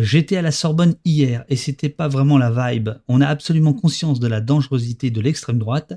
J'étais 0.00 0.36
à 0.36 0.42
la 0.42 0.50
Sorbonne 0.50 0.96
hier 1.04 1.44
et 1.48 1.54
c'était 1.54 1.88
pas 1.88 2.08
vraiment 2.08 2.38
la 2.38 2.50
vibe. 2.50 2.90
On 3.06 3.20
a 3.20 3.28
absolument 3.28 3.72
conscience 3.72 4.18
de 4.18 4.26
la 4.26 4.40
dangerosité 4.40 5.12
de 5.12 5.20
l'extrême 5.20 5.60
droite. 5.60 5.92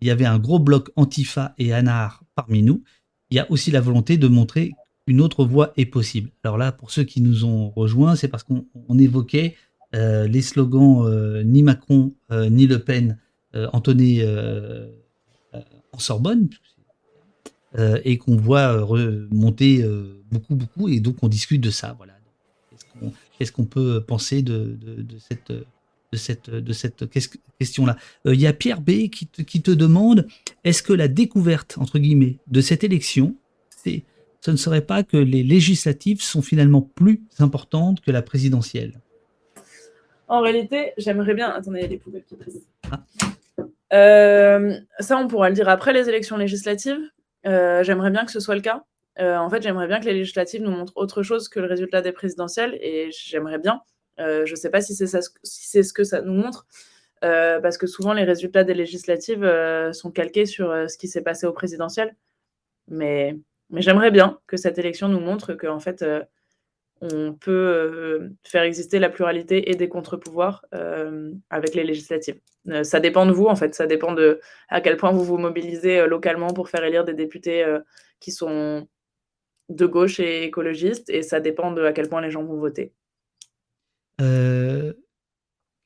Il 0.00 0.08
y 0.08 0.10
avait 0.10 0.24
un 0.24 0.38
gros 0.38 0.58
bloc 0.58 0.90
Antifa 0.96 1.54
et 1.58 1.74
Anar 1.74 2.24
parmi 2.34 2.62
nous. 2.62 2.82
Il 3.28 3.36
y 3.36 3.40
a 3.40 3.50
aussi 3.50 3.70
la 3.70 3.82
volonté 3.82 4.16
de 4.16 4.28
montrer 4.28 4.72
qu'une 5.06 5.20
autre 5.20 5.44
voie 5.44 5.74
est 5.76 5.84
possible. 5.84 6.30
Alors 6.42 6.56
là, 6.56 6.72
pour 6.72 6.90
ceux 6.90 7.04
qui 7.04 7.20
nous 7.20 7.44
ont 7.44 7.68
rejoints, 7.68 8.16
c'est 8.16 8.28
parce 8.28 8.44
qu'on 8.44 8.98
évoquait 8.98 9.56
les 9.92 10.40
slogans 10.40 11.42
ni 11.44 11.62
Macron 11.62 12.14
ni 12.30 12.66
Le 12.66 12.78
Pen 12.78 13.18
entonnés 13.52 14.24
en 15.94 15.98
Sorbonne, 15.98 16.48
euh, 17.76 18.00
et 18.04 18.18
qu'on 18.18 18.36
voit 18.36 18.72
euh, 18.72 18.84
remonter 18.84 19.82
euh, 19.82 20.22
beaucoup, 20.30 20.54
beaucoup, 20.54 20.88
et 20.88 21.00
donc 21.00 21.16
on 21.22 21.28
discute 21.28 21.60
de 21.60 21.70
ça. 21.70 21.94
Voilà. 21.96 22.12
Qu'est-ce 23.36 23.50
qu'on 23.50 23.64
peut 23.64 24.00
penser 24.00 24.42
de, 24.42 24.78
cette, 25.18 25.50
de 25.50 26.16
cette, 26.16 26.50
de 26.50 26.72
cette 26.72 27.04
question-là? 27.58 27.96
Il 28.26 28.40
y 28.40 28.46
a 28.46 28.52
Pierre 28.52 28.80
B 28.80 29.08
qui 29.08 29.26
te, 29.26 29.42
qui 29.42 29.60
te 29.60 29.72
demande 29.72 30.28
est-ce 30.62 30.84
que 30.84 30.92
la 30.92 31.08
découverte, 31.08 31.76
entre 31.78 31.98
guillemets, 31.98 32.38
de 32.46 32.60
cette 32.60 32.84
élection, 32.84 33.34
c'est, 33.70 34.04
ce 34.40 34.52
ne 34.52 34.56
serait 34.56 34.86
pas 34.86 35.02
que 35.02 35.16
les 35.16 35.42
législatives 35.42 36.22
sont 36.22 36.42
finalement 36.42 36.82
plus 36.82 37.22
importantes 37.40 38.00
que 38.00 38.12
la 38.12 38.22
présidentielle? 38.22 39.00
En 40.28 40.40
réalité, 40.40 40.92
j'aimerais 40.96 41.34
bien. 41.34 41.50
Attendez, 41.50 41.80
il 41.80 41.82
y 41.82 41.86
a 41.86 41.88
des 41.88 41.98
poubelles 41.98 42.24
qui 42.28 42.36
ah. 42.92 43.04
Euh, 43.94 44.76
ça, 44.98 45.16
on 45.18 45.28
pourra 45.28 45.48
le 45.48 45.54
dire 45.54 45.68
après 45.68 45.92
les 45.92 46.08
élections 46.08 46.36
législatives. 46.36 47.00
Euh, 47.46 47.82
j'aimerais 47.84 48.10
bien 48.10 48.24
que 48.24 48.32
ce 48.32 48.40
soit 48.40 48.54
le 48.54 48.60
cas. 48.60 48.84
Euh, 49.20 49.36
en 49.36 49.48
fait, 49.48 49.62
j'aimerais 49.62 49.86
bien 49.86 50.00
que 50.00 50.06
les 50.06 50.14
législatives 50.14 50.62
nous 50.62 50.72
montrent 50.72 50.96
autre 50.96 51.22
chose 51.22 51.48
que 51.48 51.60
le 51.60 51.66
résultat 51.66 52.02
des 52.02 52.12
présidentielles 52.12 52.76
et 52.80 53.10
j'aimerais 53.12 53.58
bien. 53.58 53.80
je 54.18 54.50
ne 54.50 54.56
sais 54.56 54.70
pas 54.70 54.80
si 54.80 54.94
c'est 54.94 55.82
ce 55.82 55.92
que 55.92 56.04
ça 56.04 56.20
nous 56.20 56.34
montre, 56.34 56.66
parce 57.20 57.78
que 57.78 57.86
souvent 57.86 58.12
les 58.12 58.24
résultats 58.24 58.64
des 58.64 58.74
législatives 58.74 59.48
sont 59.92 60.10
calqués 60.10 60.46
sur 60.46 60.68
ce 60.88 60.98
qui 60.98 61.06
s'est 61.08 61.22
passé 61.22 61.46
au 61.46 61.52
présidentiel. 61.52 62.16
Mais, 62.88 63.38
mais 63.70 63.82
j'aimerais 63.82 64.10
bien 64.10 64.40
que 64.46 64.56
cette 64.56 64.78
élection 64.78 65.08
nous 65.08 65.20
montre 65.20 65.54
qu'en 65.54 65.78
fait, 65.78 66.04
on 67.00 67.34
peut 67.34 67.50
euh, 67.50 68.30
faire 68.44 68.62
exister 68.62 68.98
la 68.98 69.10
pluralité 69.10 69.70
et 69.70 69.74
des 69.74 69.88
contre-pouvoirs 69.88 70.64
euh, 70.74 71.32
avec 71.50 71.74
les 71.74 71.84
législatives. 71.84 72.40
Euh, 72.68 72.84
ça 72.84 73.00
dépend 73.00 73.26
de 73.26 73.32
vous, 73.32 73.46
en 73.46 73.56
fait, 73.56 73.74
ça 73.74 73.86
dépend 73.86 74.12
de 74.12 74.40
à 74.68 74.80
quel 74.80 74.96
point 74.96 75.12
vous 75.12 75.24
vous 75.24 75.38
mobilisez 75.38 76.06
localement 76.06 76.48
pour 76.48 76.68
faire 76.68 76.84
élire 76.84 77.04
des 77.04 77.14
députés 77.14 77.64
qui 78.20 78.32
sont 78.32 78.88
de 79.68 79.86
gauche 79.86 80.20
et 80.20 80.44
écologistes, 80.44 81.10
et 81.10 81.22
ça 81.22 81.40
dépend 81.40 81.72
de 81.72 81.82
à 81.82 81.92
quel 81.92 82.08
point 82.08 82.20
les 82.20 82.30
gens 82.30 82.44
vont 82.44 82.58
voter. 82.58 82.92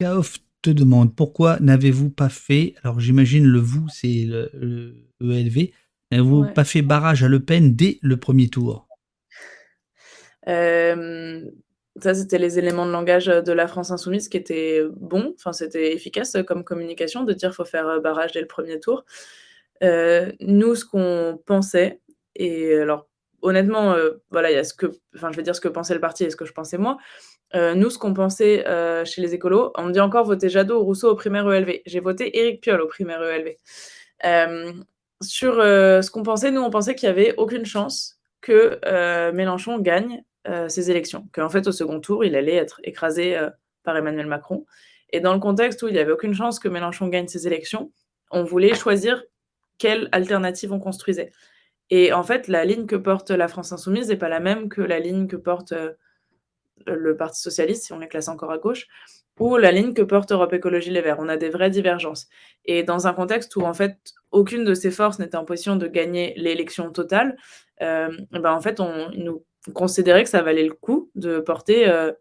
Kaof 0.01 0.39
te 0.63 0.71
demande 0.71 1.15
pourquoi 1.15 1.59
n'avez-vous 1.61 2.11
pas 2.11 2.29
fait, 2.29 2.75
alors 2.83 3.01
j'imagine 3.01 3.45
le 3.45 3.59
vous, 3.59 3.89
c'est 3.89 4.25
le, 4.27 5.09
ELV, 5.21 5.71
n'avez-vous 6.11 6.47
pas 6.55 6.65
fait 6.65 6.83
barrage 6.83 7.23
à 7.23 7.29
Le 7.29 7.41
Pen 7.41 7.75
dès 7.75 7.99
le 8.03 8.17
premier 8.17 8.49
tour? 8.49 8.88
Ça, 12.01 12.15
c'était 12.15 12.39
les 12.39 12.59
éléments 12.59 12.87
de 12.87 12.93
langage 12.93 13.27
de 13.27 13.53
la 13.53 13.67
France 13.67 13.91
insoumise 13.91 14.29
qui 14.29 14.37
étaient 14.37 14.83
bons. 14.97 15.35
Enfin, 15.37 15.53
c'était 15.53 15.93
efficace 15.93 16.37
comme 16.47 16.65
communication 16.65 17.25
de 17.25 17.33
dire 17.33 17.55
faut 17.55 17.65
faire 17.65 17.89
euh, 17.89 18.01
barrage 18.01 18.33
dès 18.33 18.41
le 18.41 18.47
premier 18.47 18.79
tour. 18.79 19.05
Euh, 19.83 20.33
nous, 20.41 20.75
ce 20.75 20.85
qu'on 20.85 21.41
pensait, 21.47 22.01
et 22.37 22.75
alors 22.75 23.09
honnêtement, 23.43 23.95
voilà, 24.31 24.51
il 24.51 24.55
y 24.55 24.59
a 24.59 24.65
ce 24.65 24.75
que, 24.75 24.87
enfin, 25.15 25.31
je 25.31 25.37
vais 25.37 25.45
dire 25.45 25.55
ce 25.55 25.61
que 25.61 25.69
pensait 25.69 25.95
le 25.95 26.01
parti 26.01 26.25
et 26.25 26.31
ce 26.31 26.37
que 26.37 26.45
je 26.45 26.53
pensais 26.53 26.79
moi. 26.79 26.99
nous, 27.55 27.91
ce 27.91 27.99
qu'on 27.99 28.13
pensait 28.15 28.65
chez 29.05 29.23
les 29.23 29.35
écolos, 29.35 29.73
on 29.77 29.85
me 29.85 29.93
dit 29.93 30.01
encore 30.01 30.25
voter 30.25 30.49
Jadot 30.49 30.81
ou 30.81 30.85
Rousseau 30.85 31.11
au 31.11 31.15
primaire 31.15 31.51
ELV. 31.51 31.83
J'ai 31.87 32.01
voté 32.01 32.37
Éric 32.37 32.61
Piolle 32.61 32.81
au 32.81 32.89
primaire 32.89 33.23
ELV. 33.23 33.57
sur 35.23 35.55
ce 35.55 36.11
qu'on 36.11 36.25
pensait, 36.25 36.51
nous, 36.51 36.63
on 36.63 36.71
pensait 36.71 36.97
qu'il 36.97 37.09
n'y 37.09 37.13
avait 37.13 37.35
aucune 37.37 37.65
chance 37.65 38.21
que 38.41 38.81
Mélenchon 39.31 39.79
gagne 39.79 40.25
ces 40.69 40.91
élections, 40.91 41.29
qu'en 41.33 41.49
fait, 41.49 41.67
au 41.67 41.73
second 41.73 42.01
tour, 42.01 42.25
il 42.25 42.35
allait 42.35 42.55
être 42.55 42.81
écrasé 42.85 43.39
par 43.83 43.97
Emmanuel 43.97 44.27
Macron. 44.27 44.65
Et 45.11 45.21
dans 45.21 45.35
le 45.35 45.41
contexte 45.41 45.83
où 45.83 45.89
il 45.89 45.95
n'y 45.95 45.99
avait 45.99 46.13
aucune 46.13 46.35
chance 46.35 46.59
que 46.59 46.69
Mélenchon 46.69 47.09
gagne 47.09 47.29
ces 47.29 47.47
élections, 47.47 47.93
on 48.31 48.45
voulait 48.45 48.75
choisir 48.75 49.23
quelle 49.79 50.09
alternative 50.13 50.73
on 50.73 50.79
construisait. 50.79 51.33
Et 51.91 52.13
en 52.13 52.23
fait, 52.23 52.49
la 52.49 52.65
ligne 52.65 52.87
que 52.87 52.97
porte 52.97 53.31
la 53.31 53.49
France 53.49 53.73
Insoumise 53.73 54.09
n'est 54.09 54.17
pas 54.17 54.29
la 54.29 54.41
même 54.41 54.69
que 54.69 54.83
la 54.83 54.99
ligne 54.99 55.27
que 55.27 55.37
porte 55.37 55.73
le 56.87 57.17
Parti 57.17 57.41
Socialiste, 57.41 57.85
si 57.85 57.93
on 57.93 57.99
les 57.99 58.09
classe 58.09 58.29
encore 58.29 58.51
à 58.51 58.59
gauche, 58.59 58.87
ou 59.39 59.57
la 59.57 59.71
ligne 59.71 59.95
que 59.95 60.03
porte 60.03 60.33
Europe 60.33 60.53
Écologie 60.53 60.91
Les 60.91 61.01
Verts. 61.01 61.19
On 61.21 61.29
a 61.29 61.37
des 61.37 61.49
vraies 61.49 61.71
divergences. 61.71 62.29
Et 62.65 62.83
dans 62.83 63.07
un 63.07 63.15
contexte 63.15 63.55
où, 63.57 63.63
en 63.63 63.75
fait, 63.75 63.97
aucune 64.31 64.65
de 64.65 64.75
ces 64.75 64.91
forces 64.91 65.19
n'était 65.19 65.37
en 65.37 65.45
position 65.45 65.77
de 65.77 65.87
gagner 65.87 66.35
l'élection 66.37 66.91
totale, 66.91 67.37
euh, 67.81 68.11
ben, 68.33 68.53
en 68.53 68.61
fait, 68.61 68.81
on 68.81 69.11
nous 69.13 69.45
considérait 69.75 70.25
que 70.25 70.31
ça 70.31 70.43
valait 70.43 70.65
le 70.65 70.73
coup 70.73 71.11
de 71.15 71.41
porter 71.41 71.89
euh, 71.89 72.13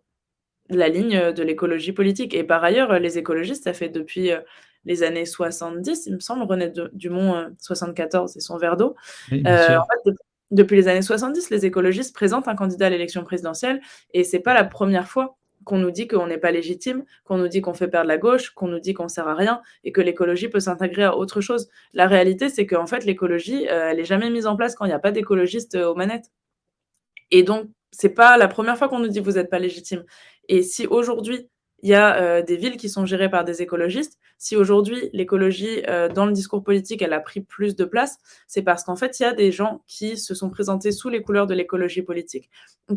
la 0.69 0.89
ligne 0.89 1.31
de 1.31 1.43
l'écologie 1.43 1.93
politique. 1.93 2.33
Et 2.33 2.43
par 2.43 2.63
ailleurs, 2.63 2.99
les 2.99 3.17
écologistes, 3.17 3.63
ça 3.63 3.73
fait 3.73 3.89
depuis 3.89 4.31
euh, 4.31 4.39
les 4.85 5.03
années 5.03 5.25
70, 5.25 6.05
il 6.07 6.15
me 6.15 6.19
semble, 6.19 6.43
René 6.43 6.71
Dumont, 6.93 7.53
74 7.59 8.37
et 8.37 8.39
son 8.39 8.57
verre 8.57 8.77
d'eau. 8.77 8.95
en 9.31 9.35
fait, 9.35 10.11
depuis 10.51 10.77
les 10.77 10.87
années 10.87 11.01
70, 11.01 11.49
les 11.49 11.65
écologistes 11.65 12.15
présentent 12.15 12.47
un 12.47 12.55
candidat 12.55 12.85
à 12.87 12.89
l'élection 12.89 13.23
présidentielle 13.23 13.81
et 14.13 14.23
c'est 14.23 14.39
pas 14.39 14.53
la 14.53 14.63
première 14.63 15.07
fois 15.07 15.37
qu'on 15.65 15.77
nous 15.77 15.91
dit 15.91 16.07
qu'on 16.07 16.27
n'est 16.27 16.37
pas 16.37 16.51
légitime, 16.51 17.03
qu'on 17.25 17.37
nous 17.37 17.49
dit 17.49 17.59
qu'on 17.59 17.73
fait 17.73 17.89
perdre 17.89 18.07
la 18.07 18.17
gauche, 18.17 18.51
qu'on 18.51 18.69
nous 18.69 18.79
dit 18.79 18.93
qu'on 18.93 19.09
sert 19.09 19.27
à 19.27 19.35
rien 19.35 19.61
et 19.83 19.91
que 19.91 19.99
l'écologie 19.99 20.47
peut 20.47 20.61
s'intégrer 20.61 21.03
à 21.03 21.17
autre 21.17 21.41
chose. 21.41 21.67
La 21.93 22.07
réalité, 22.07 22.47
c'est 22.47 22.65
qu'en 22.65 22.87
fait, 22.87 23.03
l'écologie, 23.03 23.67
euh, 23.67 23.89
elle 23.91 23.99
est 23.99 24.05
jamais 24.05 24.29
mise 24.29 24.47
en 24.47 24.55
place 24.55 24.75
quand 24.75 24.85
il 24.85 24.89
n'y 24.89 24.93
a 24.93 24.99
pas 24.99 25.11
d'écologistes 25.11 25.75
euh, 25.75 25.89
aux 25.89 25.95
manettes. 25.95 26.31
Et 27.31 27.43
donc, 27.43 27.69
c'est 27.91 28.09
pas 28.09 28.37
la 28.37 28.47
première 28.47 28.77
fois 28.77 28.89
qu'on 28.89 28.99
nous 28.99 29.07
dit 29.07 29.19
vous 29.19 29.33
n'êtes 29.33 29.49
pas 29.49 29.59
légitime. 29.59 30.03
Et 30.49 30.61
si 30.63 30.87
aujourd'hui, 30.87 31.49
il 31.83 31.89
y 31.89 31.93
a 31.93 32.21
euh, 32.21 32.41
des 32.41 32.57
villes 32.57 32.77
qui 32.77 32.89
sont 32.89 33.05
gérées 33.05 33.29
par 33.29 33.43
des 33.43 33.61
écologistes. 33.61 34.17
Si 34.39 34.55
aujourd'hui 34.55 35.09
l'écologie 35.13 35.81
dans 36.13 36.25
le 36.27 36.31
discours 36.31 36.63
politique 36.63 37.01
elle 37.01 37.13
a 37.13 37.19
pris 37.19 37.41
plus 37.41 37.75
de 37.75 37.85
place, 37.85 38.17
c'est 38.47 38.61
parce 38.61 38.83
qu'en 38.83 38.95
fait 38.95 39.19
il 39.19 39.23
y 39.23 39.25
a 39.25 39.33
des 39.33 39.51
gens 39.51 39.83
qui 39.87 40.17
se 40.17 40.35
sont 40.35 40.49
présentés 40.51 40.91
sous 40.91 41.09
les 41.09 41.23
couleurs 41.23 41.47
de 41.47 41.55
l'écologie 41.55 42.03
politique, 42.03 42.49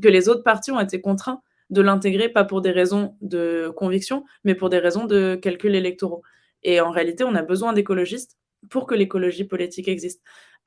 que 0.03 0.09
les 0.09 0.29
autres 0.29 0.43
partis 0.43 0.71
ont 0.71 0.81
été 0.81 1.01
contraints 1.01 1.41
de 1.71 1.81
l'intégrer, 1.81 2.29
pas 2.29 2.45
pour 2.45 2.61
des 2.61 2.73
raisons 2.73 3.17
de 3.23 3.73
conviction, 3.77 4.25
mais 4.45 4.55
pour 4.55 4.69
des 4.69 4.79
raisons 4.79 5.07
de 5.07 5.39
calcul 5.41 5.75
électoraux. 5.75 6.23
Et 6.63 6.81
en 6.81 6.91
réalité, 6.91 7.25
on 7.25 7.35
a 7.35 7.43
besoin 7.43 7.73
d'écologistes 7.73 8.37
pour 8.69 8.87
que 8.87 8.95
l'écologie 8.95 9.45
politique 9.45 9.89
existe. 9.89 10.21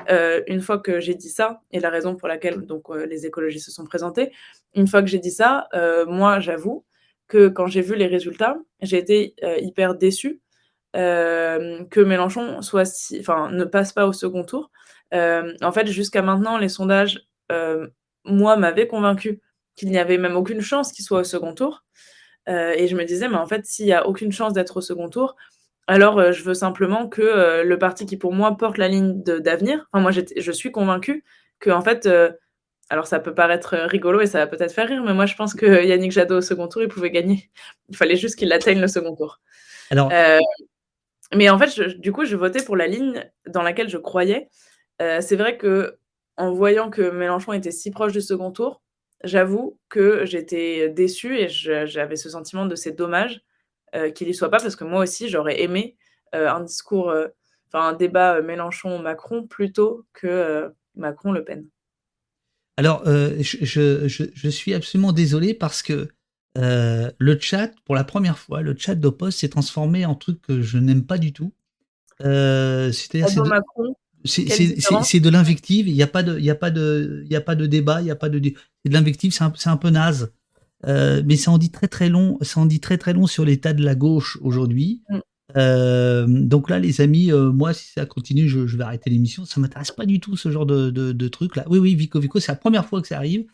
Euh, 0.09 0.41
une 0.47 0.61
fois 0.61 0.79
que 0.79 0.99
j'ai 0.99 1.15
dit 1.15 1.29
ça, 1.29 1.61
et 1.71 1.79
la 1.79 1.89
raison 1.89 2.15
pour 2.15 2.27
laquelle 2.27 2.61
donc, 2.65 2.89
euh, 2.89 3.05
les 3.05 3.25
écologistes 3.25 3.65
se 3.65 3.71
sont 3.71 3.85
présentés, 3.85 4.31
une 4.75 4.87
fois 4.87 5.01
que 5.01 5.07
j'ai 5.07 5.19
dit 5.19 5.31
ça, 5.31 5.67
euh, 5.73 6.05
moi, 6.05 6.39
j'avoue 6.39 6.85
que 7.27 7.47
quand 7.47 7.67
j'ai 7.67 7.81
vu 7.81 7.95
les 7.95 8.07
résultats, 8.07 8.57
j'ai 8.81 8.97
été 8.97 9.35
hyper 9.59 9.95
déçue 9.95 10.41
que 10.93 11.99
Mélenchon 11.99 12.61
soit 12.61 12.87
enfin, 13.19 13.49
ne 13.49 13.63
passe 13.63 13.93
pas 13.93 14.05
au 14.05 14.13
second 14.13 14.43
tour. 14.43 14.71
en 15.11 15.71
fait, 15.73 15.87
jusqu'à 15.87 16.21
maintenant, 16.21 16.57
les 16.57 16.69
sondages, 16.69 17.27
moi, 18.25 18.57
m'avaient 18.57 18.87
convaincu 18.87 19.41
qu'il 19.75 19.89
n'y 19.89 19.97
avait 19.97 20.17
même 20.17 20.35
aucune 20.35 20.61
chance 20.61 20.91
qu'il 20.91 21.05
soit 21.05 21.21
au 21.21 21.23
second 21.23 21.55
tour. 21.55 21.85
Et 22.47 22.87
je 22.87 22.95
me 22.95 23.05
disais, 23.05 23.29
mais 23.29 23.37
en 23.37 23.47
fait, 23.47 23.65
s'il 23.65 23.85
n'y 23.85 23.93
a 23.93 24.05
aucune 24.05 24.31
chance 24.31 24.53
d'être 24.53 24.77
au 24.77 24.81
second 24.81 25.09
tour, 25.09 25.35
alors 25.87 26.19
euh, 26.19 26.31
je 26.31 26.43
veux 26.43 26.53
simplement 26.53 27.07
que 27.07 27.21
euh, 27.21 27.63
le 27.63 27.77
parti 27.77 28.05
qui, 28.05 28.17
pour 28.17 28.33
moi, 28.33 28.55
porte 28.57 28.77
la 28.77 28.87
ligne 28.87 29.21
d'avenir, 29.23 29.87
enfin, 29.91 30.01
moi, 30.01 30.11
je 30.11 30.51
suis 30.51 30.71
convaincue 30.71 31.23
que, 31.59 31.69
en 31.69 31.81
fait, 31.81 32.09
alors 32.89 33.07
ça 33.07 33.19
peut 33.19 33.33
paraître 33.33 33.75
rigolo 33.75 34.21
et 34.21 34.27
ça 34.27 34.39
va 34.39 34.47
peut-être 34.47 34.73
faire 34.73 34.87
rire, 34.87 35.03
mais 35.03 35.13
moi, 35.13 35.25
je 35.25 35.35
pense 35.35 35.53
que 35.53 35.65
Yannick 35.85 36.11
Jadot 36.11 36.37
au 36.37 36.41
second 36.41 36.67
tour, 36.67 36.81
il 36.81 36.87
pouvait 36.87 37.11
gagner. 37.11 37.49
Il 37.89 37.97
fallait 37.97 38.15
juste 38.15 38.37
qu'il 38.37 38.51
atteigne 38.51 38.79
le 38.79 38.87
second 38.87 39.15
tour. 39.15 39.39
Alors... 39.91 40.11
mais 41.35 41.49
en 41.49 41.59
fait, 41.59 41.79
du 41.99 42.11
coup, 42.11 42.25
je 42.25 42.35
votais 42.35 42.63
pour 42.63 42.75
la 42.75 42.87
ligne 42.87 43.29
dans 43.47 43.61
laquelle 43.61 43.89
je 43.89 43.97
croyais. 43.97 44.49
C'est 44.99 45.35
vrai 45.35 45.57
que 45.57 45.97
en 46.37 46.51
voyant 46.51 46.89
que 46.89 47.11
Mélenchon 47.11 47.53
était 47.53 47.71
si 47.71 47.91
proche 47.91 48.13
du 48.13 48.21
second 48.21 48.51
tour, 48.51 48.81
j'avoue 49.23 49.77
que 49.89 50.25
j'étais 50.25 50.89
déçue 50.89 51.37
et 51.37 51.47
j'avais 51.49 52.15
ce 52.15 52.29
sentiment 52.29 52.65
de 52.65 52.75
c'est 52.75 52.91
dommage 52.91 53.41
euh, 53.41 53.52
qu'il 54.15 54.27
y 54.27 54.33
soit 54.33 54.49
pas 54.49 54.59
parce 54.59 54.75
que 54.75 54.83
moi 54.83 55.03
aussi 55.03 55.29
j'aurais 55.29 55.61
aimé 55.61 55.95
euh, 56.35 56.49
un 56.49 56.61
discours, 56.61 57.09
euh, 57.09 57.27
enfin 57.67 57.89
un 57.89 57.93
débat 57.93 58.41
Mélenchon-Macron 58.41 59.45
plutôt 59.45 60.05
que 60.13 60.71
Macron-Le 60.95 61.43
Pen. 61.43 61.65
Alors, 62.77 63.03
je, 63.05 64.07
je, 64.07 64.49
suis 64.49 64.73
absolument 64.73 65.11
désolé 65.11 65.53
parce 65.53 65.83
que 65.83 66.09
le 66.55 67.39
chat, 67.39 67.71
pour 67.85 67.93
la 67.93 68.03
première 68.03 68.39
fois, 68.39 68.61
le 68.61 68.75
chat 68.75 68.95
d'Opos 68.95 69.29
s'est 69.29 69.49
transformé 69.49 70.07
en 70.07 70.15
truc 70.15 70.41
que 70.41 70.61
je 70.61 70.79
n'aime 70.79 71.05
pas 71.05 71.19
du 71.19 71.33
tout. 71.33 71.53
C'est-à-dire 72.19 73.29
c'est 74.25 75.19
de 75.19 75.29
l'invective. 75.29 75.87
Il 75.87 75.93
n'y 75.93 76.03
a 76.03 76.07
pas 76.07 76.23
de, 76.23 76.37
il 76.37 76.45
y 76.45 76.49
a 76.49 76.55
pas 76.55 76.71
de, 76.71 77.21
il 77.25 77.31
y 77.31 77.35
a 77.35 77.41
pas 77.41 77.55
de 77.55 77.65
débat, 77.65 78.01
il 78.01 78.07
y 78.07 78.11
a 78.11 78.15
pas 78.15 78.29
de, 78.29 78.41
c'est 78.43 78.89
de 78.89 78.93
l'invective. 78.93 79.33
C'est 79.33 79.43
un, 79.43 79.53
un, 79.65 79.77
peu 79.77 79.89
naze. 79.89 80.31
Euh, 80.87 81.21
mais 81.25 81.35
ça 81.35 81.51
en 81.51 81.57
dit 81.57 81.71
très 81.71 81.87
très 81.87 82.09
long. 82.09 82.37
Ça 82.41 82.59
en 82.59 82.65
dit 82.65 82.79
très 82.79 82.97
très 82.97 83.13
long 83.13 83.27
sur 83.27 83.45
l'état 83.45 83.73
de 83.73 83.83
la 83.83 83.95
gauche 83.95 84.37
aujourd'hui. 84.41 85.01
Mm. 85.09 85.19
Euh, 85.55 86.25
donc 86.27 86.69
là, 86.69 86.79
les 86.79 87.01
amis, 87.01 87.31
euh, 87.31 87.51
moi, 87.51 87.73
si 87.73 87.91
ça 87.91 88.05
continue, 88.05 88.47
je, 88.47 88.65
je 88.65 88.77
vais 88.77 88.83
arrêter 88.83 89.09
l'émission. 89.09 89.45
Ça 89.45 89.59
m'intéresse 89.59 89.91
pas 89.91 90.05
du 90.05 90.19
tout 90.19 90.35
ce 90.35 90.51
genre 90.51 90.65
de, 90.65 90.89
de, 90.89 91.11
de, 91.11 91.27
truc 91.27 91.55
là. 91.55 91.63
Oui, 91.69 91.79
oui, 91.79 91.95
Vico 91.95 92.19
Vico, 92.19 92.39
c'est 92.39 92.51
la 92.51 92.57
première 92.57 92.85
fois 92.85 93.01
que 93.01 93.07
ça 93.07 93.17
arrive. 93.17 93.45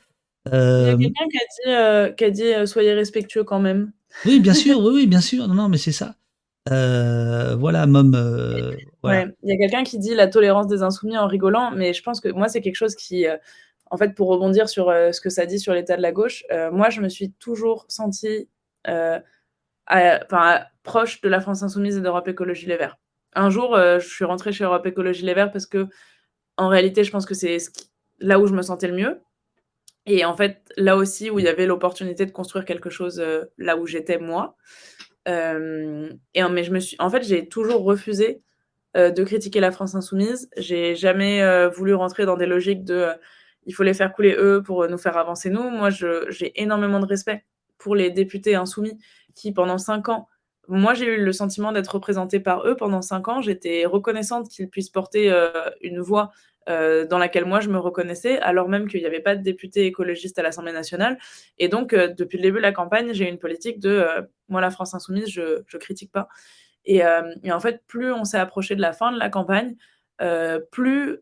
Il 0.46 0.54
y 0.54 0.56
a 0.56 0.96
quelqu'un 0.96 1.28
qui 1.30 1.38
a 1.38 2.10
dit, 2.10 2.16
qui 2.16 2.24
a 2.24 2.30
dit 2.30 2.68
soyez 2.68 2.94
respectueux 2.94 3.44
quand 3.44 3.60
même. 3.60 3.92
Oui, 4.26 4.40
bien 4.40 4.54
sûr, 4.56 4.80
oui, 4.80 4.92
oui, 4.94 5.08
bien 5.08 5.22
sûr. 5.22 5.48
Non, 5.48 5.56
non, 5.56 5.70
mais 5.70 5.78
c'est 5.78 5.92
ça. 5.92 6.16
Voilà, 6.68 7.86
Mom. 7.86 8.16
Il 9.04 9.34
y 9.44 9.52
a 9.52 9.58
quelqu'un 9.58 9.84
qui 9.84 10.00
dit 10.00 10.16
la 10.16 10.28
tolérance 10.28 10.68
des 10.68 10.82
insoumis 10.82 11.18
en 11.18 11.28
rigolant, 11.28 11.72
mais 11.76 11.94
je 11.94 12.02
pense 12.02 12.22
que 12.22 12.30
moi, 12.30 12.48
c'est 12.48 12.62
quelque 12.62 12.76
chose 12.76 12.96
qui, 12.96 13.26
en 13.90 13.98
fait, 13.98 14.16
pour 14.16 14.30
rebondir 14.30 14.70
sur 14.70 14.88
ce 14.88 15.20
que 15.22 15.30
ça 15.30 15.46
dit 15.46 15.60
sur 15.60 15.74
l'état 15.74 15.98
de 15.98 16.02
la 16.02 16.12
gauche, 16.12 16.44
moi, 16.72 16.90
je 16.90 17.02
me 17.02 17.10
suis 17.10 17.32
toujours 17.34 17.86
sentie 17.90 18.48
proche 20.84 21.22
de 21.22 21.30
la 21.30 21.42
France 21.42 21.64
Insoumise 21.64 21.98
et 21.98 22.02
d'Europe 22.02 22.28
Écologie 22.28 22.68
Les 22.68 22.78
Verts. 22.78 22.98
Un 23.34 23.50
jour, 23.50 23.76
je 23.78 24.08
suis 24.08 24.26
rentrée 24.26 24.52
chez 24.52 24.64
Europe 24.64 24.86
Écologie 24.86 25.26
Les 25.26 25.34
Verts 25.34 25.52
parce 25.52 25.66
que, 25.66 25.88
en 26.58 26.68
réalité, 26.68 27.04
je 27.04 27.12
pense 27.12 27.26
que 27.26 27.34
c'est 27.34 27.58
là 28.20 28.40
où 28.40 28.48
je 28.48 28.54
me 28.54 28.62
sentais 28.62 28.88
le 28.88 28.96
mieux. 28.96 29.22
Et 30.06 30.26
en 30.26 30.36
fait, 30.36 30.62
là 30.78 30.96
aussi 30.96 31.30
où 31.30 31.40
il 31.40 31.46
y 31.46 31.48
avait 31.48 31.66
l'opportunité 31.66 32.26
de 32.26 32.32
construire 32.32 32.66
quelque 32.66 32.90
chose 32.90 33.24
là 33.58 33.78
où 33.78 33.86
j'étais 33.86 34.18
moi. 34.18 34.58
Euh, 35.28 36.10
et, 36.34 36.44
mais 36.44 36.64
je 36.64 36.72
me 36.72 36.80
suis, 36.80 36.96
en 37.00 37.10
fait, 37.10 37.24
j'ai 37.24 37.48
toujours 37.48 37.84
refusé 37.84 38.42
euh, 38.98 39.12
de 39.12 39.24
critiquer 39.24 39.60
la 39.60 39.72
France 39.72 39.96
insoumise. 39.96 40.50
J'ai 40.58 40.96
jamais 40.96 41.42
euh, 41.42 41.70
voulu 41.70 41.94
rentrer 41.94 42.26
dans 42.26 42.38
des 42.38 42.46
logiques 42.46 42.84
de 42.84 43.10
il 43.70 43.74
faut 43.74 43.84
les 43.84 43.94
faire 43.94 44.12
couler 44.12 44.36
eux 44.36 44.64
pour 44.64 44.88
nous 44.88 44.98
faire 44.98 45.16
avancer 45.16 45.52
nous. 45.52 45.70
Moi, 45.70 45.90
j'ai 45.92 46.52
énormément 46.60 47.00
de 47.00 47.06
respect 47.06 47.46
pour 47.78 47.96
les 47.96 48.10
députés 48.10 48.56
insoumis 48.56 48.98
qui, 49.36 49.54
pendant 49.54 49.78
cinq 49.78 50.10
ans, 50.10 50.28
moi, 50.68 50.96
j'ai 50.96 51.06
eu 51.06 51.24
le 51.24 51.32
sentiment 51.32 51.72
d'être 51.72 51.94
représentée 51.96 52.40
par 52.40 52.66
eux 52.68 52.76
pendant 52.76 53.04
cinq 53.04 53.28
ans. 53.28 53.42
J'étais 53.42 53.86
reconnaissante 53.86 54.50
qu'ils 54.50 54.70
puissent 54.70 54.90
porter 54.90 55.32
une 55.82 56.00
voix 56.00 56.32
euh, 56.68 57.06
dans 57.06 57.20
laquelle 57.20 57.46
moi 57.46 57.60
je 57.60 57.70
me 57.70 57.78
reconnaissais, 57.80 58.40
alors 58.40 58.70
même 58.70 58.88
qu'il 58.88 59.00
n'y 59.00 59.08
avait 59.08 59.22
pas 59.22 59.36
de 59.36 59.42
député 59.42 59.86
écologiste 59.86 60.38
à 60.40 60.44
l'Assemblée 60.44 60.74
nationale. 60.74 61.18
Et 61.60 61.68
donc, 61.68 61.94
euh, 61.94 62.08
depuis 62.08 62.38
le 62.38 62.44
début 62.44 62.58
de 62.58 62.64
la 62.64 62.72
campagne, 62.72 63.14
j'ai 63.14 63.30
une 63.30 63.40
politique 63.40 63.80
de 63.80 63.90
euh, 63.90 64.22
moi, 64.48 64.62
la 64.62 64.72
France 64.72 64.96
insoumise, 64.96 65.28
je 65.30 65.42
ne 65.42 65.80
critique 65.80 66.12
pas. 66.12 66.28
Et, 66.86 67.04
en 67.04 67.60
fait, 67.60 67.84
plus 67.86 68.12
on 68.12 68.24
s'est 68.24 68.40
approché 68.40 68.76
de 68.76 68.82
la 68.82 68.94
fin 68.94 69.12
de 69.12 69.20
la 69.20 69.30
campagne, 69.30 69.76
plus 70.72 71.20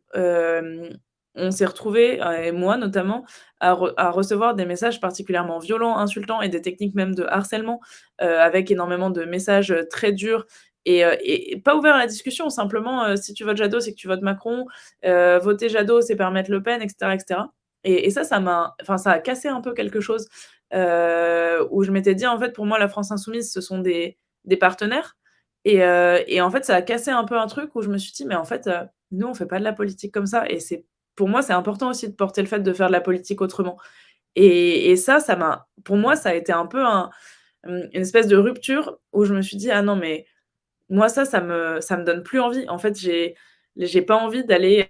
on 1.38 1.52
s'est 1.52 1.66
retrouvé, 1.66 2.20
et 2.44 2.52
moi 2.52 2.78
notamment, 2.78 3.26
à, 3.60 3.74
recevoir 3.74 4.56
des 4.56 4.66
messages 4.66 5.00
particulièrement 5.00 5.60
violents, 5.60 5.98
insultants 5.98 6.42
et 6.42 6.50
des 6.50 6.62
techniques 6.62 6.96
même 6.96 7.16
de 7.16 7.24
harcèlement, 7.24 7.80
avec 8.20 8.72
énormément 8.72 9.10
de 9.10 9.24
messages 9.26 9.74
très 9.90 10.12
durs 10.12 10.46
euh, 10.88 11.16
et, 11.22 11.60
pas 11.64 11.76
ouvert 11.76 11.96
à 11.96 12.00
la 12.00 12.08
discussion, 12.08 12.50
simplement 12.50 13.04
euh, 13.04 13.16
si 13.16 13.34
tu 13.34 13.44
votes 13.44 13.58
Jadot, 13.58 13.80
c'est 13.80 13.92
que 13.92 13.98
tu 13.98 14.08
votes 14.08 14.22
Macron, 14.22 14.66
euh, 15.06 15.40
voter 15.40 15.70
Jadot, 15.70 16.02
c'est 16.02 16.16
permettre 16.16 16.52
Le 16.52 16.64
Pen, 16.64 16.82
etc. 16.82 17.14
etc. 17.14 17.42
Et, 17.84 18.10
ça, 18.10 18.24
ça 18.24 18.42
enfin, 18.82 18.98
ça 18.98 19.12
a 19.12 19.20
cassé 19.20 19.48
un 19.48 19.62
peu 19.62 19.74
quelque 19.74 20.02
chose 20.02 20.28
où 20.74 21.84
je 21.84 21.92
m'étais 21.92 22.16
dit, 22.16 22.28
en 22.28 22.38
fait, 22.40 22.52
pour 22.54 22.66
moi, 22.66 22.80
la 22.80 22.90
France 22.90 23.12
Insoumise, 23.12 23.52
ce 23.52 23.62
sont 23.62 23.80
des, 23.80 24.18
partenaires. 24.60 25.16
Et, 25.64 25.78
et, 25.78 26.42
en 26.42 26.52
fait, 26.52 26.66
ça 26.66 26.76
a 26.76 26.82
cassé 26.82 27.12
un 27.12 27.24
peu 27.24 27.38
un 27.38 27.48
truc 27.48 27.76
où 27.76 27.82
je 27.82 27.90
me 27.90 27.98
suis 27.98 28.12
dit, 28.12 28.26
mais 28.26 28.36
en 28.36 28.44
fait, 28.44 28.70
nous, 29.12 29.28
on 29.28 29.34
fait 29.34 29.46
pas 29.46 29.60
de 29.60 29.64
la 29.64 29.74
politique 29.74 30.14
comme 30.14 30.26
ça. 30.26 30.50
Et 30.50 30.60
c'est, 30.60 30.86
pour 31.18 31.28
moi, 31.28 31.42
c'est 31.42 31.54
important 31.54 31.90
aussi 31.90 32.08
de 32.08 32.14
porter 32.14 32.42
le 32.42 32.48
fait 32.48 32.60
de 32.60 32.74
faire 32.74 32.88
de 32.88 32.94
la 32.94 33.02
politique 33.02 33.42
autrement. 33.42 33.78
Et, 34.36 34.96
ça, 34.98 35.20
ça 35.20 35.36
m'a, 35.36 35.68
pour 35.84 35.98
moi, 35.98 36.16
ça 36.16 36.30
a 36.30 36.34
été 36.36 36.54
un 36.54 36.68
peu 36.68 36.86
un, 36.86 37.10
une 37.66 37.90
espèce 37.94 38.28
de 38.28 38.38
rupture 38.38 39.00
où 39.12 39.26
je 39.26 39.34
me 39.34 39.42
suis 39.42 39.58
dit, 39.58 39.72
ah 39.72 39.82
non, 39.82 39.96
mais 39.96 40.26
moi, 40.90 41.10
ça, 41.10 41.26
ça 41.26 41.42
me, 41.42 41.82
ça 41.82 41.98
me 41.98 42.04
donne 42.06 42.24
plus 42.24 42.40
envie. 42.40 42.70
En 42.70 42.78
fait, 42.78 42.98
j'ai, 43.00 43.36
j'ai 43.78 44.02
pas 44.04 44.16
envie 44.16 44.46
d'aller 44.46 44.88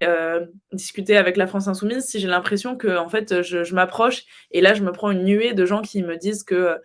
discuter 0.74 1.18
avec 1.18 1.38
la 1.38 1.48
France 1.48 1.68
Insoumise 1.68 2.06
si 2.06 2.20
j'ai 2.20 2.28
l'impression 2.28 2.78
que 2.78 2.98
en 2.98 3.10
fait 3.10 3.42
je, 3.42 3.74
m'approche 3.76 4.24
et 4.52 4.62
là 4.62 4.74
je 4.74 4.82
me 4.82 4.92
prends 4.92 5.12
une 5.12 5.26
nuée 5.26 5.54
de 5.54 5.66
gens 5.66 5.82
qui 5.82 6.04
me 6.04 6.16
disent 6.18 6.44
que 6.44 6.80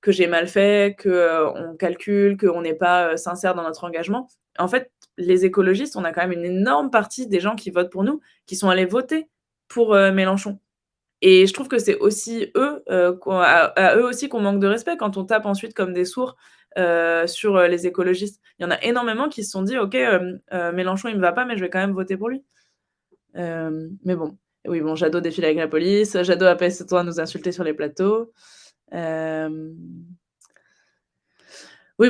que 0.00 0.12
j'ai 0.12 0.28
mal 0.28 0.46
fait, 0.46 0.94
que 0.96 1.46
on 1.56 1.76
calcule, 1.76 2.36
qu'on 2.36 2.62
n'est 2.62 2.74
pas 2.74 3.16
sincère 3.16 3.56
dans 3.56 3.64
notre 3.64 3.82
engagement. 3.82 4.28
En 4.56 4.68
fait, 4.68 4.92
les 5.18 5.44
écologistes, 5.44 5.96
on 5.96 6.04
a 6.04 6.12
quand 6.12 6.22
même 6.22 6.32
une 6.32 6.44
énorme 6.44 6.90
partie 6.90 7.26
des 7.26 7.40
gens 7.40 7.54
qui 7.54 7.70
votent 7.70 7.90
pour 7.90 8.04
nous 8.04 8.20
qui 8.46 8.56
sont 8.56 8.70
allés 8.70 8.86
voter 8.86 9.28
pour 9.68 9.94
Mélenchon. 9.94 10.58
Et 11.20 11.46
je 11.46 11.52
trouve 11.52 11.68
que 11.68 11.78
c'est 11.78 11.98
aussi 11.98 12.50
eux, 12.56 12.82
à, 12.88 13.96
eux 13.96 14.04
aussi 14.04 14.28
qu'on 14.28 14.40
manque 14.40 14.60
de 14.60 14.68
respect 14.68 14.96
quand 14.96 15.16
on 15.16 15.24
tape 15.24 15.46
ensuite 15.46 15.74
comme 15.74 15.92
des 15.92 16.04
sourds 16.04 16.36
euh, 16.76 17.26
sur 17.26 17.56
euh, 17.56 17.66
les 17.66 17.86
écologistes. 17.86 18.40
Il 18.58 18.62
y 18.62 18.66
en 18.66 18.70
a 18.70 18.80
énormément 18.84 19.28
qui 19.28 19.42
se 19.42 19.50
sont 19.50 19.62
dit, 19.62 19.76
OK, 19.78 19.96
euh, 19.96 20.38
Mélenchon, 20.72 21.08
il 21.08 21.16
me 21.16 21.20
va 21.20 21.32
pas, 21.32 21.44
mais 21.44 21.56
je 21.56 21.62
vais 21.62 21.70
quand 21.70 21.80
même 21.80 21.92
voter 21.92 22.16
pour 22.16 22.28
lui. 22.28 22.44
mais 23.34 24.14
bon, 24.14 24.38
oui, 24.66 24.80
bon, 24.80 24.94
Jadot 24.94 25.20
défile 25.20 25.44
avec 25.46 25.58
la 25.58 25.68
police, 25.68 26.22
Jadot 26.22 26.46
appelle 26.46 26.72
toi 26.86 27.00
à 27.00 27.04
nous 27.04 27.20
insulter 27.20 27.52
sur 27.52 27.64
les 27.64 27.74
plateaux. 27.74 28.32
Oui, 28.92 28.98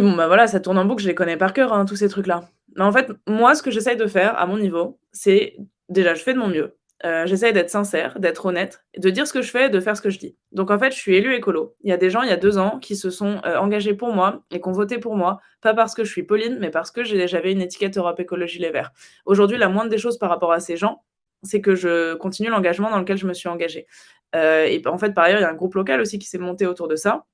bon, 0.00 0.14
bah 0.16 0.26
voilà, 0.26 0.46
ça 0.46 0.60
tourne 0.60 0.78
en 0.78 0.84
boucle, 0.84 1.02
je 1.02 1.08
les 1.08 1.14
connais 1.14 1.38
par 1.38 1.54
cœur, 1.54 1.72
hein, 1.72 1.86
tous 1.86 1.96
ces 1.96 2.08
trucs-là. 2.10 2.50
Mais 2.76 2.84
en 2.84 2.92
fait, 2.92 3.10
moi, 3.26 3.54
ce 3.54 3.62
que 3.62 3.70
j'essaye 3.70 3.96
de 3.96 4.06
faire 4.06 4.38
à 4.38 4.46
mon 4.46 4.58
niveau, 4.58 4.98
c'est 5.12 5.56
déjà, 5.88 6.14
je 6.14 6.22
fais 6.22 6.34
de 6.34 6.38
mon 6.38 6.48
mieux. 6.48 6.78
Euh, 7.04 7.26
j'essaye 7.26 7.52
d'être 7.52 7.70
sincère, 7.70 8.18
d'être 8.18 8.46
honnête, 8.46 8.84
de 8.96 9.08
dire 9.10 9.24
ce 9.26 9.32
que 9.32 9.40
je 9.40 9.50
fais, 9.52 9.70
de 9.70 9.78
faire 9.78 9.96
ce 9.96 10.02
que 10.02 10.10
je 10.10 10.18
dis. 10.18 10.36
Donc 10.50 10.72
en 10.72 10.78
fait, 10.80 10.90
je 10.90 10.96
suis 10.96 11.14
élue 11.14 11.34
écolo. 11.34 11.76
Il 11.82 11.90
y 11.90 11.92
a 11.92 11.96
des 11.96 12.10
gens, 12.10 12.22
il 12.22 12.28
y 12.28 12.32
a 12.32 12.36
deux 12.36 12.58
ans, 12.58 12.80
qui 12.80 12.96
se 12.96 13.08
sont 13.10 13.40
euh, 13.44 13.56
engagés 13.58 13.94
pour 13.94 14.12
moi 14.12 14.42
et 14.50 14.60
qui 14.60 14.68
ont 14.68 14.72
voté 14.72 14.98
pour 14.98 15.14
moi, 15.14 15.38
pas 15.60 15.74
parce 15.74 15.94
que 15.94 16.02
je 16.02 16.10
suis 16.10 16.24
Pauline, 16.24 16.58
mais 16.60 16.70
parce 16.70 16.90
que 16.90 17.04
j'avais 17.04 17.52
une 17.52 17.62
étiquette 17.62 17.96
Europe 17.96 18.18
Écologie 18.18 18.58
Les 18.58 18.70
Verts. 18.70 18.92
Aujourd'hui, 19.26 19.58
la 19.58 19.68
moindre 19.68 19.90
des 19.90 19.98
choses 19.98 20.18
par 20.18 20.28
rapport 20.28 20.50
à 20.50 20.58
ces 20.58 20.76
gens, 20.76 21.04
c'est 21.44 21.60
que 21.60 21.76
je 21.76 22.14
continue 22.14 22.48
l'engagement 22.48 22.90
dans 22.90 22.98
lequel 22.98 23.16
je 23.16 23.28
me 23.28 23.32
suis 23.32 23.48
engagée. 23.48 23.86
Euh, 24.34 24.64
et 24.64 24.82
en 24.86 24.98
fait, 24.98 25.14
par 25.14 25.24
ailleurs, 25.24 25.38
il 25.38 25.42
y 25.42 25.46
a 25.46 25.50
un 25.50 25.54
groupe 25.54 25.74
local 25.74 26.00
aussi 26.00 26.18
qui 26.18 26.26
s'est 26.26 26.38
monté 26.38 26.66
autour 26.66 26.88
de 26.88 26.96
ça. 26.96 27.26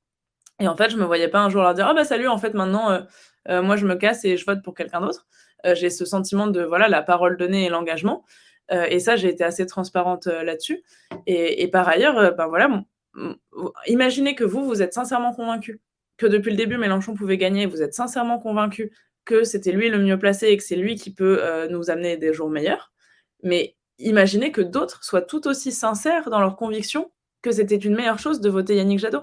Et 0.60 0.68
en 0.68 0.76
fait, 0.76 0.90
je 0.90 0.96
me 0.96 1.04
voyais 1.04 1.28
pas 1.28 1.40
un 1.40 1.48
jour 1.48 1.62
leur 1.62 1.74
dire 1.74 1.86
Ah 1.88 1.94
bah 1.94 2.04
salut, 2.04 2.28
en 2.28 2.38
fait, 2.38 2.54
maintenant, 2.54 3.00
moi, 3.48 3.76
je 3.76 3.86
me 3.86 3.94
casse 3.96 4.24
et 4.24 4.36
je 4.36 4.44
vote 4.44 4.62
pour 4.62 4.74
quelqu'un 4.74 5.00
d'autre. 5.00 5.26
J'ai 5.72 5.90
ce 5.90 6.04
sentiment 6.04 6.46
de 6.46 6.62
voilà 6.62 6.88
la 6.88 7.02
parole 7.02 7.36
donnée 7.36 7.64
et 7.64 7.68
l'engagement. 7.68 8.24
Euh, 8.72 8.86
et 8.88 9.00
ça, 9.00 9.16
j'ai 9.16 9.28
été 9.28 9.44
assez 9.44 9.66
transparente 9.66 10.26
euh, 10.26 10.42
là-dessus. 10.42 10.82
Et, 11.26 11.68
par 11.68 11.88
ailleurs, 11.88 12.18
euh, 12.18 12.30
ben 12.30 12.46
voilà, 12.46 12.84
imaginez 13.86 14.34
que 14.34 14.44
vous, 14.44 14.64
vous 14.64 14.82
êtes 14.82 14.94
sincèrement 14.94 15.32
convaincu 15.32 15.80
que 16.16 16.26
depuis 16.26 16.50
le 16.50 16.56
début, 16.56 16.78
Mélenchon 16.78 17.14
pouvait 17.14 17.38
gagner, 17.38 17.66
vous 17.66 17.82
êtes 17.82 17.94
sincèrement 17.94 18.38
convaincu 18.38 18.92
que 19.24 19.42
c'était 19.44 19.72
lui 19.72 19.88
le 19.88 19.98
mieux 19.98 20.18
placé 20.18 20.48
et 20.48 20.56
que 20.56 20.62
c'est 20.62 20.76
lui 20.76 20.94
qui 20.96 21.12
peut 21.12 21.66
nous 21.70 21.90
amener 21.90 22.16
des 22.16 22.32
jours 22.32 22.50
meilleurs. 22.50 22.92
Mais 23.42 23.74
imaginez 23.98 24.52
que 24.52 24.60
d'autres 24.60 25.02
soient 25.02 25.22
tout 25.22 25.48
aussi 25.48 25.72
sincères 25.72 26.30
dans 26.30 26.40
leur 26.40 26.56
conviction 26.56 27.10
que 27.42 27.50
c'était 27.50 27.76
une 27.76 27.96
meilleure 27.96 28.18
chose 28.18 28.40
de 28.40 28.48
voter 28.48 28.76
Yannick 28.76 29.00
Jadot. 29.00 29.22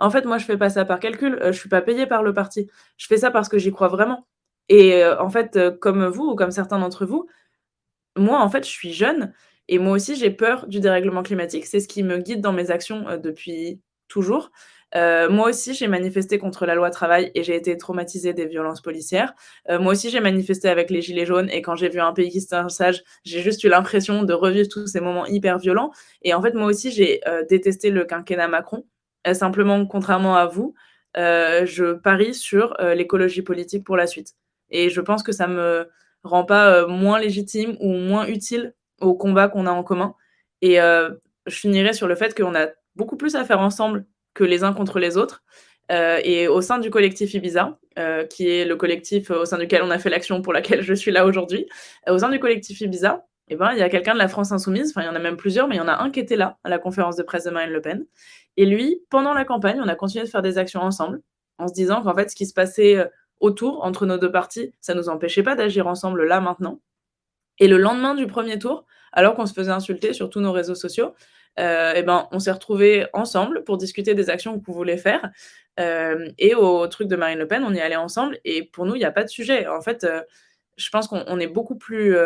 En 0.00 0.10
fait, 0.10 0.24
moi, 0.24 0.38
je 0.38 0.44
fais 0.44 0.56
pas 0.56 0.70
ça 0.70 0.84
par 0.84 0.98
calcul, 1.00 1.38
je 1.44 1.52
suis 1.52 1.68
pas 1.68 1.82
payée 1.82 2.06
par 2.06 2.22
le 2.22 2.34
parti. 2.34 2.68
Je 2.96 3.06
fais 3.06 3.18
ça 3.18 3.30
parce 3.30 3.48
que 3.48 3.58
j'y 3.58 3.70
crois 3.70 3.88
vraiment. 3.88 4.26
Et 4.68 5.04
en 5.04 5.30
fait, 5.30 5.58
comme 5.80 6.06
vous 6.06 6.30
ou 6.30 6.34
comme 6.36 6.50
certains 6.50 6.78
d'entre 6.78 7.06
vous, 7.06 7.26
moi, 8.16 8.40
en 8.40 8.48
fait, 8.48 8.64
je 8.64 8.70
suis 8.70 8.92
jeune 8.92 9.32
et 9.70 9.78
moi 9.78 9.92
aussi, 9.92 10.16
j'ai 10.16 10.30
peur 10.30 10.66
du 10.66 10.80
dérèglement 10.80 11.22
climatique. 11.22 11.64
C'est 11.64 11.78
ce 11.78 11.86
qui 11.86 12.02
me 12.02 12.18
guide 12.18 12.40
dans 12.40 12.52
mes 12.52 12.72
actions 12.72 13.08
euh, 13.08 13.18
depuis 13.18 13.80
toujours. 14.08 14.50
Euh, 14.96 15.30
moi 15.30 15.48
aussi, 15.48 15.74
j'ai 15.74 15.86
manifesté 15.86 16.38
contre 16.38 16.66
la 16.66 16.74
loi 16.74 16.90
travail 16.90 17.30
et 17.36 17.44
j'ai 17.44 17.54
été 17.54 17.76
traumatisée 17.76 18.32
des 18.34 18.46
violences 18.46 18.80
policières. 18.80 19.32
Euh, 19.70 19.78
moi 19.78 19.92
aussi, 19.92 20.10
j'ai 20.10 20.18
manifesté 20.18 20.68
avec 20.68 20.90
les 20.90 21.00
gilets 21.00 21.24
jaunes 21.24 21.48
et 21.50 21.62
quand 21.62 21.76
j'ai 21.76 21.88
vu 21.88 22.00
un 22.00 22.12
pays 22.12 22.30
qui 22.30 22.40
se 22.40 22.48
sage, 22.68 23.04
j'ai 23.24 23.40
juste 23.42 23.62
eu 23.62 23.68
l'impression 23.68 24.24
de 24.24 24.32
revivre 24.32 24.68
tous 24.68 24.88
ces 24.88 25.00
moments 25.00 25.26
hyper 25.26 25.58
violents. 25.58 25.92
Et 26.22 26.34
en 26.34 26.42
fait, 26.42 26.54
moi 26.54 26.66
aussi, 26.66 26.90
j'ai 26.90 27.20
détesté 27.48 27.90
le 27.90 28.04
quinquennat 28.04 28.48
Macron. 28.48 28.84
Simplement, 29.32 29.84
contrairement 29.86 30.36
à 30.36 30.46
vous, 30.46 30.74
je 31.14 31.92
parie 31.94 32.34
sur 32.34 32.76
l'écologie 32.80 33.42
politique 33.42 33.84
pour 33.84 33.96
la 33.96 34.06
suite. 34.06 34.34
Et 34.70 34.90
je 34.90 35.00
pense 35.00 35.22
que 35.22 35.32
ça 35.32 35.46
me 35.46 35.88
rend 36.22 36.44
pas 36.44 36.72
euh, 36.72 36.86
moins 36.86 37.18
légitime 37.18 37.76
ou 37.80 37.92
moins 37.92 38.26
utile 38.26 38.74
au 39.00 39.14
combat 39.14 39.48
qu'on 39.48 39.66
a 39.66 39.70
en 39.70 39.82
commun. 39.82 40.14
Et 40.62 40.80
euh, 40.80 41.10
je 41.46 41.56
finirai 41.56 41.92
sur 41.92 42.06
le 42.06 42.14
fait 42.14 42.36
qu'on 42.36 42.54
a 42.54 42.68
beaucoup 42.96 43.16
plus 43.16 43.36
à 43.36 43.44
faire 43.44 43.60
ensemble 43.60 44.06
que 44.34 44.44
les 44.44 44.64
uns 44.64 44.72
contre 44.72 44.98
les 44.98 45.16
autres. 45.16 45.42
Euh, 45.90 46.20
et 46.22 46.46
au 46.46 46.60
sein 46.60 46.78
du 46.78 46.90
collectif 46.90 47.34
Ibiza, 47.34 47.78
qui 48.30 48.48
est 48.48 48.64
le 48.64 48.76
collectif 48.76 49.30
au 49.30 49.44
sein 49.44 49.58
duquel 49.58 49.82
on 49.82 49.90
a 49.90 49.98
fait 49.98 50.08
l'action 50.08 50.40
pour 50.40 50.54
laquelle 50.54 50.80
je 50.80 50.94
suis 50.94 51.10
là 51.10 51.26
aujourd'hui, 51.26 51.66
au 52.08 52.18
sein 52.18 52.30
du 52.30 52.38
collectif 52.38 52.80
Ibiza, 52.80 53.26
eh 53.48 53.56
ben, 53.56 53.72
il 53.72 53.78
y 53.78 53.82
a 53.82 53.90
quelqu'un 53.90 54.14
de 54.14 54.18
la 54.18 54.28
France 54.28 54.52
Insoumise, 54.52 54.90
enfin 54.90 55.02
il 55.02 55.06
y 55.06 55.08
en 55.10 55.16
a 55.16 55.18
même 55.18 55.36
plusieurs, 55.36 55.68
mais 55.68 55.74
il 55.74 55.78
y 55.78 55.82
en 55.82 55.88
a 55.88 56.00
un 56.00 56.10
qui 56.10 56.20
était 56.20 56.36
là 56.36 56.56
à 56.64 56.70
la 56.70 56.78
conférence 56.78 57.16
de 57.16 57.22
presse 57.22 57.44
de 57.44 57.50
Marine 57.50 57.72
Le 57.72 57.82
Pen. 57.82 58.06
Et 58.56 58.66
lui, 58.66 59.02
pendant 59.10 59.34
la 59.34 59.44
campagne, 59.44 59.80
on 59.80 59.88
a 59.88 59.94
continué 59.94 60.24
de 60.24 60.30
faire 60.30 60.42
des 60.42 60.58
actions 60.58 60.80
ensemble, 60.80 61.20
en 61.58 61.68
se 61.68 61.72
disant 61.72 62.02
qu'en 62.02 62.14
fait, 62.14 62.30
ce 62.30 62.36
qui 62.36 62.46
se 62.46 62.54
passait 62.54 63.08
autour 63.40 63.84
entre 63.84 64.06
nos 64.06 64.18
deux 64.18 64.30
parties, 64.30 64.72
ça 64.80 64.94
ne 64.94 65.00
nous 65.00 65.08
empêchait 65.08 65.42
pas 65.42 65.54
d'agir 65.54 65.86
ensemble 65.86 66.24
là 66.24 66.40
maintenant. 66.40 66.80
Et 67.58 67.68
le 67.68 67.76
lendemain 67.76 68.14
du 68.14 68.26
premier 68.26 68.58
tour, 68.58 68.86
alors 69.12 69.34
qu'on 69.34 69.46
se 69.46 69.52
faisait 69.52 69.70
insulter 69.70 70.12
sur 70.12 70.30
tous 70.30 70.40
nos 70.40 70.52
réseaux 70.52 70.74
sociaux, 70.74 71.14
euh, 71.58 71.92
eh 71.94 72.02
ben, 72.02 72.28
on 72.32 72.38
s'est 72.38 72.52
retrouvés 72.52 73.06
ensemble 73.12 73.64
pour 73.64 73.76
discuter 73.76 74.14
des 74.14 74.30
actions 74.30 74.58
qu'on 74.60 74.72
voulait 74.72 74.96
faire. 74.96 75.30
Euh, 75.78 76.28
et 76.38 76.54
au 76.54 76.86
truc 76.86 77.08
de 77.08 77.16
Marine 77.16 77.38
Le 77.38 77.46
Pen, 77.46 77.64
on 77.64 77.74
y 77.74 77.80
allait 77.80 77.96
ensemble. 77.96 78.38
Et 78.44 78.64
pour 78.64 78.86
nous, 78.86 78.94
il 78.94 78.98
n'y 78.98 79.04
a 79.04 79.10
pas 79.10 79.24
de 79.24 79.28
sujet. 79.28 79.66
En 79.66 79.82
fait, 79.82 80.04
euh, 80.04 80.22
je 80.76 80.88
pense 80.90 81.08
qu'on 81.08 81.38
est 81.38 81.46
beaucoup 81.46 81.76
plus 81.76 82.16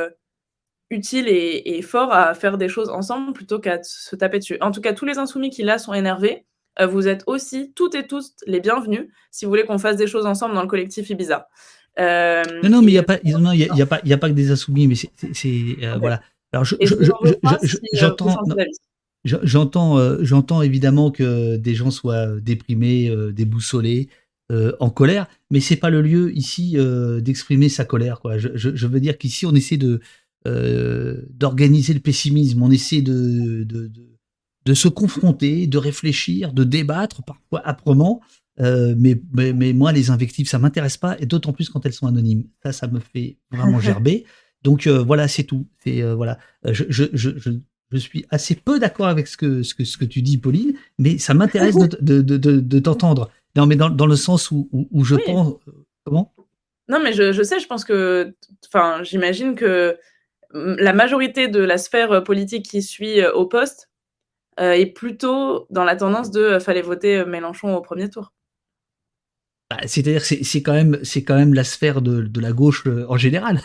utile 0.94 1.28
et, 1.28 1.76
et, 1.76 1.82
fort 1.82 2.12
à 2.12 2.34
faire 2.34 2.56
des 2.56 2.68
choses 2.68 2.88
ensemble 2.88 3.32
plutôt 3.32 3.58
qu'à 3.58 3.82
se 3.82 4.16
taper 4.16 4.38
dessus. 4.38 4.56
En 4.60 4.70
tout 4.70 4.80
cas, 4.80 4.92
tous 4.92 5.04
les 5.04 5.18
insoumis 5.18 5.50
qui 5.50 5.62
là 5.62 5.78
sont 5.78 5.92
énervés, 5.92 6.46
euh, 6.80 6.86
vous 6.86 7.06
êtes 7.06 7.22
aussi 7.26 7.72
toutes 7.74 7.94
et 7.94 8.06
tous 8.06 8.34
les 8.46 8.60
bienvenus 8.60 9.08
si 9.30 9.44
vous 9.44 9.50
voulez 9.50 9.64
qu'on 9.64 9.78
fasse 9.78 9.96
des 9.96 10.06
choses 10.06 10.26
ensemble 10.26 10.54
dans 10.54 10.62
le 10.62 10.68
collectif 10.68 11.08
Ibiza. 11.10 11.48
Euh, 12.00 12.42
non, 12.64 12.70
non, 12.70 12.82
mais 12.82 12.88
il 12.88 12.94
n'y 12.94 12.98
a, 12.98 13.02
pas, 13.04 13.18
y 13.22 13.32
a, 13.82 13.86
pas, 13.86 14.00
y 14.04 14.12
a 14.12 14.18
pas 14.18 14.28
que 14.28 14.34
des 14.34 14.50
insoumis, 14.50 14.88
mais 14.88 14.96
c'est. 14.96 15.76
Euh, 15.82 15.96
voilà. 15.98 16.20
Alors, 16.52 16.64
j'entends. 17.92 18.36
J'entends, 19.24 20.22
j'entends 20.22 20.60
évidemment 20.60 21.10
que 21.10 21.56
des 21.56 21.74
gens 21.74 21.90
soient 21.90 22.26
déprimés, 22.40 23.10
déboussolés, 23.32 24.08
en 24.50 24.90
colère, 24.90 25.26
mais 25.50 25.60
c'est 25.60 25.76
pas 25.76 25.90
le 25.90 26.02
lieu 26.02 26.36
ici 26.36 26.76
d'exprimer 27.20 27.68
sa 27.68 27.84
colère. 27.84 28.20
Quoi. 28.20 28.38
Je, 28.38 28.86
veux 28.86 29.00
dire 29.00 29.16
qu'ici 29.16 29.46
on 29.46 29.54
essaie 29.54 29.76
de 29.76 30.00
d'organiser 30.44 31.94
le 31.94 32.00
pessimisme, 32.00 32.62
on 32.62 32.70
essaie 32.70 33.02
de 33.02 33.64
de 34.64 34.74
se 34.74 34.88
confronter, 34.88 35.66
de 35.66 35.78
réfléchir, 35.78 36.52
de 36.52 36.64
débattre, 36.64 37.22
parfois 37.22 37.66
âprement. 37.66 38.20
Euh, 38.60 38.94
mais, 38.96 39.20
mais, 39.32 39.72
moi, 39.72 39.92
les 39.92 40.10
invectives, 40.10 40.48
ça 40.48 40.58
m'intéresse 40.58 40.96
pas, 40.96 41.16
et 41.18 41.26
d'autant 41.26 41.52
plus 41.52 41.68
quand 41.68 41.84
elles 41.84 41.92
sont 41.92 42.06
anonymes. 42.06 42.44
Ça, 42.62 42.72
ça 42.72 42.86
me 42.86 43.00
fait 43.00 43.36
vraiment 43.50 43.80
gerber. 43.80 44.24
Donc 44.62 44.86
euh, 44.86 45.02
voilà, 45.02 45.28
c'est 45.28 45.44
tout. 45.44 45.66
C'est 45.82 46.02
euh, 46.02 46.14
voilà. 46.14 46.38
Je, 46.64 46.84
je, 46.88 47.04
je, 47.12 47.30
je, 47.90 47.98
suis 47.98 48.24
assez 48.30 48.54
peu 48.54 48.78
d'accord 48.80 49.08
avec 49.08 49.26
ce 49.26 49.36
que, 49.36 49.62
ce 49.62 49.74
que 49.74 49.84
ce 49.84 49.98
que 49.98 50.04
tu 50.04 50.22
dis, 50.22 50.38
Pauline, 50.38 50.74
mais 50.98 51.18
ça 51.18 51.34
m'intéresse 51.34 51.76
de, 51.76 52.22
de, 52.22 52.36
de, 52.38 52.60
de 52.60 52.78
t'entendre. 52.78 53.30
Non, 53.56 53.66
mais 53.66 53.76
dans, 53.76 53.90
dans, 53.90 54.06
le 54.06 54.16
sens 54.16 54.50
où, 54.50 54.68
où, 54.72 55.04
je 55.04 55.16
pense. 55.16 55.54
Comment? 56.04 56.32
Non, 56.88 57.00
mais 57.02 57.12
je, 57.12 57.32
je 57.32 57.42
sais. 57.42 57.60
Je 57.60 57.66
pense 57.66 57.84
que, 57.84 58.34
enfin, 58.68 59.02
j'imagine 59.02 59.54
que 59.54 59.98
la 60.54 60.92
majorité 60.92 61.48
de 61.48 61.60
la 61.60 61.78
sphère 61.78 62.22
politique 62.24 62.66
qui 62.66 62.82
suit 62.82 63.24
au 63.26 63.46
poste 63.46 63.90
euh, 64.60 64.72
est 64.72 64.86
plutôt 64.86 65.66
dans 65.70 65.82
la 65.84 65.96
tendance 65.96 66.30
de 66.30 66.40
euh, 66.40 66.60
fallait 66.60 66.82
voter 66.82 67.18
euh, 67.18 67.26
Mélenchon 67.26 67.74
au 67.74 67.80
premier 67.80 68.08
tour. 68.08 68.32
Bah, 69.68 69.78
c'est-à-dire 69.86 70.24
c'est, 70.24 70.44
c'est 70.44 70.62
quand 70.62 70.74
même 70.74 71.00
c'est 71.02 71.24
quand 71.24 71.34
même 71.34 71.54
la 71.54 71.64
sphère 71.64 72.02
de, 72.02 72.22
de 72.22 72.40
la 72.40 72.52
gauche 72.52 72.86
en 72.86 73.16
général. 73.16 73.60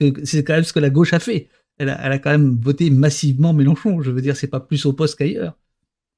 c'est 0.24 0.44
quand 0.44 0.54
même 0.54 0.64
ce 0.64 0.72
que 0.72 0.78
la 0.78 0.88
gauche 0.88 1.12
a 1.12 1.18
fait. 1.18 1.48
Elle 1.76 1.90
a, 1.90 2.00
elle 2.02 2.12
a, 2.12 2.18
quand 2.18 2.30
même 2.30 2.58
voté 2.58 2.88
massivement 2.88 3.52
Mélenchon. 3.52 4.00
Je 4.00 4.10
veux 4.10 4.22
dire, 4.22 4.36
c'est 4.36 4.48
pas 4.48 4.60
plus 4.60 4.86
au 4.86 4.94
poste 4.94 5.18
qu'ailleurs. 5.18 5.58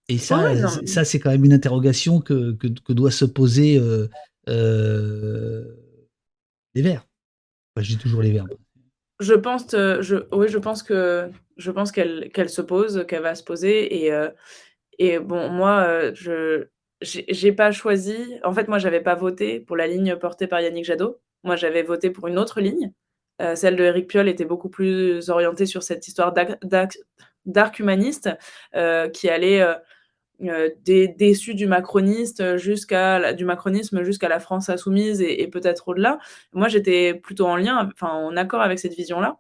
Et 0.09 0.19
ça, 0.19 0.55
ça 0.87 1.05
c'est 1.05 1.19
quand 1.19 1.31
même 1.31 1.45
une 1.45 1.53
interrogation 1.53 2.21
que, 2.21 2.53
que, 2.53 2.69
que 2.69 2.93
doit 2.93 3.11
se 3.11 3.25
poser 3.25 3.79
euh, 3.79 4.07
euh, 4.49 5.65
les 6.75 6.83
Verts. 6.83 7.07
je 7.79 7.89
dis 7.89 7.99
toujours 7.99 8.23
les 8.23 8.31
Verts. 8.31 8.47
Je 9.21 9.35
pense, 9.35 9.67
je, 9.71 10.27
oui, 10.33 10.49
je 10.49 10.59
pense 10.59 10.83
que 10.83 11.31
je 11.57 11.71
pense 11.71 11.93
qu'elle 11.93 12.31
qu'elle 12.33 12.51
se 12.51 12.63
pose, 12.63 13.05
qu'elle 13.07 13.23
va 13.23 13.35
se 13.35 13.45
poser. 13.45 14.05
Et, 14.05 14.13
euh, 14.13 14.29
et 14.99 15.19
bon, 15.19 15.49
moi, 15.51 15.85
euh, 15.87 16.13
je 16.15 16.69
j'ai 17.03 17.53
pas 17.53 17.71
choisi. 17.73 18.17
En 18.45 18.53
fait, 18.55 18.69
moi, 18.69 18.79
j'avais 18.79 19.01
pas 19.03 19.15
voté 19.15 19.61
pour 19.61 19.77
la 19.77 19.87
ligne 19.87 20.17
portée 20.17 20.47
par 20.47 20.61
Yannick 20.61 20.85
Jadot. 20.85 21.21
Moi, 21.45 21.57
j'avais 21.57 21.83
voté 21.83 22.11
pour 22.11 22.29
une 22.29 22.39
autre 22.39 22.61
ligne. 22.61 22.93
Euh, 23.43 23.57
celle 23.57 23.77
de 23.77 23.85
Eric 23.85 24.09
Piolle 24.09 24.29
était 24.29 24.45
beaucoup 24.45 24.71
plus 24.71 25.29
orientée 25.31 25.67
sur 25.67 25.83
cette 25.83 26.09
histoire 26.09 26.33
d'arc 26.33 27.79
humaniste 27.79 28.31
qui 29.13 29.29
allait 29.29 29.63
déçus 30.41 31.55
du 31.55 31.67
macroniste 31.67 32.57
jusqu'à 32.57 33.33
du 33.33 33.45
macronisme 33.45 34.03
jusqu'à 34.03 34.29
la 34.29 34.41
France 34.41 34.69
insoumise 34.69 35.21
et, 35.23 35.47
peut-être 35.49 35.89
au-delà. 35.89 36.19
Moi, 36.53 36.69
j'étais 36.69 37.15
plutôt 37.15 37.47
en 37.47 37.57
lien, 37.57 37.89
enfin 37.95 38.13
en 38.13 38.37
accord 38.37 38.61
avec 38.61 38.79
cette 38.79 38.95
vision-là. 38.95 39.39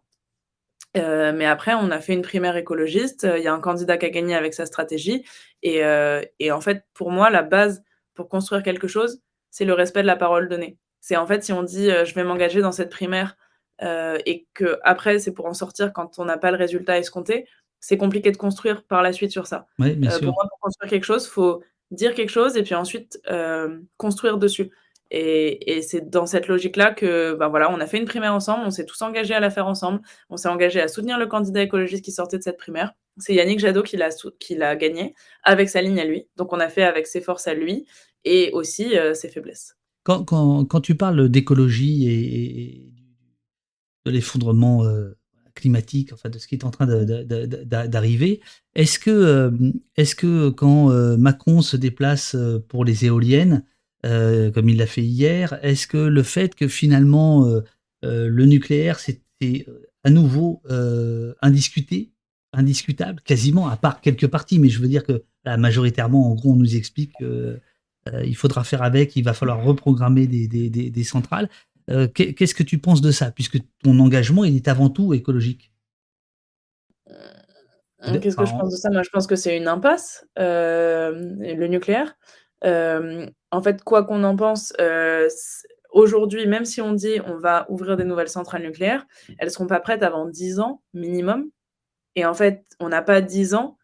mais 0.95 1.47
après, 1.47 1.75
on 1.75 1.91
a 1.91 2.01
fait 2.01 2.15
une 2.15 2.23
primaire 2.23 2.57
écologiste. 2.57 3.27
Il 3.37 3.43
y 3.43 3.49
a 3.49 3.53
un 3.53 3.61
candidat 3.61 3.97
qui 3.99 4.07
a 4.07 4.11
gagné 4.11 4.35
avec 4.35 4.55
sa 4.55 4.67
stratégie. 4.67 5.25
Et, 5.63 5.83
et 6.39 6.53
en 6.53 6.61
fait, 6.61 6.85
pour 6.95 7.11
moi, 7.11 7.31
la 7.31 7.43
base 7.43 7.83
pour 8.15 8.29
construire 8.29 8.63
quelque 8.63 8.89
chose, 8.89 9.21
c'est 9.51 9.65
le 9.65 9.75
respect 9.75 10.03
de 10.03 10.07
la 10.07 10.17
parole 10.17 10.49
donnée. 10.49 10.79
C'est 11.01 11.17
en 11.17 11.27
fait 11.27 11.45
si 11.45 11.53
on 11.53 11.63
dit 11.63 11.91
je 11.91 12.15
vais 12.15 12.25
m'engager 12.25 12.61
dans 12.63 12.73
cette 12.73 12.91
primaire 12.91 13.37
et 13.83 14.47
que 14.55 14.79
après 14.83 15.19
c'est 15.19 15.33
pour 15.33 15.47
en 15.47 15.55
sortir 15.55 15.93
quand 15.93 16.19
on 16.19 16.25
n'a 16.25 16.39
pas 16.39 16.51
le 16.51 16.57
résultat 16.57 16.99
escompté, 16.99 17.47
c'est 17.85 17.99
compliqué 17.99 18.31
de 18.31 18.39
construire 18.39 18.83
par 18.83 19.03
la 19.03 19.13
suite 19.13 19.31
sur 19.31 19.47
ça. 19.47 19.67
Bien 19.79 19.91
euh, 19.91 20.11
sûr. 20.11 20.21
Pour 20.21 20.33
moi, 20.33 20.47
pour 20.49 20.59
construire 20.59 20.89
quelque 20.89 21.05
chose, 21.05 21.27
il 21.27 21.31
faut 21.31 21.63
dire 21.91 22.15
quelque 22.15 22.31
chose 22.31 22.57
et 22.57 22.63
puis 22.63 22.75
ensuite 22.75 23.21
euh, 23.31 23.79
construire 23.99 24.39
dessus. 24.39 24.71
Et, 25.11 25.83
c'est 25.83 26.09
dans 26.09 26.25
cette 26.25 26.49
logique-là 26.49 26.93
que, 26.93 27.35
ben 27.35 27.49
voilà, 27.49 27.71
on 27.71 27.79
a 27.81 27.87
fait 27.87 27.99
une 27.99 28.07
primaire 28.07 28.33
ensemble, 28.33 28.65
on 28.67 28.71
s'est 28.71 28.87
tous 28.87 29.01
engagés 29.03 29.35
à 29.35 29.39
la 29.39 29.51
faire 29.51 29.67
ensemble, 29.67 30.01
on 30.31 30.39
s'est 30.39 30.49
engagé 30.49 30.81
à 30.81 30.89
soutenir 30.89 31.19
le 31.19 31.27
candidat 31.27 31.63
écologiste 31.63 32.03
qui 32.03 32.11
sortait 32.11 32.39
de 32.39 32.43
cette 32.43 32.57
primaire. 32.57 32.95
C'est 33.19 33.35
Yannick 33.35 33.61
Jadot 33.61 33.83
qui 33.83 33.99
l'a, 33.99 34.09
qui 34.41 34.55
l'a 34.57 34.77
gagné 34.77 35.15
avec 35.43 35.69
sa 35.69 35.83
ligne 35.83 36.01
à 36.01 36.05
lui. 36.07 36.27
Donc 36.37 36.55
on 36.55 36.61
a 36.61 36.71
fait 36.71 36.85
avec 36.85 37.07
ses 37.07 37.21
forces 37.21 37.47
à 37.47 37.53
lui 37.53 37.87
et 38.25 38.51
aussi 38.55 38.97
euh, 38.97 39.13
ses 39.13 39.29
faiblesses. 39.29 39.77
Quand, 40.05 40.25
quand, 40.25 40.65
quand, 40.65 40.81
tu 40.81 40.95
parles 40.95 41.29
d'écologie 41.29 42.09
et, 42.09 42.93
de 44.07 44.11
l'effondrement 44.11 44.85
climatique, 45.65 46.13
enfin 46.13 46.29
de 46.29 46.39
ce 46.39 46.47
qui 46.47 46.55
est 46.55 46.65
en 46.65 46.71
train 46.71 46.87
d'arriver. 46.87 48.41
Est-ce 48.75 48.99
que, 48.99 49.11
euh, 49.11 49.51
est 49.97 50.15
que 50.15 50.51
quand 50.51 50.91
euh, 50.91 51.17
Macron 51.17 51.63
se 51.63 51.79
déplace 51.79 52.35
euh, 52.35 52.59
pour 52.69 52.85
les 52.85 53.07
éoliennes, 53.07 53.65
comme 54.03 54.69
il 54.69 54.77
l'a 54.77 54.87
fait 54.87 55.03
hier, 55.03 55.59
est-ce 55.63 55.87
que 55.87 55.97
le 55.97 56.23
fait 56.23 56.55
que 56.55 56.69
finalement 56.69 57.49
le 58.03 58.45
nucléaire 58.45 58.99
c'était 59.01 59.65
à 60.03 60.11
nouveau 60.11 60.61
indiscuté, 61.41 62.13
indiscutable, 62.53 63.23
quasiment, 63.23 63.67
à 63.67 63.79
part 63.79 64.03
quelques 64.03 64.27
parties, 64.27 64.59
mais 64.59 64.69
je 64.69 64.79
veux 64.83 64.89
dire 64.89 65.05
que 65.05 65.25
majoritairement, 65.47 66.31
en 66.31 66.35
gros, 66.35 66.53
on 66.53 66.57
nous 66.57 66.77
explique 66.77 67.13
qu'il 67.17 68.37
faudra 68.37 68.63
faire 68.63 68.83
avec, 68.83 69.17
il 69.17 69.25
va 69.25 69.33
falloir 69.33 69.65
reprogrammer 69.65 70.27
des 70.27 71.05
centrales. 71.05 71.49
Euh, 71.91 72.09
qu'est-ce 72.09 72.55
que 72.55 72.63
tu 72.63 72.79
penses 72.79 73.01
de 73.01 73.11
ça, 73.11 73.31
puisque 73.31 73.59
ton 73.83 73.99
engagement, 73.99 74.45
il 74.45 74.57
est 74.57 74.69
avant 74.69 74.89
tout 74.89 75.13
écologique? 75.13 75.73
Euh, 77.11 78.19
Qu'est-ce 78.21 78.37
que 78.37 78.47
je 78.47 78.53
pense 78.53 78.71
de 78.71 78.77
ça? 78.77 78.91
Moi, 78.91 79.03
je 79.03 79.11
pense 79.11 79.27
que 79.27 79.37
c'est 79.37 79.57
une 79.57 79.69
impasse, 79.69 80.27
euh, 80.39 81.13
le 81.39 81.67
nucléaire. 81.67 82.17
en 82.63 83.63
fait, 83.63 83.83
quoi 83.85 84.05
qu'on 84.05 84.25
en 84.25 84.37
pense, 84.37 84.73
aujourd'hui, 85.91 86.47
même 86.47 86.65
si 86.65 86.81
on 86.81 86.93
dit 86.93 87.21
on 87.27 87.37
va 87.37 87.67
ouvrir 87.69 87.97
des 87.97 88.05
nouvelles 88.05 88.29
centrales 88.29 88.63
nucléaires, 88.63 89.07
elles 89.39 89.49
ne 89.49 89.53
seront 89.53 89.67
pas 89.67 89.81
prêtes 89.81 90.03
avant 90.03 90.27
10 90.27 90.61
ans 90.61 90.83
minimum. 90.93 91.51
Et 92.17 92.25
en 92.25 92.35
fait, 92.35 92.65
on 92.81 92.89
n'a 92.89 93.03
pas 93.03 93.21
10 93.21 93.55
ans 93.55 93.79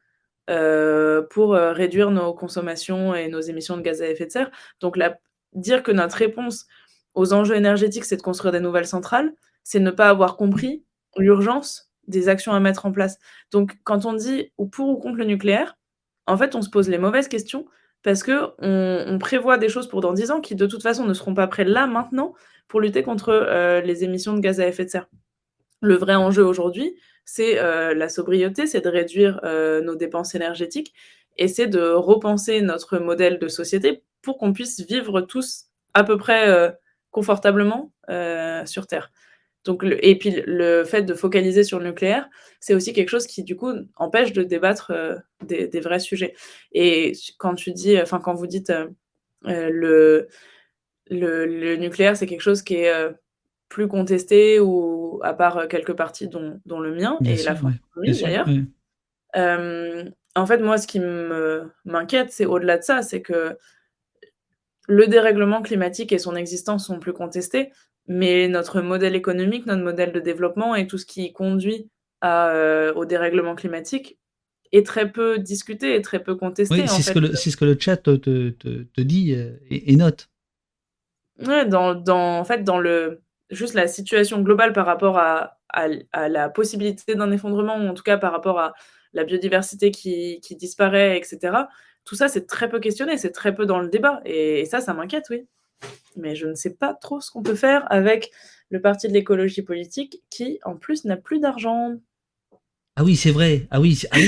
pour 0.46 1.52
réduire 1.52 2.10
nos 2.10 2.34
consommations 2.34 3.14
et 3.14 3.28
nos 3.28 3.40
émissions 3.40 3.76
de 3.76 3.82
gaz 3.82 4.02
à 4.02 4.08
effet 4.08 4.26
de 4.26 4.32
serre. 4.32 4.50
Donc, 4.80 4.96
dire 5.52 5.82
que 5.82 5.92
notre 5.92 6.16
réponse 6.16 6.66
aux 7.14 7.32
enjeux 7.32 7.56
énergétiques, 7.56 8.04
c'est 8.04 8.16
de 8.16 8.22
construire 8.22 8.52
des 8.52 8.60
nouvelles 8.60 8.86
centrales, 8.86 9.32
c'est 9.64 9.80
ne 9.80 9.90
pas 9.90 10.08
avoir 10.08 10.36
compris 10.36 10.84
l'urgence 11.16 11.90
des 12.06 12.28
actions 12.28 12.52
à 12.52 12.60
mettre 12.60 12.86
en 12.86 12.92
place. 12.92 13.18
Donc, 13.52 13.76
quand 13.84 14.06
on 14.06 14.12
dit 14.12 14.52
ou 14.58 14.66
pour 14.66 14.88
ou 14.88 14.96
contre 14.96 15.18
le 15.18 15.24
nucléaire, 15.24 15.76
en 16.26 16.36
fait, 16.36 16.54
on 16.54 16.62
se 16.62 16.70
pose 16.70 16.88
les 16.88 16.98
mauvaises 16.98 17.28
questions 17.28 17.66
parce 18.02 18.22
que 18.22 18.50
on, 18.58 19.18
prévoit 19.18 19.58
des 19.58 19.68
choses 19.68 19.88
pour 19.88 20.00
dans 20.00 20.12
10 20.12 20.30
ans 20.30 20.40
qui, 20.40 20.54
de 20.54 20.66
toute 20.66 20.82
façon, 20.82 21.04
ne 21.04 21.14
seront 21.14 21.34
pas 21.34 21.46
prêts 21.46 21.64
là, 21.64 21.86
maintenant, 21.86 22.34
pour 22.68 22.80
lutter 22.80 23.02
contre 23.02 23.30
euh, 23.30 23.80
les 23.80 24.04
émissions 24.04 24.34
de 24.34 24.40
gaz 24.40 24.60
à 24.60 24.66
effet 24.66 24.84
de 24.84 24.90
serre. 24.90 25.08
Le 25.82 25.96
vrai 25.96 26.14
enjeu 26.14 26.44
aujourd'hui, 26.44 26.94
c'est 27.24 27.58
euh, 27.58 27.94
la 27.94 28.08
sobriété, 28.08 28.66
c'est 28.66 28.80
de 28.80 28.88
réduire 28.88 29.40
euh, 29.44 29.80
nos 29.82 29.96
dépenses 29.96 30.34
énergétiques 30.34 30.94
et 31.36 31.48
c'est 31.48 31.66
de 31.66 31.90
repenser 31.90 32.60
notre 32.60 32.98
modèle 32.98 33.38
de 33.38 33.48
société 33.48 34.02
pour 34.22 34.38
qu'on 34.38 34.52
puisse 34.52 34.80
vivre 34.80 35.20
tous 35.20 35.66
à 35.94 36.04
peu 36.04 36.16
près 36.16 36.74
confortablement 37.10 37.92
euh, 38.08 38.64
sur 38.66 38.86
Terre. 38.86 39.12
Donc, 39.64 39.84
et 39.84 40.16
puis 40.16 40.42
le 40.46 40.84
fait 40.84 41.02
de 41.02 41.12
focaliser 41.12 41.64
sur 41.64 41.78
le 41.78 41.88
nucléaire, 41.88 42.28
c'est 42.60 42.74
aussi 42.74 42.94
quelque 42.94 43.10
chose 43.10 43.26
qui 43.26 43.42
du 43.44 43.56
coup 43.56 43.72
empêche 43.96 44.32
de 44.32 44.42
débattre 44.42 44.90
euh, 44.90 45.16
des, 45.44 45.80
vrais 45.80 46.00
sujets. 46.00 46.34
Et 46.72 47.12
quand 47.38 47.54
tu 47.54 47.72
dis, 47.72 48.00
enfin 48.00 48.20
quand 48.20 48.32
vous 48.32 48.46
dites 48.46 48.70
euh, 48.70 48.88
le, 49.44 50.28
le, 51.10 51.76
nucléaire, 51.76 52.16
c'est 52.16 52.26
quelque 52.26 52.40
chose 52.40 52.62
qui 52.62 52.76
est 52.76 52.92
plus 53.68 53.86
contesté 53.86 54.60
ou 54.60 55.20
à 55.22 55.34
part 55.34 55.68
quelques 55.68 55.94
parties 55.94 56.28
dont, 56.28 56.58
dont 56.64 56.80
le 56.80 56.94
mien 56.94 57.18
et 57.24 57.36
la 57.42 57.54
France 57.54 57.74
d'ailleurs. 57.96 58.48
en 59.34 60.46
fait, 60.46 60.58
moi, 60.58 60.78
ce 60.78 60.86
qui 60.86 61.00
m'inquiète, 61.84 62.32
c'est 62.32 62.46
au-delà 62.46 62.78
de 62.78 62.82
ça, 62.82 63.02
c'est 63.02 63.20
que 63.20 63.58
le 64.90 65.06
dérèglement 65.06 65.62
climatique 65.62 66.12
et 66.12 66.18
son 66.18 66.34
existence 66.34 66.86
sont 66.86 66.98
plus 66.98 67.12
contestés, 67.12 67.70
mais 68.08 68.48
notre 68.48 68.80
modèle 68.80 69.14
économique, 69.14 69.66
notre 69.66 69.82
modèle 69.82 70.12
de 70.12 70.18
développement 70.18 70.74
et 70.74 70.88
tout 70.88 70.98
ce 70.98 71.06
qui 71.06 71.32
conduit 71.32 71.88
euh, 72.24 72.92
au 72.94 73.04
dérèglement 73.04 73.54
climatique 73.54 74.18
est 74.72 74.84
très 74.84 75.10
peu 75.10 75.38
discuté 75.38 75.94
et 75.94 76.02
très 76.02 76.22
peu 76.22 76.34
contesté. 76.34 76.74
Oui, 76.74 76.88
c'est 76.88 77.02
ce, 77.02 77.12
que 77.56 77.64
le 77.64 77.76
chat 77.78 77.96
te, 77.98 79.00
dit 79.00 79.34
euh, 79.34 79.52
et, 79.70 79.94
note. 79.94 80.28
Ouais, 81.46 81.66
dans, 81.66 82.04
en 82.08 82.44
fait, 82.44 82.64
dans 82.64 82.78
le, 82.78 83.22
juste 83.50 83.74
la 83.74 83.86
situation 83.86 84.40
globale 84.42 84.72
par 84.72 84.86
rapport 84.86 85.18
à, 85.18 85.56
la 86.28 86.48
possibilité 86.48 87.14
d'un 87.14 87.30
effondrement, 87.30 87.76
ou 87.76 87.86
en 87.86 87.94
tout 87.94 88.02
cas 88.02 88.18
par 88.18 88.32
rapport 88.32 88.58
à 88.58 88.74
la 89.12 89.22
biodiversité 89.22 89.92
qui, 89.92 90.40
qui 90.40 90.56
disparaît, 90.56 91.16
etc 91.16 91.66
tout 92.04 92.14
ça, 92.14 92.28
c'est 92.28 92.46
très 92.46 92.68
peu 92.68 92.80
questionné, 92.80 93.18
c'est 93.18 93.30
très 93.30 93.54
peu 93.54 93.66
dans 93.66 93.80
le 93.80 93.88
débat. 93.88 94.20
Et, 94.24 94.64
ça, 94.64 94.80
ça 94.80 94.94
m'inquiète, 94.94 95.26
oui. 95.30 95.46
Mais 96.16 96.34
je 96.34 96.46
ne 96.46 96.54
sais 96.54 96.74
pas 96.74 96.94
trop 96.94 97.20
ce 97.20 97.30
qu'on 97.30 97.42
peut 97.42 97.54
faire 97.54 97.90
avec 97.90 98.30
le 98.68 98.80
parti 98.80 99.08
de 99.08 99.12
l'écologie 99.12 99.62
politique 99.62 100.22
qui, 100.30 100.58
en 100.64 100.76
plus, 100.76 101.04
n'a 101.04 101.16
plus 101.16 101.40
d'argent. 101.40 101.94
Ah 102.96 103.04
oui, 103.04 103.16
c'est 103.16 103.30
vrai. 103.30 103.66
Ah 103.70 103.80
oui, 103.80 104.02
ah 104.10 104.18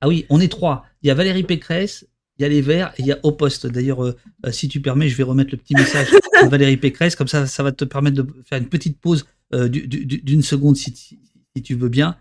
ah 0.00 0.08
oui, 0.08 0.26
on 0.30 0.40
est 0.40 0.48
trois. 0.48 0.84
Il 1.02 1.08
y 1.08 1.10
a 1.10 1.14
Valérie 1.14 1.42
Pécresse, 1.42 2.06
il 2.38 2.42
y 2.42 2.44
a 2.44 2.48
les 2.48 2.60
Verts 2.60 2.92
et 2.98 3.02
il 3.02 3.06
y 3.06 3.12
a 3.12 3.18
Au 3.22 3.32
Poste. 3.32 3.66
D'ailleurs, 3.66 4.04
euh, 4.04 4.16
euh, 4.44 4.52
si 4.52 4.68
tu 4.68 4.80
permets, 4.80 5.08
je 5.08 5.16
vais 5.16 5.22
remettre 5.22 5.50
le 5.52 5.56
petit 5.56 5.74
message 5.74 6.10
de 6.10 6.48
Valérie 6.48 6.76
Pécresse. 6.76 7.16
Comme 7.16 7.28
ça, 7.28 7.46
ça 7.46 7.62
va 7.62 7.72
te 7.72 7.84
permettre 7.84 8.22
de 8.22 8.42
faire 8.44 8.58
une 8.58 8.68
petite 8.68 9.00
pause 9.00 9.26
euh, 9.54 9.68
d'une 9.68 10.42
seconde 10.42 10.76
si, 10.76 10.94
si, 10.94 11.62
tu 11.62 11.74
veux 11.74 11.88
bien. 11.88 12.16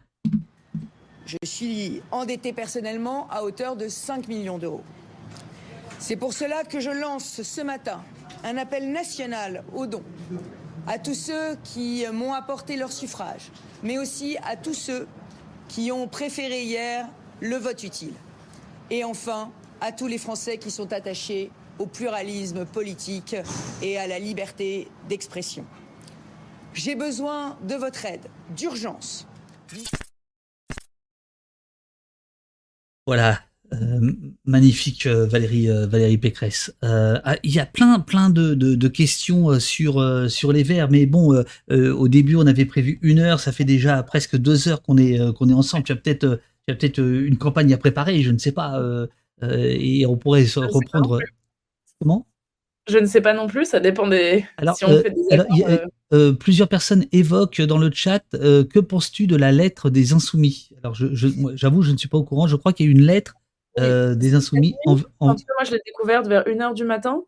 Je 1.25 1.37
suis 1.43 2.01
endetté 2.11 2.53
personnellement 2.53 3.27
à 3.29 3.43
hauteur 3.43 3.75
de 3.75 3.87
5 3.87 4.27
millions 4.27 4.57
d'euros. 4.57 4.83
C'est 5.99 6.15
pour 6.15 6.33
cela 6.33 6.63
que 6.63 6.79
je 6.79 6.91
lance 6.91 7.41
ce 7.41 7.61
matin 7.61 8.03
un 8.43 8.57
appel 8.57 8.91
national 8.91 9.63
aux 9.73 9.87
dons 9.87 10.03
à 10.87 10.99
tous 10.99 11.15
ceux 11.15 11.55
qui 11.63 12.05
m'ont 12.13 12.33
apporté 12.33 12.77
leur 12.77 12.91
suffrage, 12.91 13.51
mais 13.81 13.97
aussi 13.97 14.37
à 14.43 14.55
tous 14.55 14.75
ceux 14.75 15.07
qui 15.67 15.91
ont 15.91 16.07
préféré 16.07 16.61
hier 16.63 17.09
le 17.39 17.55
vote 17.55 17.81
utile. 17.83 18.13
Et 18.91 19.03
enfin, 19.03 19.51
à 19.81 19.91
tous 19.91 20.07
les 20.07 20.19
Français 20.19 20.57
qui 20.59 20.69
sont 20.69 20.93
attachés 20.93 21.51
au 21.79 21.87
pluralisme 21.87 22.65
politique 22.65 23.35
et 23.81 23.97
à 23.97 24.05
la 24.07 24.19
liberté 24.19 24.89
d'expression. 25.09 25.65
J'ai 26.73 26.95
besoin 26.95 27.57
de 27.63 27.75
votre 27.75 28.05
aide 28.05 28.27
d'urgence. 28.55 29.27
Voilà, 33.07 33.39
euh, 33.73 34.13
magnifique 34.45 35.05
euh, 35.05 35.25
Valérie 35.27 35.69
euh, 35.69 35.85
Valérie 35.85 36.17
Pécresse. 36.17 36.75
Ah, 36.81 37.35
il 37.43 37.53
y 37.53 37.59
a 37.59 37.65
plein 37.65 37.99
plein 37.99 38.29
de, 38.29 38.87
questions 38.87 39.59
sur 39.59 40.29
sur 40.29 40.51
les 40.51 40.63
Verts, 40.63 40.89
mais 40.89 41.05
bon, 41.05 41.43
au 41.69 42.07
début 42.07 42.35
on 42.35 42.47
avait 42.47 42.65
prévu 42.65 42.99
une 43.01 43.19
heure, 43.19 43.39
ça 43.39 43.51
fait 43.51 43.63
déjà 43.63 44.01
presque 44.03 44.37
deux 44.37 44.67
heures 44.67 44.81
qu'on 44.81 44.97
est 44.97 45.19
qu'on 45.35 45.49
est 45.49 45.53
ensemble. 45.53 45.83
Tu 45.83 45.91
as 45.91 45.95
peut-être 45.95 46.39
peut-être 46.67 46.99
une 46.99 47.37
campagne 47.37 47.73
à 47.73 47.77
préparer, 47.77 48.21
je 48.23 48.31
ne 48.31 48.37
sais 48.37 48.51
pas, 48.51 48.81
et 49.43 50.05
on 50.05 50.17
pourrait 50.17 50.45
se 50.45 50.59
reprendre. 50.59 51.19
Comment? 51.99 52.27
Je 52.87 52.97
ne 52.97 53.05
sais 53.05 53.21
pas 53.21 53.33
non 53.33 53.47
plus, 53.47 53.65
ça 53.65 53.79
dépend 53.79 54.07
des. 54.07 54.45
Alors, 54.57 54.75
si 54.77 54.85
on 54.85 55.01
fait 55.01 55.13
des 56.11 56.33
plusieurs 56.39 56.67
personnes 56.67 57.05
évoquent 57.11 57.61
dans 57.61 57.77
le 57.77 57.89
chat 57.91 58.23
que 58.31 58.79
penses-tu 58.79 59.27
de 59.27 59.35
la 59.35 59.51
lettre 59.51 59.89
des 59.89 60.13
insoumis? 60.13 60.69
Alors, 60.83 60.93
j'avoue, 60.93 61.81
je, 61.81 61.87
je, 61.87 61.91
ne 61.91 61.97
suis 61.97 62.09
pas 62.09 62.17
au 62.17 62.23
courant. 62.23 62.47
Je 62.47 62.55
crois 62.55 62.73
qu'il 62.73 62.85
y 62.85 62.89
a 62.89 62.91
une 62.91 63.01
lettre 63.05 63.35
euh, 63.79 64.15
des 64.15 64.35
insoumis. 64.35 64.75
En, 64.85 64.95
moi, 65.19 65.35
je 65.65 65.71
l'ai 65.71 65.81
découverte 65.85 66.27
vers 66.27 66.43
1h 66.43 66.73
du 66.73 66.85
matin. 66.85 67.23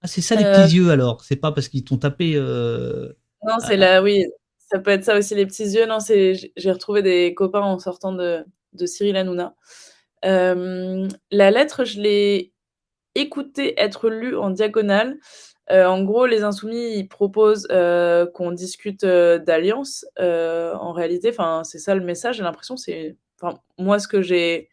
Ah, 0.00 0.06
c'est 0.06 0.22
ça 0.22 0.34
les 0.34 0.44
petits 0.44 0.78
euh, 0.78 0.84
yeux 0.84 0.90
alors 0.90 1.22
C'est 1.22 1.36
pas 1.36 1.52
parce 1.52 1.68
qu'ils 1.68 1.84
t'ont 1.84 1.98
tapé. 1.98 2.32
Euh, 2.34 3.12
non, 3.46 3.56
c'est 3.60 3.76
là, 3.76 4.02
oui. 4.02 4.24
Ça 4.58 4.78
peut 4.78 4.90
être 4.90 5.04
ça 5.04 5.18
aussi, 5.18 5.34
les 5.34 5.46
petits 5.46 5.64
yeux. 5.64 5.86
Non, 5.86 6.00
c'est 6.00 6.52
j'ai 6.56 6.72
retrouvé 6.72 7.02
des 7.02 7.34
copains 7.34 7.60
en 7.60 7.78
sortant 7.78 8.12
de, 8.12 8.44
de 8.72 8.86
Cyril 8.86 9.16
Hanouna. 9.16 9.54
la 10.22 11.50
lettre, 11.50 11.84
je 11.84 12.00
l'ai 12.00 12.52
écoutée 13.16 13.80
être 13.80 14.08
lue 14.08 14.36
en 14.36 14.50
diagonale. 14.50 15.16
en 15.70 16.02
gros, 16.04 16.26
les 16.26 16.42
insoumis, 16.42 16.96
ils 16.96 17.08
proposent 17.08 17.66
qu'on 18.34 18.52
discute 18.52 19.04
d'alliance. 19.04 20.06
en 20.18 20.92
réalité, 20.92 21.32
c'est 21.64 21.78
ça 21.78 21.94
le 21.94 22.04
message. 22.04 22.36
J'ai 22.36 22.42
l'impression, 22.42 22.76
c'est, 22.76 23.16
moi, 23.78 23.98
ce 23.98 24.08
que 24.08 24.22
j'ai 24.22 24.68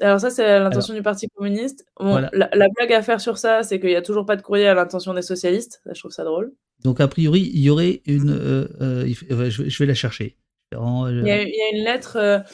alors 0.00 0.18
ça, 0.18 0.30
c'est 0.30 0.58
l'intention 0.60 0.94
du 0.94 1.02
Parti 1.02 1.28
communiste. 1.28 1.84
la, 2.00 2.48
blague 2.68 2.92
à 2.92 3.02
faire 3.02 3.20
sur 3.20 3.36
ça, 3.36 3.62
c'est 3.62 3.78
qu'il 3.78 3.90
n'y 3.90 3.96
a 3.96 4.02
toujours 4.02 4.24
pas 4.24 4.36
de 4.36 4.42
courrier 4.42 4.66
à 4.66 4.74
l'intention 4.74 5.12
des 5.12 5.22
socialistes. 5.22 5.82
je 5.90 5.98
trouve 5.98 6.10
ça 6.10 6.24
drôle. 6.24 6.52
Donc, 6.82 7.00
a 7.00 7.08
priori, 7.08 7.50
il 7.52 7.60
y 7.60 7.70
aurait 7.70 8.02
une... 8.06 8.30
Euh, 8.30 8.68
euh, 8.80 9.50
je, 9.50 9.78
vais 9.78 9.86
la 9.86 9.94
chercher. 9.94 10.36
Il 10.72 10.78
y, 10.78 11.30
a, 11.30 11.42
une 11.72 11.84
lettre... 11.84 12.44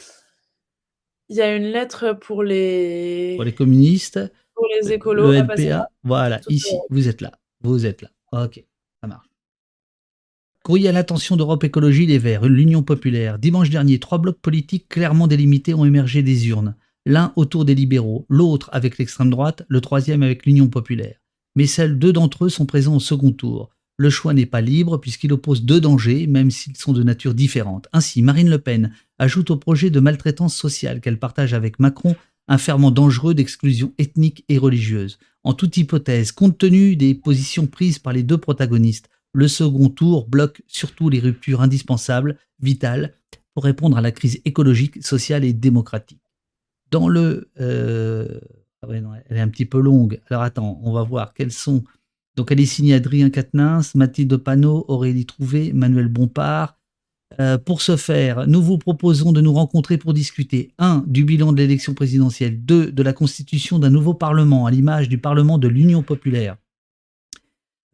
il 1.31 1.37
y 1.37 1.41
a 1.41 1.55
une 1.55 1.71
lettre 1.71 2.13
pour 2.21 2.43
les... 2.43 3.33
Pour 3.37 3.45
les 3.45 3.53
communistes. 3.53 4.19
Pour 4.53 4.67
les 4.75 4.93
écolos. 4.93 5.31
Le 5.31 5.85
Voilà, 6.03 6.39
ici, 6.49 6.75
vous 6.91 7.07
êtes 7.07 7.21
là. 7.21 7.31
Vous 7.61 7.87
êtes 7.87 8.03
là. 8.03 8.11
Ok, 8.31 8.63
ça 9.01 9.07
marche. 9.07 9.27
Courrier 10.63 10.89
à 10.89 10.91
l'attention 10.91 11.35
d'Europe 11.37 11.63
Écologie 11.63 12.05
Les 12.05 12.19
Verts, 12.19 12.45
l'Union 12.45 12.83
Populaire. 12.83 13.39
Dimanche 13.39 13.71
dernier, 13.71 13.97
trois 13.97 14.19
blocs 14.19 14.39
politiques 14.39 14.87
clairement 14.87 15.25
délimités 15.25 15.73
ont 15.73 15.85
émergé 15.85 16.21
des 16.21 16.47
urnes 16.47 16.75
l'un 17.05 17.33
autour 17.35 17.65
des 17.65 17.75
libéraux, 17.75 18.25
l'autre 18.29 18.69
avec 18.73 18.97
l'extrême 18.97 19.29
droite, 19.29 19.63
le 19.67 19.81
troisième 19.81 20.23
avec 20.23 20.45
l'Union 20.45 20.67
populaire. 20.67 21.17
Mais 21.55 21.65
seuls 21.65 21.97
deux 21.97 22.13
d'entre 22.13 22.45
eux 22.45 22.49
sont 22.49 22.65
présents 22.65 22.95
au 22.95 22.99
second 22.99 23.31
tour. 23.31 23.71
Le 24.01 24.09
choix 24.09 24.33
n'est 24.33 24.47
pas 24.47 24.61
libre 24.61 24.97
puisqu'il 24.97 25.31
oppose 25.31 25.63
deux 25.63 25.79
dangers, 25.79 26.25
même 26.25 26.49
s'ils 26.49 26.75
sont 26.75 26.91
de 26.91 27.03
nature 27.03 27.35
différente. 27.35 27.87
Ainsi, 27.93 28.23
Marine 28.23 28.49
Le 28.49 28.57
Pen 28.57 28.91
ajoute 29.19 29.51
au 29.51 29.57
projet 29.57 29.91
de 29.91 29.99
maltraitance 29.99 30.55
sociale 30.55 31.01
qu'elle 31.01 31.19
partage 31.19 31.53
avec 31.53 31.77
Macron 31.77 32.15
un 32.47 32.57
ferment 32.57 32.89
dangereux 32.89 33.35
d'exclusion 33.35 33.93
ethnique 33.99 34.43
et 34.49 34.57
religieuse. 34.57 35.19
En 35.43 35.53
toute 35.53 35.77
hypothèse, 35.77 36.31
compte 36.31 36.57
tenu 36.57 36.95
des 36.95 37.13
positions 37.13 37.67
prises 37.67 37.99
par 37.99 38.11
les 38.11 38.23
deux 38.23 38.39
protagonistes, 38.39 39.07
le 39.33 39.47
second 39.47 39.89
tour 39.89 40.27
bloque 40.27 40.63
surtout 40.65 41.09
les 41.09 41.19
ruptures 41.19 41.61
indispensables, 41.61 42.39
vitales, 42.59 43.13
pour 43.53 43.65
répondre 43.65 43.97
à 43.97 44.01
la 44.01 44.11
crise 44.11 44.41
écologique, 44.45 45.03
sociale 45.03 45.43
et 45.43 45.53
démocratique. 45.53 46.23
Dans 46.89 47.07
le... 47.07 47.51
Euh, 47.59 48.39
ah 48.81 48.87
elle 48.89 49.37
est 49.37 49.41
un 49.41 49.47
petit 49.47 49.65
peu 49.65 49.79
longue. 49.79 50.19
Alors 50.31 50.41
attends, 50.41 50.81
on 50.81 50.91
va 50.91 51.03
voir 51.03 51.35
quelles 51.35 51.51
sont... 51.51 51.83
Donc 52.35 52.51
elle 52.51 52.59
est 52.59 52.65
signée 52.65 52.93
Adrien 52.93 53.29
Quatennens, 53.29 53.95
Mathilde 53.95 54.37
Panot, 54.37 54.85
Aurélie 54.87 55.25
Trouvé, 55.25 55.73
Manuel 55.73 56.07
Bompard. 56.07 56.77
Euh, 57.39 57.57
pour 57.57 57.81
ce 57.81 57.95
faire, 57.95 58.45
nous 58.47 58.61
vous 58.61 58.77
proposons 58.77 59.31
de 59.31 59.39
nous 59.39 59.53
rencontrer 59.53 59.97
pour 59.97 60.13
discuter 60.13 60.71
1. 60.79 61.05
du 61.07 61.23
bilan 61.23 61.53
de 61.53 61.57
l'élection 61.57 61.93
présidentielle, 61.93 62.63
2. 62.65 62.91
de 62.91 63.03
la 63.03 63.13
constitution 63.13 63.79
d'un 63.79 63.89
nouveau 63.89 64.13
Parlement 64.13 64.65
à 64.65 64.71
l'image 64.71 65.07
du 65.07 65.17
Parlement 65.17 65.57
de 65.57 65.69
l'Union 65.69 66.03
populaire. 66.03 66.57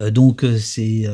Euh, 0.02 0.10
donc 0.10 0.46
c'est 0.60 1.06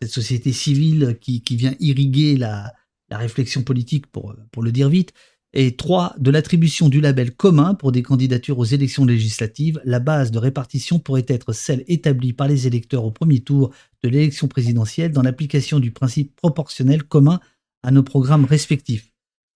cette 0.00 0.12
société 0.12 0.52
civile 0.52 1.18
qui, 1.20 1.42
vient 1.50 1.74
irriguer 1.80 2.36
la, 2.36 2.72
réflexion 3.10 3.62
politique, 3.62 4.06
pour 4.06 4.34
le 4.62 4.70
dire 4.70 4.88
vite 4.88 5.12
et 5.60 5.74
3. 5.74 6.14
de 6.18 6.30
l'attribution 6.30 6.88
du 6.88 7.00
label 7.00 7.34
commun 7.34 7.74
pour 7.74 7.90
des 7.90 8.04
candidatures 8.04 8.60
aux 8.60 8.64
élections 8.64 9.04
législatives, 9.04 9.80
la 9.84 9.98
base 9.98 10.30
de 10.30 10.38
répartition 10.38 11.00
pourrait 11.00 11.26
être 11.26 11.52
celle 11.52 11.82
établie 11.88 12.32
par 12.32 12.46
les 12.46 12.68
électeurs 12.68 13.04
au 13.04 13.10
premier 13.10 13.40
tour 13.40 13.74
de 14.04 14.08
l'élection 14.08 14.46
présidentielle 14.46 15.10
dans 15.10 15.22
l'application 15.22 15.80
du 15.80 15.90
principe 15.90 16.36
proportionnel 16.36 17.02
commun 17.02 17.40
à 17.82 17.90
nos 17.90 18.04
programmes 18.04 18.44
respectifs. 18.44 19.10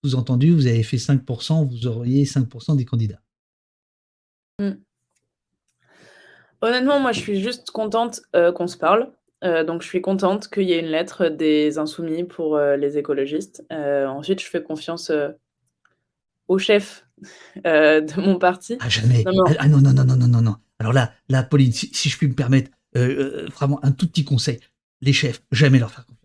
Sous-entendu, 0.04 0.50
vous 0.50 0.66
avez 0.66 0.82
fait 0.82 0.96
5%, 0.96 1.68
vous 1.68 1.86
auriez 1.86 2.24
5% 2.24 2.76
des 2.76 2.84
candidats. 2.84 3.20
Hmm. 4.58 4.72
Honnêtement, 6.62 6.98
moi 6.98 7.12
je 7.12 7.20
suis 7.20 7.40
juste 7.40 7.70
contente 7.70 8.22
euh, 8.34 8.50
qu'on 8.50 8.66
se 8.66 8.76
parle. 8.76 9.12
Euh, 9.44 9.62
donc 9.62 9.82
je 9.82 9.86
suis 9.86 10.02
contente 10.02 10.48
qu'il 10.48 10.64
y 10.64 10.72
ait 10.72 10.80
une 10.80 10.86
lettre 10.86 11.28
des 11.28 11.78
insoumis 11.78 12.24
pour 12.24 12.56
euh, 12.56 12.76
les 12.76 12.98
écologistes. 12.98 13.64
ensuite, 13.70 14.40
je 14.40 14.46
fais 14.46 14.64
confiance 14.64 15.12
au 16.48 16.58
chef 16.58 17.06
euh, 17.66 18.00
de 18.00 18.20
mon 18.20 18.38
parti. 18.38 18.76
Ah, 18.80 18.88
jamais. 18.88 19.24
Non, 19.24 19.44
ah, 19.58 19.68
non, 19.68 19.78
non, 19.80 19.92
non, 19.92 20.04
non, 20.04 20.26
non, 20.26 20.42
non, 20.42 20.56
Alors 20.78 20.92
là, 20.92 21.12
la 21.28 21.42
Pauline, 21.42 21.72
si, 21.72 22.08
je 22.08 22.16
puis 22.16 22.28
me 22.28 22.34
permettre, 22.34 22.70
euh, 22.96 23.44
euh, 23.44 23.46
vraiment 23.54 23.82
un 23.84 23.92
tout 23.92 24.06
petit 24.06 24.24
conseil. 24.24 24.60
Les 25.00 25.12
chefs, 25.12 25.42
jamais 25.50 25.78
leur 25.78 25.90
faire 25.90 26.06
confiance. 26.06 26.18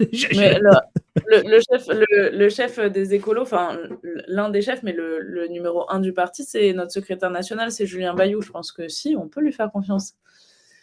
Mais 0.36 0.58
le, 0.58 1.60
chef, 1.60 1.86
le, 1.88 2.48
chef 2.48 2.80
des 2.90 3.14
écolos, 3.14 3.42
enfin 3.42 3.78
l'un 4.26 4.50
des 4.50 4.60
chefs, 4.60 4.82
mais 4.82 4.92
le, 4.92 5.46
numéro 5.48 5.88
un 5.88 6.00
du 6.00 6.12
parti, 6.12 6.42
c'est 6.42 6.72
notre 6.72 6.90
secrétaire 6.90 7.30
national, 7.30 7.70
c'est 7.70 7.86
Julien 7.86 8.12
Bayou. 8.12 8.42
Je 8.42 8.50
pense 8.50 8.72
que 8.72 8.88
si, 8.88 9.14
on 9.16 9.28
peut 9.28 9.40
lui 9.40 9.52
faire 9.52 9.70
confiance. 9.70 10.14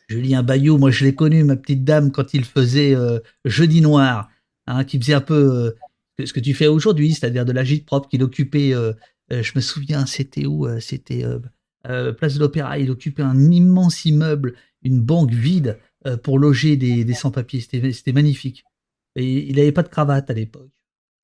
Julien 0.08 0.44
Bayou, 0.44 0.78
moi 0.78 0.92
je 0.92 1.04
l'ai 1.04 1.14
connu, 1.14 1.44
ma 1.44 1.58
petite 1.58 1.84
dame, 1.84 2.14
quand 2.14 2.34
il 2.34 2.46
faisait 2.46 2.96
Jeudi 3.44 3.82
Noir, 3.82 4.30
hein, 4.66 4.86
qui 4.86 4.98
faisait 4.98 5.14
un 5.14 5.22
peu 5.22 5.76
ce 6.24 6.34
que 6.34 6.40
tu 6.40 6.54
fais 6.54 6.68
aujourd'hui, 6.68 7.14
c'est-à-dire 7.14 7.46
de 7.46 7.52
l'agite 7.52 7.86
propre 7.86 8.10
qu'il 8.10 8.24
occupait, 8.24 8.74
euh, 8.74 8.94
euh, 9.32 9.44
je 9.44 9.54
me 9.56 9.62
souviens, 9.62 10.06
c'était 10.06 10.46
où 10.46 10.68
euh, 10.68 10.80
C'était 10.80 11.26
Place 11.84 12.36
de 12.36 12.40
l'Opéra, 12.40 12.78
il 12.78 12.92
occupait 12.92 13.24
un 13.24 13.52
immense 13.52 14.06
immeuble, 14.06 14.54
une 14.84 15.02
banque 15.02 15.32
vide 15.32 15.80
pour 16.24 16.40
loger 16.40 16.78
des, 16.78 17.14
sans-papiers, 17.14 17.62
c'était 17.62 18.12
magnifique. 18.12 18.64
Et 19.16 19.50
il 19.50 19.56
n'avait 19.56 19.72
pas 19.72 19.84
de 19.84 19.90
cravate 19.90 20.30
à 20.30 20.34
l'époque. 20.34 20.70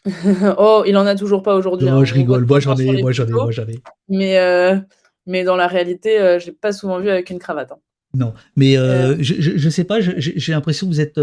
oh, 0.58 0.84
il 0.88 0.98
en 0.98 1.06
a 1.06 1.16
toujours 1.16 1.44
pas 1.44 1.56
aujourd'hui. 1.56 1.88
Non, 1.88 1.98
hein. 1.98 2.06
je 2.06 2.14
rigole, 2.14 2.46
moi 2.46 2.60
j'en 2.60 2.76
ai, 2.76 3.02
moi 3.02 3.12
j'en 3.12 3.28
ai, 3.28 3.32
moi 3.32 3.52
j'en 3.52 3.68
ai. 3.68 3.80
Mais, 4.10 4.82
mais 5.26 5.44
dans 5.44 5.56
la 5.56 5.68
réalité, 5.68 6.38
je 6.40 6.48
l'ai 6.48 6.52
pas 6.54 6.72
souvent 6.72 7.00
vu 7.00 7.10
avec 7.10 7.30
une 7.30 7.40
cravate. 7.40 7.72
Hein. 7.72 7.80
Non, 8.16 8.34
mais 8.56 8.74
je, 9.20 9.64
ne 9.64 9.70
sais 9.70 9.84
pas, 9.84 10.00
j'ai 10.02 10.52
l'impression 10.52 10.88
que 10.88 10.92
vous 10.92 11.02
êtes 11.02 11.20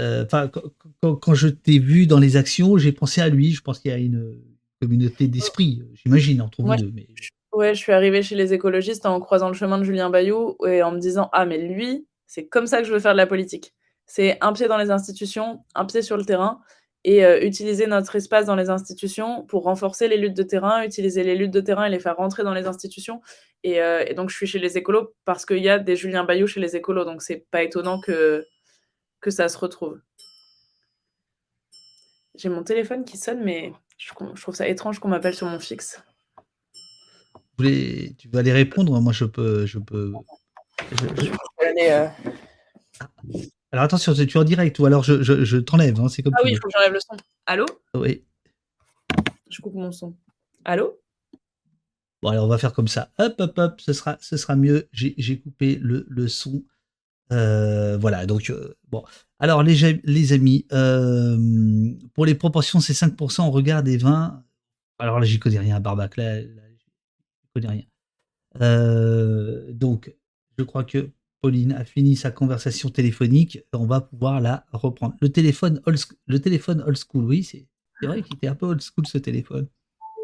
euh, 0.00 0.24
quand, 1.02 1.34
je 1.34 1.48
t'ai 1.48 1.78
vu 1.78 2.06
dans 2.06 2.18
les 2.18 2.36
actions, 2.36 2.76
j'ai 2.78 2.92
pensé 2.92 3.20
à 3.20 3.28
lui. 3.28 3.52
Je 3.52 3.62
pense 3.62 3.78
qu'il 3.78 3.90
y 3.90 3.94
a 3.94 3.98
une 3.98 4.36
communauté 4.80 5.28
d'esprit, 5.28 5.82
j'imagine, 5.94 6.40
entre 6.40 6.62
vous 6.62 6.74
deux. 6.76 6.90
Mais... 6.94 7.06
Ouais, 7.52 7.74
je 7.74 7.78
suis 7.78 7.92
arrivée 7.92 8.22
chez 8.22 8.36
les 8.36 8.54
écologistes 8.54 9.06
en 9.06 9.20
croisant 9.20 9.48
le 9.48 9.54
chemin 9.54 9.78
de 9.78 9.84
Julien 9.84 10.08
Bayou 10.08 10.56
et 10.66 10.82
en 10.82 10.92
me 10.92 10.98
disant 10.98 11.28
Ah, 11.32 11.46
mais 11.46 11.58
lui, 11.58 12.06
c'est 12.26 12.46
comme 12.46 12.66
ça 12.66 12.78
que 12.78 12.84
je 12.86 12.92
veux 12.92 13.00
faire 13.00 13.12
de 13.12 13.18
la 13.18 13.26
politique. 13.26 13.74
C'est 14.06 14.38
un 14.40 14.52
pied 14.52 14.68
dans 14.68 14.78
les 14.78 14.90
institutions, 14.90 15.64
un 15.74 15.84
pied 15.84 16.02
sur 16.02 16.16
le 16.16 16.24
terrain 16.24 16.60
et 17.04 17.24
euh, 17.24 17.40
utiliser 17.42 17.86
notre 17.86 18.16
espace 18.16 18.46
dans 18.46 18.56
les 18.56 18.70
institutions 18.70 19.44
pour 19.46 19.64
renforcer 19.64 20.06
les 20.08 20.16
luttes 20.16 20.36
de 20.36 20.42
terrain, 20.42 20.84
utiliser 20.84 21.24
les 21.24 21.34
luttes 21.34 21.50
de 21.50 21.60
terrain 21.60 21.86
et 21.86 21.90
les 21.90 22.00
faire 22.00 22.16
rentrer 22.16 22.42
dans 22.42 22.52
les 22.52 22.66
institutions. 22.66 23.20
Et, 23.62 23.80
euh, 23.80 24.04
et 24.06 24.14
donc, 24.14 24.30
je 24.30 24.36
suis 24.36 24.46
chez 24.46 24.58
les 24.58 24.76
écolos 24.76 25.14
parce 25.24 25.46
qu'il 25.46 25.58
y 25.58 25.68
a 25.68 25.78
des 25.78 25.96
Julien 25.96 26.24
Bayou 26.24 26.46
chez 26.46 26.60
les 26.60 26.76
écolos. 26.76 27.04
Donc, 27.04 27.22
c'est 27.22 27.46
pas 27.50 27.62
étonnant 27.62 28.00
que, 28.00 28.46
que 29.20 29.30
ça 29.30 29.48
se 29.48 29.58
retrouve. 29.58 30.00
J'ai 32.34 32.48
mon 32.48 32.62
téléphone 32.62 33.04
qui 33.04 33.16
sonne, 33.16 33.42
mais 33.44 33.72
je, 33.98 34.08
trouve 34.40 34.54
ça 34.54 34.68
étrange 34.68 34.98
qu'on 34.98 35.08
m'appelle 35.08 35.34
sur 35.34 35.46
mon 35.46 35.58
fixe. 35.58 36.02
tu 37.58 38.28
vas 38.32 38.40
aller 38.40 38.52
répondre 38.52 38.98
Moi, 39.00 39.12
je 39.12 39.24
peux. 39.24 39.66
Je 39.66 39.78
peux... 39.78 40.12
Euh, 41.82 42.08
alors 43.72 43.84
attention, 43.84 44.12
tu 44.14 44.22
es 44.22 44.36
en 44.36 44.44
direct 44.44 44.78
ou 44.78 44.86
alors 44.86 45.02
je, 45.02 45.56
t'enlève. 45.58 46.00
Hein, 46.00 46.08
c'est 46.08 46.22
comme 46.22 46.34
ah 46.36 46.40
oui, 46.44 46.52
il 46.52 46.56
faut 46.56 46.68
que 46.68 46.72
j'enlève 46.72 46.92
le 46.92 47.00
son. 47.00 47.16
Allô? 47.46 47.66
Oui. 47.94 48.24
Je 49.50 49.60
coupe 49.60 49.74
mon 49.74 49.92
son. 49.92 50.16
Allô? 50.64 51.00
Bon, 52.22 52.30
alors 52.30 52.44
on 52.44 52.48
va 52.48 52.58
faire 52.58 52.72
comme 52.72 52.88
ça. 52.88 53.10
Hop, 53.18 53.34
hop, 53.38 53.58
hop, 53.58 53.80
ce 53.80 53.92
sera, 53.92 54.18
ce 54.20 54.36
sera 54.36 54.56
mieux. 54.56 54.88
J'ai 54.92 55.40
coupé 55.40 55.76
le, 55.76 56.06
le 56.08 56.28
son. 56.28 56.64
Euh, 57.32 57.96
voilà, 57.98 58.26
donc 58.26 58.50
euh, 58.50 58.74
bon. 58.88 59.04
Alors 59.38 59.62
les, 59.62 60.00
les 60.04 60.32
amis, 60.32 60.66
euh, 60.72 61.36
pour 62.14 62.26
les 62.26 62.34
proportions, 62.34 62.80
c'est 62.80 62.92
5% 62.92 63.46
au 63.46 63.50
regard 63.50 63.82
des 63.82 63.96
vins. 63.96 64.42
Alors 64.98 65.20
là, 65.20 65.26
j'y 65.26 65.38
connais 65.38 65.58
rien, 65.58 65.80
Barbac, 65.80 66.16
là, 66.16 66.40
là 66.40 66.62
j'y 66.76 67.48
connais 67.54 67.84
rien. 68.58 69.72
donc, 69.72 70.14
je 70.58 70.64
crois 70.64 70.84
que 70.84 71.10
Pauline 71.40 71.72
a 71.72 71.84
fini 71.84 72.16
sa 72.16 72.30
conversation 72.30 72.90
téléphonique. 72.90 73.60
On 73.72 73.86
va 73.86 74.02
pouvoir 74.02 74.40
la 74.40 74.66
reprendre. 74.72 75.14
Le 75.20 75.30
téléphone 75.30 75.80
old, 75.86 75.98
le 76.26 76.38
téléphone 76.40 76.82
old 76.86 76.98
school, 76.98 77.24
oui, 77.24 77.42
c'est 77.44 77.66
vrai 78.02 78.22
qu'il 78.22 78.36
était 78.36 78.48
un 78.48 78.54
peu 78.54 78.66
old 78.66 78.82
school 78.82 79.06
ce 79.06 79.18
téléphone. 79.18 79.66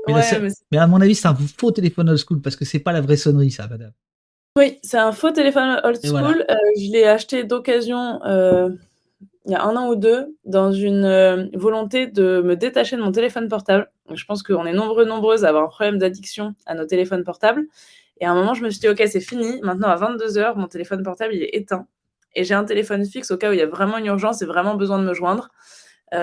Mais, 0.08 0.22
mais 0.70 0.78
à 0.78 0.86
mon 0.86 1.00
avis, 1.00 1.14
c'est 1.14 1.26
un 1.26 1.34
faux 1.34 1.72
téléphone 1.72 2.10
old 2.10 2.18
school 2.18 2.40
parce 2.40 2.54
que 2.54 2.64
c'est 2.64 2.78
pas 2.78 2.92
la 2.92 3.00
vraie 3.00 3.16
sonnerie, 3.16 3.50
ça, 3.50 3.66
madame. 3.66 3.92
Oui, 4.56 4.78
c'est 4.82 4.96
un 4.96 5.12
faux 5.12 5.32
téléphone 5.32 5.82
old 5.84 5.98
school. 6.02 6.46
Euh, 6.48 6.54
je 6.78 6.90
l'ai 6.90 7.04
acheté 7.04 7.44
d'occasion 7.44 8.24
euh, 8.24 8.70
il 9.44 9.52
y 9.52 9.54
a 9.54 9.62
un 9.62 9.76
an 9.76 9.90
ou 9.90 9.96
deux 9.96 10.34
dans 10.46 10.72
une 10.72 11.04
euh, 11.04 11.44
volonté 11.52 12.06
de 12.06 12.40
me 12.42 12.56
détacher 12.56 12.96
de 12.96 13.02
mon 13.02 13.12
téléphone 13.12 13.48
portable. 13.48 13.92
Je 14.14 14.24
pense 14.24 14.42
qu'on 14.42 14.64
est 14.64 14.72
nombreux, 14.72 15.04
nombreuses 15.04 15.44
à 15.44 15.50
avoir 15.50 15.64
un 15.64 15.68
problème 15.68 15.98
d'addiction 15.98 16.54
à 16.64 16.74
nos 16.74 16.86
téléphones 16.86 17.22
portables. 17.22 17.66
Et 18.18 18.24
à 18.24 18.30
un 18.30 18.34
moment, 18.34 18.54
je 18.54 18.64
me 18.64 18.70
suis 18.70 18.80
dit, 18.80 18.88
OK, 18.88 19.02
c'est 19.06 19.20
fini. 19.20 19.60
Maintenant, 19.60 19.88
à 19.88 19.96
22h, 19.96 20.56
mon 20.56 20.68
téléphone 20.68 21.02
portable, 21.02 21.34
il 21.34 21.42
est 21.42 21.54
éteint. 21.54 21.86
Et 22.34 22.42
j'ai 22.44 22.54
un 22.54 22.64
téléphone 22.64 23.04
fixe 23.04 23.30
au 23.30 23.36
cas 23.36 23.50
où 23.50 23.52
il 23.52 23.58
y 23.58 23.62
a 23.62 23.66
vraiment 23.66 23.98
une 23.98 24.06
urgence 24.06 24.40
et 24.40 24.46
vraiment 24.46 24.74
besoin 24.74 24.98
de 24.98 25.04
me 25.04 25.12
joindre. 25.12 25.50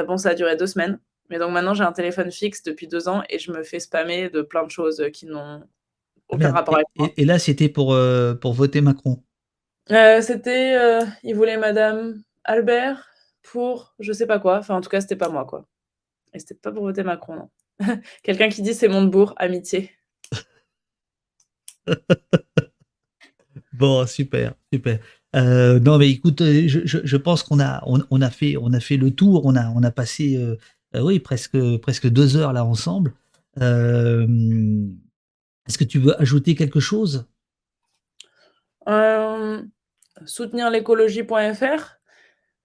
bon, 0.07 0.18
ça 0.18 0.30
a 0.30 0.34
duré 0.34 0.55
deux 0.55 0.65
semaines. 0.65 0.99
Mais 1.30 1.38
donc 1.38 1.51
maintenant, 1.51 1.76
j'ai 1.76 1.84
un 1.84 1.91
téléphone 1.91 2.31
fixe 2.31 2.64
depuis 2.64 2.88
deux 2.88 3.07
ans 3.07 3.22
et 3.30 3.38
je 3.38 3.51
me 3.51 3.61
fais 3.61 3.80
spammer 3.80 4.31
de 4.31 4.41
plein 4.41 4.64
de 4.64 4.72
choses 4.72 5.03
qui 5.14 5.27
n'ont 5.27 5.61
aucun 6.30 6.52
rapport 6.52 6.76
avec 6.76 6.88
moi. 6.95 7.10
Et, 7.18 7.26
là, 7.26 7.40
c'était 7.40 7.70
pour, 7.70 7.98
pour 8.41 8.54
voter 8.54 8.82
Macron 8.82 9.24
C'était, 9.88 10.78
il 11.24 11.36
voulait 11.36 11.58
Madame 11.58 12.22
Albert 12.44 13.10
pour 13.44 13.94
je 14.00 14.12
sais 14.14 14.26
pas 14.26 14.40
quoi. 14.40 14.58
Enfin, 14.58 14.76
en 14.76 14.82
tout 14.82 14.90
cas, 14.90 15.02
c'était 15.02 15.16
pas 15.16 15.30
moi, 15.30 15.45
quoi. 15.45 15.68
Et 16.34 16.40
c'était 16.40 16.56
pas 16.56 16.72
pour 16.72 16.84
voter 16.84 17.04
Macron, 17.04 17.36
non. 17.36 17.50
Quelqu'un 18.24 18.50
qui 18.50 18.62
dit 18.62 18.74
c'est 18.74 18.88
Montebourg, 18.88 19.34
amitié. 19.38 19.91
bon, 23.74 24.06
super, 24.08 24.54
super. 24.72 25.00
Euh, 25.36 25.80
non, 25.80 25.98
mais 25.98 26.10
écoute, 26.10 26.41
euh, 26.41 26.64
je, 26.68 27.18
pense 27.18 27.44
qu'on 27.44 27.60
a, 27.60 27.84
on, 27.86 28.22
a 28.22 28.30
fait, 28.30 28.56
on 28.58 28.72
a 28.74 28.80
fait 28.80 28.98
le 28.98 29.12
tour. 29.12 29.45
On 29.45 29.56
a, 29.56 29.70
on 29.70 29.84
a 29.84 29.91
passé, 29.91 30.36
euh, 30.38 30.58
oui, 31.02 31.20
presque, 31.20 31.58
presque 31.78 32.08
deux 32.08 32.38
heures 32.38 32.54
là 32.54 32.66
ensemble. 32.66 33.14
Est-ce 35.68 35.77
que 35.77 35.84
tu 35.84 35.99
veux 35.99 36.19
ajouter 36.22 36.56
quelque 36.56 36.80
chose? 36.80 37.27
Soutenir 40.26 40.69
l'écologie.fr 40.69 41.99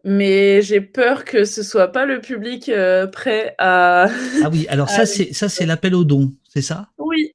mais 0.05 0.63
j'ai 0.63 0.81
peur 0.81 1.25
que 1.25 1.45
ce 1.45 1.63
soit 1.63 1.89
pas 1.89 2.07
le 2.07 2.21
public 2.21 2.69
euh, 2.69 3.07
prêt 3.07 3.55
à. 3.59 4.07
Ah 4.43 4.49
oui, 4.51 4.67
alors 4.69 4.89
ça 4.89 5.07
c'est 5.07 5.33
ça 5.33 5.49
c'est 5.49 5.67
l'appel 5.67 5.95
au 5.95 6.05
don, 6.05 6.33
c'est 6.49 6.63
ça? 6.63 6.89
Oui, 6.99 7.35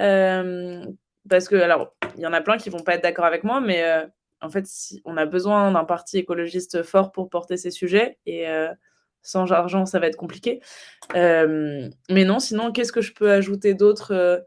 euh, 0.00 0.84
parce 1.28 1.48
que 1.48 1.56
alors 1.56 1.94
il 2.16 2.22
y 2.22 2.26
en 2.26 2.32
a 2.32 2.40
plein 2.40 2.58
qui 2.58 2.70
vont 2.70 2.80
pas 2.80 2.94
être 2.94 3.02
d'accord 3.02 3.24
avec 3.24 3.44
moi, 3.44 3.60
mais 3.60 3.84
euh, 3.84 4.04
en 4.40 4.50
fait 4.50 4.66
si, 4.66 5.00
on 5.04 5.16
a 5.16 5.26
besoin 5.26 5.70
d'un 5.70 5.84
parti 5.84 6.18
écologiste 6.18 6.82
fort 6.82 7.12
pour 7.12 7.30
porter 7.30 7.56
ces 7.56 7.70
sujets 7.70 8.18
et 8.26 8.46
sans 9.22 9.52
argent 9.52 9.86
ça 9.86 10.00
va 10.00 10.08
être 10.08 10.16
compliqué. 10.16 10.60
mais 11.14 12.24
non, 12.24 12.40
sinon 12.40 12.72
qu'est-ce 12.72 12.92
que 12.92 13.00
je 13.00 13.12
peux 13.12 13.30
ajouter 13.30 13.74
d'autre? 13.74 14.44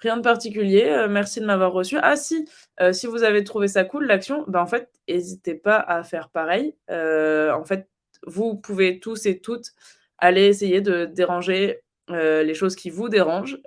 Rien 0.00 0.16
de 0.16 0.22
particulier. 0.22 0.86
Euh, 0.88 1.08
merci 1.08 1.40
de 1.40 1.44
m'avoir 1.44 1.72
reçu. 1.72 1.98
Ah 2.00 2.16
si, 2.16 2.48
euh, 2.80 2.92
si 2.92 3.06
vous 3.06 3.22
avez 3.22 3.44
trouvé 3.44 3.68
ça 3.68 3.84
cool, 3.84 4.06
l'action, 4.06 4.44
ben, 4.48 4.60
en 4.60 4.66
fait, 4.66 4.88
n'hésitez 5.08 5.54
pas 5.54 5.76
à 5.76 6.02
faire 6.02 6.30
pareil. 6.30 6.74
Euh, 6.90 7.52
en 7.52 7.64
fait, 7.64 7.88
vous 8.26 8.56
pouvez 8.56 8.98
tous 8.98 9.26
et 9.26 9.40
toutes 9.40 9.72
aller 10.18 10.46
essayer 10.46 10.80
de 10.80 11.04
déranger 11.04 11.80
les 12.08 12.54
choses 12.54 12.74
qui 12.74 12.90
vous 12.90 13.08
dérangent, 13.08 13.60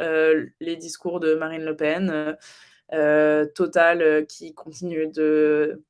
les 0.60 0.76
discours 0.76 1.22
de 1.22 1.34
Marine 1.34 1.64
Le 1.64 1.78
Pen, 1.78 2.36
Total 3.56 4.28
qui 4.28 4.54
continue 4.54 5.08
de 5.08 5.82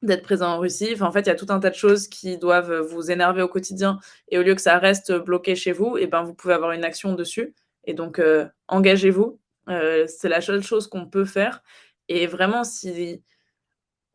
d'être 0.00 0.22
présent 0.22 0.54
en 0.54 0.58
Russie. 0.58 0.96
En 1.00 1.12
fait, 1.12 1.20
il 1.20 1.26
y 1.26 1.30
a 1.30 1.34
tout 1.34 1.46
un 1.50 1.60
tas 1.60 1.70
de 1.70 1.74
choses 1.74 2.08
qui 2.08 2.38
doivent 2.38 2.80
vous 2.80 3.10
énerver 3.10 3.42
au 3.42 3.48
quotidien. 3.48 4.00
Et 4.28 4.38
au 4.38 4.42
lieu 4.42 4.54
que 4.54 4.62
ça 4.62 4.78
reste 4.78 5.12
bloqué 5.12 5.54
chez 5.54 5.72
vous, 5.72 5.96
eh 5.98 6.06
ben, 6.06 6.22
vous 6.22 6.34
pouvez 6.34 6.54
avoir 6.54 6.72
une 6.72 6.82
action 6.84 7.14
dessus. 7.14 7.54
Et 7.84 7.94
donc, 7.94 8.20
engagez-vous. 8.68 9.38
Euh, 9.68 10.06
c'est 10.06 10.28
la 10.28 10.40
seule 10.40 10.62
chose 10.62 10.88
qu'on 10.88 11.06
peut 11.06 11.24
faire. 11.24 11.62
Et 12.08 12.26
vraiment, 12.26 12.64
si, 12.64 13.22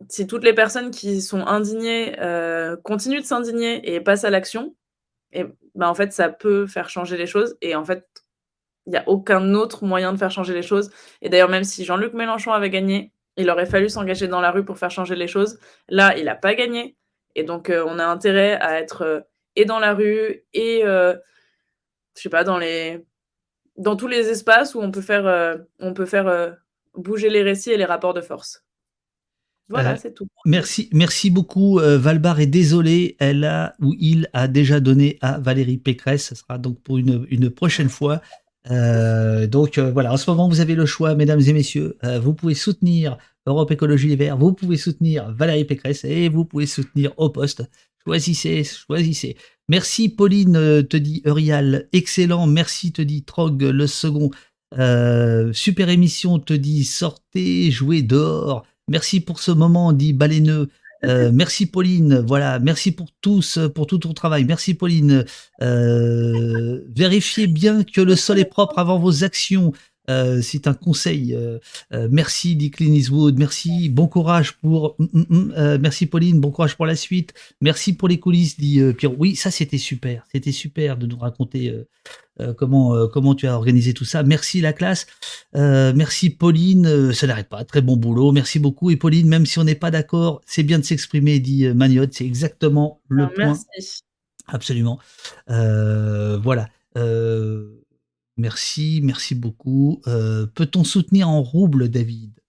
si 0.09 0.27
toutes 0.27 0.43
les 0.43 0.53
personnes 0.53 0.91
qui 0.91 1.21
sont 1.21 1.45
indignées 1.45 2.19
euh, 2.19 2.75
continuent 2.77 3.21
de 3.21 3.25
s'indigner 3.25 3.93
et 3.93 4.01
passent 4.01 4.25
à 4.25 4.29
l'action, 4.29 4.75
ben 5.33 5.87
en 5.87 5.93
fait, 5.93 6.13
ça 6.13 6.29
peut 6.29 6.65
faire 6.67 6.89
changer 6.89 7.17
les 7.17 7.27
choses. 7.27 7.57
Et 7.61 7.75
en 7.75 7.85
fait, 7.85 8.07
il 8.85 8.91
n'y 8.91 8.97
a 8.97 9.07
aucun 9.07 9.53
autre 9.53 9.85
moyen 9.85 10.13
de 10.13 10.17
faire 10.17 10.31
changer 10.31 10.53
les 10.53 10.61
choses. 10.61 10.89
Et 11.21 11.29
d'ailleurs, 11.29 11.49
même 11.49 11.63
si 11.63 11.85
Jean-Luc 11.85 12.13
Mélenchon 12.13 12.53
avait 12.53 12.69
gagné, 12.69 13.11
il 13.35 13.49
aurait 13.49 13.65
fallu 13.65 13.89
s'engager 13.89 14.27
dans 14.27 14.41
la 14.41 14.51
rue 14.51 14.65
pour 14.65 14.77
faire 14.79 14.91
changer 14.91 15.15
les 15.15 15.27
choses. 15.27 15.59
Là, 15.89 16.17
il 16.17 16.25
n'a 16.25 16.35
pas 16.35 16.55
gagné. 16.55 16.97
Et 17.35 17.43
donc, 17.43 17.69
euh, 17.69 17.85
on 17.87 17.99
a 17.99 18.05
intérêt 18.05 18.53
à 18.61 18.79
être 18.79 19.27
et 19.55 19.65
dans 19.65 19.79
la 19.79 19.93
rue 19.93 20.43
et, 20.53 20.81
je 20.83 21.17
sais 22.13 22.29
pas, 22.29 22.43
dans 22.43 22.57
les 22.57 23.05
dans 23.77 23.95
tous 23.95 24.07
les 24.07 24.27
espaces 24.29 24.75
où 24.75 24.81
on 24.81 24.91
peut 24.91 25.01
faire, 25.01 25.25
euh, 25.27 25.57
on 25.79 25.93
peut 25.93 26.05
faire 26.05 26.27
euh, 26.27 26.51
bouger 26.95 27.29
les 27.29 27.43
récits 27.43 27.71
et 27.71 27.77
les 27.77 27.85
rapports 27.85 28.13
de 28.13 28.21
force. 28.21 28.63
Voilà, 29.69 29.93
euh, 29.93 29.97
c'est 30.01 30.13
tout. 30.13 30.27
Merci, 30.45 30.89
merci 30.93 31.29
beaucoup. 31.29 31.79
Valbar 31.79 32.39
est 32.39 32.47
désolé, 32.47 33.17
elle 33.19 33.43
a 33.43 33.75
ou 33.81 33.93
il 33.99 34.29
a 34.33 34.47
déjà 34.47 34.79
donné 34.79 35.17
à 35.21 35.39
Valérie 35.39 35.77
Pécresse. 35.77 36.29
Ce 36.29 36.35
sera 36.35 36.57
donc 36.57 36.81
pour 36.81 36.97
une, 36.97 37.25
une 37.29 37.49
prochaine 37.49 37.89
fois. 37.89 38.21
donc 38.65 39.77
voilà, 39.77 40.13
en 40.13 40.17
ce 40.17 40.29
moment, 40.29 40.47
vous 40.47 40.61
avez 40.61 40.75
le 40.75 40.85
choix, 40.85 41.15
mesdames 41.15 41.41
et 41.41 41.53
messieurs. 41.53 41.97
vous 42.21 42.33
pouvez 42.33 42.53
soutenir 42.53 43.17
Europe 43.45 43.71
Écologie 43.71 44.07
Les 44.07 44.15
Verts, 44.15 44.37
vous 44.37 44.53
pouvez 44.53 44.77
soutenir 44.77 45.33
Valérie 45.33 45.65
Pécresse 45.65 46.05
et 46.05 46.29
vous 46.29 46.45
pouvez 46.45 46.65
soutenir 46.65 47.11
au 47.17 47.29
poste. 47.29 47.63
Choisissez, 48.07 48.63
choisissez. 48.63 49.35
Merci 49.67 50.07
Pauline, 50.07 50.55
euh, 50.55 50.81
te 50.81 50.95
dit 50.95 51.21
Urial. 51.25 51.89
Excellent. 51.91 52.47
Merci, 52.47 52.93
te 52.93 53.01
dit 53.01 53.25
Trog, 53.25 53.61
le 53.61 53.85
second. 53.85 54.29
Euh, 54.79 55.51
super 55.51 55.89
émission, 55.89 56.39
te 56.39 56.53
dit 56.53 56.85
sortez, 56.85 57.69
jouez 57.69 58.03
dehors. 58.03 58.65
Merci 58.87 59.19
pour 59.19 59.41
ce 59.41 59.51
moment, 59.51 59.91
dit 59.91 60.13
Baléneux. 60.13 60.69
Euh, 61.03 61.31
merci 61.33 61.65
Pauline, 61.65 62.19
voilà, 62.25 62.59
merci 62.59 62.93
pour 62.93 63.09
tous, 63.19 63.59
pour 63.75 63.87
tout 63.87 63.97
ton 63.97 64.13
travail. 64.13 64.45
Merci 64.45 64.73
Pauline. 64.73 65.25
vérifiez 65.59 67.47
bien 67.47 67.83
que 67.83 67.99
le 67.99 68.15
sol 68.15 68.39
est 68.39 68.45
propre 68.45 68.79
avant 68.79 68.99
vos 68.99 69.25
actions. 69.25 69.73
Euh, 70.09 70.41
c'est 70.41 70.67
un 70.67 70.73
conseil. 70.73 71.33
Euh, 71.35 71.59
euh, 71.93 72.07
merci 72.11 72.55
dit 72.55 72.71
Clint 72.71 72.93
Eastwood. 72.93 73.37
Merci. 73.37 73.89
Bon 73.89 74.07
courage 74.07 74.53
pour. 74.53 74.95
Mm, 74.99 75.05
mm, 75.13 75.25
mm, 75.29 75.77
merci 75.79 76.05
Pauline. 76.05 76.39
Bon 76.39 76.51
courage 76.51 76.75
pour 76.75 76.85
la 76.85 76.95
suite. 76.95 77.33
Merci 77.61 77.93
pour 77.93 78.07
les 78.07 78.19
coulisses 78.19 78.57
dit 78.57 78.81
Pierre. 78.97 79.19
Oui, 79.19 79.35
ça 79.35 79.51
c'était 79.51 79.77
super. 79.77 80.23
C'était 80.31 80.51
super 80.51 80.97
de 80.97 81.05
nous 81.05 81.17
raconter 81.17 81.73
comment 82.57 83.07
comment 83.07 83.35
tu 83.35 83.47
as 83.47 83.55
organisé 83.55 83.93
tout 83.93 84.05
ça. 84.05 84.23
Merci 84.23 84.61
la 84.61 84.73
classe. 84.73 85.07
merci 85.53 86.29
Pauline. 86.29 87.13
ça 87.13 87.27
n'arrête 87.27 87.49
pas. 87.49 87.63
Très 87.65 87.81
bon 87.81 87.97
boulot. 87.97 88.31
Merci 88.31 88.59
beaucoup. 88.59 88.91
Et 88.91 88.95
Pauline, 88.95 89.27
même 89.27 89.45
si 89.45 89.59
on 89.59 89.63
n'est 89.63 89.75
pas 89.75 89.91
d'accord, 89.91 90.41
c'est 90.45 90.63
bien 90.63 90.79
de 90.79 90.85
s'exprimer 90.85 91.39
dit 91.39 91.67
Magnotte. 91.69 92.13
C'est 92.13 92.25
exactement 92.25 93.01
le 93.09 93.23
ah, 93.23 93.31
point. 93.35 93.57
Merci. 93.75 94.03
Absolument. 94.47 94.99
voilà. 95.47 96.69
Merci, 98.37 99.01
merci 99.03 99.33
beaucoup. 99.33 100.01
Euh, 100.07 100.45
peut-on 100.45 100.83
soutenir 100.83 101.27
en 101.27 101.41
rouble, 101.41 101.89
David? 101.89 102.39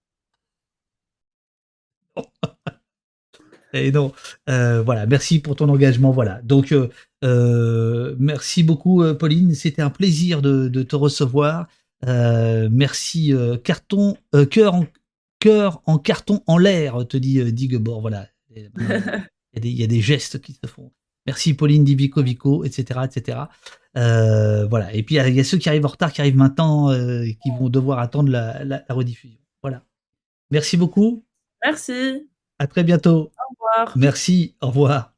Et 3.71 3.87
eh 3.87 3.91
non, 3.91 4.13
euh, 4.49 4.81
voilà, 4.81 5.05
merci 5.05 5.39
pour 5.39 5.55
ton 5.55 5.69
engagement. 5.69 6.11
Voilà, 6.11 6.41
donc 6.41 6.75
euh, 7.23 8.15
merci 8.17 8.63
beaucoup, 8.63 9.03
Pauline. 9.15 9.53
C'était 9.53 9.83
un 9.83 9.91
plaisir 9.91 10.41
de, 10.41 10.83
te 10.83 10.95
recevoir. 10.95 11.67
merci, 12.03 13.33
carton, 13.63 14.17
cœur 14.49 14.73
en 14.73 14.87
cœur 15.39 15.81
en 15.85 15.99
carton 15.99 16.41
en 16.47 16.57
l'air, 16.57 17.07
te 17.07 17.17
dit 17.17 17.51
Digebord. 17.53 18.01
Voilà, 18.01 18.27
il 18.55 18.71
y, 19.53 19.83
a 19.83 19.87
des, 19.87 20.01
gestes 20.01 20.41
qui 20.41 20.53
se 20.53 20.67
font. 20.67 20.91
Merci, 21.27 21.53
Pauline, 21.53 21.83
dit 21.83 21.95
Vico 21.95 22.23
Vico, 22.23 22.63
etc., 22.63 23.01
etc. 23.05 23.37
Euh, 23.97 24.65
voilà. 24.67 24.93
Et 24.93 25.03
puis 25.03 25.15
il 25.15 25.35
y, 25.35 25.39
a 25.39 25.43
ceux 25.43 25.57
qui 25.57 25.69
arrivent 25.69 25.85
en 25.85 25.89
retard, 25.89 26.13
qui 26.13 26.21
arrivent 26.21 26.37
maintenant, 26.37 26.91
euh, 26.91 27.23
et 27.23 27.37
qui 27.41 27.49
vont 27.51 27.69
devoir 27.69 27.99
attendre 27.99 28.31
la, 28.31 28.83
rediffusion. 28.89 29.39
Voilà. 29.61 29.83
Merci 30.51 30.77
beaucoup. 30.77 31.25
Merci. 31.63 32.29
À 32.59 32.67
très 32.67 32.83
bientôt. 32.83 33.31
Au 33.31 33.53
revoir. 33.53 33.97
Merci. 33.97 34.55
Au 34.61 34.67
revoir. 34.67 35.13